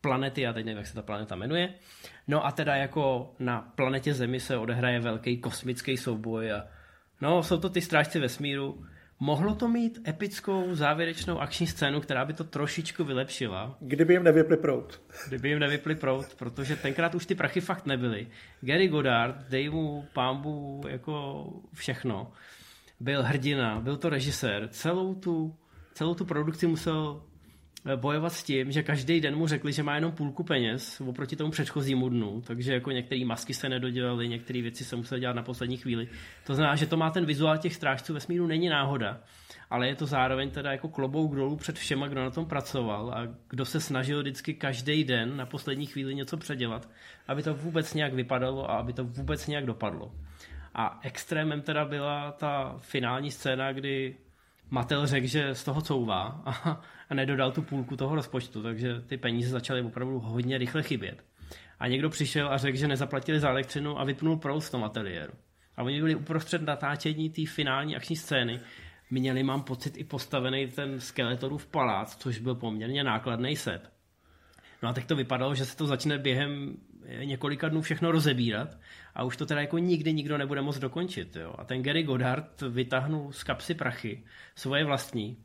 planety, 0.00 0.40
já 0.40 0.52
teď 0.52 0.64
nevím, 0.64 0.78
jak 0.78 0.86
se 0.86 0.94
ta 0.94 1.02
planeta 1.02 1.36
jmenuje. 1.36 1.74
No 2.28 2.46
a 2.46 2.52
teda 2.52 2.76
jako 2.76 3.34
na 3.38 3.72
planetě 3.74 4.14
Zemi 4.14 4.40
se 4.40 4.56
odehraje 4.56 5.00
velký 5.00 5.38
kosmický 5.38 5.96
souboj 5.96 6.52
a 6.52 6.66
no, 7.20 7.42
jsou 7.42 7.58
to 7.58 7.70
ty 7.70 7.80
strážci 7.80 8.18
vesmíru. 8.18 8.84
Mohlo 9.22 9.54
to 9.54 9.68
mít 9.68 10.08
epickou 10.08 10.74
závěrečnou 10.74 11.40
akční 11.40 11.66
scénu, 11.66 12.00
která 12.00 12.24
by 12.24 12.32
to 12.32 12.44
trošičku 12.44 13.04
vylepšila. 13.04 13.76
Kdyby 13.80 14.14
jim 14.14 14.22
nevypli 14.22 14.56
prout. 14.56 15.00
Kdyby 15.28 15.48
jim 15.48 15.58
nevypli 15.58 15.94
prout, 15.94 16.26
protože 16.38 16.76
tenkrát 16.76 17.14
už 17.14 17.26
ty 17.26 17.34
prachy 17.34 17.60
fakt 17.60 17.86
nebyly. 17.86 18.26
Gary 18.60 18.88
Goddard, 18.88 19.36
dej 19.48 19.68
mu 19.68 20.06
pámbu 20.12 20.82
jako 20.88 21.46
všechno. 21.74 22.32
Byl 23.00 23.22
hrdina, 23.22 23.80
byl 23.80 23.96
to 23.96 24.08
režisér. 24.08 24.68
Celou 24.68 25.14
tu, 25.14 25.56
celou 25.94 26.14
tu 26.14 26.24
produkci 26.24 26.66
musel 26.66 27.22
bojovat 27.96 28.32
s 28.32 28.42
tím, 28.42 28.72
že 28.72 28.82
každý 28.82 29.20
den 29.20 29.36
mu 29.36 29.46
řekli, 29.46 29.72
že 29.72 29.82
má 29.82 29.94
jenom 29.94 30.12
půlku 30.12 30.44
peněz 30.44 31.00
oproti 31.00 31.36
tomu 31.36 31.50
předchozímu 31.50 32.08
dnu, 32.08 32.40
takže 32.46 32.74
jako 32.74 32.90
některé 32.90 33.24
masky 33.24 33.54
se 33.54 33.68
nedodělaly, 33.68 34.28
některé 34.28 34.62
věci 34.62 34.84
se 34.84 34.96
musely 34.96 35.20
dělat 35.20 35.36
na 35.36 35.42
poslední 35.42 35.76
chvíli. 35.76 36.08
To 36.46 36.54
znamená, 36.54 36.76
že 36.76 36.86
to 36.86 36.96
má 36.96 37.10
ten 37.10 37.26
vizuál 37.26 37.58
těch 37.58 37.74
strážců 37.74 38.14
vesmíru 38.14 38.46
není 38.46 38.68
náhoda, 38.68 39.20
ale 39.70 39.88
je 39.88 39.94
to 39.94 40.06
zároveň 40.06 40.50
teda 40.50 40.72
jako 40.72 40.88
klobouk 40.88 41.34
dolů 41.34 41.56
před 41.56 41.78
všema, 41.78 42.08
kdo 42.08 42.20
na 42.20 42.30
tom 42.30 42.46
pracoval 42.46 43.10
a 43.10 43.28
kdo 43.48 43.64
se 43.64 43.80
snažil 43.80 44.20
vždycky 44.20 44.54
každý 44.54 45.04
den 45.04 45.36
na 45.36 45.46
poslední 45.46 45.86
chvíli 45.86 46.14
něco 46.14 46.36
předělat, 46.36 46.88
aby 47.28 47.42
to 47.42 47.54
vůbec 47.54 47.94
nějak 47.94 48.14
vypadalo 48.14 48.70
a 48.70 48.74
aby 48.74 48.92
to 48.92 49.04
vůbec 49.04 49.46
nějak 49.46 49.66
dopadlo. 49.66 50.12
A 50.74 51.00
extrémem 51.02 51.62
teda 51.62 51.84
byla 51.84 52.32
ta 52.32 52.74
finální 52.78 53.30
scéna, 53.30 53.72
kdy 53.72 54.16
Matel 54.70 55.06
řekl, 55.06 55.26
že 55.26 55.54
z 55.54 55.64
toho 55.64 55.82
couvá 55.82 56.42
a, 56.44 56.80
a 57.10 57.14
nedodal 57.14 57.52
tu 57.52 57.62
půlku 57.62 57.96
toho 57.96 58.14
rozpočtu, 58.14 58.62
takže 58.62 59.00
ty 59.00 59.16
peníze 59.16 59.50
začaly 59.50 59.82
opravdu 59.82 60.18
hodně 60.18 60.58
rychle 60.58 60.82
chybět. 60.82 61.24
A 61.78 61.88
někdo 61.88 62.10
přišel 62.10 62.52
a 62.52 62.56
řekl, 62.56 62.78
že 62.78 62.88
nezaplatili 62.88 63.40
za 63.40 63.48
elektřinu 63.48 64.00
a 64.00 64.04
vypnul 64.04 64.36
proud 64.36 64.60
v 64.60 64.70
tom 64.70 64.84
ateliéru. 64.84 65.32
A 65.76 65.82
oni 65.82 65.98
byli 65.98 66.14
uprostřed 66.14 66.62
natáčení 66.62 67.30
té 67.30 67.42
finální 67.46 67.96
akční 67.96 68.16
scény. 68.16 68.60
Měli, 69.10 69.42
mám 69.42 69.62
pocit, 69.62 69.96
i 69.96 70.04
postavený 70.04 70.66
ten 70.66 71.00
skeletorův 71.00 71.66
palác, 71.66 72.16
což 72.16 72.38
byl 72.38 72.54
poměrně 72.54 73.04
nákladný 73.04 73.56
set. 73.56 73.92
No 74.82 74.88
a 74.88 74.92
teď 74.92 75.06
to 75.06 75.16
vypadalo, 75.16 75.54
že 75.54 75.64
se 75.64 75.76
to 75.76 75.86
začne 75.86 76.18
během 76.18 76.76
několika 77.24 77.68
dnů 77.68 77.80
všechno 77.80 78.12
rozebírat 78.12 78.78
a 79.14 79.24
už 79.24 79.36
to 79.36 79.46
teda 79.46 79.60
jako 79.60 79.78
nikdy 79.78 80.12
nikdo 80.12 80.38
nebude 80.38 80.62
moct 80.62 80.78
dokončit. 80.78 81.36
Jo. 81.36 81.54
A 81.58 81.64
ten 81.64 81.82
Gary 81.82 82.02
Goddard 82.02 82.62
vytáhnul 82.62 83.32
z 83.32 83.42
kapsy 83.42 83.74
prachy, 83.74 84.24
svoje 84.54 84.84
vlastní, 84.84 85.36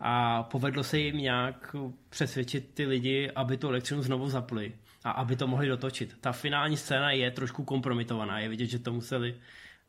a 0.00 0.42
povedlo 0.42 0.84
se 0.84 0.98
jim 0.98 1.16
nějak 1.16 1.76
přesvědčit 2.08 2.74
ty 2.74 2.86
lidi, 2.86 3.30
aby 3.34 3.56
tu 3.56 3.68
elektřinu 3.68 4.02
znovu 4.02 4.28
zapli 4.28 4.72
a 5.04 5.10
aby 5.10 5.36
to 5.36 5.46
mohli 5.46 5.68
dotočit. 5.68 6.16
Ta 6.20 6.32
finální 6.32 6.76
scéna 6.76 7.10
je 7.10 7.30
trošku 7.30 7.64
kompromitovaná, 7.64 8.40
je 8.40 8.48
vidět, 8.48 8.66
že 8.66 8.78
to 8.78 8.92
museli 8.92 9.34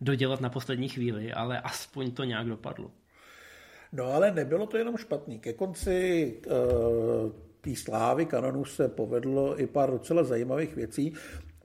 dodělat 0.01 0.41
na 0.41 0.49
poslední 0.49 0.89
chvíli, 0.89 1.33
ale 1.33 1.61
aspoň 1.61 2.11
to 2.11 2.23
nějak 2.23 2.47
dopadlo. 2.47 2.91
No 3.91 4.05
ale 4.05 4.31
nebylo 4.31 4.67
to 4.67 4.77
jenom 4.77 4.97
špatný. 4.97 5.39
Ke 5.39 5.53
konci 5.53 6.33
uh, 6.47 6.53
té 7.61 7.75
slávy 7.75 8.25
kanonu 8.25 8.65
se 8.65 8.87
povedlo 8.87 9.61
i 9.61 9.67
pár 9.67 9.91
docela 9.91 10.23
zajímavých 10.23 10.75
věcí. 10.75 11.13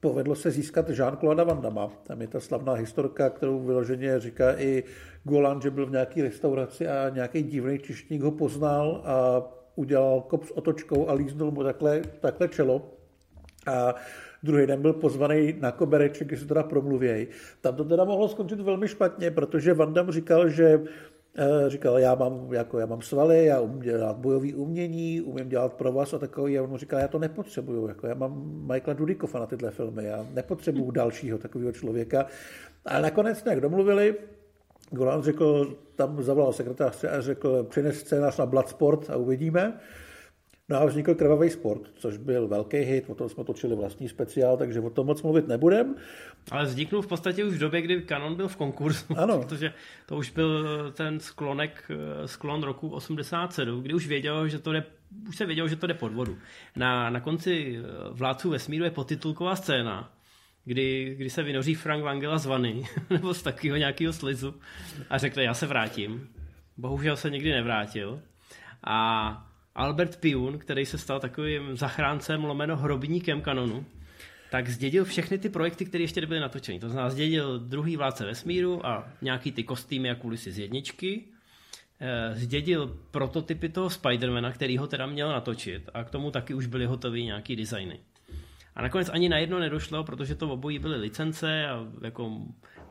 Povedlo 0.03 0.35
se 0.35 0.51
získat 0.51 0.89
Jean-Claude 0.89 1.45
Van 1.45 1.61
Damme. 1.61 1.81
Tam 2.03 2.20
je 2.20 2.27
ta 2.27 2.41
slavná 2.41 2.73
historka, 2.73 3.31
kterou 3.31 3.61
vyloženě 3.61 4.20
říká 4.20 4.61
i 4.61 4.85
Golan, 5.24 5.61
že 5.61 5.70
byl 5.70 5.87
v 5.87 5.91
nějaké 5.91 6.23
restauraci 6.23 6.89
a 6.89 7.09
nějaký 7.09 7.43
divný 7.43 7.79
čištník 7.79 8.23
ho 8.23 8.31
poznal 8.31 9.03
a 9.05 9.43
udělal 9.74 10.20
kop 10.20 10.45
s 10.45 10.51
otočkou 10.51 11.09
a 11.09 11.12
líznul 11.12 11.51
mu 11.51 11.62
takhle, 11.62 12.03
takhle 12.20 12.49
čelo. 12.49 12.83
A 13.66 13.95
druhý 14.43 14.66
den 14.66 14.83
byl 14.83 14.93
pozvaný 14.93 15.55
na 15.61 15.70
kobereček, 15.73 16.39
se 16.39 16.47
teda 16.47 16.62
promluvěj. 16.62 17.27
Tam 17.61 17.77
to 17.77 17.85
teda 17.85 18.05
mohlo 18.05 18.29
skončit 18.29 18.61
velmi 18.61 18.89
špatně, 18.89 19.31
protože 19.31 19.74
Van 19.74 19.95
Damme 19.95 20.12
říkal, 20.12 20.49
že 20.49 20.83
říkal, 21.69 21.99
já 21.99 22.15
mám, 22.15 22.53
jako, 22.53 22.79
já 22.79 22.87
mám 22.87 23.03
svaly, 23.03 23.45
já 23.45 23.61
umím 23.61 23.81
dělat 23.81 24.17
bojový 24.17 24.55
umění, 24.55 25.21
umím 25.21 25.49
dělat 25.49 25.73
provaz 25.73 26.15
a 26.15 26.19
takový. 26.19 26.59
A 26.59 26.63
on 26.63 26.71
mu 26.71 26.77
říkal, 26.77 27.01
já 27.01 27.09
to 27.09 27.19
nepotřebuju, 27.19 27.89
jako, 27.89 28.07
já 28.07 28.15
mám 28.15 28.63
Michaela 28.73 28.99
Dudikova 28.99 29.41
na 29.41 29.47
tyhle 29.47 29.71
filmy, 29.71 30.05
já 30.05 30.27
nepotřebuju 30.31 30.91
dalšího 30.91 31.39
takového 31.39 31.73
člověka. 31.73 32.27
A 32.85 33.01
nakonec 33.01 33.45
nějak 33.45 33.61
domluvili, 33.61 34.15
Golan 34.91 35.23
řekl, 35.23 35.77
tam 35.95 36.23
zavolal 36.23 36.53
sekretářce 36.53 37.11
a 37.11 37.21
řekl, 37.21 37.65
přines 37.65 37.99
scénář 37.99 38.39
na 38.39 38.47
Bloodsport 38.47 39.11
a 39.11 39.17
uvidíme. 39.17 39.81
No 40.73 40.78
a 40.78 40.85
vznikl 40.85 41.15
Krvavý 41.15 41.51
sport, 41.51 41.82
což 41.94 42.16
byl 42.16 42.49
velký 42.49 42.77
hit, 42.77 43.05
o 43.09 43.15
tom 43.15 43.28
jsme 43.28 43.44
točili 43.44 43.77
vlastní 43.77 44.09
speciál, 44.09 44.57
takže 44.57 44.81
o 44.81 44.90
tom 44.90 45.07
moc 45.07 45.23
mluvit 45.23 45.49
nebudem. 45.49 45.94
Ale 46.51 46.65
vzniknul 46.65 47.03
v 47.03 47.07
podstatě 47.07 47.44
už 47.44 47.55
v 47.55 47.59
době, 47.59 47.82
kdy 47.82 48.03
Canon 48.03 48.35
byl 48.35 48.49
v 48.49 48.57
konkurzu, 48.57 49.05
ano. 49.16 49.39
protože 49.39 49.73
to 50.07 50.16
už 50.16 50.31
byl 50.31 50.66
ten 50.93 51.20
sklonek, 51.20 51.90
sklon 52.27 52.62
roku 52.62 52.89
87, 52.89 53.82
kdy 53.82 53.94
už 53.94 54.07
věděl, 54.07 54.49
že 54.49 54.59
to 54.59 54.73
jde, 54.73 54.85
už 55.28 55.36
se 55.36 55.47
vědělo, 55.47 55.69
že 55.69 55.77
to 55.77 55.86
jde 55.86 55.94
pod 55.94 56.12
vodu. 56.12 56.39
Na, 56.77 57.11
na 57.11 57.20
konci 57.20 57.78
Vládců 58.11 58.51
vesmíru 58.51 58.85
je 58.85 58.90
potitulková 58.90 59.57
scéna, 59.57 60.12
kdy, 60.65 61.15
kdy 61.19 61.31
se 61.31 61.43
vynoří 61.43 61.74
Frank 61.74 62.05
Vangela 62.05 62.39
z 62.39 62.47
vany, 62.47 62.85
nebo 63.11 63.35
z 63.35 63.43
takového 63.43 63.77
nějakého 63.77 64.12
slizu 64.12 64.55
a 65.11 65.19
řekne, 65.19 65.43
já 65.43 65.55
se 65.55 65.66
vrátím. 65.66 66.28
Bohužel 66.77 67.16
se 67.16 67.31
nikdy 67.31 67.51
nevrátil. 67.51 68.20
A 68.85 69.52
Albert 69.74 70.16
Piun, 70.16 70.59
který 70.59 70.86
se 70.86 70.99
stal 70.99 71.20
takovým 71.20 71.77
zachráncem 71.77 72.44
lomeno 72.44 72.77
hrobníkem 72.77 73.40
kanonu, 73.40 73.86
tak 74.51 74.69
zdědil 74.69 75.05
všechny 75.05 75.39
ty 75.39 75.49
projekty, 75.49 75.85
které 75.85 76.05
ještě 76.05 76.20
nebyly 76.20 76.40
natočeny. 76.40 76.81
To 76.81 76.89
znamená, 76.89 77.11
zdědil 77.11 77.59
druhý 77.59 77.97
vládce 77.97 78.27
vesmíru 78.27 78.86
a 78.86 79.09
nějaký 79.23 79.53
ty 79.53 79.65
kostýmy 79.65 80.11
a 80.11 80.15
kulisy 80.15 80.53
z 80.53 80.59
jedničky. 80.59 81.24
Eh, 82.01 82.35
zdědil 82.35 82.99
prototypy 83.11 83.69
toho 83.69 83.90
Spidermana, 83.90 84.53
který 84.53 84.78
ho 84.78 84.86
teda 84.86 85.07
měl 85.07 85.28
natočit 85.28 85.90
a 85.94 86.05
k 86.05 86.11
tomu 86.11 86.31
taky 86.31 86.55
už 86.55 86.66
byly 86.66 86.86
hotové 86.86 87.20
nějaký 87.20 87.57
designy. 87.57 88.01
A 88.74 88.82
nakonec 88.82 89.09
ani 89.09 89.28
na 89.28 89.39
jedno 89.39 89.59
nedošlo, 89.59 90.05
protože 90.05 90.35
to 90.35 90.49
obojí 90.49 90.78
byly 90.78 90.97
licence 90.97 91.69
a 91.69 91.86
jako 92.03 92.32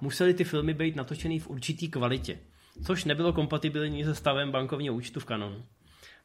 museli 0.01 0.33
ty 0.33 0.43
filmy 0.43 0.73
být 0.73 0.95
natočený 0.95 1.39
v 1.39 1.49
určitý 1.49 1.89
kvalitě, 1.89 2.39
což 2.85 3.05
nebylo 3.05 3.33
kompatibilní 3.33 4.03
se 4.03 4.15
stavem 4.15 4.51
bankovního 4.51 4.95
účtu 4.95 5.19
v 5.19 5.25
Canonu. 5.25 5.63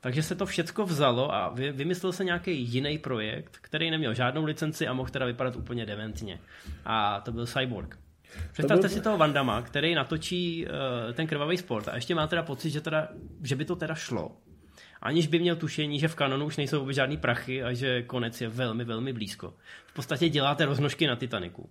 Takže 0.01 0.23
se 0.23 0.35
to 0.35 0.47
všecko 0.47 0.85
vzalo 0.85 1.35
a 1.35 1.49
vymyslel 1.73 2.13
se 2.13 2.25
nějaký 2.25 2.63
jiný 2.63 2.99
projekt, 2.99 3.59
který 3.61 3.91
neměl 3.91 4.15
žádnou 4.15 4.45
licenci 4.45 4.87
a 4.87 4.93
mohl 4.93 5.11
teda 5.11 5.27
vypadat 5.27 5.57
úplně 5.57 5.87
dementně. 5.87 6.41
A 6.85 7.21
to 7.21 7.33
byl 7.33 7.47
Cyborg. 7.47 7.99
Představte 8.53 8.89
si 8.89 9.01
toho 9.01 9.19
Vandama, 9.19 9.63
který 9.63 9.95
natočí 9.95 10.67
uh, 10.67 11.13
ten 11.13 11.27
krvavý 11.27 11.57
sport 11.57 11.89
a 11.89 11.95
ještě 11.95 12.15
má 12.15 12.27
teda 12.27 12.43
pocit, 12.43 12.71
že, 12.71 12.81
teda, 12.81 13.09
že 13.43 13.57
by 13.57 13.65
to 13.65 13.77
teda 13.77 13.95
šlo. 13.95 14.37
Aniž 15.03 15.27
by 15.27 15.39
měl 15.39 15.57
tušení, 15.57 16.01
že 16.01 16.09
v 16.09 16.15
kanonu 16.15 16.47
už 16.47 16.57
nejsou 16.57 16.81
vůbec 16.81 16.97
žádný 16.97 17.17
prachy 17.17 17.63
a 17.63 17.73
že 17.73 18.03
konec 18.03 18.41
je 18.41 18.49
velmi, 18.49 18.85
velmi 18.85 19.13
blízko. 19.13 19.55
V 19.87 19.95
podstatě 19.95 20.29
děláte 20.29 20.65
roznožky 20.65 21.07
na 21.07 21.17
Titaniku. 21.17 21.71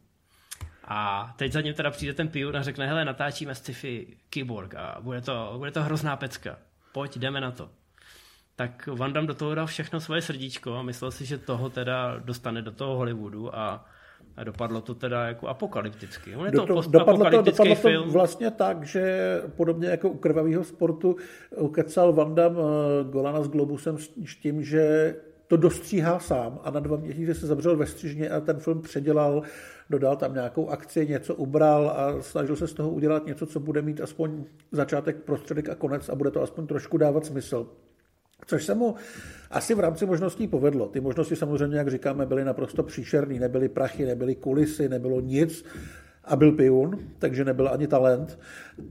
A 0.84 1.34
teď 1.38 1.52
za 1.52 1.62
ním 1.62 1.74
teda 1.74 1.92
přijde 1.92 2.14
ten 2.14 2.28
Piu 2.28 2.56
a 2.56 2.62
řekne, 2.62 2.88
hele, 2.88 3.06
natáčíme 3.06 3.56
sci-fi 3.56 4.08
Kyborg 4.30 4.76
a 4.76 4.98
bude 5.02 5.22
to, 5.22 5.54
bude 5.58 5.72
to 5.72 5.84
hrozná 5.84 6.16
pecka. 6.16 6.58
Pojď, 6.92 7.18
jdeme 7.18 7.42
na 7.42 7.52
to 7.52 7.70
tak 8.56 8.88
Van 8.88 9.14
Damme 9.14 9.28
do 9.28 9.34
toho 9.34 9.56
dal 9.56 9.68
všechno 9.68 10.00
svoje 10.00 10.22
srdíčko 10.22 10.74
a 10.74 10.82
myslel 10.82 11.12
si, 11.12 11.26
že 11.26 11.38
toho 11.38 11.70
teda 11.70 12.20
dostane 12.20 12.62
do 12.62 12.72
toho 12.72 12.96
Hollywoodu 12.96 13.56
a, 13.56 13.86
a 14.38 14.44
dopadlo 14.44 14.82
to 14.82 14.96
teda 14.96 15.28
jako 15.28 15.48
apokalypticky. 15.48 16.36
On 16.36 16.46
je 16.46 16.52
to, 16.52 16.66
to 16.66 16.82
dopadlo, 16.88 17.32
to, 17.32 17.42
dopadlo 17.42 17.76
film. 17.76 18.04
to 18.04 18.12
vlastně 18.12 18.52
tak, 18.52 18.84
že 18.84 19.42
podobně 19.56 19.88
jako 19.88 20.10
u 20.10 20.18
krvavého 20.18 20.64
sportu 20.64 21.16
ukecal 21.58 22.14
Van 22.14 22.36
Damme 22.36 22.60
eh, 22.62 23.04
Golana 23.12 23.42
s 23.42 23.48
Globusem 23.48 23.98
s 24.26 24.36
tím, 24.36 24.64
že 24.64 25.16
to 25.48 25.58
dostříhá 25.58 26.20
sám 26.20 26.60
a 26.64 26.72
na 26.72 26.80
dva 26.80 26.98
měsíce 26.98 27.34
se 27.34 27.48
zavřel 27.48 27.78
ve 27.78 27.86
střižně 27.86 28.30
a 28.30 28.40
ten 28.40 28.60
film 28.60 28.82
předělal, 28.82 29.42
dodal 29.90 30.16
tam 30.16 30.34
nějakou 30.34 30.70
akci, 30.70 31.08
něco 31.08 31.36
ubral 31.36 31.90
a 31.90 32.22
snažil 32.22 32.56
se 32.56 32.68
z 32.68 32.74
toho 32.74 32.90
udělat 32.90 33.26
něco, 33.26 33.46
co 33.46 33.60
bude 33.60 33.82
mít 33.82 34.02
aspoň 34.02 34.44
začátek, 34.72 35.18
prostředek 35.18 35.70
a 35.70 35.76
konec 35.76 36.10
a 36.10 36.16
bude 36.16 36.32
to 36.32 36.42
aspoň 36.42 36.68
trošku 36.68 36.98
dávat 36.98 37.26
smysl. 37.26 37.68
Což 38.46 38.64
se 38.64 38.76
mu 38.76 38.96
asi 39.52 39.76
v 39.76 39.80
rámci 39.80 40.06
možností 40.06 40.48
povedlo. 40.48 40.88
Ty 40.88 41.02
možnosti 41.02 41.36
samozřejmě, 41.36 41.78
jak 41.78 41.92
říkáme, 41.92 42.26
byly 42.26 42.46
naprosto 42.46 42.84
příšerný. 42.84 43.40
Nebyly 43.40 43.70
prachy, 43.70 44.06
nebyly 44.06 44.36
kulisy, 44.36 44.90
nebylo 44.90 45.22
nic 45.22 45.66
a 46.24 46.36
byl 46.36 46.52
piun, 46.52 47.00
takže 47.20 47.46
nebyl 47.46 47.70
ani 47.70 47.88
talent. 47.88 48.40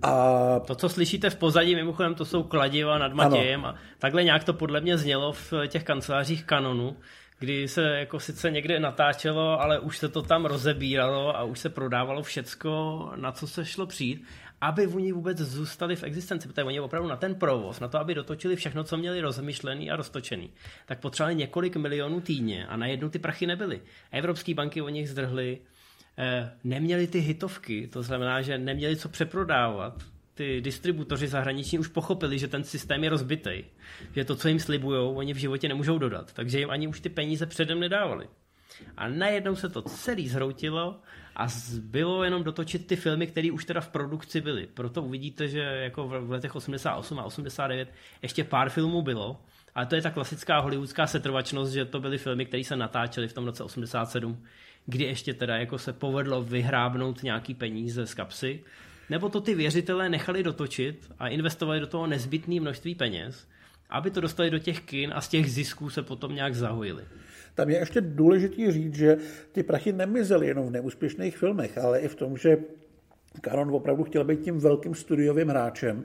A... 0.02 0.60
To, 0.66 0.74
co 0.74 0.88
slyšíte 0.88 1.30
v 1.30 1.36
pozadí, 1.36 1.74
mimochodem, 1.74 2.14
to 2.14 2.24
jsou 2.24 2.42
kladiva 2.42 2.98
nad 2.98 3.12
Matějem 3.12 3.64
ano. 3.64 3.74
a 3.74 3.78
takhle 3.98 4.24
nějak 4.24 4.44
to 4.44 4.52
podle 4.52 4.80
mě 4.80 4.98
znělo 4.98 5.32
v 5.32 5.52
těch 5.68 5.84
kancelářích 5.84 6.44
Kanonu, 6.44 6.96
kdy 7.38 7.68
se 7.68 7.82
jako 7.82 8.20
sice 8.20 8.50
někde 8.50 8.80
natáčelo, 8.80 9.60
ale 9.60 9.78
už 9.78 9.98
se 9.98 10.08
to 10.08 10.22
tam 10.22 10.44
rozebíralo 10.44 11.36
a 11.36 11.42
už 11.42 11.58
se 11.58 11.68
prodávalo 11.68 12.22
všecko, 12.22 13.10
na 13.16 13.32
co 13.32 13.46
se 13.46 13.64
šlo 13.64 13.86
přijít 13.86 14.24
aby 14.60 14.86
oni 14.86 15.12
vůbec 15.12 15.38
zůstali 15.38 15.96
v 15.96 16.02
existenci, 16.02 16.48
protože 16.48 16.64
oni 16.64 16.80
opravdu 16.80 17.08
na 17.08 17.16
ten 17.16 17.34
provoz, 17.34 17.80
na 17.80 17.88
to, 17.88 17.98
aby 17.98 18.14
dotočili 18.14 18.56
všechno, 18.56 18.84
co 18.84 18.96
měli 18.96 19.20
rozmyšlený 19.20 19.90
a 19.90 19.96
roztočený, 19.96 20.50
tak 20.86 21.00
potřebovali 21.00 21.34
několik 21.34 21.76
milionů 21.76 22.20
týdně 22.20 22.66
a 22.66 22.76
najednou 22.76 23.08
ty 23.08 23.18
prachy 23.18 23.46
nebyly. 23.46 23.80
Evropské 24.10 24.54
banky 24.54 24.82
o 24.82 24.88
nich 24.88 25.10
zdrhly, 25.10 25.58
eh, 26.18 26.52
neměli 26.64 27.06
ty 27.06 27.18
hitovky, 27.18 27.88
to 27.92 28.02
znamená, 28.02 28.42
že 28.42 28.58
neměli 28.58 28.96
co 28.96 29.08
přeprodávat. 29.08 30.02
Ty 30.34 30.60
distributoři 30.60 31.28
zahraniční 31.28 31.78
už 31.78 31.88
pochopili, 31.88 32.38
že 32.38 32.48
ten 32.48 32.64
systém 32.64 33.04
je 33.04 33.10
rozbitý, 33.10 33.64
že 34.14 34.24
to, 34.24 34.36
co 34.36 34.48
jim 34.48 34.60
slibujou, 34.60 35.14
oni 35.14 35.34
v 35.34 35.36
životě 35.36 35.68
nemůžou 35.68 35.98
dodat, 35.98 36.32
takže 36.32 36.58
jim 36.58 36.70
ani 36.70 36.88
už 36.88 37.00
ty 37.00 37.08
peníze 37.08 37.46
předem 37.46 37.80
nedávali. 37.80 38.28
A 38.96 39.08
najednou 39.08 39.56
se 39.56 39.68
to 39.68 39.82
celý 39.82 40.28
zhroutilo 40.28 41.00
a 41.36 41.46
bylo 41.80 42.24
jenom 42.24 42.44
dotočit 42.44 42.86
ty 42.86 42.96
filmy, 42.96 43.26
které 43.26 43.52
už 43.52 43.64
teda 43.64 43.80
v 43.80 43.88
produkci 43.88 44.40
byly. 44.40 44.68
Proto 44.74 45.02
uvidíte, 45.02 45.48
že 45.48 45.60
jako 45.60 46.08
v 46.08 46.30
letech 46.30 46.56
88 46.56 47.18
a 47.18 47.24
89 47.24 47.88
ještě 48.22 48.44
pár 48.44 48.70
filmů 48.70 49.02
bylo, 49.02 49.40
ale 49.74 49.86
to 49.86 49.94
je 49.94 50.02
ta 50.02 50.10
klasická 50.10 50.58
hollywoodská 50.58 51.06
setrvačnost, 51.06 51.72
že 51.72 51.84
to 51.84 52.00
byly 52.00 52.18
filmy, 52.18 52.46
které 52.46 52.64
se 52.64 52.76
natáčely 52.76 53.28
v 53.28 53.32
tom 53.32 53.44
roce 53.44 53.64
87, 53.64 54.42
kdy 54.86 55.04
ještě 55.04 55.34
teda 55.34 55.56
jako 55.56 55.78
se 55.78 55.92
povedlo 55.92 56.42
vyhrábnout 56.42 57.22
nějaký 57.22 57.54
peníze 57.54 58.06
z 58.06 58.14
kapsy, 58.14 58.62
nebo 59.10 59.28
to 59.28 59.40
ty 59.40 59.54
věřitelé 59.54 60.08
nechali 60.08 60.42
dotočit 60.42 61.12
a 61.18 61.28
investovali 61.28 61.80
do 61.80 61.86
toho 61.86 62.06
nezbytné 62.06 62.60
množství 62.60 62.94
peněz, 62.94 63.48
aby 63.90 64.10
to 64.10 64.20
dostali 64.20 64.50
do 64.50 64.58
těch 64.58 64.80
kin 64.80 65.12
a 65.14 65.20
z 65.20 65.28
těch 65.28 65.52
zisků 65.52 65.90
se 65.90 66.02
potom 66.02 66.34
nějak 66.34 66.54
zahojili. 66.54 67.04
Tam 67.54 67.70
je 67.70 67.78
ještě 67.78 68.00
důležitý 68.00 68.70
říct, 68.70 68.94
že 68.94 69.16
ty 69.52 69.62
prachy 69.62 69.92
nemizely 69.92 70.46
jenom 70.46 70.66
v 70.66 70.70
neúspěšných 70.70 71.38
filmech, 71.38 71.78
ale 71.78 72.00
i 72.00 72.08
v 72.08 72.14
tom, 72.14 72.36
že 72.36 72.58
Caron 73.40 73.74
opravdu 73.74 74.04
chtěl 74.04 74.24
být 74.24 74.40
tím 74.40 74.58
velkým 74.58 74.94
studiovým 74.94 75.48
hráčem 75.48 76.04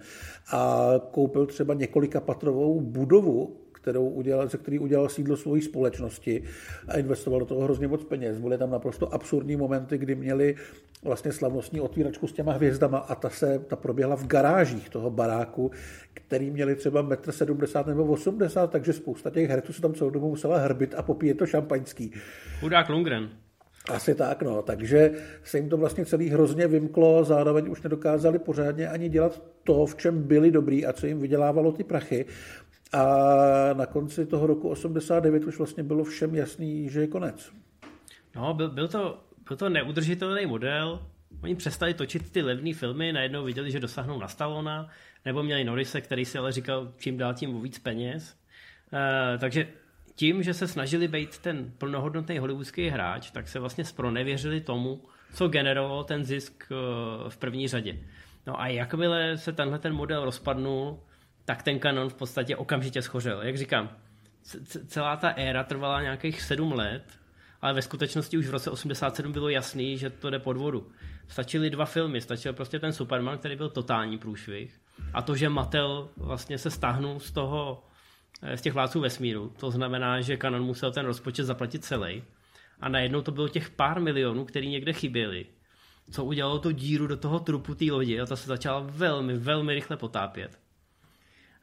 a 0.53 0.91
koupil 1.11 1.45
třeba 1.45 1.73
několika 1.73 2.19
patrovou 2.19 2.81
budovu, 2.81 3.57
kterou 3.89 4.09
udělal, 4.09 4.47
ze 4.47 4.57
který 4.57 4.79
udělal 4.79 5.09
sídlo 5.09 5.37
svojí 5.37 5.61
společnosti 5.61 6.43
a 6.87 6.97
investoval 6.97 7.39
do 7.39 7.45
toho 7.45 7.61
hrozně 7.61 7.87
moc 7.87 8.03
peněz. 8.03 8.37
Byly 8.37 8.57
tam 8.57 8.71
naprosto 8.71 9.13
absurdní 9.13 9.55
momenty, 9.55 9.97
kdy 9.97 10.15
měli 10.15 10.55
vlastně 11.03 11.31
slavnostní 11.31 11.81
otvíračku 11.81 12.27
s 12.27 12.33
těma 12.33 12.53
hvězdama 12.53 12.97
a 12.97 13.15
ta 13.15 13.29
se 13.29 13.59
ta 13.67 13.75
proběhla 13.75 14.15
v 14.15 14.27
garážích 14.27 14.89
toho 14.89 15.09
baráku, 15.09 15.71
který 16.13 16.51
měli 16.51 16.75
třeba 16.75 17.03
1,70 17.03 17.83
m 17.83 17.97
nebo 17.97 18.13
80 18.13 18.71
takže 18.71 18.93
spousta 18.93 19.29
těch 19.29 19.49
herců 19.49 19.73
se 19.73 19.81
tam 19.81 19.93
celou 19.93 20.09
dobu 20.09 20.29
musela 20.29 20.57
hrbit 20.57 20.93
a 20.97 21.01
popíjet 21.01 21.37
to 21.37 21.45
šampaňský. 21.45 22.13
Chudák 22.59 22.89
Lundgren. 22.89 23.29
Asi 23.89 24.15
tak, 24.15 24.41
no. 24.41 24.61
Takže 24.61 25.11
se 25.43 25.57
jim 25.57 25.69
to 25.69 25.77
vlastně 25.77 26.05
celý 26.05 26.29
hrozně 26.29 26.67
vymklo, 26.67 27.23
zároveň 27.23 27.69
už 27.69 27.81
nedokázali 27.81 28.39
pořádně 28.39 28.89
ani 28.89 29.09
dělat 29.09 29.41
to, 29.63 29.85
v 29.85 29.95
čem 29.95 30.23
byli 30.23 30.51
dobrý 30.51 30.85
a 30.85 30.93
co 30.93 31.07
jim 31.07 31.19
vydělávalo 31.19 31.71
ty 31.71 31.83
prachy. 31.83 32.25
A 32.93 33.03
na 33.73 33.85
konci 33.85 34.25
toho 34.25 34.47
roku 34.47 34.69
89 34.69 35.43
už 35.43 35.57
vlastně 35.57 35.83
bylo 35.83 36.03
všem 36.03 36.35
jasný, 36.35 36.89
že 36.89 37.01
je 37.01 37.07
konec. 37.07 37.51
No, 38.35 38.53
byl, 38.53 38.69
byl, 38.69 38.87
to, 38.87 39.23
byl 39.47 39.57
to 39.57 39.69
neudržitelný 39.69 40.45
model, 40.45 40.99
Oni 41.43 41.55
přestali 41.55 41.93
točit 41.93 42.31
ty 42.31 42.41
levné 42.41 42.73
filmy, 42.73 43.13
najednou 43.13 43.43
viděli, 43.43 43.71
že 43.71 43.79
dosáhnou 43.79 44.19
na 44.19 44.27
Stallona, 44.27 44.89
nebo 45.25 45.43
měli 45.43 45.63
Norise, 45.63 46.01
který 46.01 46.25
si 46.25 46.37
ale 46.37 46.51
říkal, 46.51 46.93
čím 46.97 47.17
dál 47.17 47.33
tím 47.33 47.61
víc 47.61 47.79
peněz. 47.79 48.37
Uh, 48.93 49.39
takže 49.39 49.67
tím, 50.15 50.43
že 50.43 50.53
se 50.53 50.67
snažili 50.67 51.07
být 51.07 51.37
ten 51.37 51.71
plnohodnotný 51.77 52.39
hollywoodský 52.39 52.87
hráč, 52.87 53.31
tak 53.31 53.47
se 53.47 53.59
vlastně 53.59 53.85
spronevěřili 53.85 54.61
tomu, 54.61 55.01
co 55.33 55.47
generovalo 55.47 56.03
ten 56.03 56.23
zisk 56.25 56.71
uh, 56.71 57.29
v 57.29 57.37
první 57.37 57.67
řadě. 57.67 57.99
No 58.47 58.61
a 58.61 58.67
jakmile 58.67 59.37
se 59.37 59.53
tenhle 59.53 59.79
ten 59.79 59.93
model 59.93 60.25
rozpadnul, 60.25 60.99
tak 61.49 61.63
ten 61.63 61.79
kanon 61.79 62.09
v 62.09 62.13
podstatě 62.13 62.55
okamžitě 62.55 63.01
schořel. 63.01 63.41
Jak 63.41 63.57
říkám, 63.57 63.89
celá 64.87 65.17
ta 65.17 65.29
éra 65.29 65.63
trvala 65.63 66.01
nějakých 66.01 66.41
sedm 66.41 66.71
let, 66.71 67.03
ale 67.61 67.73
ve 67.73 67.81
skutečnosti 67.81 68.37
už 68.37 68.47
v 68.47 68.51
roce 68.51 68.71
87 68.71 69.31
bylo 69.31 69.49
jasný, 69.49 69.97
že 69.97 70.09
to 70.09 70.29
jde 70.29 70.39
pod 70.39 70.57
vodu. 70.57 70.91
Stačily 71.27 71.69
dva 71.69 71.85
filmy, 71.85 72.21
stačil 72.21 72.53
prostě 72.53 72.79
ten 72.79 72.93
Superman, 72.93 73.37
který 73.37 73.55
byl 73.55 73.69
totální 73.69 74.17
průšvih 74.17 74.81
a 75.13 75.21
to, 75.21 75.35
že 75.35 75.49
Mattel 75.49 76.09
vlastně 76.17 76.57
se 76.57 76.71
stáhnul 76.71 77.19
z 77.19 77.31
toho, 77.31 77.83
eh, 78.41 78.57
z 78.57 78.61
těch 78.61 78.73
vládců 78.73 78.99
vesmíru, 78.99 79.53
to 79.59 79.71
znamená, 79.71 80.21
že 80.21 80.37
Canon 80.37 80.63
musel 80.63 80.91
ten 80.91 81.05
rozpočet 81.05 81.43
zaplatit 81.43 81.85
celý 81.85 82.23
a 82.79 82.89
najednou 82.89 83.21
to 83.21 83.31
bylo 83.31 83.47
těch 83.47 83.69
pár 83.69 84.01
milionů, 84.01 84.45
který 84.45 84.69
někde 84.69 84.93
chyběly, 84.93 85.45
co 86.11 86.25
udělalo 86.25 86.59
tu 86.59 86.71
díru 86.71 87.07
do 87.07 87.17
toho 87.17 87.39
trupu 87.39 87.75
té 87.75 87.85
lodi 87.91 88.21
a 88.21 88.25
ta 88.25 88.35
se 88.35 88.47
začala 88.47 88.79
velmi, 88.79 89.37
velmi 89.37 89.73
rychle 89.73 89.97
potápět. 89.97 90.68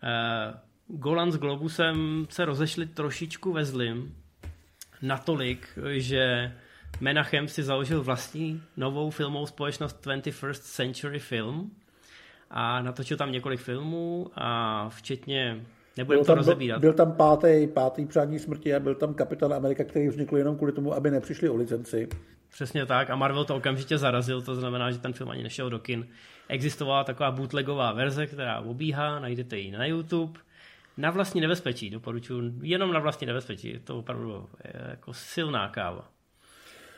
Uh, 0.03 0.99
Golan 0.99 1.33
s 1.33 1.37
Globusem 1.37 2.27
se 2.31 2.45
rozešli 2.45 2.87
trošičku 2.87 3.53
ve 3.53 3.65
zlým, 3.65 4.15
natolik, 5.03 5.79
že 5.93 6.53
Menachem 7.01 7.49
si 7.49 7.63
založil 7.63 8.03
vlastní 8.03 8.63
novou 8.77 9.11
filmovou 9.11 9.47
společnost 9.47 10.07
21st 10.07 10.61
Century 10.61 11.19
Film 11.19 11.71
a 12.51 12.83
natočil 12.83 13.17
tam 13.17 13.33
několik 13.33 13.61
filmů 13.61 14.31
a 14.35 14.89
včetně 14.89 15.67
Nebudeme 15.97 16.25
to 16.25 16.35
rozebírat. 16.35 16.81
Byl, 16.81 16.91
byl 16.91 16.97
tam 16.97 17.13
pátý, 17.13 17.67
pátý 17.67 18.07
přání 18.07 18.39
smrti 18.39 18.75
a 18.75 18.81
byl 18.81 18.95
tam 18.95 19.15
Kapitán 19.15 19.55
Amerika, 19.55 19.85
který 19.85 20.09
vznikl 20.09 20.37
jenom 20.37 20.57
kvůli 20.57 20.73
tomu, 20.73 20.95
aby 20.95 21.11
nepřišli 21.11 21.49
o 21.49 21.57
licenci. 21.57 22.09
Přesně 22.57 22.87
tak 22.87 23.11
a 23.11 23.17
Marvel 23.17 23.45
to 23.45 23.57
okamžitě 23.57 23.99
zarazil, 23.99 24.43
to 24.43 24.55
znamená, 24.55 24.91
že 24.91 24.99
ten 24.99 25.13
film 25.13 25.31
ani 25.31 25.43
nešel 25.43 25.71
do 25.71 25.79
kin. 25.79 26.09
Existovala 26.49 27.05
taková 27.05 27.31
bootlegová 27.31 27.93
verze, 27.93 28.27
která 28.27 28.61
obíhá, 28.61 29.19
najdete 29.19 29.59
ji 29.59 29.71
na 29.71 29.87
YouTube. 29.87 30.41
Na 30.97 31.11
vlastní 31.11 31.41
nebezpečí, 31.41 31.91
doporučuji, 31.91 32.53
jenom 32.63 32.93
na 32.93 33.01
vlastní 33.01 33.27
nebezpečí, 33.27 33.73
je 33.73 33.81
to 33.81 33.99
opravdu 33.99 34.49
jako 34.89 35.15
silná 35.15 35.69
káva. 35.69 36.09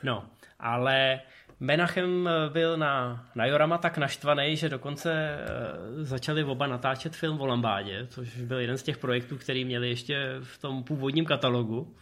No, 0.03 0.25
ale 0.61 1.21
Menachem 1.61 2.29
byl 2.53 2.77
na, 2.77 3.27
na 3.35 3.47
Jorama 3.47 3.79
tak 3.79 3.99
naštvaný, 3.99 4.57
že 4.57 4.69
dokonce 4.69 5.13
eh, 5.13 6.05
začali 6.05 6.45
oba 6.45 6.67
natáčet 6.67 7.17
film 7.17 7.41
o 7.41 7.47
Lambádě, 7.47 8.07
což 8.07 8.41
byl 8.41 8.59
jeden 8.59 8.79
z 8.79 8.83
těch 8.83 8.99
projektů, 8.99 9.39
který 9.39 9.65
měli 9.65 9.89
ještě 9.89 10.37
v 10.43 10.59
tom 10.59 10.85
původním 10.85 11.25
katalogu. 11.25 11.95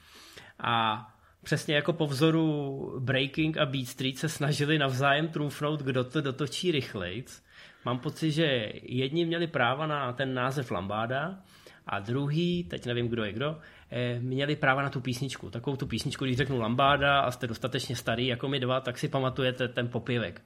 A 0.58 1.06
přesně 1.46 1.74
jako 1.74 1.92
po 1.92 2.06
vzoru 2.06 3.00
Breaking 3.00 3.58
a 3.58 3.66
Beat 3.66 3.86
Street 3.86 4.18
se 4.18 4.28
snažili 4.28 4.78
navzájem 4.78 5.28
trumfnout, 5.28 5.82
kdo 5.82 6.04
to 6.04 6.20
dotočí 6.20 6.72
rychlejc. 6.72 7.42
Mám 7.84 7.98
pocit, 7.98 8.32
že 8.32 8.72
jedni 8.82 9.24
měli 9.24 9.46
práva 9.46 9.86
na 9.86 10.12
ten 10.12 10.34
název 10.34 10.70
Lambáda 10.70 11.38
a 11.86 11.98
druhý, 11.98 12.64
teď 12.64 12.86
nevím, 12.86 13.08
kdo 13.08 13.24
je 13.24 13.32
kdo, 13.32 13.58
eh, 13.90 14.18
měli 14.20 14.56
práva 14.56 14.82
na 14.82 14.90
tu 14.90 15.00
písničku. 15.00 15.50
Takovou 15.50 15.76
tu 15.76 15.86
písničku, 15.86 16.24
když 16.24 16.36
řeknu 16.36 16.60
Lambáda 16.60 17.20
a 17.20 17.30
jste 17.30 17.46
dostatečně 17.46 17.96
starý 17.96 18.26
jako 18.26 18.48
my 18.48 18.60
dva, 18.60 18.80
tak 18.80 18.98
si 18.98 19.08
pamatujete 19.08 19.68
ten 19.68 19.88
popěvek. 19.88 20.42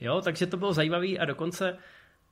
Jo, 0.00 0.20
takže 0.20 0.46
to 0.46 0.56
bylo 0.56 0.72
zajímavé 0.72 1.08
a 1.08 1.24
dokonce 1.24 1.78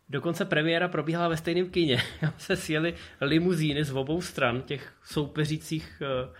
Dokonce 0.08 0.44
premiéra 0.44 0.88
probíhala 0.88 1.28
ve 1.28 1.36
stejném 1.36 1.70
kině. 1.70 2.02
se 2.38 2.56
sjeli 2.56 2.94
limuzíny 3.20 3.84
z 3.84 3.92
obou 3.92 4.20
stran 4.20 4.62
těch 4.62 4.92
soupeřících 5.04 6.02
uh, 6.02 6.34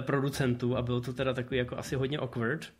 producentů 0.00 0.76
a 0.76 0.82
bylo 0.82 1.00
to 1.00 1.12
teda 1.12 1.34
takový 1.34 1.56
jako 1.56 1.78
asi 1.78 1.96
hodně 1.96 2.18
awkward. 2.18 2.72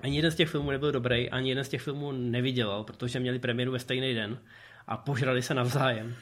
Ani 0.00 0.16
jeden 0.16 0.30
z 0.30 0.34
těch 0.34 0.48
filmů 0.48 0.70
nebyl 0.70 0.92
dobrý, 0.92 1.30
ani 1.30 1.48
jeden 1.48 1.64
z 1.64 1.68
těch 1.68 1.82
filmů 1.82 2.12
nevydělal, 2.12 2.84
protože 2.84 3.20
měli 3.20 3.38
premiéru 3.38 3.72
ve 3.72 3.78
stejný 3.78 4.14
den 4.14 4.38
a 4.86 4.96
požrali 4.96 5.42
se 5.42 5.54
navzájem. 5.54 6.14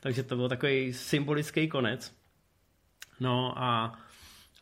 Takže 0.00 0.22
to 0.22 0.36
byl 0.36 0.48
takový 0.48 0.92
symbolický 0.92 1.68
konec. 1.68 2.14
No 3.20 3.62
a 3.62 3.98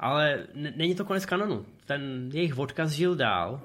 ale 0.01 0.47
není 0.77 0.95
to 0.95 1.05
konec 1.05 1.27
kanonu. 1.27 1.67
Ten 1.87 2.31
jejich 2.33 2.59
odkaz 2.59 2.91
žil 2.91 3.15
dál, 3.15 3.61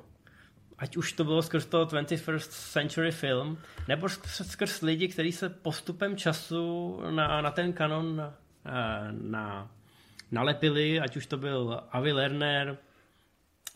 ať 0.77 0.97
už 0.97 1.13
to 1.13 1.23
bylo 1.23 1.41
skrz 1.41 1.65
toho 1.65 1.85
21st 1.85 2.71
Century 2.71 3.11
Film, 3.11 3.57
nebo 3.87 4.09
skrz, 4.09 4.81
lidi, 4.81 5.07
kteří 5.07 5.31
se 5.31 5.49
postupem 5.49 6.17
času 6.17 6.99
na, 7.09 7.41
na 7.41 7.51
ten 7.51 7.73
kanon 7.73 8.15
na, 8.15 8.33
na, 9.11 9.71
nalepili, 10.31 10.99
ať 10.99 11.17
už 11.17 11.25
to 11.25 11.37
byl 11.37 11.83
Avi 11.91 12.11
Lerner, 12.11 12.77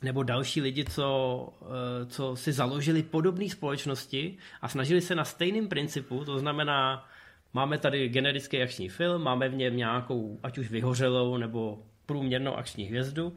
nebo 0.02 0.23
další 0.23 0.61
lidi, 0.61 0.86
co, 0.86 1.49
eh, 1.61 2.06
co 2.06 2.36
si 2.36 2.53
založili 2.53 3.03
podobné 3.03 3.49
společnosti 3.49 4.38
a 4.61 4.68
snažili 4.68 5.02
se 5.02 5.15
na 5.15 5.26
stejném 5.26 5.68
principu, 5.68 6.26
to 6.26 6.40
znamená 6.40 7.07
Máme 7.56 7.77
tady 7.77 8.10
generický 8.10 8.61
akční 8.61 8.90
film, 8.90 9.22
máme 9.22 9.49
v 9.49 9.56
něm 9.56 9.77
nějakou, 9.77 10.40
ať 10.44 10.57
už 10.57 10.69
vyhořelou 10.69 11.38
nebo 11.38 11.84
průměrnou 12.06 12.56
akční 12.56 12.84
hvězdu 12.84 13.36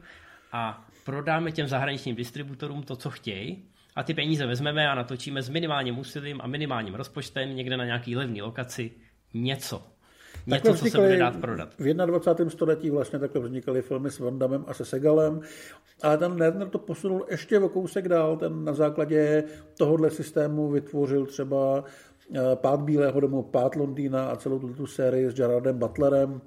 a 0.51 0.87
prodáme 1.05 1.51
těm 1.51 1.67
zahraničním 1.67 2.15
distributorům 2.15 2.83
to, 2.83 2.95
co 2.95 3.09
chtějí 3.09 3.63
a 3.95 4.03
ty 4.03 4.13
peníze 4.13 4.45
vezmeme 4.45 4.89
a 4.89 4.95
natočíme 4.95 5.41
s 5.41 5.49
minimálním 5.49 5.99
úsilím 5.99 6.41
a 6.43 6.47
minimálním 6.47 6.95
rozpočtem 6.95 7.55
někde 7.55 7.77
na 7.77 7.85
nějaký 7.85 8.15
levný 8.15 8.41
lokaci 8.41 8.91
něco. 9.33 9.83
Něco, 10.47 10.73
co 10.73 10.85
se 10.85 10.97
bude 10.97 11.17
dát 11.17 11.35
prodat. 11.35 11.69
V 11.79 11.93
21. 11.93 12.51
století 12.51 12.89
vlastně 12.89 13.19
takhle 13.19 13.41
vznikaly 13.41 13.81
filmy 13.81 14.11
s 14.11 14.19
Vandamem 14.19 14.65
a 14.67 14.73
se 14.73 14.85
Segalem, 14.85 15.41
ale 16.01 16.17
ten 16.17 16.31
Lerner 16.31 16.67
to 16.67 16.77
posunul 16.77 17.25
ještě 17.29 17.59
o 17.59 17.69
kousek 17.69 18.07
dál, 18.07 18.37
ten 18.37 18.65
na 18.65 18.73
základě 18.73 19.43
tohohle 19.77 20.11
systému 20.11 20.69
vytvořil 20.69 21.25
třeba 21.25 21.83
Eh, 22.35 22.55
Pát 22.55 22.81
Bílého 22.81 23.19
domu, 23.19 23.43
Pát 23.43 23.75
Londýna 23.75 24.29
a 24.29 24.35
celou 24.35 24.59
tuto 24.59 24.87
sérii 24.87 25.31
s 25.31 25.33
Gerardem 25.33 25.77
Butlerem. 25.77 26.41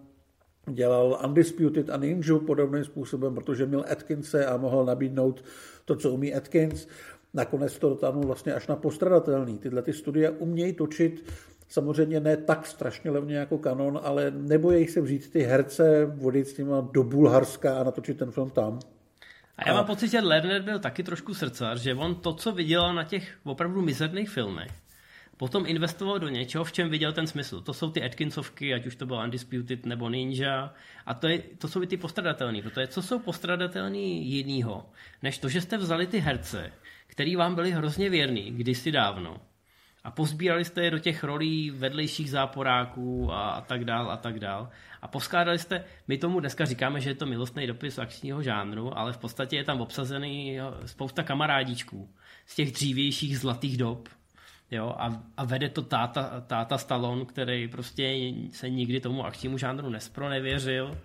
Dělal 0.71 1.21
Undisputed 1.25 1.91
a 1.91 1.97
Ninja 1.97 2.39
podobným 2.47 2.85
způsobem, 2.85 3.35
protože 3.35 3.67
měl 3.67 3.85
Atkinse 3.91 4.47
a 4.47 4.57
mohl 4.57 4.85
nabídnout 4.85 5.45
to, 5.85 5.97
co 5.97 6.11
umí 6.11 6.35
Atkins. 6.35 6.87
Nakonec 7.35 7.79
to 7.79 7.89
dotáhnul 7.89 8.23
vlastně 8.23 8.55
až 8.55 8.67
na 8.67 8.77
postradatelný. 8.77 9.59
Tyhle 9.59 9.83
ty 9.83 9.93
studie 9.93 10.31
umějí 10.31 10.73
točit 10.73 11.25
samozřejmě 11.73 12.21
ne 12.21 12.37
tak 12.37 12.67
strašně 12.67 13.11
levně 13.11 13.37
jako 13.37 13.59
kanon, 13.59 14.01
ale 14.03 14.31
nebojí 14.31 14.89
se 14.89 15.01
vzít 15.01 15.33
ty 15.33 15.43
herce, 15.43 16.05
vodit 16.05 16.49
s 16.49 16.59
nimi 16.59 16.73
do 16.93 17.03
Bulharska 17.03 17.81
a 17.81 17.85
natočit 17.85 18.19
ten 18.19 18.31
film 18.31 18.51
tam. 18.51 18.81
A 19.57 19.69
já 19.69 19.75
mám 19.75 19.85
pocit, 19.85 20.09
že 20.09 20.21
Lerner 20.21 20.63
byl 20.63 20.79
taky 20.79 21.03
trošku 21.03 21.35
srdcař, 21.35 21.81
že 21.81 21.95
on 21.95 22.15
to, 22.15 22.35
co 22.35 22.53
viděl 22.53 22.95
na 22.95 23.05
těch 23.05 23.39
opravdu 23.45 23.83
mizerných 23.83 24.31
filmech, 24.31 24.71
potom 25.37 25.67
investoval 25.67 26.19
do 26.19 26.29
něčeho, 26.29 26.65
v 26.65 26.73
čem 26.73 26.91
viděl 26.91 27.13
ten 27.13 27.27
smysl. 27.27 27.61
To 27.61 27.75
jsou 27.75 27.91
ty 27.91 28.03
Atkinsovky, 28.03 28.75
ať 28.75 28.87
už 28.87 28.97
to 28.97 29.07
bylo 29.07 29.23
Undisputed 29.25 29.87
nebo 29.87 30.09
Ninja. 30.09 30.75
A 31.07 31.15
to, 31.15 31.29
je, 31.29 31.39
to 31.59 31.69
jsou 31.69 31.83
i 31.83 31.87
ty 31.87 31.97
postradatelný. 31.97 32.63
Protože 32.63 32.87
co 32.87 33.03
jsou 33.03 33.19
postradatelný 33.19 34.31
jinýho, 34.31 34.87
než 35.23 35.39
to, 35.39 35.49
že 35.49 35.61
jste 35.61 35.77
vzali 35.77 36.07
ty 36.07 36.19
herce, 36.19 36.73
který 37.07 37.37
vám 37.37 37.55
byli 37.55 37.73
hrozně 37.73 38.11
věrný 38.11 38.51
kdysi 38.51 38.93
dávno. 38.93 39.41
A 40.05 40.11
pozbírali 40.11 40.65
jste 40.65 40.85
je 40.85 40.91
do 40.91 40.99
těch 40.99 41.25
rolí 41.25 41.71
vedlejších 41.71 42.31
záporáků 42.31 43.33
a, 43.33 43.51
a 43.51 43.61
tak 43.61 43.85
dál 43.85 44.11
a 44.11 44.17
tak 44.17 44.39
dál. 44.39 44.69
A 45.03 45.09
poskládali 45.09 45.59
jste, 45.59 45.85
my 46.09 46.19
tomu 46.19 46.41
dneska 46.41 46.65
říkáme, 46.65 47.01
že 47.01 47.11
je 47.11 47.15
to 47.15 47.27
milostný 47.27 47.67
dopis 47.67 47.99
akčního 47.99 48.43
žánru, 48.43 48.99
ale 48.99 49.13
v 49.13 49.19
podstatě 49.19 49.57
je 49.57 49.65
tam 49.65 49.81
obsazený 49.81 50.59
spousta 50.87 51.23
kamarádičků 51.23 52.09
z 52.47 52.55
těch 52.55 52.73
dřívějších 52.73 53.39
zlatých 53.39 53.77
dob, 53.77 54.09
Jo, 54.73 54.95
a, 54.99 55.23
a 55.37 55.45
vede 55.45 55.69
to 55.69 55.83
táta, 55.83 56.45
táta 56.47 56.79
Stallone, 56.79 57.25
který 57.25 57.69
prostě 57.69 58.33
se 58.51 58.71
nikdy 58.71 59.01
tomu 59.01 59.27
akčnímu 59.27 59.59
žánru 59.59 59.91
nespro 59.91 60.29
nevěřil. 60.29 60.99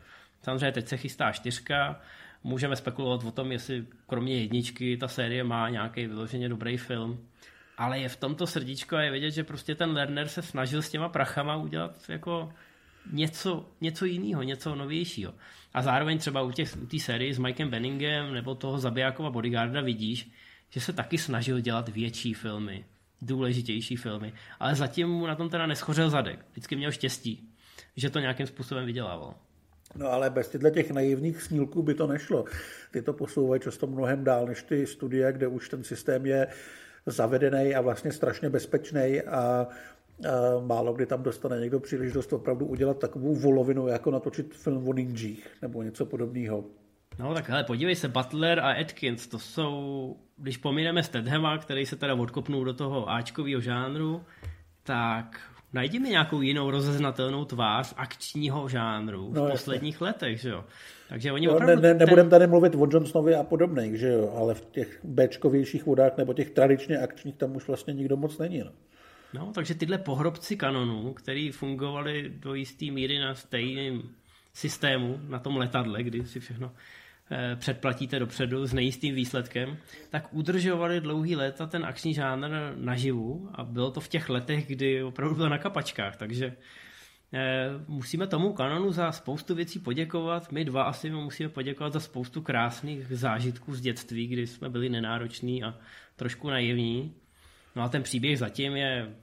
Samozřejmě 0.44 0.72
teď 0.72 0.88
se 0.88 0.98
chystá 0.98 1.32
čtyřka, 1.32 2.02
můžeme 2.44 2.76
spekulovat 2.76 3.24
o 3.24 3.32
tom, 3.32 3.52
jestli 3.52 3.86
kromě 4.07 4.41
jedničky 4.41 4.98
ta 4.98 5.07
série 5.07 5.44
má 5.44 5.69
nějaký 5.69 6.07
vyloženě 6.07 6.49
dobrý 6.49 6.78
film. 6.78 7.28
Ale 7.78 7.99
je 7.99 8.10
v 8.10 8.16
tomto 8.16 8.48
srdíčko 8.48 8.95
a 8.95 9.02
je 9.02 9.12
vidět, 9.12 9.32
že 9.32 9.44
prostě 9.44 9.76
ten 9.76 9.91
Lerner 9.91 10.28
se 10.28 10.41
snažil 10.41 10.82
s 10.82 10.90
těma 10.90 11.10
prachama 11.10 11.56
udělat 11.56 12.10
jako 12.10 12.54
něco, 13.12 13.66
něco 13.82 14.06
jiného, 14.06 14.44
něco 14.44 14.76
novějšího. 14.76 15.34
A 15.74 15.82
zároveň 15.82 16.18
třeba 16.18 16.41
u 16.41 16.52
té 16.52 16.64
u 16.94 16.99
série 16.99 17.34
s 17.34 17.40
Mikem 17.40 17.70
Benningem 17.70 18.34
nebo 18.34 18.56
toho 18.56 18.80
Zabijákova 18.80 19.30
bodyguarda 19.30 19.82
vidíš, 19.82 20.32
že 20.70 20.82
se 20.82 20.94
taky 20.94 21.18
snažil 21.18 21.60
dělat 21.60 21.90
větší 21.90 22.34
filmy 22.34 22.86
důležitější 23.22 23.95
filmy. 23.95 24.34
Ale 24.60 24.76
zatím 24.76 25.08
mu 25.08 25.28
na 25.28 25.36
tom 25.36 25.49
teda 25.49 25.66
neschořel 25.66 26.10
zadek. 26.10 26.45
Vždycky 26.52 26.76
měl 26.76 26.91
štěstí, 26.91 27.49
že 27.95 28.10
to 28.10 28.20
nějakým 28.20 28.48
způsobem 28.48 28.86
vydělával. 28.86 29.36
No 29.95 30.08
ale 30.08 30.30
bez 30.30 30.49
tyhle 30.49 30.72
těch 30.72 30.91
naivních 30.91 31.41
snílků 31.41 31.84
by 31.84 31.94
to 31.94 32.08
nešlo. 32.08 32.45
Ty 32.91 33.02
to 33.02 33.14
posouvají 33.14 33.62
často 33.62 33.88
mnohem 33.88 34.24
dál 34.24 34.45
než 34.45 34.64
ty 34.64 34.88
studie, 34.88 35.34
kde 35.34 35.48
už 35.48 35.70
ten 35.70 35.84
systém 35.84 36.26
je 36.26 36.48
zavedený 37.12 37.76
a 37.76 37.82
vlastně 37.82 38.12
strašně 38.12 38.50
bezpečný 38.50 39.22
a 39.22 39.68
málo 40.66 40.94
kdy 40.94 41.06
tam 41.06 41.24
dostane 41.24 41.60
někdo 41.60 41.80
příležitost 41.80 42.34
opravdu 42.34 42.66
udělat 42.66 43.00
takovou 43.00 43.36
volovinu, 43.36 43.88
jako 43.88 44.12
natočit 44.12 44.54
film 44.54 44.88
o 44.88 44.94
ninjích 44.94 45.48
nebo 45.62 45.84
něco 45.84 46.06
podobného. 46.06 46.64
No 47.20 47.34
tak 47.34 47.50
hele, 47.50 47.64
podívej 47.64 47.96
se, 47.96 48.08
Butler 48.08 48.60
a 48.60 48.72
Atkins, 48.72 49.28
to 49.28 49.40
jsou, 49.40 50.16
když 50.38 50.58
pomineme 50.58 51.04
Stedhema, 51.04 51.58
který 51.58 51.86
se 51.86 51.96
teda 51.96 52.16
odkopnul 52.16 52.66
do 52.66 52.74
toho 52.74 53.10
Ačkového 53.10 53.62
žánru, 53.62 54.24
tak 54.84 55.47
najdi 55.73 55.99
mi 55.99 56.10
nějakou 56.10 56.41
jinou 56.41 56.72
rozeznatelnou 56.72 57.45
tvář 57.45 57.94
akčního 57.98 58.69
žánru 58.69 59.31
no, 59.34 59.45
v 59.45 59.52
posledních 59.52 59.94
jasně. 59.95 60.06
letech, 60.06 60.39
že 60.41 60.49
jo. 60.49 60.65
Takže 61.10 61.31
oni 61.31 61.48
no, 61.48 61.53
opravdu... 61.53 61.81
Ne, 61.81 61.94
ne, 61.94 61.94
nebudem 61.94 62.30
tady 62.30 62.48
mluvit 62.48 62.76
o 62.76 62.88
Johnsonovi 62.91 63.35
a 63.35 63.44
podobných, 63.44 63.95
že 63.95 64.07
jo, 64.07 64.34
ale 64.38 64.53
v 64.53 64.65
těch 64.65 64.99
Bčkovějších 65.03 65.85
vodách 65.85 66.18
nebo 66.18 66.34
těch 66.34 66.49
tradičně 66.49 66.98
akčních 66.98 67.35
tam 67.35 67.56
už 67.56 67.68
vlastně 67.68 67.94
nikdo 67.94 68.18
moc 68.18 68.38
není, 68.38 68.60
no. 68.60 68.72
No, 69.34 69.52
takže 69.56 69.76
tyhle 69.76 69.98
pohrobci 69.98 70.57
kanonů, 70.57 71.14
který 71.14 71.52
fungovali 71.52 72.30
do 72.30 72.53
jisté 72.53 72.91
míry 72.91 73.19
na 73.19 73.35
stejném 73.35 74.02
systému, 74.53 75.19
na 75.27 75.39
tom 75.39 75.57
letadle, 75.57 76.03
kdy 76.03 76.26
si 76.26 76.39
všechno 76.39 76.72
předplatíte 77.56 78.20
dopředu 78.20 78.66
s 78.66 78.74
nejistým 78.74 79.16
výsledkem, 79.16 79.78
tak 80.10 80.34
udržovali 80.34 81.02
dlouhý 81.02 81.36
léta 81.36 81.68
ten 81.68 81.86
akční 81.86 82.14
žánr 82.14 82.49
naživu 82.76 83.49
a 83.54 83.64
bylo 83.64 83.91
to 83.91 83.99
v 83.99 84.08
těch 84.08 84.30
letech, 84.30 84.68
kdy 84.68 85.04
opravdu 85.04 85.36
byl 85.36 85.49
na 85.49 85.58
kapačkách, 85.58 86.16
takže 86.18 86.56
eh, 87.34 87.70
musíme 87.88 88.28
tomu 88.28 88.54
kanonu 88.54 88.91
za 88.91 89.12
spoustu 89.12 89.56
věcí 89.56 89.80
poděkovat. 89.80 90.52
My 90.52 90.66
dva 90.66 90.84
asi 90.84 91.10
musíme 91.10 91.49
poděkovat 91.49 91.94
za 91.94 91.99
spoustu 91.99 92.41
krásných 92.41 93.08
zážitků 93.10 93.76
z 93.76 93.82
dětství, 93.82 94.28
kdy 94.28 94.48
jsme 94.48 94.70
byli 94.70 94.90
nenároční 94.90 95.64
a 95.64 95.78
trošku 96.16 96.49
naivní. 96.49 97.14
No 97.76 97.84
a 97.84 97.90
ten 97.90 98.04
příběh 98.04 98.40
zatím 98.40 98.76
je 98.76 99.16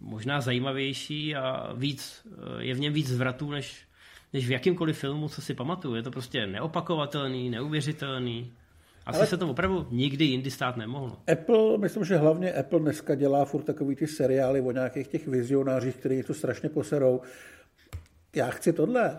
možná 0.00 0.40
zajímavější 0.40 1.36
a 1.36 1.72
víc, 1.72 2.26
je 2.58 2.74
v 2.74 2.80
něm 2.80 2.92
víc 2.92 3.08
zvratů, 3.08 3.50
než, 3.50 3.87
než 4.32 4.48
v 4.48 4.50
jakýmkoliv 4.50 4.98
filmu, 4.98 5.28
co 5.28 5.42
si 5.42 5.54
pamatuju. 5.54 5.94
Je 5.94 6.02
to 6.02 6.10
prostě 6.10 6.46
neopakovatelný, 6.46 7.50
neuvěřitelný. 7.50 8.52
Asi 9.06 9.18
Ale 9.18 9.26
se 9.26 9.36
to 9.36 9.48
opravdu 9.48 9.86
nikdy 9.90 10.24
jindy 10.24 10.50
stát 10.50 10.76
nemohlo. 10.76 11.16
Apple, 11.32 11.78
myslím, 11.78 12.04
že 12.04 12.16
hlavně 12.16 12.52
Apple 12.52 12.80
dneska 12.80 13.14
dělá 13.14 13.44
furt 13.44 13.62
takový 13.62 13.96
ty 13.96 14.06
seriály 14.06 14.60
o 14.60 14.72
nějakých 14.72 15.08
těch 15.08 15.28
vizionářích, 15.28 15.96
kteří 15.96 16.22
to 16.22 16.34
strašně 16.34 16.68
poserou. 16.68 17.20
Já 18.36 18.50
chci 18.50 18.72
tohle. 18.72 19.18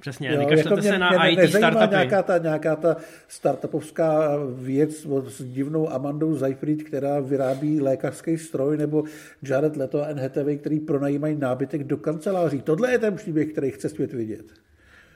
Přesně, 0.00 0.28
jo, 0.28 0.40
jako 0.40 0.82
se 0.82 0.98
na 0.98 1.10
mě 1.10 1.30
IT 1.30 1.50
startupy. 1.50 1.90
Nějaká 1.90 2.22
ta, 2.22 2.38
nějaká 2.38 2.76
ta 2.76 2.96
startupovská 3.28 4.36
věc 4.54 5.06
s 5.28 5.44
divnou 5.44 5.92
Amandou 5.92 6.34
Zajfried, 6.34 6.82
která 6.82 7.20
vyrábí 7.20 7.80
lékařský 7.80 8.38
stroj, 8.38 8.76
nebo 8.76 9.04
Jared 9.42 9.76
Leto 9.76 10.02
a 10.02 10.12
NHTV, 10.12 10.60
který 10.60 10.80
pronajímají 10.80 11.36
nábytek 11.36 11.84
do 11.84 11.96
kanceláří. 11.96 12.62
Tohle 12.62 12.92
je 12.92 12.98
ten 12.98 13.16
příběh, 13.16 13.52
který 13.52 13.70
chce 13.70 13.88
svět 13.88 14.12
vidět. 14.12 14.52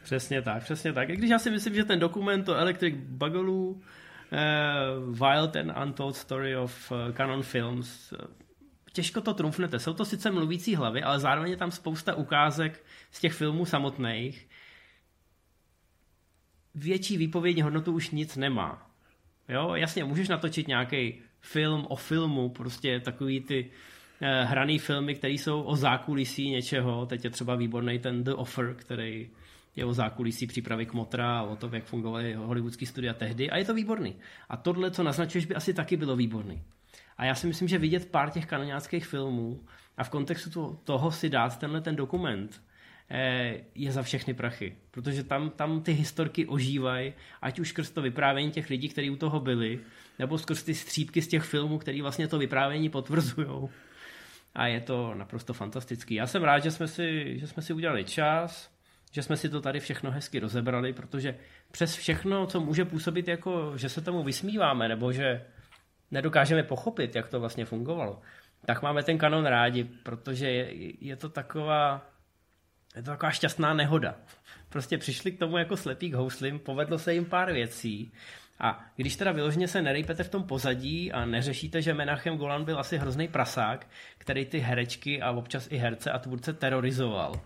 Přesně 0.02 0.42
tak, 0.42 0.62
přesně 0.62 0.92
tak. 0.92 1.08
I 1.08 1.16
když 1.16 1.30
já 1.30 1.38
si 1.38 1.50
myslím, 1.50 1.74
že 1.74 1.84
ten 1.84 1.98
dokument 1.98 2.48
o 2.48 2.54
Electric 2.54 2.94
Boogaloo, 3.08 3.68
uh, 3.70 3.78
Wild 5.06 5.56
and 5.56 5.72
Untold 5.82 6.16
Story 6.16 6.56
of 6.56 6.92
uh, 6.92 7.12
Canon 7.12 7.42
Films, 7.42 8.12
uh, 8.12 8.18
těžko 8.92 9.20
to 9.20 9.34
trumfnete. 9.34 9.78
Jsou 9.78 9.92
to 9.92 10.04
sice 10.04 10.30
mluvící 10.30 10.74
hlavy, 10.74 11.02
ale 11.02 11.20
zároveň 11.20 11.50
je 11.50 11.56
tam 11.56 11.70
spousta 11.70 12.14
ukázek 12.14 12.84
z 13.10 13.20
těch 13.20 13.32
filmů 13.32 13.64
samotných, 13.64 14.48
větší 16.74 17.16
výpovědní 17.16 17.62
hodnotu 17.62 17.92
už 17.92 18.10
nic 18.10 18.36
nemá. 18.36 18.90
Jo, 19.48 19.74
jasně, 19.74 20.04
můžeš 20.04 20.28
natočit 20.28 20.68
nějaký 20.68 21.22
film 21.40 21.86
o 21.88 21.96
filmu, 21.96 22.48
prostě 22.48 23.00
takový 23.00 23.40
ty 23.40 23.70
eh, 24.20 24.44
hraný 24.44 24.78
filmy, 24.78 25.14
které 25.14 25.32
jsou 25.32 25.62
o 25.62 25.76
zákulisí 25.76 26.50
něčeho. 26.50 27.06
Teď 27.06 27.24
je 27.24 27.30
třeba 27.30 27.56
výborný 27.56 27.98
ten 27.98 28.24
The 28.24 28.32
Offer, 28.34 28.74
který 28.74 29.30
je 29.76 29.84
o 29.84 29.92
zákulisí 29.92 30.46
přípravy 30.46 30.86
k 30.86 30.92
Motra 30.92 31.38
a 31.38 31.42
o 31.42 31.56
tom, 31.56 31.74
jak 31.74 31.84
fungovaly 31.84 32.34
hollywoodský 32.34 32.86
studia 32.86 33.14
tehdy. 33.14 33.50
A 33.50 33.56
je 33.56 33.64
to 33.64 33.74
výborný. 33.74 34.16
A 34.48 34.56
tohle, 34.56 34.90
co 34.90 35.02
naznačuješ, 35.02 35.46
by 35.46 35.54
asi 35.54 35.74
taky 35.74 35.96
bylo 35.96 36.16
výborný. 36.16 36.62
A 37.16 37.24
já 37.24 37.34
si 37.34 37.46
myslím, 37.46 37.68
že 37.68 37.78
vidět 37.78 38.10
pár 38.10 38.30
těch 38.30 38.46
kanoniáckých 38.46 39.06
filmů 39.06 39.60
a 39.96 40.04
v 40.04 40.10
kontextu 40.10 40.78
toho 40.84 41.10
si 41.10 41.28
dát 41.30 41.58
tenhle 41.58 41.80
ten 41.80 41.96
dokument, 41.96 42.62
je 43.74 43.92
za 43.92 44.02
všechny 44.02 44.34
prachy. 44.34 44.76
Protože 44.90 45.24
tam, 45.24 45.50
tam 45.50 45.82
ty 45.82 45.92
historky 45.92 46.46
ožívají, 46.46 47.12
ať 47.42 47.58
už 47.58 47.68
skrz 47.68 47.90
to 47.90 48.02
vyprávění 48.02 48.50
těch 48.50 48.70
lidí, 48.70 48.88
kteří 48.88 49.10
u 49.10 49.16
toho 49.16 49.40
byli, 49.40 49.80
nebo 50.18 50.38
skrz 50.38 50.62
ty 50.62 50.74
střípky 50.74 51.22
z 51.22 51.28
těch 51.28 51.42
filmů, 51.42 51.78
který 51.78 52.02
vlastně 52.02 52.28
to 52.28 52.38
vyprávění 52.38 52.88
potvrzují. 52.88 53.68
A 54.54 54.66
je 54.66 54.80
to 54.80 55.14
naprosto 55.14 55.52
fantastický. 55.52 56.14
Já 56.14 56.26
jsem 56.26 56.42
rád, 56.42 56.58
že 56.58 56.70
jsme 56.70 56.88
si, 56.88 57.38
že 57.38 57.46
jsme 57.46 57.62
si 57.62 57.72
udělali 57.72 58.04
čas, 58.04 58.70
že 59.12 59.22
jsme 59.22 59.36
si 59.36 59.48
to 59.48 59.60
tady 59.60 59.80
všechno 59.80 60.10
hezky 60.10 60.38
rozebrali, 60.38 60.92
protože 60.92 61.34
přes 61.70 61.96
všechno, 61.96 62.46
co 62.46 62.60
může 62.60 62.84
působit 62.84 63.28
jako, 63.28 63.72
že 63.76 63.88
se 63.88 64.00
tomu 64.00 64.22
vysmíváme, 64.22 64.88
nebo 64.88 65.12
že 65.12 65.44
nedokážeme 66.10 66.62
pochopit, 66.62 67.16
jak 67.16 67.28
to 67.28 67.40
vlastně 67.40 67.64
fungovalo, 67.64 68.20
tak 68.66 68.82
máme 68.82 69.02
ten 69.02 69.18
kanon 69.18 69.46
rádi, 69.46 69.84
protože 69.84 70.50
je, 70.50 70.92
je 71.00 71.16
to 71.16 71.28
taková 71.28 72.06
je 72.96 73.02
to 73.02 73.10
taková 73.10 73.32
šťastná 73.32 73.74
nehoda. 73.74 74.14
Prostě 74.68 74.98
přišli 74.98 75.32
k 75.32 75.38
tomu 75.38 75.58
jako 75.58 75.76
slepý 75.76 76.10
k 76.10 76.14
houslim, 76.14 76.58
povedlo 76.58 76.98
se 76.98 77.14
jim 77.14 77.24
pár 77.24 77.52
věcí 77.52 78.12
a 78.60 78.84
když 78.96 79.16
teda 79.16 79.32
vyloženě 79.32 79.68
se 79.68 79.82
nerejpete 79.82 80.24
v 80.24 80.28
tom 80.28 80.42
pozadí 80.42 81.12
a 81.12 81.24
neřešíte, 81.24 81.82
že 81.82 81.94
Menachem 81.94 82.36
Golan 82.36 82.64
byl 82.64 82.78
asi 82.78 82.98
hrozný 82.98 83.28
prasák, 83.28 83.86
který 84.18 84.46
ty 84.46 84.58
herečky 84.58 85.22
a 85.22 85.30
občas 85.30 85.68
i 85.70 85.76
herce 85.76 86.10
a 86.10 86.18
tvůrce 86.18 86.52
terorizoval, 86.52 87.40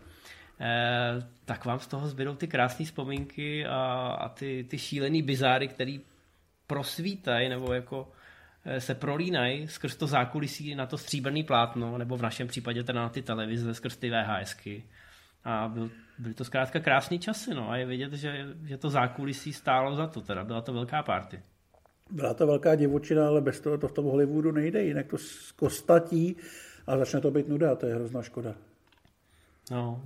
eh, 0.60 1.22
tak 1.44 1.64
vám 1.64 1.78
z 1.78 1.86
toho 1.86 2.08
zbydou 2.08 2.34
ty 2.34 2.48
krásné 2.48 2.84
vzpomínky 2.84 3.66
a, 3.66 3.76
a 4.20 4.28
ty, 4.28 4.64
ty 4.70 4.78
šílený 4.78 5.22
bizáry, 5.22 5.68
který 5.68 6.00
prosvítají 6.66 7.48
nebo 7.48 7.72
jako 7.72 8.12
eh, 8.64 8.80
se 8.80 8.94
prolínají 8.94 9.68
skrz 9.68 9.96
to 9.96 10.06
zákulisí 10.06 10.74
na 10.74 10.86
to 10.86 10.98
stříbrný 10.98 11.44
plátno, 11.44 11.98
nebo 11.98 12.16
v 12.16 12.22
našem 12.22 12.48
případě 12.48 12.84
teda 12.84 13.02
na 13.02 13.08
ty 13.08 13.22
televize 13.22 13.74
skrz 13.74 13.96
ty 13.96 14.10
VHSky. 14.10 14.82
A 15.44 15.68
byl, 15.68 15.90
byly 16.18 16.34
to 16.34 16.44
zkrátka 16.44 16.80
krásné 16.80 17.18
časy, 17.18 17.54
no. 17.54 17.70
A 17.70 17.76
je 17.76 17.86
vidět, 17.86 18.12
že, 18.12 18.46
že 18.64 18.76
to 18.78 18.90
zákulisí 18.90 19.52
stálo 19.52 19.94
za 19.94 20.06
to, 20.06 20.20
teda 20.20 20.44
byla 20.44 20.60
to 20.60 20.72
velká 20.72 21.02
party. 21.02 21.42
Byla 22.10 22.34
to 22.34 22.46
velká 22.46 22.74
divočina, 22.74 23.26
ale 23.26 23.40
bez 23.40 23.60
toho 23.60 23.78
to 23.78 23.88
v 23.88 23.92
tom 23.92 24.04
Hollywoodu 24.04 24.52
nejde, 24.52 24.82
jinak 24.82 25.06
to 25.06 25.18
skostatí 25.18 26.36
a 26.86 26.96
začne 26.96 27.20
to 27.20 27.30
být 27.30 27.48
nuda, 27.48 27.74
to 27.74 27.86
je 27.86 27.94
hrozná 27.94 28.22
škoda. 28.22 28.54
No, 29.70 30.02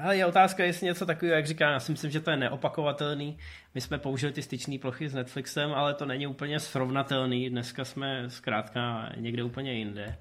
ale 0.00 0.16
je 0.16 0.26
otázka, 0.26 0.64
jestli 0.64 0.86
něco 0.86 1.06
takového, 1.06 1.36
jak 1.36 1.46
říkám, 1.46 1.72
já 1.72 1.80
si 1.80 1.92
myslím, 1.92 2.10
že 2.10 2.20
to 2.20 2.30
je 2.30 2.36
neopakovatelný. 2.36 3.38
My 3.74 3.80
jsme 3.80 3.98
použili 3.98 4.32
ty 4.32 4.42
styční 4.42 4.78
plochy 4.78 5.08
s 5.08 5.14
Netflixem, 5.14 5.72
ale 5.72 5.94
to 5.94 6.06
není 6.06 6.26
úplně 6.26 6.60
srovnatelný. 6.60 7.50
Dneska 7.50 7.84
jsme 7.84 8.30
zkrátka 8.30 9.12
někde 9.16 9.42
úplně 9.42 9.72
jinde 9.72 10.18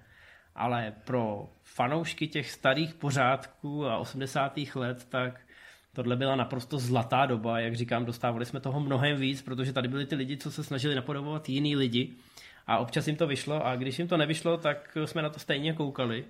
ale 0.61 0.93
pro 1.05 1.49
fanoušky 1.63 2.27
těch 2.27 2.51
starých 2.51 2.93
pořádků 2.93 3.85
a 3.85 3.97
80. 3.97 4.59
let, 4.75 5.07
tak 5.09 5.41
tohle 5.93 6.15
byla 6.15 6.35
naprosto 6.35 6.79
zlatá 6.79 7.25
doba, 7.25 7.59
jak 7.59 7.75
říkám, 7.75 8.05
dostávali 8.05 8.45
jsme 8.45 8.59
toho 8.59 8.79
mnohem 8.79 9.17
víc, 9.17 9.41
protože 9.41 9.73
tady 9.73 9.88
byli 9.88 10.05
ty 10.05 10.15
lidi, 10.15 10.38
co 10.38 10.51
se 10.51 10.63
snažili 10.63 10.95
napodobovat 10.95 11.49
jiný 11.49 11.75
lidi 11.75 12.13
a 12.67 12.77
občas 12.77 13.07
jim 13.07 13.15
to 13.15 13.27
vyšlo 13.27 13.65
a 13.65 13.75
když 13.75 13.99
jim 13.99 14.07
to 14.07 14.17
nevyšlo, 14.17 14.57
tak 14.57 14.97
jsme 15.05 15.21
na 15.21 15.29
to 15.29 15.39
stejně 15.39 15.73
koukali, 15.73 16.25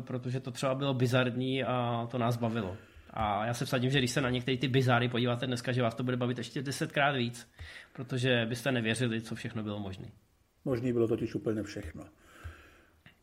protože 0.00 0.40
to 0.40 0.50
třeba 0.50 0.74
bylo 0.74 0.94
bizarní 0.94 1.64
a 1.64 2.08
to 2.10 2.18
nás 2.18 2.36
bavilo. 2.36 2.76
A 3.10 3.46
já 3.46 3.54
se 3.54 3.64
vsadím, 3.64 3.90
že 3.90 3.98
když 3.98 4.10
se 4.10 4.20
na 4.20 4.30
některé 4.30 4.56
ty 4.56 4.68
bizáry 4.68 5.08
podíváte 5.08 5.46
dneska, 5.46 5.72
že 5.72 5.82
vás 5.82 5.94
to 5.94 6.02
bude 6.02 6.16
bavit 6.16 6.38
ještě 6.38 6.62
desetkrát 6.62 7.16
víc, 7.16 7.50
protože 7.92 8.46
byste 8.46 8.72
nevěřili, 8.72 9.20
co 9.20 9.34
všechno 9.34 9.62
bylo 9.62 9.78
možné. 9.78 10.06
Možný 10.64 10.92
bylo 10.92 11.08
totiž 11.08 11.34
úplně 11.34 11.62
všechno. 11.62 12.04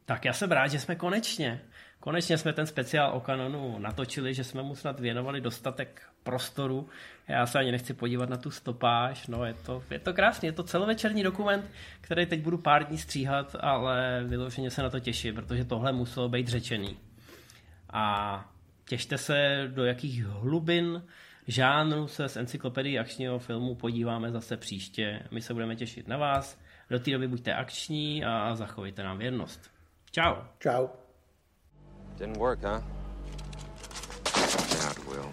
Tak 0.05 0.25
já 0.25 0.33
jsem 0.33 0.51
rád, 0.51 0.67
že 0.67 0.79
jsme 0.79 0.95
konečně, 0.95 1.61
konečně 1.99 2.37
jsme 2.37 2.53
ten 2.53 2.65
speciál 2.65 3.11
o 3.17 3.19
kanonu 3.19 3.79
natočili, 3.79 4.33
že 4.33 4.43
jsme 4.43 4.63
mu 4.63 4.75
snad 4.75 4.99
věnovali 4.99 5.41
dostatek 5.41 6.01
prostoru. 6.23 6.89
Já 7.27 7.45
se 7.45 7.59
ani 7.59 7.71
nechci 7.71 7.93
podívat 7.93 8.29
na 8.29 8.37
tu 8.37 8.51
stopáž, 8.51 9.27
no 9.27 9.45
je 9.45 9.53
to, 9.53 9.83
je 9.89 9.99
to 9.99 10.13
krásný, 10.13 10.45
je 10.45 10.51
to 10.51 10.63
celovečerní 10.63 11.23
dokument, 11.23 11.71
který 12.01 12.25
teď 12.25 12.41
budu 12.41 12.57
pár 12.57 12.83
dní 12.83 12.97
stříhat, 12.97 13.55
ale 13.59 14.23
vyloženě 14.27 14.71
se 14.71 14.83
na 14.83 14.89
to 14.89 14.99
těším, 14.99 15.35
protože 15.35 15.65
tohle 15.65 15.91
muselo 15.91 16.29
být 16.29 16.47
řečený. 16.47 16.97
A 17.89 18.45
těšte 18.85 19.17
se, 19.17 19.67
do 19.73 19.85
jakých 19.85 20.25
hlubin 20.25 21.03
žánru 21.47 22.07
se 22.07 22.29
z 22.29 22.37
encyklopedii 22.37 22.99
akčního 22.99 23.39
filmu 23.39 23.75
podíváme 23.75 24.31
zase 24.31 24.57
příště. 24.57 25.19
My 25.31 25.41
se 25.41 25.53
budeme 25.53 25.75
těšit 25.75 26.07
na 26.07 26.17
vás. 26.17 26.59
Do 26.89 26.99
té 26.99 27.11
doby 27.11 27.27
buďte 27.27 27.53
akční 27.53 28.25
a 28.25 28.55
zachovejte 28.55 29.03
nám 29.03 29.17
věrnost. 29.17 29.74
Ciao. 30.15 30.45
Ciao. 30.61 30.91
Didn't 32.17 32.37
work, 32.37 32.59
huh? 32.61 32.79
Yeah, 34.33 34.91
it 34.91 35.07
will. 35.09 35.29